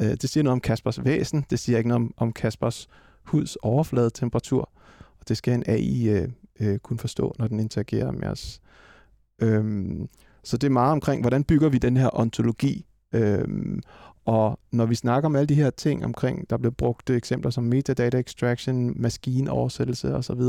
øh, 0.00 0.10
det 0.10 0.30
siger 0.30 0.44
noget 0.44 0.52
om 0.52 0.60
Kaspers 0.60 1.04
væsen, 1.04 1.46
det 1.50 1.58
siger 1.58 1.78
ikke 1.78 1.88
noget 1.88 2.02
om, 2.02 2.14
om 2.16 2.32
Kaspers 2.32 2.88
huds 3.24 3.56
overfladetemperatur. 3.56 4.70
Og 5.20 5.28
det 5.28 5.36
skal 5.36 5.54
en 5.54 5.64
AI 5.66 6.08
øh, 6.08 6.28
øh, 6.60 6.78
kunne 6.78 6.98
forstå, 6.98 7.34
når 7.38 7.46
den 7.46 7.60
interagerer 7.60 8.10
med 8.10 8.28
os. 8.28 8.60
Øhm, 9.38 10.08
så 10.48 10.56
det 10.56 10.66
er 10.66 10.70
meget 10.72 10.92
omkring, 10.92 11.22
hvordan 11.22 11.44
bygger 11.44 11.68
vi 11.68 11.78
den 11.78 11.96
her 11.96 12.10
ontologi. 12.12 12.86
Øhm, 13.14 13.80
og 14.26 14.58
når 14.72 14.86
vi 14.86 14.94
snakker 14.94 15.26
om 15.28 15.36
alle 15.36 15.46
de 15.46 15.54
her 15.54 15.70
ting 15.70 16.04
omkring, 16.04 16.50
der 16.50 16.56
bliver 16.56 16.72
brugt 16.72 17.10
eksempler 17.10 17.50
som 17.50 17.64
metadata 17.64 18.18
extraction, 18.18 18.92
maskinoversættelse 19.02 20.14
osv., 20.14 20.40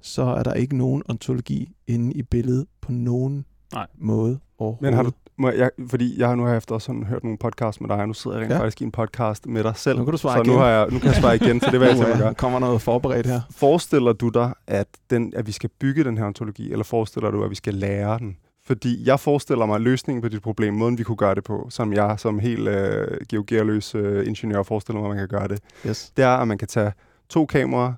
så 0.00 0.22
er 0.22 0.42
der 0.42 0.52
ikke 0.54 0.76
nogen 0.76 1.02
ontologi 1.08 1.72
inde 1.86 2.12
i 2.12 2.22
billedet 2.22 2.66
på 2.80 2.92
nogen 2.92 3.44
Nej. 3.72 3.86
måde 3.98 4.38
overhovedet. 4.58 4.82
Men 4.82 4.94
har 4.94 5.02
du, 5.02 5.10
må 5.38 5.50
jeg, 5.50 5.70
fordi 5.90 6.18
jeg 6.20 6.28
har 6.28 6.34
nu 6.34 6.44
har 6.44 6.54
efter 6.56 6.78
sådan 6.78 7.04
hørt 7.04 7.24
nogle 7.24 7.38
podcast 7.38 7.80
med 7.80 7.88
dig, 7.88 7.96
og 7.96 8.08
nu 8.08 8.14
sidder 8.14 8.36
jeg 8.36 8.44
rent 8.44 8.52
Ja. 8.54 8.58
faktisk 8.60 8.80
i 8.80 8.84
en 8.84 8.92
podcast 8.92 9.46
med 9.46 9.64
dig 9.64 9.76
selv. 9.76 9.98
Nu 9.98 10.04
kan 10.04 10.12
du 10.12 10.18
svare 10.18 10.36
så 10.36 10.42
igen. 10.42 10.52
nu, 10.52 10.58
har 10.58 10.66
jeg, 10.68 10.86
nu 10.90 10.98
kan 10.98 11.06
jeg 11.06 11.14
svare 11.14 11.36
igen, 11.36 11.60
så 11.60 11.70
det 11.70 11.80
vil 11.80 11.86
jeg 11.86 11.96
simpelthen 11.96 12.18
gøre. 12.18 12.28
der 12.28 12.34
kommer 12.34 12.58
noget 12.58 12.82
forberedt 12.82 13.26
her. 13.26 13.40
Forestiller 13.50 14.12
du 14.12 14.28
dig, 14.28 14.52
at, 14.66 14.86
den, 15.10 15.32
at 15.36 15.46
vi 15.46 15.52
skal 15.52 15.70
bygge 15.80 16.04
den 16.04 16.18
her 16.18 16.24
ontologi, 16.24 16.72
eller 16.72 16.84
forestiller 16.84 17.30
du, 17.30 17.44
at 17.44 17.50
vi 17.50 17.54
skal 17.54 17.74
lære 17.74 18.18
den? 18.18 18.36
Fordi 18.70 19.08
jeg 19.08 19.20
forestiller 19.20 19.66
mig 19.66 19.80
løsningen 19.80 20.22
på 20.22 20.28
dit 20.28 20.42
problem, 20.42 20.74
måden 20.74 20.98
vi 20.98 21.02
kunne 21.02 21.16
gøre 21.16 21.34
det 21.34 21.44
på, 21.44 21.66
som 21.70 21.92
jeg 21.92 22.14
som 22.18 22.38
helt 22.38 22.68
øh, 22.68 23.18
geogerløs 23.28 23.94
øh, 23.94 24.26
ingeniør 24.26 24.62
forestiller 24.62 25.00
mig, 25.00 25.10
at 25.10 25.16
man 25.16 25.28
kan 25.28 25.38
gøre 25.38 25.48
det, 25.48 25.60
Yes. 25.86 26.12
det 26.16 26.24
er, 26.24 26.28
at 26.36 26.48
man 26.48 26.58
kan 26.58 26.68
tage 26.68 26.92
to 27.28 27.46
kameraer, 27.46 27.92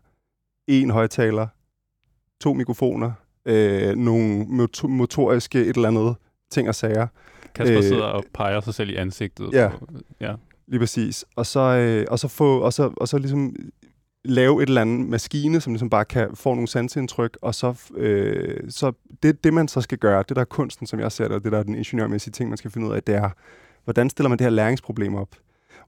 en 0.68 0.90
højtaler, 0.90 1.46
to 2.40 2.54
mikrofoner, 2.54 3.12
øh, 3.46 3.96
nogle 3.96 4.44
moto- 4.44 4.88
motoriske 4.88 5.60
et 5.60 5.76
eller 5.76 5.88
andet 5.88 6.16
ting 6.50 6.68
og 6.68 6.74
sager, 6.74 7.06
Kasper 7.54 7.76
Øh, 7.78 7.82
sidder 7.84 8.04
og 8.04 8.24
peger 8.34 8.60
sig 8.60 8.74
selv 8.74 8.90
i 8.90 8.94
ansigtet. 8.96 9.48
ja. 9.52 9.68
På, 9.78 9.86
ja. 10.20 10.34
Lige 10.66 10.78
præcis. 10.80 11.24
Og 11.36 11.46
så, 11.46 11.60
øh, 11.60 12.06
og 12.10 12.18
så, 12.18 12.28
få, 12.28 12.58
og 12.60 12.72
så, 12.72 12.92
og 12.96 13.08
så 13.08 13.18
ligesom 13.18 13.56
lave 14.24 14.62
et 14.62 14.68
eller 14.68 14.80
andet 14.80 15.08
maskine, 15.08 15.60
som 15.60 15.72
ligesom 15.72 15.90
bare 15.90 16.04
kan 16.04 16.28
få 16.34 16.54
nogle 16.54 16.68
sansindtryk, 16.68 17.38
og 17.42 17.54
så, 17.54 17.74
øh, 17.94 18.70
så 18.70 18.92
det, 19.22 19.44
det, 19.44 19.54
man 19.54 19.68
så 19.68 19.80
skal 19.80 19.98
gøre, 19.98 20.24
det 20.28 20.36
der 20.36 20.40
er 20.40 20.46
kunsten, 20.46 20.86
som 20.86 21.00
jeg 21.00 21.12
ser 21.12 21.24
det, 21.24 21.36
og 21.36 21.44
det 21.44 21.52
der 21.52 21.58
er 21.58 21.62
den 21.62 21.74
ingeniørmæssige 21.74 22.32
ting, 22.32 22.48
man 22.48 22.58
skal 22.58 22.70
finde 22.70 22.88
ud 22.88 22.92
af, 22.92 23.02
det 23.02 23.14
er, 23.14 23.30
hvordan 23.84 24.10
stiller 24.10 24.28
man 24.28 24.38
det 24.38 24.44
her 24.44 24.50
læringsproblem 24.50 25.14
op? 25.14 25.28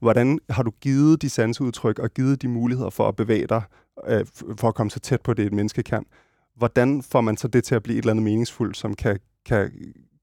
Hvordan 0.00 0.38
har 0.50 0.62
du 0.62 0.70
givet 0.80 1.22
de 1.22 1.28
sansudtryk 1.28 1.98
og 1.98 2.10
givet 2.10 2.42
de 2.42 2.48
muligheder 2.48 2.90
for 2.90 3.08
at 3.08 3.16
bevæge 3.16 3.46
dig, 3.46 3.62
øh, 4.08 4.26
for 4.56 4.68
at 4.68 4.74
komme 4.74 4.90
så 4.90 5.00
tæt 5.00 5.20
på 5.20 5.34
det, 5.34 5.46
et 5.46 5.52
menneske 5.52 5.82
kan? 5.82 6.04
Hvordan 6.56 7.02
får 7.02 7.20
man 7.20 7.36
så 7.36 7.48
det 7.48 7.64
til 7.64 7.74
at 7.74 7.82
blive 7.82 7.98
et 7.98 8.02
eller 8.02 8.12
andet 8.12 8.24
meningsfuldt, 8.24 8.76
som 8.76 8.94
kan, 8.94 9.18
kan, 9.46 9.72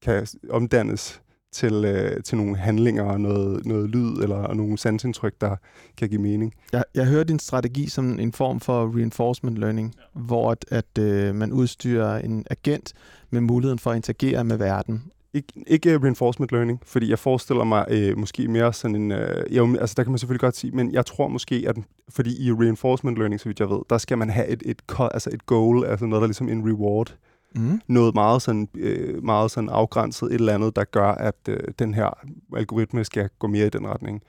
kan 0.02 0.26
omdannes 0.50 1.22
til, 1.52 1.84
øh, 1.84 2.22
til 2.22 2.38
nogle 2.38 2.56
handlinger 2.56 3.02
og 3.02 3.20
noget, 3.20 3.66
noget 3.66 3.90
lyd 3.90 4.12
eller 4.22 4.54
nogle 4.54 4.78
sansindtryk, 4.78 5.34
der 5.40 5.56
kan 5.96 6.08
give 6.08 6.20
mening. 6.20 6.54
Jeg, 6.72 6.84
jeg 6.94 7.06
hører 7.06 7.24
din 7.24 7.38
strategi 7.38 7.88
som 7.88 8.18
en 8.18 8.32
form 8.32 8.60
for 8.60 8.96
reinforcement 8.96 9.58
learning, 9.58 9.94
ja. 9.98 10.20
hvor 10.20 10.50
at, 10.50 10.64
at 10.68 10.98
øh, 10.98 11.34
man 11.34 11.52
udstyrer 11.52 12.18
en 12.18 12.44
agent 12.50 12.92
med 13.30 13.40
muligheden 13.40 13.78
for 13.78 13.90
at 13.90 13.96
interagere 13.96 14.44
med 14.44 14.56
verden. 14.56 15.02
Ikke, 15.34 15.52
ikke 15.66 15.98
reinforcement 15.98 16.52
learning, 16.52 16.80
fordi 16.84 17.10
jeg 17.10 17.18
forestiller 17.18 17.64
mig 17.64 17.86
øh, 17.90 18.18
måske 18.18 18.48
mere 18.48 18.72
sådan 18.72 18.96
en... 18.96 19.12
Øh, 19.12 19.56
jo, 19.56 19.76
altså 19.80 19.94
der 19.96 20.02
kan 20.02 20.12
man 20.12 20.18
selvfølgelig 20.18 20.40
godt 20.40 20.56
sige, 20.56 20.70
men 20.70 20.92
jeg 20.92 21.06
tror 21.06 21.28
måske, 21.28 21.64
at 21.68 21.76
fordi 22.08 22.46
i 22.46 22.52
reinforcement 22.52 23.16
learning, 23.16 23.40
så 23.40 23.48
vidt 23.48 23.60
jeg 23.60 23.70
ved, 23.70 23.78
der 23.90 23.98
skal 23.98 24.18
man 24.18 24.30
have 24.30 24.48
et, 24.48 24.62
et, 24.66 24.82
altså 25.00 25.30
et 25.32 25.46
goal, 25.46 25.84
altså 25.84 26.06
noget, 26.06 26.20
der 26.20 26.24
er 26.24 26.28
ligesom 26.28 26.48
en 26.48 26.68
reward. 26.68 27.16
Mm. 27.54 27.80
Noget 27.86 28.14
meget 28.14 28.42
sådan, 28.42 28.68
øh, 28.74 29.24
meget 29.24 29.50
sådan 29.50 29.68
afgrænset, 29.68 30.26
et 30.26 30.34
eller 30.34 30.54
andet, 30.54 30.76
der 30.76 30.84
gør, 30.84 31.08
at 31.08 31.36
øh, 31.48 31.60
den 31.78 31.94
her 31.94 32.18
algoritme 32.56 33.04
skal 33.04 33.28
gå 33.38 33.46
mere 33.46 33.66
i 33.66 33.70
den 33.70 33.86
retning. 33.86 34.22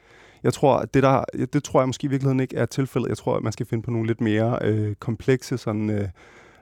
Jeg 0.43 0.53
tror, 0.53 0.77
at 0.77 0.93
det, 0.93 1.03
der, 1.03 1.23
det 1.53 1.63
tror 1.63 1.81
jeg 1.81 1.87
måske 1.87 2.05
i 2.05 2.09
virkeligheden 2.09 2.39
ikke 2.39 2.55
er 2.55 2.65
tilfældet. 2.65 3.09
Jeg 3.09 3.17
tror, 3.17 3.35
at 3.35 3.43
man 3.43 3.53
skal 3.53 3.65
finde 3.65 3.83
på 3.83 3.91
nogle 3.91 4.07
lidt 4.07 4.21
mere 4.21 4.59
øh, 4.61 4.95
komplekse 4.95 5.57
sådan, 5.57 5.89
øh, 5.89 6.07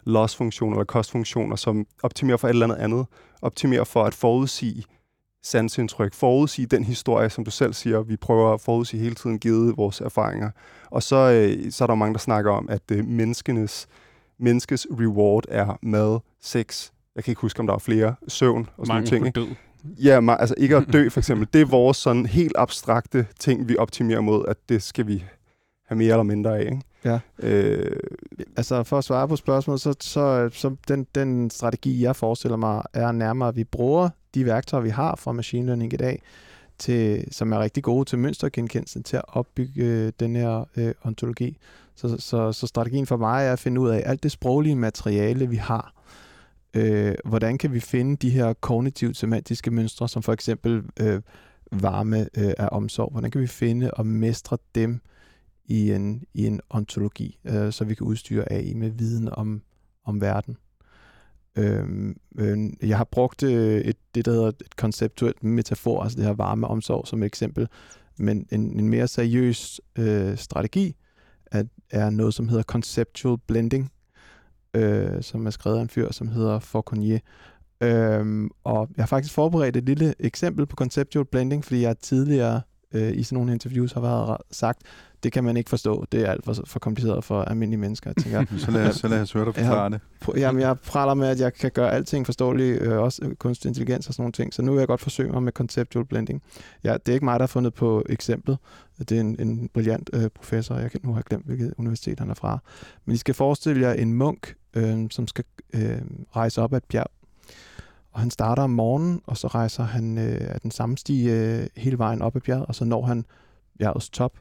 loss-funktioner 0.05 0.76
eller 0.76 0.86
kostfunktioner, 0.86 1.55
som 1.55 1.86
optimerer 2.03 2.38
for 2.38 2.47
et 2.47 2.51
eller 2.51 2.66
andet 2.66 2.78
andet. 2.78 3.05
Optimerer 3.41 3.84
for 3.84 4.03
at 4.03 4.14
forudsige 4.14 4.84
sansindtryk, 5.43 6.14
forudsige 6.14 6.66
den 6.66 6.84
historie, 6.84 7.30
som 7.30 7.45
du 7.45 7.51
selv 7.51 7.74
siger, 7.74 8.01
vi 8.01 8.18
prøver 8.18 8.53
at 8.53 8.62
forudsige 8.62 9.03
hele 9.03 9.16
tiden, 9.16 9.39
givet 9.39 9.78
vores 9.78 10.01
erfaringer. 10.01 10.49
Og 10.91 11.03
så, 11.03 11.16
øh, 11.16 11.72
så 11.72 11.84
er 11.84 11.88
der 11.88 11.95
mange, 11.95 12.14
der 12.14 12.20
snakker 12.20 12.51
om, 12.51 12.70
at 12.70 12.82
øh, 12.91 13.05
menneskenes, 13.05 13.88
menneskes 14.42 14.88
reward 14.92 15.44
er 15.50 15.78
mad, 15.82 16.20
sex, 16.42 16.89
jeg 17.16 17.24
kan 17.24 17.32
ikke 17.32 17.42
huske, 17.42 17.60
om 17.60 17.68
der 17.68 17.74
er 17.74 17.78
flere, 17.80 18.16
søvn 18.28 18.70
og 18.78 18.86
sådan 18.88 18.96
Mange 18.96 19.10
ting. 19.10 19.26
Ikke? 19.28 19.39
død. 19.39 19.48
Ja, 20.04 20.20
ma- 20.20 20.39
altså 20.39 20.56
ikke 20.58 20.76
at 20.78 20.86
dø 20.94 21.10
for 21.10 21.20
eksempel. 21.20 21.48
Det 21.54 21.62
er 21.62 21.66
vores 21.66 21.98
sådan 21.98 22.26
helt 22.26 22.54
abstrakte 22.58 23.26
ting, 23.39 23.68
vi 23.70 23.78
optimerer 23.78 24.22
mod, 24.22 24.46
at 24.48 24.58
det 24.70 24.84
skal 24.84 25.08
vi 25.08 25.24
have 25.88 25.98
mere 25.98 26.12
eller 26.12 26.24
mindre 26.24 26.58
af. 26.60 26.62
Ikke? 26.66 26.82
Ja. 27.06 27.20
Øh, 27.39 27.96
Altså 28.58 28.84
for 28.84 28.98
at 28.98 29.04
svare 29.04 29.28
på 29.28 29.36
spørgsmålet, 29.36 29.82
så, 29.82 29.96
så, 30.00 30.50
så 30.54 30.76
den, 30.88 31.08
den 31.16 31.50
strategi, 31.50 32.04
jeg 32.04 32.16
forestiller 32.16 32.58
mig, 32.58 32.84
er 32.94 33.12
nærmere, 33.12 33.50
at 33.50 33.56
vi 33.56 33.64
bruger 33.64 34.10
de 34.36 34.46
værktøjer, 34.46 34.84
vi 34.84 34.89
har 34.89 35.16
fra 35.16 35.32
machine 35.32 35.66
learning 35.66 35.94
i 35.94 35.98
dag, 35.98 36.22
til, 36.80 37.28
som 37.34 37.54
er 37.54 37.60
rigtig 37.60 37.84
gode 37.84 38.06
til 38.06 38.20
mønstergenkendelse, 38.20 39.02
til 39.02 39.18
at 39.18 39.24
opbygge 39.28 39.84
øh, 39.86 40.12
den 40.20 40.36
her 40.36 40.66
øh, 40.78 40.94
ontologi. 41.04 41.58
Så, 42.02 42.18
så, 42.20 42.52
så 42.52 42.68
strategien 42.68 43.06
for 43.06 43.18
mig 43.18 43.45
er 43.45 43.54
at 43.54 43.60
finde 43.60 43.82
ud 43.82 43.89
af 43.89 44.04
alt 44.06 44.24
det 44.24 44.32
sproglige 44.32 44.76
materiale, 44.76 45.49
vi 45.49 45.56
har. 45.56 45.93
Øh, 46.74 47.16
hvordan 47.26 47.58
kan 47.58 47.74
vi 47.74 47.80
finde 47.80 48.18
de 48.18 48.30
her 48.30 48.54
kognitivt 48.54 49.18
semantiske 49.18 49.72
mønstre, 49.72 50.10
som 50.10 50.24
for 50.24 50.34
eksempel 50.34 50.84
øh, 50.99 51.22
varme 51.72 52.20
øh, 52.38 52.54
af 52.58 52.70
omsorg? 52.72 53.12
Hvordan 53.12 53.32
kan 53.32 53.41
vi 53.41 53.47
finde 53.47 53.91
og 53.91 54.06
mestre 54.06 54.58
dem 54.76 55.02
i 55.66 55.91
en, 55.91 56.24
i 56.34 56.45
en 56.47 56.62
ontologi, 56.70 57.39
øh, 57.45 57.72
så 57.72 57.86
vi 57.86 57.95
kan 57.95 58.08
udstyre 58.08 58.52
AI 58.52 58.74
med 58.74 58.89
viden 58.89 59.30
om, 59.32 59.62
om 60.06 60.22
verden. 60.22 60.58
Øh, 61.56 62.16
øh, 62.38 62.58
jeg 62.82 62.97
har 62.97 63.08
brugt 63.12 63.43
øh, 63.43 63.82
et, 63.82 63.97
det, 64.16 64.26
der 64.26 64.32
hedder 64.32 64.47
et 64.47 64.76
konceptuelt 64.76 65.43
metafor, 65.43 66.04
altså 66.04 66.18
det 66.18 66.26
her 66.26 66.34
varme 66.34 66.68
omsorg 66.68 67.08
som 67.08 67.24
et 67.24 67.28
eksempel, 67.28 67.68
men 68.18 68.47
en, 68.52 68.80
en 68.80 68.89
mere 68.89 69.08
seriøs 69.08 69.82
øh, 69.95 70.38
strategi 70.38 70.95
at, 71.52 71.66
er 71.89 72.10
noget, 72.10 72.34
som 72.34 72.47
hedder 72.49 72.64
conceptual 72.64 73.38
blending, 73.47 73.91
øh, 74.74 75.24
som 75.24 75.45
er 75.45 75.49
skrevet 75.49 75.78
af 75.78 75.82
en 75.82 75.89
fyr, 75.89 76.12
som 76.12 76.28
hedder 76.28 76.60
Fauconnier. 76.60 77.20
Øhm, 77.82 78.49
og 78.64 78.89
jeg 78.97 79.04
har 79.04 79.08
faktisk 79.08 79.34
forberedt 79.34 79.78
et 79.78 79.86
lille 79.86 80.14
eksempel 80.20 80.66
på 80.66 80.76
conceptual 80.76 81.26
blending, 81.26 81.66
fordi 81.66 81.82
jeg 81.82 81.97
tidligere 81.97 82.62
øh, 82.94 83.18
i 83.18 83.24
sådan 83.24 83.36
nogle 83.36 83.52
interviews 83.52 83.92
har 83.92 84.02
været 84.02 84.38
sagt, 84.52 84.82
det 85.24 85.32
kan 85.32 85.44
man 85.44 85.58
ikke 85.58 85.70
forstå, 85.70 86.06
det 86.12 86.22
er 86.28 86.32
alt 86.32 86.46
for, 86.46 86.56
for 86.66 86.80
kompliceret 86.80 87.24
for 87.24 87.42
almindelige 87.42 87.80
mennesker. 87.80 88.14
Jeg 88.16 88.24
tænker, 88.24 88.46
Så 88.66 88.72
lad, 88.72 88.94
så 88.94 89.08
lad 89.08 89.22
os 89.22 89.32
høre 89.32 89.46
dig 89.46 89.58
Jeg 89.58 89.66
forklare 89.66 89.89
det. 89.89 90.02
Jamen, 90.38 90.62
jeg 90.62 90.80
praler 90.80 91.14
med, 91.14 91.28
at 91.28 91.39
jeg 91.39 91.54
kan 91.54 91.72
gøre 91.72 91.92
alting 91.92 92.26
forståeligt, 92.26 92.82
øh, 92.82 93.00
også 93.00 93.26
øh, 93.26 93.36
kunstig 93.36 93.70
intelligens 93.70 94.08
og 94.08 94.14
sådan 94.14 94.24
nogle 94.24 94.32
ting. 94.32 94.54
Så 94.54 94.62
nu 94.62 94.72
vil 94.72 94.80
jeg 94.80 94.88
godt 94.88 95.02
forsøge 95.02 95.32
mig 95.32 95.44
med 95.44 95.52
conceptual 95.52 96.06
blending. 96.06 96.42
Ja, 96.84 96.94
det 96.94 97.10
er 97.10 97.14
ikke 97.14 97.26
mig, 97.26 97.39
der 97.39 97.44
har 97.44 97.48
fundet 97.48 97.74
på 97.74 98.04
eksemplet. 98.10 98.58
Det 99.00 99.12
er 99.12 99.20
en, 99.20 99.36
en 99.39 99.70
brilliant 99.74 100.10
øh, 100.14 100.30
professor, 100.36 100.76
jeg 100.76 100.92
kan 100.92 101.00
nu 101.04 101.14
har 101.14 101.22
glemt, 101.22 101.46
hvilket 101.46 101.74
universitet 101.78 102.20
han 102.20 102.30
er 102.30 102.34
fra. 102.34 102.60
Men 103.06 103.14
I 103.16 103.18
skal 103.18 103.34
forestille 103.34 103.88
jer 103.88 103.94
en 103.94 104.14
munk, 104.14 104.56
øh, 104.74 105.08
som 105.12 105.28
skal 105.28 105.46
øh, 105.74 106.02
rejse 106.36 106.62
op 106.62 106.74
ad 106.74 106.78
et 106.78 106.84
bjerg. 106.84 107.12
Og 108.12 108.20
han 108.20 108.32
starter 108.32 108.64
om 108.64 108.70
morgenen, 108.70 109.22
og 109.26 109.38
så 109.38 109.47
rejser 109.47 109.84
han 109.84 110.18
øh, 110.18 110.53
af 110.53 110.62
den 110.62 110.72
samme 110.72 110.97
sti 110.97 111.30
øh, 111.30 111.68
hele 111.78 111.97
vejen 111.97 112.22
op 112.22 112.36
ad 112.36 112.41
bjerget, 112.41 112.66
og 112.66 112.76
så 112.76 112.86
når 112.86 113.05
han 113.05 113.26
bjergets 113.80 114.09
top. 114.09 114.38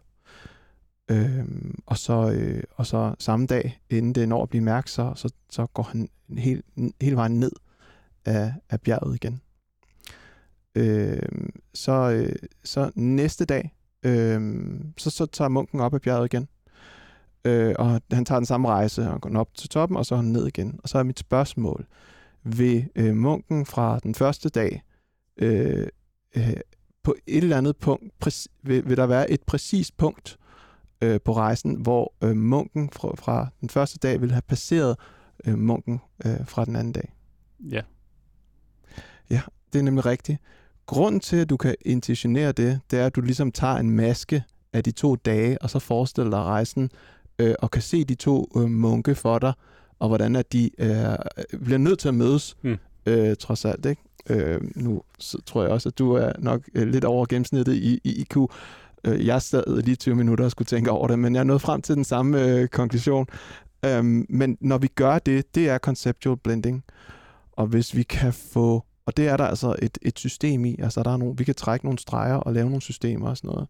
Øh, 1.10 1.44
og, 1.86 1.98
så, 1.98 2.30
øh, 2.30 2.62
og 2.76 2.86
så 2.86 3.14
samme 3.18 3.46
dag, 3.46 3.80
inden 3.90 4.14
det 4.14 4.28
når 4.28 4.42
at 4.42 4.48
blive 4.48 4.64
mærkt, 4.64 4.90
så, 4.90 5.12
så, 5.14 5.32
så 5.50 5.66
går 5.66 5.82
han 5.82 6.08
hele, 6.38 6.62
hele 7.00 7.16
vejen 7.16 7.40
ned 7.40 7.52
af, 8.24 8.54
af 8.70 8.80
bjerget 8.80 9.14
igen. 9.14 9.40
Øh, 10.74 11.22
så, 11.74 11.92
øh, 11.92 12.36
så 12.64 12.90
næste 12.94 13.44
dag, 13.44 13.74
øh, 14.02 14.40
så, 14.96 15.10
så 15.10 15.26
tager 15.26 15.48
munken 15.48 15.80
op 15.80 15.94
ad 15.94 16.00
bjerget 16.00 16.34
igen. 16.34 16.48
Øh, 17.44 17.74
og 17.78 18.00
han 18.12 18.24
tager 18.24 18.38
den 18.38 18.46
samme 18.46 18.68
rejse, 18.68 19.10
og 19.10 19.20
går 19.20 19.38
op 19.38 19.54
til 19.54 19.68
toppen, 19.68 19.96
og 19.96 20.06
så 20.06 20.14
er 20.14 20.16
han 20.16 20.28
ned 20.28 20.46
igen. 20.46 20.80
Og 20.82 20.88
så 20.88 20.98
er 20.98 21.02
mit 21.02 21.18
spørgsmål, 21.18 21.86
vil 22.42 22.88
øh, 22.94 23.16
munken 23.16 23.66
fra 23.66 23.98
den 23.98 24.14
første 24.14 24.48
dag 24.48 24.82
øh, 25.36 25.86
øh, 26.36 26.56
på 27.02 27.14
et 27.26 27.44
eller 27.44 27.58
andet 27.58 27.76
punkt, 27.76 28.12
præc- 28.26 28.46
vil, 28.62 28.88
vil 28.88 28.96
der 28.96 29.06
være 29.06 29.30
et 29.30 29.42
præcist 29.42 29.96
punkt 29.96 30.38
øh, 31.00 31.20
på 31.24 31.32
rejsen, 31.32 31.74
hvor 31.74 32.14
øh, 32.24 32.36
munken 32.36 32.90
fra, 32.92 33.14
fra 33.14 33.48
den 33.60 33.68
første 33.68 33.98
dag 33.98 34.20
ville 34.20 34.32
have 34.32 34.42
passeret 34.42 34.96
øh, 35.46 35.58
munken 35.58 36.00
øh, 36.24 36.46
fra 36.46 36.64
den 36.64 36.76
anden 36.76 36.92
dag. 36.92 37.14
Ja. 39.30 39.40
det 39.72 39.78
er 39.78 39.82
nemlig 39.82 40.06
rigtigt. 40.06 40.38
Grunden 40.86 41.20
til, 41.20 41.36
at 41.36 41.50
du 41.50 41.56
kan 41.56 41.74
intentionere 41.80 42.52
det, 42.52 42.80
det 42.90 42.98
er, 42.98 43.06
at 43.06 43.16
du 43.16 43.20
ligesom 43.20 43.52
tager 43.52 43.74
en 43.74 43.90
maske 43.90 44.44
af 44.72 44.84
de 44.84 44.90
to 44.90 45.16
dage, 45.16 45.62
og 45.62 45.70
så 45.70 45.78
forestiller 45.78 46.30
dig 46.30 46.40
rejsen, 46.40 46.90
øh, 47.38 47.54
og 47.58 47.70
kan 47.70 47.82
se 47.82 48.04
de 48.04 48.14
to 48.14 48.48
øh, 48.56 48.70
munke 48.70 49.14
for 49.14 49.38
dig, 49.38 49.52
og 50.00 50.08
hvordan 50.08 50.36
at 50.36 50.52
de 50.52 50.70
øh, 50.78 51.58
bliver 51.64 51.78
nødt 51.78 51.98
til 51.98 52.08
at 52.08 52.14
mødes, 52.14 52.56
Hmm. 52.62 52.76
øh, 53.06 53.36
trods 53.36 53.64
alt. 53.64 53.86
Ikke? 53.86 54.02
Øh, 54.30 54.60
nu 54.76 55.02
tror 55.46 55.62
jeg 55.62 55.70
også, 55.70 55.88
at 55.88 55.98
du 55.98 56.12
er 56.12 56.32
nok 56.38 56.62
øh, 56.74 56.88
lidt 56.88 57.04
over 57.04 57.26
gennemsnittet 57.26 57.74
i, 57.74 58.00
i 58.04 58.10
IQ. 58.20 58.36
Øh, 59.04 59.26
jeg 59.26 59.42
sad 59.42 59.82
lige 59.82 59.96
20 59.96 60.14
minutter 60.14 60.44
og 60.44 60.50
skulle 60.50 60.66
tænke 60.66 60.90
over 60.90 61.08
det, 61.08 61.18
men 61.18 61.34
jeg 61.34 61.44
nåede 61.44 61.60
frem 61.60 61.82
til 61.82 61.94
den 61.94 62.04
samme 62.04 62.44
øh, 62.44 62.68
konklusion. 62.68 63.26
Øhm, 63.84 64.26
men 64.28 64.56
når 64.60 64.78
vi 64.78 64.86
gør 64.86 65.18
det, 65.18 65.54
det 65.54 65.68
er 65.68 65.78
conceptual 65.78 66.36
blending. 66.36 66.84
Og 67.52 67.66
hvis 67.66 67.96
vi 67.96 68.02
kan 68.02 68.32
få, 68.32 68.84
og 69.06 69.16
det 69.16 69.28
er 69.28 69.36
der 69.36 69.44
altså 69.44 69.74
et, 69.82 69.98
et 70.02 70.18
system 70.18 70.64
i, 70.64 70.76
altså 70.78 71.02
der 71.02 71.10
er 71.10 71.16
nogle, 71.16 71.34
vi 71.38 71.44
kan 71.44 71.54
trække 71.54 71.86
nogle 71.86 71.98
streger 71.98 72.34
og 72.34 72.52
lave 72.52 72.66
nogle 72.66 72.82
systemer 72.82 73.28
og 73.28 73.36
sådan 73.36 73.48
noget. 73.48 73.68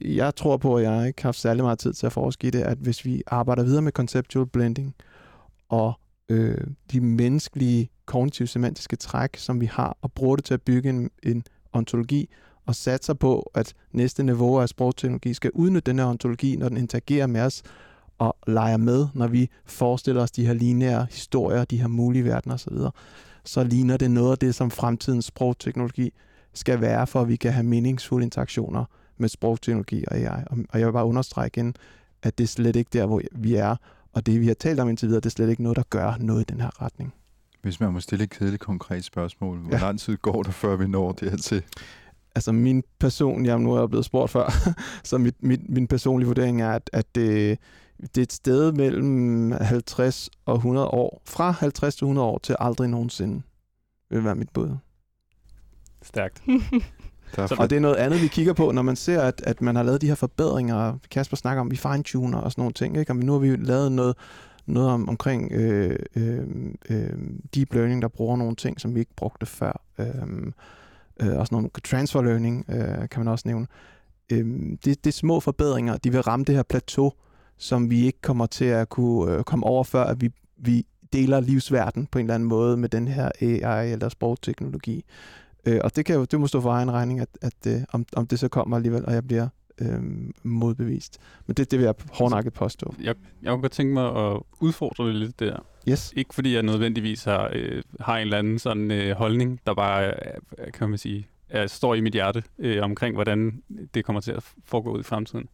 Jeg 0.00 0.34
tror 0.36 0.56
på, 0.56 0.76
at 0.76 0.84
jeg 0.84 1.06
ikke 1.06 1.22
har 1.22 1.28
haft 1.28 1.38
særlig 1.40 1.64
meget 1.64 1.78
tid 1.78 1.92
til 1.92 2.06
at 2.06 2.12
forske 2.12 2.46
i 2.46 2.50
det, 2.50 2.60
at 2.60 2.78
hvis 2.78 3.04
vi 3.04 3.22
arbejder 3.26 3.62
videre 3.62 3.82
med 3.82 3.92
conceptual 3.92 4.46
blending, 4.46 4.94
og 5.68 5.92
øh, 6.28 6.66
de 6.92 7.00
menneskelige 7.00 7.88
kognitive 8.06 8.48
semantiske 8.48 8.96
træk, 8.96 9.36
som 9.36 9.60
vi 9.60 9.66
har, 9.66 9.96
og 10.02 10.12
bruger 10.12 10.36
det 10.36 10.44
til 10.44 10.54
at 10.54 10.62
bygge 10.62 10.88
en, 10.90 11.10
en 11.22 11.44
ontologi, 11.72 12.28
og 12.66 12.74
satser 12.74 13.14
på, 13.14 13.50
at 13.54 13.74
næste 13.92 14.22
niveau 14.22 14.58
af 14.60 14.68
sprogteknologi 14.68 15.34
skal 15.34 15.50
udnytte 15.54 15.90
den 15.90 15.98
her 15.98 16.06
ontologi, 16.06 16.56
når 16.56 16.68
den 16.68 16.76
interagerer 16.78 17.26
med 17.26 17.40
os, 17.40 17.62
og 18.18 18.36
leger 18.46 18.76
med, 18.76 19.06
når 19.14 19.26
vi 19.26 19.48
forestiller 19.66 20.22
os 20.22 20.30
de 20.30 20.46
her 20.46 20.52
lineære 20.52 21.06
historier, 21.10 21.64
de 21.64 21.80
her 21.80 21.88
mulige 21.88 22.24
verdener 22.24 22.54
osv., 22.54 22.72
så 23.44 23.64
ligner 23.64 23.96
det 23.96 24.10
noget 24.10 24.32
af 24.32 24.38
det, 24.38 24.54
som 24.54 24.70
fremtidens 24.70 25.24
sprogteknologi 25.24 26.12
skal 26.54 26.80
være, 26.80 27.06
for 27.06 27.20
at 27.20 27.28
vi 27.28 27.36
kan 27.36 27.52
have 27.52 27.64
meningsfulde 27.66 28.24
interaktioner 28.24 28.84
med 29.16 29.28
sprogteknologi 29.28 30.04
og 30.08 30.16
AI. 30.16 30.42
Og- 30.46 30.58
Og 30.68 30.78
jeg 30.78 30.86
vil 30.86 30.92
bare 30.92 31.04
understrege 31.06 31.46
igen, 31.46 31.74
at 32.22 32.38
det 32.38 32.44
er 32.44 32.48
slet 32.48 32.76
ikke 32.76 32.90
der, 32.92 33.06
hvor 33.06 33.20
vi 33.32 33.54
er, 33.54 33.76
og 34.18 34.26
det, 34.26 34.40
vi 34.40 34.46
har 34.46 34.54
talt 34.54 34.80
om 34.80 34.88
indtil 34.88 35.08
videre, 35.08 35.20
det 35.20 35.26
er 35.26 35.30
slet 35.30 35.50
ikke 35.50 35.62
noget, 35.62 35.76
der 35.76 35.82
gør 35.90 36.16
noget 36.20 36.40
i 36.40 36.44
den 36.52 36.60
her 36.60 36.82
retning. 36.82 37.14
Hvis 37.62 37.80
man 37.80 37.92
må 37.92 38.00
stille 38.00 38.24
et 38.24 38.30
kedeligt 38.30 38.62
konkret 38.62 39.04
spørgsmål, 39.04 39.58
hvor 39.58 39.70
Ja. 39.72 39.78
lang 39.80 40.00
tid 40.00 40.16
går 40.16 40.42
der, 40.42 40.50
før 40.50 40.76
vi 40.76 40.86
når 40.86 41.12
dertil? 41.12 41.62
altså 42.34 42.52
min 42.52 42.82
person, 43.00 43.46
jeg 43.46 43.58
nu 43.58 43.72
er 43.72 43.78
jeg 43.80 43.88
blevet 43.88 44.04
spurgt 44.04 44.30
før, 44.30 44.50
så 45.04 45.18
mit, 45.18 45.34
mit, 45.42 45.68
min 45.68 45.86
personlige 45.86 46.26
vurdering 46.26 46.62
er, 46.62 46.70
at, 46.70 46.90
at 46.92 47.14
det, 47.14 47.58
det 48.00 48.18
er 48.18 48.22
et 48.22 48.32
sted 48.32 48.72
mellem 48.72 49.52
50 49.52 50.30
og 50.46 50.54
100 50.56 50.86
år. 50.88 51.22
Fra 51.26 51.50
50 51.50 51.96
til 51.96 52.04
100 52.04 52.28
år 52.28 52.38
til 52.38 52.56
aldrig 52.58 52.88
nogensinde 52.88 53.42
vil 54.10 54.24
være 54.24 54.34
mit 54.34 54.50
bud. 54.50 54.76
Stærkt. 56.02 56.42
Så- 57.48 57.56
Og 57.58 57.70
det 57.70 57.76
er 57.76 57.80
noget 57.80 57.96
andet, 57.96 58.22
vi 58.22 58.26
kigger 58.26 58.52
på, 58.52 58.70
når 58.72 58.82
man 58.82 58.96
ser, 58.96 59.20
at, 59.20 59.42
at 59.46 59.62
man 59.62 59.76
har 59.76 59.82
lavet 59.82 60.00
de 60.00 60.06
her 60.06 60.14
forbedringer. 60.14 60.98
Kasper 61.10 61.36
snakker 61.36 61.60
om, 61.60 61.70
vi 61.70 61.76
fine-tuner 61.76 62.38
og 62.38 62.52
sådan 62.52 62.60
nogle 62.62 62.72
ting. 62.72 62.96
Ikke? 62.96 63.12
Og 63.12 63.16
nu 63.16 63.32
har 63.32 63.38
vi 63.38 63.48
jo 63.48 63.56
lavet 63.60 63.92
noget, 63.92 64.16
noget 64.66 64.90
om, 64.90 65.08
omkring 65.08 65.52
øh, 65.52 65.98
øh, 66.16 66.38
øh, 66.90 67.10
deep 67.54 67.74
learning, 67.74 68.02
der 68.02 68.08
bruger 68.08 68.36
nogle 68.36 68.56
ting, 68.56 68.80
som 68.80 68.94
vi 68.94 69.00
ikke 69.00 69.14
brugte 69.16 69.46
før. 69.46 69.80
Øh, 69.98 70.06
øh, 71.20 71.36
og 71.38 71.46
sådan 71.46 71.56
nogle 71.56 71.68
transfer 71.84 72.22
learning, 72.22 72.64
øh, 72.68 73.08
kan 73.08 73.20
man 73.20 73.28
også 73.28 73.42
nævne. 73.48 73.66
Øh, 74.32 74.46
det, 74.84 74.84
det 74.84 75.06
er 75.06 75.12
små 75.12 75.40
forbedringer. 75.40 75.96
De 75.96 76.12
vil 76.12 76.20
ramme 76.20 76.44
det 76.44 76.54
her 76.54 76.62
plateau, 76.62 77.12
som 77.58 77.90
vi 77.90 78.06
ikke 78.06 78.20
kommer 78.22 78.46
til 78.46 78.64
at 78.64 78.88
kunne 78.88 79.32
øh, 79.32 79.44
komme 79.44 79.66
over, 79.66 79.84
før 79.84 80.04
at 80.04 80.20
vi, 80.20 80.30
vi 80.58 80.86
deler 81.12 81.40
livsverden 81.40 82.06
på 82.06 82.18
en 82.18 82.24
eller 82.24 82.34
anden 82.34 82.48
måde 82.48 82.76
med 82.76 82.88
den 82.88 83.08
her 83.08 83.30
AI 83.40 83.92
eller 83.92 84.08
sprogteknologi. 84.08 85.04
Øh, 85.66 85.80
og 85.84 85.96
det 85.96 86.04
kan 86.04 86.14
jo, 86.16 86.24
det 86.24 86.40
må 86.40 86.46
stå 86.46 86.60
for 86.60 86.70
egen 86.70 86.92
regning, 86.92 87.20
at, 87.20 87.28
at 87.42 87.66
øh, 87.66 87.80
om, 87.92 88.06
om 88.16 88.26
det 88.26 88.38
så 88.38 88.48
kommer 88.48 88.76
alligevel, 88.76 89.06
og 89.06 89.12
jeg 89.12 89.26
bliver 89.26 89.48
øh, 89.80 90.02
modbevist. 90.42 91.18
Men 91.46 91.54
det, 91.54 91.70
det 91.70 91.78
vil 91.78 91.84
jeg 91.84 91.94
hårdnakket 92.12 92.52
påstå. 92.52 92.94
Jeg, 93.02 93.14
jeg 93.42 93.50
kunne 93.50 93.60
godt 93.60 93.72
tænke 93.72 93.94
mig 93.94 94.16
at 94.16 94.40
udfordre 94.60 95.08
det 95.08 95.14
lidt 95.14 95.40
der. 95.40 95.56
Yes. 95.88 96.12
Ikke 96.16 96.34
fordi 96.34 96.54
jeg 96.54 96.62
nødvendigvis 96.62 97.24
har, 97.24 97.50
øh, 97.52 97.82
har 98.00 98.16
en 98.16 98.20
eller 98.20 98.38
anden 98.38 98.58
sådan 98.58 98.90
øh, 98.90 99.16
holdning, 99.16 99.60
der 99.66 99.74
bare, 99.74 100.02
er, 100.04 100.38
kan 100.74 100.88
man 100.88 100.98
sige, 100.98 101.28
er, 101.48 101.66
står 101.66 101.94
i 101.94 102.00
mit 102.00 102.12
hjerte 102.12 102.42
øh, 102.58 102.82
omkring, 102.82 103.14
hvordan 103.14 103.62
det 103.94 104.04
kommer 104.04 104.20
til 104.20 104.32
at 104.32 104.52
foregå 104.64 104.94
ud 104.94 105.00
i 105.00 105.02
fremtiden. 105.02 105.48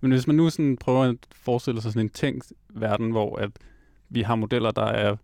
Men 0.00 0.10
hvis 0.10 0.26
man 0.26 0.36
nu 0.36 0.50
sådan 0.50 0.76
prøver 0.76 1.04
at 1.04 1.16
forestille 1.32 1.82
sig 1.82 1.92
sådan 1.92 2.06
en 2.06 2.10
tænkt 2.10 2.52
verden, 2.68 3.10
hvor 3.10 3.36
at 3.36 3.50
vi 4.08 4.22
har 4.22 4.34
modeller, 4.34 4.70
der 4.70 4.86
er 4.86 5.16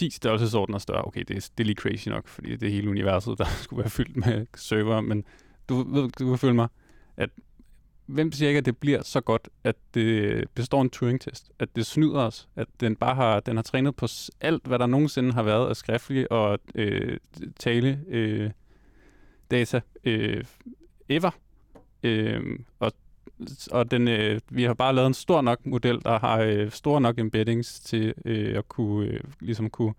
10 0.00 0.10
størrelsesordener 0.10 0.78
større. 0.78 1.04
Okay, 1.04 1.24
det 1.28 1.36
er, 1.36 1.50
det 1.58 1.64
er 1.64 1.66
lige 1.66 1.76
crazy 1.76 2.08
nok, 2.08 2.28
fordi 2.28 2.56
det 2.56 2.68
er 2.68 2.72
hele 2.72 2.90
universet, 2.90 3.38
der 3.38 3.44
skulle 3.62 3.80
være 3.80 3.90
fyldt 3.90 4.16
med 4.16 4.46
server, 4.56 5.00
men 5.00 5.24
du 5.68 5.94
ved, 5.94 6.10
du 6.10 6.28
kan 6.28 6.38
følge 6.38 6.54
mig, 6.54 6.68
at 7.16 7.30
hvem 8.06 8.32
siger 8.32 8.48
ikke, 8.48 8.58
at 8.58 8.64
det 8.64 8.76
bliver 8.76 9.02
så 9.02 9.20
godt, 9.20 9.48
at 9.64 9.76
det 9.94 10.44
består 10.54 10.82
en 10.82 10.90
Turing-test? 10.90 11.50
At 11.58 11.68
det 11.76 11.86
snyder 11.86 12.20
os? 12.20 12.48
At 12.56 12.68
den 12.80 12.96
bare 12.96 13.14
har, 13.14 13.40
den 13.40 13.56
har 13.56 13.62
trænet 13.62 13.96
på 13.96 14.06
alt, 14.40 14.66
hvad 14.66 14.78
der 14.78 14.86
nogensinde 14.86 15.32
har 15.32 15.42
været 15.42 15.68
af 15.68 15.76
skriftlige 15.76 16.32
og 16.32 16.58
øh, 16.74 17.16
tale 17.58 18.00
øh, 18.08 18.50
data 19.50 19.80
øh, 20.04 20.44
ever. 21.08 21.30
Øh, 22.02 22.58
og 22.78 22.92
og 23.70 23.90
den, 23.90 24.08
øh, 24.08 24.40
vi 24.50 24.64
har 24.64 24.74
bare 24.74 24.94
lavet 24.94 25.06
en 25.06 25.14
stor 25.14 25.40
nok 25.40 25.66
model, 25.66 26.02
der 26.04 26.18
har 26.18 26.38
øh, 26.38 26.70
store 26.70 27.00
nok 27.00 27.18
embeddings 27.18 27.80
til 27.80 28.14
øh, 28.24 28.58
at 28.58 28.68
kunne, 28.68 29.06
øh, 29.06 29.20
ligesom 29.40 29.70
kunne 29.70 29.94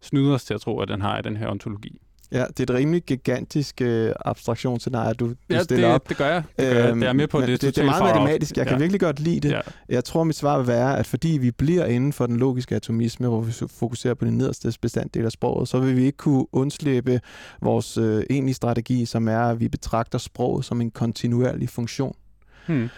snyde 0.00 0.34
os 0.34 0.44
til 0.44 0.54
at 0.54 0.60
tro, 0.60 0.80
at 0.80 0.88
den 0.88 1.00
har 1.00 1.20
den 1.20 1.36
her 1.36 1.48
ontologi. 1.48 2.00
Ja, 2.32 2.44
det 2.48 2.60
er 2.70 2.74
et 2.74 2.78
rimelig 2.80 3.02
gigantisk 3.02 3.80
øh, 3.80 4.12
abstraktionsscenarie, 4.24 5.14
du, 5.14 5.28
du 5.28 5.34
Ja, 5.50 5.62
stiller 5.62 5.86
det, 5.86 5.94
op. 5.94 6.08
det 6.08 6.16
gør 6.16 6.26
jeg. 6.26 6.42
Det, 6.56 6.72
gør 6.72 6.84
jeg. 6.84 6.94
det 6.94 7.02
er 7.02 7.12
med 7.12 7.28
på, 7.28 7.38
Øhm, 7.38 7.46
det, 7.46 7.62
det, 7.62 7.76
det 7.76 7.82
er 7.82 7.86
meget 7.86 8.04
matematisk. 8.04 8.56
Jeg 8.56 8.66
kan 8.66 8.74
ja. 8.74 8.78
virkelig 8.78 9.00
godt 9.00 9.20
lide 9.20 9.40
det. 9.40 9.50
Ja. 9.50 9.60
Jeg 9.88 10.04
tror, 10.04 10.24
mit 10.24 10.36
svar 10.36 10.58
vil 10.58 10.66
være, 10.66 10.98
at 10.98 11.06
fordi 11.06 11.38
vi 11.40 11.50
bliver 11.50 11.84
inden 11.84 12.12
for 12.12 12.26
den 12.26 12.36
logiske 12.36 12.74
atomisme, 12.76 13.28
hvor 13.28 13.40
vi 13.40 13.52
fokuserer 13.78 14.14
på 14.14 14.24
den 14.24 14.38
nederste 14.38 14.72
bestanddel 14.82 15.24
af 15.24 15.32
sproget, 15.32 15.68
så 15.68 15.78
vil 15.78 15.96
vi 15.96 16.04
ikke 16.04 16.18
kunne 16.18 16.46
undslippe 16.54 17.20
vores 17.62 17.98
øh, 17.98 18.24
egentlige 18.30 18.54
strategi, 18.54 19.04
som 19.04 19.28
er, 19.28 19.40
at 19.40 19.60
vi 19.60 19.68
betragter 19.68 20.18
sproget 20.18 20.64
som 20.64 20.80
en 20.80 20.90
kontinuerlig 20.90 21.68
funktion. 21.68 22.14
Hmm. 22.66 22.88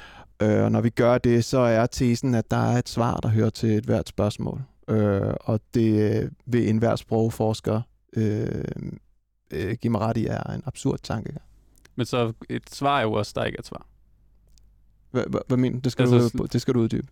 Øh, 0.42 0.64
og 0.64 0.72
når 0.72 0.80
vi 0.80 0.90
gør 0.90 1.18
det, 1.18 1.44
så 1.44 1.58
er 1.58 1.86
tesen, 1.86 2.34
at 2.34 2.50
der 2.50 2.72
er 2.72 2.78
et 2.78 2.88
svar, 2.88 3.16
der 3.16 3.28
hører 3.28 3.50
til 3.50 3.70
et 3.70 3.84
hvert 3.84 4.08
spørgsmål. 4.08 4.62
Øh, 4.90 5.20
og 5.40 5.60
det 5.74 6.22
øh, 6.22 6.30
vil 6.46 6.68
enhver 6.68 6.96
sprogforsker 6.96 7.80
øh, 8.16 8.64
øh, 9.50 9.76
give 9.80 9.90
mig 9.90 10.00
ret 10.00 10.16
i, 10.16 10.26
er 10.26 10.42
en 10.42 10.62
absurd 10.66 10.98
tanke. 11.02 11.32
Men 11.96 12.06
så 12.06 12.32
et 12.48 12.70
svar 12.70 12.98
er 12.98 13.02
jo 13.02 13.12
også, 13.12 13.32
der 13.34 13.44
ikke 13.44 13.56
er 13.56 13.60
et 13.60 13.66
svar. 13.66 13.86
Hvad, 15.10 15.56
mener 15.56 15.76
du? 15.76 15.80
Det 15.84 15.92
skal, 15.92 16.02
Altså 16.02 16.38
du, 16.38 16.46
det 16.52 16.60
skal 16.60 16.74
du 16.74 16.80
uddybe. 16.80 17.08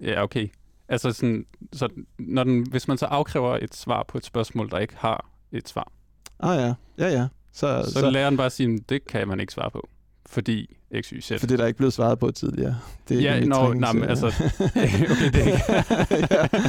Ja, 0.00 0.22
okay. 0.22 0.48
Altså 0.88 1.12
sådan, 1.12 1.46
så 1.72 1.88
når 2.18 2.44
den, 2.44 2.70
hvis 2.70 2.88
man 2.88 2.98
så 2.98 3.06
afkræver 3.06 3.58
et 3.62 3.74
svar 3.74 4.02
på 4.02 4.18
et 4.18 4.24
spørgsmål, 4.24 4.70
der 4.70 4.78
ikke 4.78 4.96
har 4.96 5.30
et 5.52 5.68
svar, 5.68 5.92
Ah 6.38 6.56
ja, 6.56 6.74
ja 6.98 7.08
ja. 7.08 7.28
Så, 7.52 7.82
så, 7.84 8.00
så, 8.00 8.10
lærer 8.10 8.30
den 8.30 8.36
bare 8.36 8.46
at 8.46 8.52
sige, 8.52 8.78
det 8.78 9.06
kan 9.06 9.28
man 9.28 9.40
ikke 9.40 9.52
svare 9.52 9.70
på, 9.70 9.88
fordi 10.26 10.75
x, 11.02 11.08
y, 11.08 11.20
z. 11.20 11.26
for 11.40 11.46
det 11.46 11.50
er 11.52 11.56
der 11.56 11.66
ikke 11.66 11.76
blevet 11.76 11.92
svaret 11.92 12.18
på 12.18 12.30
tidligere. 12.30 12.76
Det 13.08 13.16
er 13.16 13.20
Ja, 13.20 13.34
ikke 13.34 13.48
nå, 13.48 13.72
nej, 13.72 13.92
men 13.92 14.04
altså- 14.04 14.26
okay, 14.60 15.32
det 15.32 15.36
er 15.36 15.46
ikke- 15.46 15.62
ja. 16.34 16.48
Vi 16.52 16.60
kan 16.60 16.62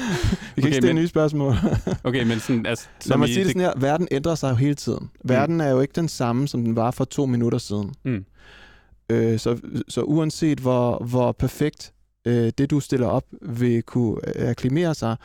Okay, 0.57 0.65
ikke 0.65 0.73
stille 0.73 0.87
men- 0.87 0.95
nye 0.95 1.07
spørgsmål. 1.07 1.53
Okay, 2.03 2.23
men 2.23 2.39
sådan, 2.39 2.65
altså... 2.65 2.87
Lad 3.05 3.17
mig 3.17 3.29
i- 3.29 3.33
sige 3.33 3.43
det 3.43 3.49
sådan 3.51 3.61
her. 3.61 3.73
Verden 3.77 4.07
ændrer 4.11 4.35
sig 4.35 4.49
jo 4.49 4.55
hele 4.55 4.75
tiden. 4.75 5.09
Verden 5.23 5.61
er 5.61 5.69
jo 5.69 5.81
ikke 5.81 5.93
den 5.95 6.07
samme, 6.07 6.47
som 6.47 6.63
den 6.63 6.75
var 6.75 6.91
for 6.91 7.05
to 7.05 7.25
minutter 7.25 7.57
siden. 7.57 7.93
Mm. 8.05 8.25
Øh, 9.09 9.39
så, 9.39 9.57
så 9.87 10.01
uanset 10.01 10.59
hvor, 10.59 11.03
hvor 11.05 11.31
perfekt 11.31 11.93
øh, 12.27 12.51
det, 12.57 12.69
du 12.71 12.79
stiller 12.79 13.07
op, 13.07 13.23
vil 13.41 13.81
kunne 13.83 14.15
øh, 14.35 14.49
akklimere 14.49 14.95
sig, 14.95 15.15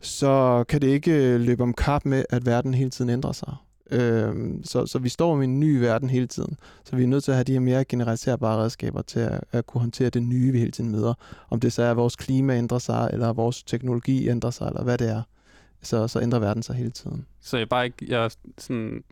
så 0.00 0.64
kan 0.68 0.80
det 0.82 0.88
ikke 0.88 1.12
øh, 1.12 1.40
løbe 1.40 1.62
om 1.62 1.74
kap 1.74 2.04
med, 2.04 2.24
at 2.30 2.46
verden 2.46 2.74
hele 2.74 2.90
tiden 2.90 3.10
ændrer 3.10 3.32
sig. 3.32 3.54
Øh, 3.92 4.54
så, 4.64 4.86
så 4.86 4.98
vi 4.98 5.08
står 5.08 5.40
i 5.40 5.44
en 5.44 5.60
ny 5.60 5.76
verden 5.76 6.10
hele 6.10 6.26
tiden. 6.26 6.56
Så 6.84 6.96
vi 6.96 7.02
er 7.02 7.06
nødt 7.06 7.24
til 7.24 7.30
at 7.30 7.36
have 7.36 7.44
de 7.44 7.52
her 7.52 7.60
mere 7.60 7.84
generaliserbare 7.84 8.58
redskaber 8.58 9.02
til 9.02 9.20
at, 9.20 9.40
at 9.52 9.66
kunne 9.66 9.80
håndtere 9.80 10.10
det 10.10 10.22
nye, 10.22 10.52
vi 10.52 10.58
hele 10.58 10.70
tiden 10.70 10.90
møder. 10.90 11.14
Om 11.50 11.60
det 11.60 11.72
så 11.72 11.82
er, 11.82 11.90
at 11.90 11.96
vores 11.96 12.16
klima 12.16 12.58
ændrer 12.58 12.78
sig, 12.78 13.10
eller 13.12 13.32
vores 13.32 13.62
teknologi 13.62 14.28
ændrer 14.28 14.50
sig, 14.50 14.66
eller 14.66 14.82
hvad 14.82 14.98
det 14.98 15.10
er. 15.10 15.22
Så, 15.82 16.08
så 16.08 16.20
ændrer 16.20 16.38
verden 16.38 16.62
sig 16.62 16.76
hele 16.76 16.90
tiden. 16.90 17.26
Så 17.40 17.58
jeg 17.58 17.68
bare 17.68 17.84
ikke... 17.84 17.96
Jeg 18.08 18.30
sådan... 18.58 19.04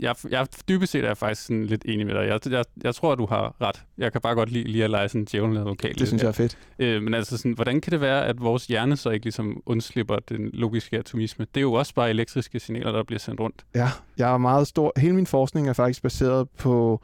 Jeg, 0.00 0.14
jeg 0.30 0.46
dybest 0.68 0.92
set 0.92 1.04
er 1.04 1.08
jeg 1.08 1.16
faktisk 1.16 1.46
sådan 1.46 1.64
lidt 1.66 1.82
enig 1.84 2.06
med 2.06 2.14
dig. 2.14 2.26
Jeg, 2.26 2.52
jeg, 2.52 2.64
jeg 2.84 2.94
tror, 2.94 3.14
du 3.14 3.26
har 3.26 3.54
ret. 3.60 3.82
Jeg 3.98 4.12
kan 4.12 4.20
bare 4.20 4.34
godt 4.34 4.50
lide 4.50 4.64
lige 4.68 4.84
at 4.84 4.90
lege 4.90 5.08
sådan 5.08 5.24
djævlen 5.24 5.56
advokat. 5.56 5.98
Det 5.98 6.08
synes 6.08 6.22
jeg 6.22 6.28
er 6.28 6.32
fedt. 6.32 6.58
Øh, 6.78 7.02
men 7.02 7.14
altså, 7.14 7.36
sådan, 7.36 7.52
hvordan 7.52 7.80
kan 7.80 7.90
det 7.90 8.00
være, 8.00 8.26
at 8.26 8.40
vores 8.40 8.66
hjerne 8.66 8.96
så 8.96 9.10
ikke 9.10 9.26
ligesom 9.26 9.62
undslipper 9.66 10.16
den 10.28 10.50
logiske 10.52 10.98
atomisme? 10.98 11.46
Det 11.54 11.60
er 11.60 11.62
jo 11.62 11.72
også 11.72 11.94
bare 11.94 12.10
elektriske 12.10 12.60
signaler, 12.60 12.92
der 12.92 13.02
bliver 13.02 13.18
sendt 13.18 13.40
rundt. 13.40 13.64
Ja, 13.74 13.88
jeg 14.18 14.32
er 14.34 14.38
meget 14.38 14.66
stor. 14.66 14.92
Hele 14.96 15.14
min 15.14 15.26
forskning 15.26 15.68
er 15.68 15.72
faktisk 15.72 16.02
baseret 16.02 16.48
på 16.58 17.02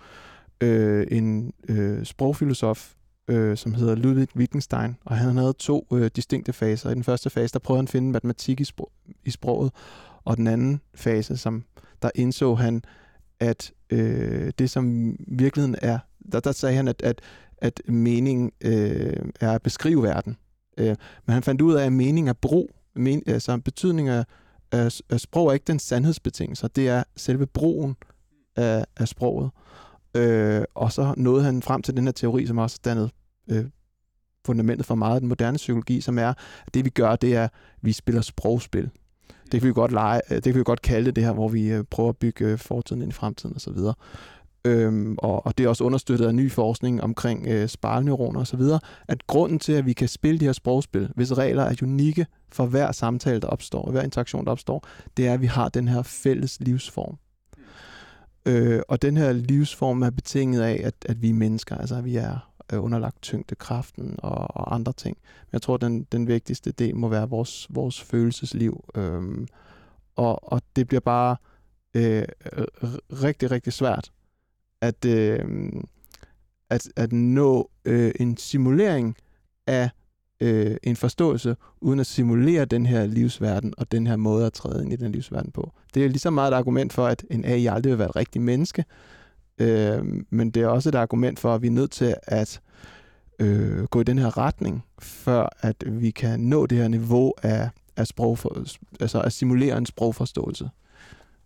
øh, 0.60 1.06
en 1.10 1.52
øh, 1.68 2.04
sprogfilosof, 2.04 2.92
øh, 3.28 3.56
som 3.56 3.74
hedder 3.74 3.94
Ludwig 3.94 4.28
Wittgenstein, 4.36 4.96
og 5.04 5.16
han 5.16 5.36
havde 5.36 5.52
to 5.52 5.86
øh, 5.92 6.10
distinkte 6.16 6.52
faser. 6.52 6.90
I 6.90 6.94
den 6.94 7.04
første 7.04 7.30
fase, 7.30 7.52
der 7.52 7.58
prøvede 7.58 7.78
han 7.78 7.84
at 7.84 7.90
finde 7.90 8.12
matematik 8.12 8.60
i, 8.60 8.64
sprog, 8.64 8.90
i 9.24 9.30
sproget, 9.30 9.72
Og 10.24 10.36
den 10.36 10.46
anden 10.46 10.80
fase, 10.94 11.36
som 11.36 11.64
der 12.02 12.10
indså 12.14 12.54
han, 12.54 12.82
at 13.40 13.72
øh, 13.90 14.52
det 14.58 14.70
som 14.70 15.16
virkeligheden 15.28 15.76
er, 15.82 15.98
der, 16.32 16.40
der 16.40 16.52
sagde 16.52 16.76
han, 16.76 16.88
at, 16.88 17.02
at, 17.02 17.20
at 17.58 17.80
mening 17.88 18.52
øh, 18.60 19.16
er 19.40 19.52
at 19.52 19.62
beskrive 19.62 20.02
verden. 20.02 20.36
Øh, 20.78 20.96
men 21.26 21.34
han 21.34 21.42
fandt 21.42 21.60
ud 21.60 21.74
af, 21.74 21.86
at 21.86 21.92
mening 21.92 22.28
er 22.28 22.32
brug, 22.32 22.70
men, 22.94 23.22
altså 23.26 23.58
betydning 23.58 24.08
af, 24.08 24.24
af, 24.72 25.00
af 25.10 25.20
sprog 25.20 25.48
er 25.48 25.52
ikke 25.52 25.66
den 25.66 25.78
sandhedsbetingelse, 25.78 26.68
det 26.68 26.88
er 26.88 27.02
selve 27.16 27.46
brugen 27.46 27.96
af, 28.56 28.84
af 28.96 29.08
sproget. 29.08 29.50
Øh, 30.16 30.64
og 30.74 30.92
så 30.92 31.14
nåede 31.16 31.44
han 31.44 31.62
frem 31.62 31.82
til 31.82 31.96
den 31.96 32.04
her 32.04 32.12
teori, 32.12 32.46
som 32.46 32.58
også 32.58 32.80
dannede 32.84 33.10
øh, 33.50 33.64
fundamentet 34.46 34.86
for 34.86 34.94
meget 34.94 35.14
af 35.14 35.20
den 35.20 35.28
moderne 35.28 35.56
psykologi, 35.56 36.00
som 36.00 36.18
er, 36.18 36.28
at 36.66 36.74
det 36.74 36.84
vi 36.84 36.90
gør, 36.90 37.16
det 37.16 37.34
er, 37.34 37.44
at 37.44 37.50
vi 37.82 37.92
spiller 37.92 38.20
sprogspil. 38.20 38.90
Det 39.52 39.60
kan 39.60 39.68
vi 39.68 39.72
godt 39.72 39.92
lege, 39.92 40.20
øh, 40.30 40.34
det 40.36 40.44
kan 40.44 40.54
vi 40.54 40.64
godt 40.64 40.82
kalde 40.82 41.06
det, 41.06 41.16
det 41.16 41.24
her, 41.24 41.32
hvor 41.32 41.48
vi 41.48 41.68
øh, 41.68 41.84
prøver 41.90 42.08
at 42.08 42.16
bygge 42.16 42.44
øh, 42.44 42.58
fortiden 42.58 43.02
ind 43.02 43.10
i 43.10 43.14
fremtiden 43.14 43.56
osv. 43.56 43.78
Øhm, 44.64 45.16
og, 45.18 45.46
og 45.46 45.58
det 45.58 45.64
er 45.64 45.68
også 45.68 45.84
understøttet 45.84 46.26
af 46.26 46.34
ny 46.34 46.52
forskning 46.52 47.02
omkring 47.02 47.46
øh, 47.46 47.68
spejlneuroner 47.68 48.40
osv., 48.40 48.60
at 49.08 49.26
grunden 49.26 49.58
til, 49.58 49.72
at 49.72 49.86
vi 49.86 49.92
kan 49.92 50.08
spille 50.08 50.40
de 50.40 50.44
her 50.44 50.52
sprogspil, 50.52 51.10
hvis 51.16 51.38
regler 51.38 51.62
er 51.62 51.74
unikke 51.82 52.26
for 52.52 52.66
hver 52.66 52.92
samtale, 52.92 53.40
der 53.40 53.48
opstår, 53.48 53.82
og 53.82 53.92
hver 53.92 54.02
interaktion, 54.02 54.44
der 54.44 54.50
opstår, 54.50 54.86
det 55.16 55.26
er, 55.26 55.34
at 55.34 55.40
vi 55.40 55.46
har 55.46 55.68
den 55.68 55.88
her 55.88 56.02
fælles 56.02 56.60
livsform. 56.60 57.18
Øh, 58.46 58.80
og 58.88 59.02
den 59.02 59.16
her 59.16 59.32
livsform 59.32 60.02
er 60.02 60.10
betinget 60.10 60.62
af, 60.62 60.80
at, 60.84 60.94
at 61.06 61.22
vi 61.22 61.30
er 61.30 61.34
mennesker, 61.34 61.76
altså 61.76 61.96
at 61.96 62.04
vi 62.04 62.16
er 62.16 62.52
øh, 62.72 62.84
underlagt 62.84 63.22
tyngdekraften 63.22 64.14
og, 64.18 64.56
og 64.56 64.74
andre 64.74 64.92
ting. 64.92 65.16
Men 65.42 65.52
jeg 65.52 65.62
tror, 65.62 65.76
den, 65.76 66.06
den 66.12 66.28
vigtigste 66.28 66.72
del 66.72 66.96
må 66.96 67.08
være 67.08 67.28
vores, 67.28 67.66
vores 67.70 68.00
følelsesliv. 68.00 68.84
Øhm, 68.94 69.48
og, 70.16 70.52
og 70.52 70.62
det 70.76 70.88
bliver 70.88 71.00
bare 71.00 71.36
øh, 71.94 72.24
rigtig, 73.12 73.50
rigtig 73.50 73.72
svært 73.72 74.12
at, 74.80 75.04
øh, 75.04 75.72
at, 76.70 76.88
at 76.96 77.12
nå 77.12 77.70
øh, 77.84 78.12
en 78.20 78.36
simulering 78.36 79.16
af 79.66 79.90
øh, 80.40 80.76
en 80.82 80.96
forståelse, 80.96 81.56
uden 81.80 82.00
at 82.00 82.06
simulere 82.06 82.64
den 82.64 82.86
her 82.86 83.06
livsverden 83.06 83.74
og 83.78 83.92
den 83.92 84.06
her 84.06 84.16
måde 84.16 84.46
at 84.46 84.52
træde 84.52 84.84
ind 84.84 84.92
i 84.92 84.96
den 84.96 85.12
livsverden 85.12 85.50
på. 85.50 85.72
Det 85.94 86.04
er 86.04 86.08
lige 86.08 86.18
så 86.18 86.30
meget 86.30 86.52
et 86.52 86.56
argument 86.56 86.92
for, 86.92 87.06
at 87.06 87.24
en 87.30 87.44
AI 87.44 87.66
aldrig 87.66 87.90
vil 87.90 87.98
være 87.98 88.08
et 88.08 88.16
rigtigt 88.16 88.44
menneske, 88.44 88.84
øh, 89.58 90.04
men 90.30 90.50
det 90.50 90.62
er 90.62 90.66
også 90.66 90.88
et 90.88 90.94
argument 90.94 91.38
for, 91.38 91.54
at 91.54 91.62
vi 91.62 91.66
er 91.66 91.70
nødt 91.70 91.90
til 91.90 92.14
at 92.22 92.60
øh, 93.38 93.84
gå 93.84 94.00
i 94.00 94.04
den 94.04 94.18
her 94.18 94.38
retning, 94.38 94.84
før 94.98 95.56
at 95.60 95.84
vi 95.86 96.10
kan 96.10 96.40
nå 96.40 96.66
det 96.66 96.78
her 96.78 96.88
niveau 96.88 97.34
af, 97.42 97.70
af 97.96 98.06
sprog, 98.06 98.38
altså 99.00 99.20
at 99.20 99.32
simulere 99.32 99.78
en 99.78 99.86
sprogforståelse. 99.86 100.70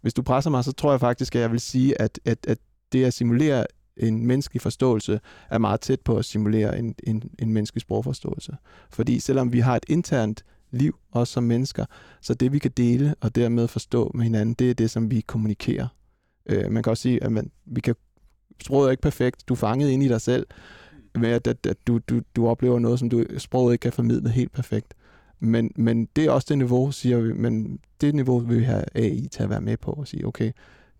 Hvis 0.00 0.14
du 0.14 0.22
presser 0.22 0.50
mig, 0.50 0.64
så 0.64 0.72
tror 0.72 0.90
jeg 0.90 1.00
faktisk, 1.00 1.34
at 1.34 1.42
jeg 1.42 1.52
vil 1.52 1.60
sige, 1.60 2.00
at, 2.00 2.20
at, 2.24 2.38
at 2.48 2.58
det 2.92 3.04
at 3.04 3.14
simulere 3.14 3.66
en 3.96 4.26
menneskelig 4.26 4.62
forståelse 4.62 5.20
er 5.50 5.58
meget 5.58 5.80
tæt 5.80 6.00
på 6.00 6.16
at 6.16 6.24
simulere 6.24 6.78
en, 6.78 6.94
en, 7.02 7.22
en 7.38 7.52
menneskelig 7.52 7.80
sprogforståelse. 7.80 8.56
Fordi 8.90 9.20
selvom 9.20 9.52
vi 9.52 9.60
har 9.60 9.76
et 9.76 9.84
internt 9.88 10.44
liv, 10.70 10.98
også 11.10 11.32
som 11.32 11.44
mennesker, 11.44 11.84
så 12.20 12.34
det 12.34 12.52
vi 12.52 12.58
kan 12.58 12.70
dele 12.76 13.14
og 13.20 13.34
dermed 13.34 13.68
forstå 13.68 14.10
med 14.14 14.24
hinanden, 14.24 14.54
det 14.54 14.70
er 14.70 14.74
det, 14.74 14.90
som 14.90 15.10
vi 15.10 15.20
kommunikerer. 15.20 15.86
Øh, 16.50 16.72
man 16.72 16.82
kan 16.82 16.90
også 16.90 17.02
sige, 17.02 17.24
at 17.24 17.32
man, 17.32 17.50
vi 17.64 17.80
kan, 17.80 17.94
sproget 18.62 18.86
er 18.86 18.90
ikke 18.90 19.02
perfekt, 19.02 19.48
du 19.48 19.54
er 19.54 19.58
fanget 19.58 19.90
ind 19.90 20.02
i 20.02 20.08
dig 20.08 20.20
selv, 20.20 20.46
med 21.14 21.28
at, 21.28 21.46
at, 21.46 21.66
at 21.66 21.76
du, 21.86 21.98
du, 21.98 22.20
du 22.36 22.48
oplever 22.48 22.78
noget, 22.78 22.98
som 22.98 23.10
du 23.10 23.24
sproget 23.38 23.72
ikke 23.72 23.82
kan 23.82 23.92
formidle 23.92 24.30
helt 24.30 24.52
perfekt. 24.52 24.94
Men, 25.38 25.70
men 25.76 26.08
det 26.16 26.24
er 26.24 26.30
også 26.30 26.46
det 26.48 26.58
niveau, 26.58 26.90
siger 26.90 27.20
vi, 27.20 27.32
men 27.32 27.80
det 28.00 28.14
niveau 28.14 28.38
vil 28.38 28.58
vi 28.58 28.64
have 28.64 28.84
AI 28.94 29.28
til 29.32 29.42
at 29.42 29.50
være 29.50 29.60
med 29.60 29.76
på 29.76 29.92
og 29.92 30.08
sige, 30.08 30.26
okay, 30.26 30.52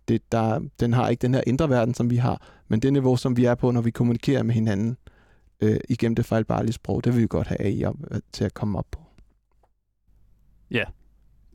det, 0.08 0.32
der, 0.32 0.60
den 0.80 0.92
har 0.92 1.08
ikke 1.08 1.22
den 1.22 1.34
her 1.34 1.42
indre 1.46 1.70
verden, 1.70 1.94
som 1.94 2.10
vi 2.10 2.16
har, 2.16 2.42
men 2.68 2.80
det 2.80 2.92
niveau, 2.92 3.16
som 3.16 3.36
vi 3.36 3.44
er 3.44 3.54
på, 3.54 3.70
når 3.70 3.80
vi 3.80 3.90
kommunikerer 3.90 4.42
med 4.42 4.54
hinanden 4.54 4.96
øh, 5.60 5.76
igennem 5.88 6.14
det 6.14 6.24
fejlbarlige 6.24 6.72
sprog, 6.72 7.04
det 7.04 7.14
vil 7.14 7.22
vi 7.22 7.26
godt 7.26 7.46
have 7.46 7.60
AI 7.60 7.84
op, 7.84 7.96
øh, 8.10 8.20
til 8.32 8.44
at 8.44 8.54
komme 8.54 8.78
op 8.78 8.86
på. 8.90 9.00
Ja, 10.70 10.84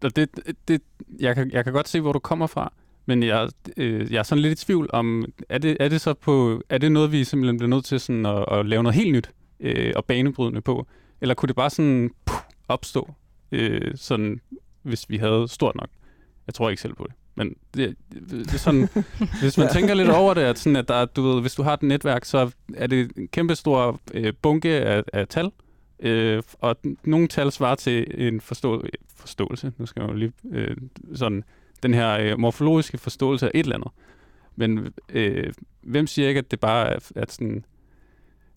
og 0.03 0.15
det, 0.15 0.29
det, 0.67 0.81
jeg, 1.19 1.35
kan, 1.35 1.51
jeg 1.51 1.63
kan 1.63 1.73
godt 1.73 1.87
se, 1.87 2.01
hvor 2.01 2.11
du 2.11 2.19
kommer 2.19 2.47
fra, 2.47 2.73
men 3.05 3.23
jeg, 3.23 3.49
øh, 3.77 4.11
jeg 4.11 4.19
er 4.19 4.23
sådan 4.23 4.41
lidt 4.41 4.61
i 4.61 4.65
tvivl 4.65 4.89
om, 4.93 5.25
er 5.49 5.57
det, 5.57 5.77
er 5.79 5.89
det 5.89 6.01
så 6.01 6.13
på, 6.13 6.61
er 6.69 6.77
det 6.77 6.91
noget, 6.91 7.11
vi 7.11 7.23
simpelthen 7.23 7.57
bliver 7.57 7.69
nødt 7.69 7.85
til 7.85 7.99
sådan 7.99 8.25
at, 8.25 8.45
at 8.51 8.65
lave 8.65 8.83
noget 8.83 8.95
helt 8.95 9.11
nyt 9.13 9.31
øh, 9.59 9.93
og 9.95 10.05
banebrydende 10.05 10.61
på? 10.61 10.87
Eller 11.21 11.35
kunne 11.35 11.47
det 11.47 11.55
bare 11.55 11.69
sådan 11.69 12.11
puh, 12.25 12.39
opstå, 12.67 13.13
øh, 13.51 13.91
sådan, 13.95 14.41
hvis 14.81 15.09
vi 15.09 15.17
havde 15.17 15.47
stort 15.47 15.75
nok? 15.75 15.89
Jeg 16.47 16.53
tror 16.53 16.69
ikke 16.69 16.81
selv 16.81 16.95
på 16.95 17.05
det. 17.07 17.15
Men 17.35 17.55
det, 17.73 17.95
det 18.29 18.53
er 18.53 18.57
sådan, 18.57 18.89
hvis 19.41 19.57
man 19.57 19.69
tænker 19.73 19.93
lidt 19.93 20.09
over 20.09 20.33
det, 20.33 20.41
at, 20.41 20.59
sådan, 20.59 20.75
at 20.75 20.87
der, 20.87 21.05
du 21.05 21.21
ved, 21.21 21.41
hvis 21.41 21.55
du 21.55 21.63
har 21.63 21.73
et 21.73 21.83
netværk, 21.83 22.25
så 22.25 22.51
er 22.73 22.87
det 22.87 23.11
en 23.17 23.27
kæmpe 23.27 23.55
stor 23.55 23.99
øh, 24.13 24.33
bunke 24.41 24.69
af, 24.69 25.03
af 25.13 25.27
tal, 25.27 25.51
øh, 25.99 26.43
og 26.59 26.75
nogle 27.03 27.27
tal 27.27 27.51
svarer 27.51 27.75
til 27.75 28.27
en 28.27 28.41
forstå, 28.41 28.83
forståelse, 29.15 29.71
nu 29.77 29.85
skal 29.85 30.01
jeg 30.01 30.09
jo 30.09 30.15
lige, 30.15 30.31
øh, 30.51 30.77
sådan, 31.15 31.43
den 31.83 31.93
her 31.93 32.17
øh, 32.19 32.39
morfologiske 32.39 32.97
forståelse 32.97 33.45
af 33.45 33.51
et 33.53 33.59
eller 33.59 33.75
andet. 33.75 33.91
Men 34.55 34.93
øh, 35.09 35.53
hvem 35.81 36.07
siger 36.07 36.27
ikke, 36.27 36.39
at 36.39 36.51
det 36.51 36.59
bare 36.59 36.93
er 36.93 36.99
at 37.15 37.31
sådan, 37.31 37.65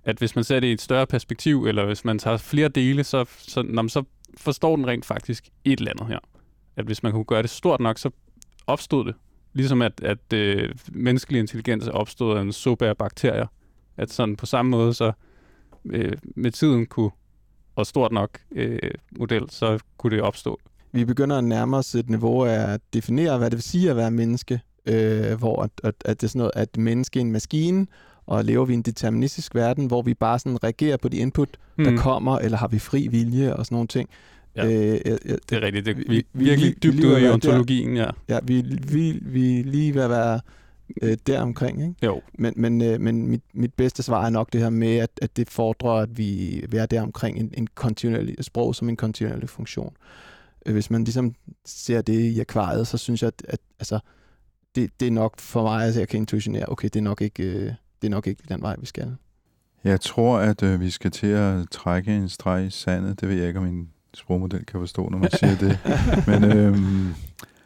at 0.05 0.19
hvis 0.19 0.35
man 0.35 0.45
ser 0.45 0.61
det 0.61 0.67
i 0.67 0.73
et 0.73 0.81
større 0.81 1.07
perspektiv, 1.07 1.67
eller 1.67 1.87
hvis 1.87 2.05
man 2.05 2.19
tager 2.19 2.37
flere 2.37 2.69
dele, 2.69 3.05
så, 3.05 3.25
så, 3.39 3.63
når 3.63 3.89
så 3.89 4.03
forstår 4.37 4.77
den 4.77 4.87
rent 4.87 5.05
faktisk 5.05 5.49
et 5.65 5.79
eller 5.79 5.91
andet 5.91 6.07
her. 6.07 6.19
At 6.77 6.85
hvis 6.85 7.03
man 7.03 7.13
kunne 7.13 7.25
gøre 7.25 7.43
det 7.43 7.51
stort 7.51 7.81
nok, 7.81 7.99
så 7.99 8.11
opstod 8.67 9.05
det. 9.05 9.15
Ligesom 9.53 9.83
at, 9.83 10.01
at 10.03 10.33
øh, 10.33 10.75
menneskelig 10.93 11.39
intelligens 11.39 11.87
er 11.87 11.93
opstået 11.93 12.39
af 12.39 12.43
en 12.43 12.53
suppe 12.53 12.87
af 12.87 12.97
bakterier. 12.97 13.47
At 13.97 14.13
sådan 14.13 14.37
på 14.37 14.47
samme 14.47 14.71
måde, 14.71 14.95
så 14.95 15.13
øh, 15.85 16.13
med 16.37 16.51
tiden 16.51 16.87
kunne, 16.87 17.11
og 17.77 17.87
stort 17.87 18.13
nok 18.13 18.39
øh, 18.53 18.91
model, 19.19 19.51
så 19.51 19.79
kunne 19.97 20.17
det 20.17 20.23
opstå. 20.23 20.61
Vi 20.93 21.05
begynder 21.05 21.39
at 21.39 21.45
nærme 21.45 21.77
os 21.77 21.95
et 21.95 22.11
niveau 22.11 22.45
af 22.45 22.73
at 22.73 22.81
definere, 22.95 23.39
hvad 23.39 23.51
det 23.51 23.57
vil 23.57 23.63
sige 23.63 23.91
at 23.91 23.97
være 23.97 24.11
menneske, 24.11 24.61
øh, 24.87 25.39
hvor 25.39 25.63
at, 25.63 25.71
at, 25.85 25.95
at 26.05 26.21
det 26.21 26.27
er 26.27 26.29
sådan 26.29 26.39
noget, 26.39 26.53
at 26.57 26.77
menneske 26.77 27.19
er 27.19 27.21
en 27.21 27.33
maskine, 27.33 27.87
og 28.27 28.45
lever 28.45 28.65
vi 28.65 28.73
i 28.73 28.77
en 28.77 28.83
deterministisk 28.83 29.55
verden, 29.55 29.87
hvor 29.87 30.03
vi 30.03 30.15
bare 30.15 30.39
sådan 30.39 30.65
reagerer 30.65 30.97
på 30.97 31.09
de 31.09 31.17
input, 31.17 31.49
der 31.77 31.91
mm. 31.91 31.99
kommer, 31.99 32.39
eller 32.39 32.59
har 32.59 32.69
vi 32.69 32.79
fri 32.79 33.09
vilje 33.09 33.55
og 33.55 33.67
sådan 33.67 33.75
nogle 33.75 33.89
ting. 33.89 34.09
Ja, 34.57 34.67
øh, 34.67 35.01
ja, 35.07 35.17
det 35.51 35.53
er 35.53 35.61
rigtigt. 35.63 35.87
Det, 35.87 35.97
vi, 35.97 36.05
vi 36.07 36.25
virkelig 36.33 36.71
vi, 36.71 36.79
dybt 36.83 37.05
ude 37.05 37.23
i 37.23 37.29
ontologien, 37.29 37.97
ja. 37.97 38.11
Ja, 38.29 38.39
vi, 38.43 38.65
vi, 38.93 39.19
vi 39.23 39.63
lige 39.63 39.95
ved 39.95 40.03
at 40.03 40.11
være 40.11 40.41
øh, 41.03 41.17
der 41.27 41.41
omkring, 41.41 41.83
ikke? 41.83 41.95
Jo. 42.03 42.21
Men, 42.39 42.55
men, 42.57 42.83
øh, 42.83 43.01
men 43.01 43.27
mit, 43.27 43.43
mit 43.55 43.75
bedste 43.75 44.03
svar 44.03 44.27
er 44.27 44.31
nok 44.31 44.53
det 44.53 44.61
her 44.61 44.71
med, 44.71 44.97
at, 44.97 45.11
at 45.23 45.37
det 45.37 45.51
fordrer, 45.51 45.93
at 45.93 46.19
vi 46.19 46.63
er 46.73 46.87
der 46.87 47.03
omkring 47.03 47.39
en, 47.39 47.51
en 47.57 47.67
kontinuerlig 47.75 48.37
sprog 48.41 48.75
som 48.75 48.89
en 48.89 48.97
kontinuerlig 48.97 49.49
funktion. 49.49 49.93
Øh, 50.69 50.73
hvis 50.73 50.91
man 50.91 51.05
ligesom 51.05 51.35
ser 51.65 52.03
det 52.03 52.21
i 52.21 52.41
akvariet, 52.41 52.87
så 52.87 52.99
synes 52.99 53.23
jeg, 53.23 53.29
at, 53.29 53.43
at 53.49 53.61
altså, 53.79 53.99
det, 54.75 54.91
det 55.01 55.09
er 55.09 55.13
nok 55.13 55.41
for 55.41 55.63
mig, 55.63 55.81
at 55.81 55.85
altså, 55.85 56.01
jeg 56.01 56.09
kan 56.09 56.21
intuitionere, 56.21 56.65
okay, 56.69 56.85
det 56.85 56.97
er 56.97 57.03
nok 57.03 57.21
ikke, 57.21 57.43
øh, 57.43 57.73
det 58.03 58.09
er 58.09 58.11
nok 58.11 58.27
ikke 58.27 58.43
den 58.49 58.63
vej, 58.63 58.77
vi 58.79 58.87
skal. 58.87 59.17
Jeg 59.85 60.01
tror, 60.01 60.39
at 60.39 60.63
øh, 60.63 60.81
vi 60.81 60.91
skal 60.91 61.11
til 61.11 61.27
at 61.27 61.71
trække 61.71 62.17
en 62.17 62.29
streg 62.29 62.67
i 62.67 62.71
sandet. 62.71 63.21
Det 63.21 63.29
ved 63.29 63.37
jeg 63.37 63.49
ikke, 63.49 63.61
om 63.61 63.67
min 63.67 63.89
sprogmodel 64.15 64.67
kan 64.67 64.81
forstå, 64.81 65.09
når 65.09 65.19
man 65.19 65.31
siger 65.31 65.57
det. 65.57 65.79
Men 66.29 66.57
øhm, 66.57 67.15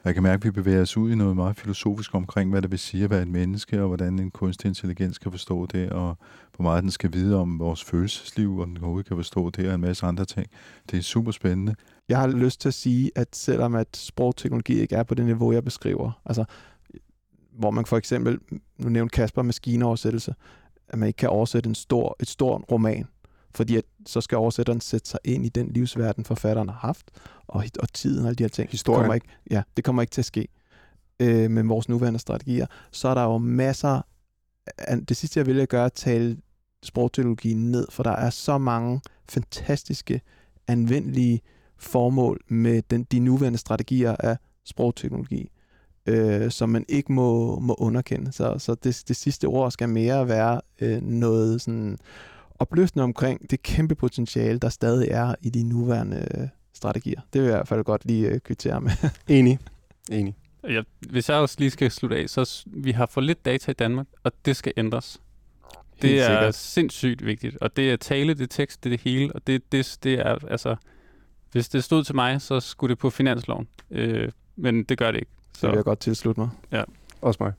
jeg 0.04 0.14
kan 0.14 0.22
mærke, 0.22 0.40
at 0.40 0.44
vi 0.44 0.50
bevæger 0.50 0.82
os 0.82 0.96
ud 0.96 1.10
i 1.10 1.14
noget 1.14 1.36
meget 1.36 1.56
filosofisk 1.56 2.14
omkring, 2.14 2.50
hvad 2.50 2.62
det 2.62 2.70
vil 2.70 2.78
sige 2.78 3.04
at 3.04 3.10
være 3.10 3.22
et 3.22 3.28
menneske, 3.28 3.80
og 3.80 3.86
hvordan 3.86 4.18
en 4.18 4.30
kunstig 4.30 4.68
intelligens 4.68 5.18
kan 5.18 5.30
forstå 5.30 5.66
det, 5.66 5.90
og 5.90 6.18
hvor 6.56 6.62
meget 6.62 6.82
den 6.82 6.90
skal 6.90 7.12
vide 7.12 7.36
om 7.36 7.58
vores 7.58 7.84
følelsesliv, 7.84 8.58
og 8.58 8.66
den 8.66 8.76
overhovedet 8.76 9.08
kan 9.08 9.16
forstå 9.16 9.50
det, 9.50 9.68
og 9.68 9.74
en 9.74 9.80
masse 9.80 10.06
andre 10.06 10.24
ting. 10.24 10.46
Det 10.90 10.98
er 10.98 11.02
super 11.02 11.32
spændende. 11.32 11.74
Jeg 12.08 12.18
har 12.18 12.26
lyst 12.26 12.60
til 12.60 12.68
at 12.68 12.74
sige, 12.74 13.10
at 13.14 13.36
selvom 13.36 13.74
at 13.74 13.96
sprogteknologi 13.96 14.80
ikke 14.80 14.96
er 14.96 15.02
på 15.02 15.14
det 15.14 15.24
niveau, 15.24 15.52
jeg 15.52 15.64
beskriver, 15.64 16.20
altså 16.24 16.44
hvor 17.52 17.70
man 17.70 17.86
for 17.86 17.96
eksempel, 17.96 18.38
nu 18.78 18.88
nævnte 18.88 19.12
Kasper, 19.12 19.42
maskinoversættelse, 19.42 20.34
at 20.88 20.98
man 20.98 21.06
ikke 21.06 21.16
kan 21.16 21.28
oversætte 21.28 21.68
en 21.68 21.74
stor, 21.74 22.16
et 22.20 22.28
stort 22.28 22.62
roman, 22.70 23.06
fordi 23.54 23.76
at, 23.76 23.84
så 24.06 24.20
skal 24.20 24.38
oversætteren 24.38 24.80
sætte 24.80 25.08
sig 25.08 25.20
ind 25.24 25.46
i 25.46 25.48
den 25.48 25.72
livsverden, 25.72 26.24
forfatteren 26.24 26.68
har 26.68 26.78
haft, 26.78 27.10
og, 27.46 27.64
og 27.78 27.92
tiden 27.92 28.22
og 28.22 28.26
alle 28.26 28.36
de 28.36 28.42
her 28.42 28.48
ting. 28.48 28.70
Historien. 28.70 28.98
Det 28.98 29.02
kommer 29.02 29.14
ikke, 29.14 29.26
ja, 29.50 29.62
det 29.76 29.84
kommer 29.84 30.02
ikke 30.02 30.10
til 30.10 30.20
at 30.20 30.26
ske 30.26 30.48
øh, 31.20 31.50
med 31.50 31.62
vores 31.62 31.88
nuværende 31.88 32.18
strategier. 32.18 32.66
Så 32.90 33.08
er 33.08 33.14
der 33.14 33.22
jo 33.22 33.38
masser... 33.38 34.00
Det 35.08 35.16
sidste, 35.16 35.38
jeg 35.38 35.46
vil 35.46 35.66
gøre, 35.66 35.82
er 35.82 35.86
at 35.86 35.92
tale 35.92 36.38
sprogteknologien 36.82 37.70
ned, 37.70 37.86
for 37.90 38.02
der 38.02 38.10
er 38.10 38.30
så 38.30 38.58
mange 38.58 39.00
fantastiske, 39.28 40.20
anvendelige 40.68 41.40
formål 41.82 42.40
med 42.48 42.82
den, 42.90 43.04
de 43.04 43.18
nuværende 43.18 43.58
strategier 43.58 44.16
af 44.18 44.36
sprogteknologi, 44.64 45.50
øh, 46.06 46.50
som 46.50 46.68
man 46.68 46.84
ikke 46.88 47.12
må, 47.12 47.58
må 47.60 47.74
underkende. 47.78 48.32
Så, 48.32 48.58
så 48.58 48.74
det, 48.74 49.02
det 49.08 49.16
sidste 49.16 49.44
ord 49.44 49.70
skal 49.70 49.88
mere 49.88 50.28
være 50.28 50.60
øh, 50.80 51.02
noget 51.02 51.60
sådan 51.60 51.98
opløftende 52.58 53.02
omkring 53.02 53.50
det 53.50 53.62
kæmpe 53.62 53.94
potentiale, 53.94 54.58
der 54.58 54.68
stadig 54.68 55.08
er 55.10 55.34
i 55.42 55.50
de 55.50 55.62
nuværende 55.62 56.28
øh, 56.34 56.48
strategier. 56.74 57.20
Det 57.32 57.40
vil 57.40 57.48
jeg 57.48 57.54
i 57.54 57.58
hvert 57.58 57.68
fald 57.68 57.84
godt 57.84 58.04
lige 58.04 58.28
øh, 58.28 58.40
kvittere 58.40 58.80
med. 58.80 58.92
Enig. 59.28 59.58
Enig. 60.10 60.34
Jeg, 60.68 60.84
hvis 61.10 61.28
jeg 61.28 61.36
også 61.36 61.56
lige 61.58 61.70
skal 61.70 61.90
slutte 61.90 62.16
af, 62.16 62.28
så 62.28 62.64
vi 62.66 62.90
har 62.90 63.06
for 63.06 63.20
lidt 63.20 63.44
data 63.44 63.70
i 63.70 63.74
Danmark, 63.74 64.06
og 64.22 64.32
det 64.44 64.56
skal 64.56 64.72
ændres. 64.76 65.20
Det 66.02 66.10
Helt 66.10 66.22
er 66.22 66.26
sikkert. 66.26 66.54
sindssygt 66.54 67.26
vigtigt, 67.26 67.56
og 67.60 67.76
det 67.76 67.92
er 67.92 67.96
tale, 67.96 68.34
det 68.34 68.42
er 68.42 68.46
tekst, 68.46 68.84
det 68.84 68.92
er 68.92 68.96
det 68.96 69.00
hele, 69.00 69.32
og 69.32 69.46
det, 69.46 69.72
det, 69.72 69.98
det 70.02 70.14
er, 70.14 70.38
altså, 70.48 70.76
hvis 71.52 71.68
det 71.68 71.84
stod 71.84 72.04
til 72.04 72.14
mig, 72.14 72.42
så 72.42 72.60
skulle 72.60 72.90
det 72.90 72.98
på 72.98 73.10
finansloven, 73.10 73.68
øh, 73.90 74.28
men 74.56 74.84
det 74.84 74.98
gør 74.98 75.10
det 75.10 75.18
ikke. 75.18 75.30
Det 75.60 75.68
vil 75.68 75.76
jeg 75.76 75.84
godt 75.84 76.00
tilslutte 76.00 76.40
mig. 76.40 76.50
Også 77.20 77.42
mig. 77.42 77.52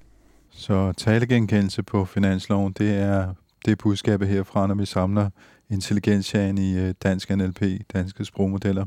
Så 0.49 0.93
talegenkendelse 0.97 1.83
på 1.83 2.05
finansloven, 2.05 2.73
det 2.73 2.93
er 2.93 3.33
det 3.65 3.77
budskabet 3.77 4.27
herfra, 4.27 4.67
når 4.67 4.75
vi 4.75 4.85
samler 4.85 5.29
intelligensjagen 5.69 6.57
i 6.57 6.77
øh, 6.77 6.93
dansk 7.03 7.29
NLP, 7.29 7.61
danske 7.93 8.25
sprogmodeller. 8.25 8.85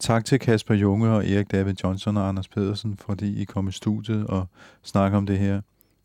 Tak 0.00 0.24
til 0.24 0.38
Kasper 0.38 0.74
Junge 0.74 1.10
og 1.10 1.28
Erik 1.28 1.52
David 1.52 1.74
Johnson 1.84 2.16
og 2.16 2.28
Anders 2.28 2.48
Pedersen, 2.48 2.96
fordi 2.96 3.42
I 3.42 3.44
kom 3.44 3.68
i 3.68 3.72
studiet 3.72 4.26
og 4.26 4.46
snakker 4.82 5.18
om 5.18 5.26
det 5.26 5.38
her. 5.38 5.60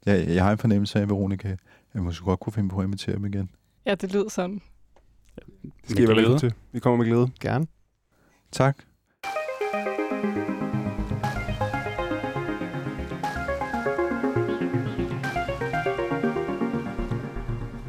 Jeg, 0.06 0.28
jeg 0.28 0.44
har 0.44 0.52
en 0.52 0.58
fornemmelse 0.58 1.00
af, 1.00 1.10
Veronica, 1.10 1.48
at 1.48 1.60
jeg 1.94 2.04
måske 2.04 2.26
godt 2.26 2.40
kunne 2.40 2.54
finde 2.54 2.70
på 2.70 2.80
at 2.80 2.86
invitere 2.86 3.16
dem 3.16 3.26
igen. 3.26 3.50
Ja, 3.86 3.96
det 3.96 4.14
lyder 4.14 4.30
sådan. 4.30 4.62
Det 5.62 5.72
skal 5.90 6.04
I 6.04 6.08
være 6.08 6.40
til. 6.40 6.54
Vi 6.72 6.80
kommer 6.80 6.98
med 6.98 7.06
glæde. 7.06 7.30
Gerne. 7.40 7.68
Tak. 8.52 8.78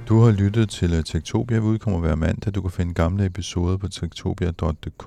Du 0.09 0.20
har 0.20 0.30
lyttet 0.30 0.70
til 0.70 0.92
øh, 0.92 1.04
Tektopia. 1.04 1.59
Vi 1.59 1.64
udkommer 1.64 2.00
hver 2.00 2.14
mandag. 2.14 2.54
Du 2.54 2.62
kan 2.62 2.70
finde 2.70 2.94
gamle 2.94 3.26
episoder 3.26 3.76
på 3.76 3.88
tektopia.dk. 3.88 5.06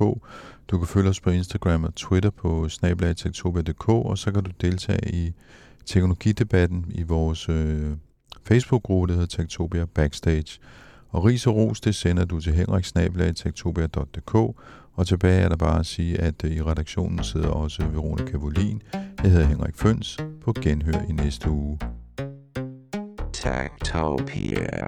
Du 0.67 0.77
kan 0.77 0.87
følge 0.87 1.09
os 1.09 1.19
på 1.19 1.29
Instagram 1.29 1.83
og 1.83 1.95
Twitter 1.95 2.29
på 2.29 2.69
snabelagtektopia.dk, 2.69 3.89
og 3.89 4.17
så 4.17 4.31
kan 4.31 4.43
du 4.43 4.51
deltage 4.61 5.13
i 5.13 5.33
teknologidebatten 5.85 6.85
i 6.89 7.03
vores 7.03 7.49
øh, 7.49 7.91
Facebook-gruppe, 8.43 9.07
der 9.07 9.13
hedder 9.13 9.37
Tektopia 9.37 9.85
Backstage. 9.85 10.59
Og 11.09 11.25
ris 11.25 11.47
og 11.47 11.55
ros, 11.55 11.81
det 11.81 11.95
sender 11.95 12.25
du 12.25 12.39
til 12.39 12.53
henriksnabelagtektopia.dk, 12.53 14.55
og 15.01 15.07
tilbage 15.07 15.41
er 15.41 15.49
der 15.49 15.55
bare 15.55 15.79
at 15.79 15.85
sige, 15.85 16.21
at 16.21 16.45
øh, 16.45 16.51
i 16.51 16.61
redaktionen 16.61 17.23
sidder 17.23 17.49
også 17.49 17.85
Veronica 17.85 18.37
Volin. 18.37 18.81
Jeg 18.93 19.31
hedder 19.31 19.45
Henrik 19.45 19.75
Føns. 19.75 20.17
På 20.41 20.53
genhør 20.61 21.05
i 21.09 21.11
næste 21.11 21.49
uge. 21.49 21.79
Techtopia. 23.33 24.87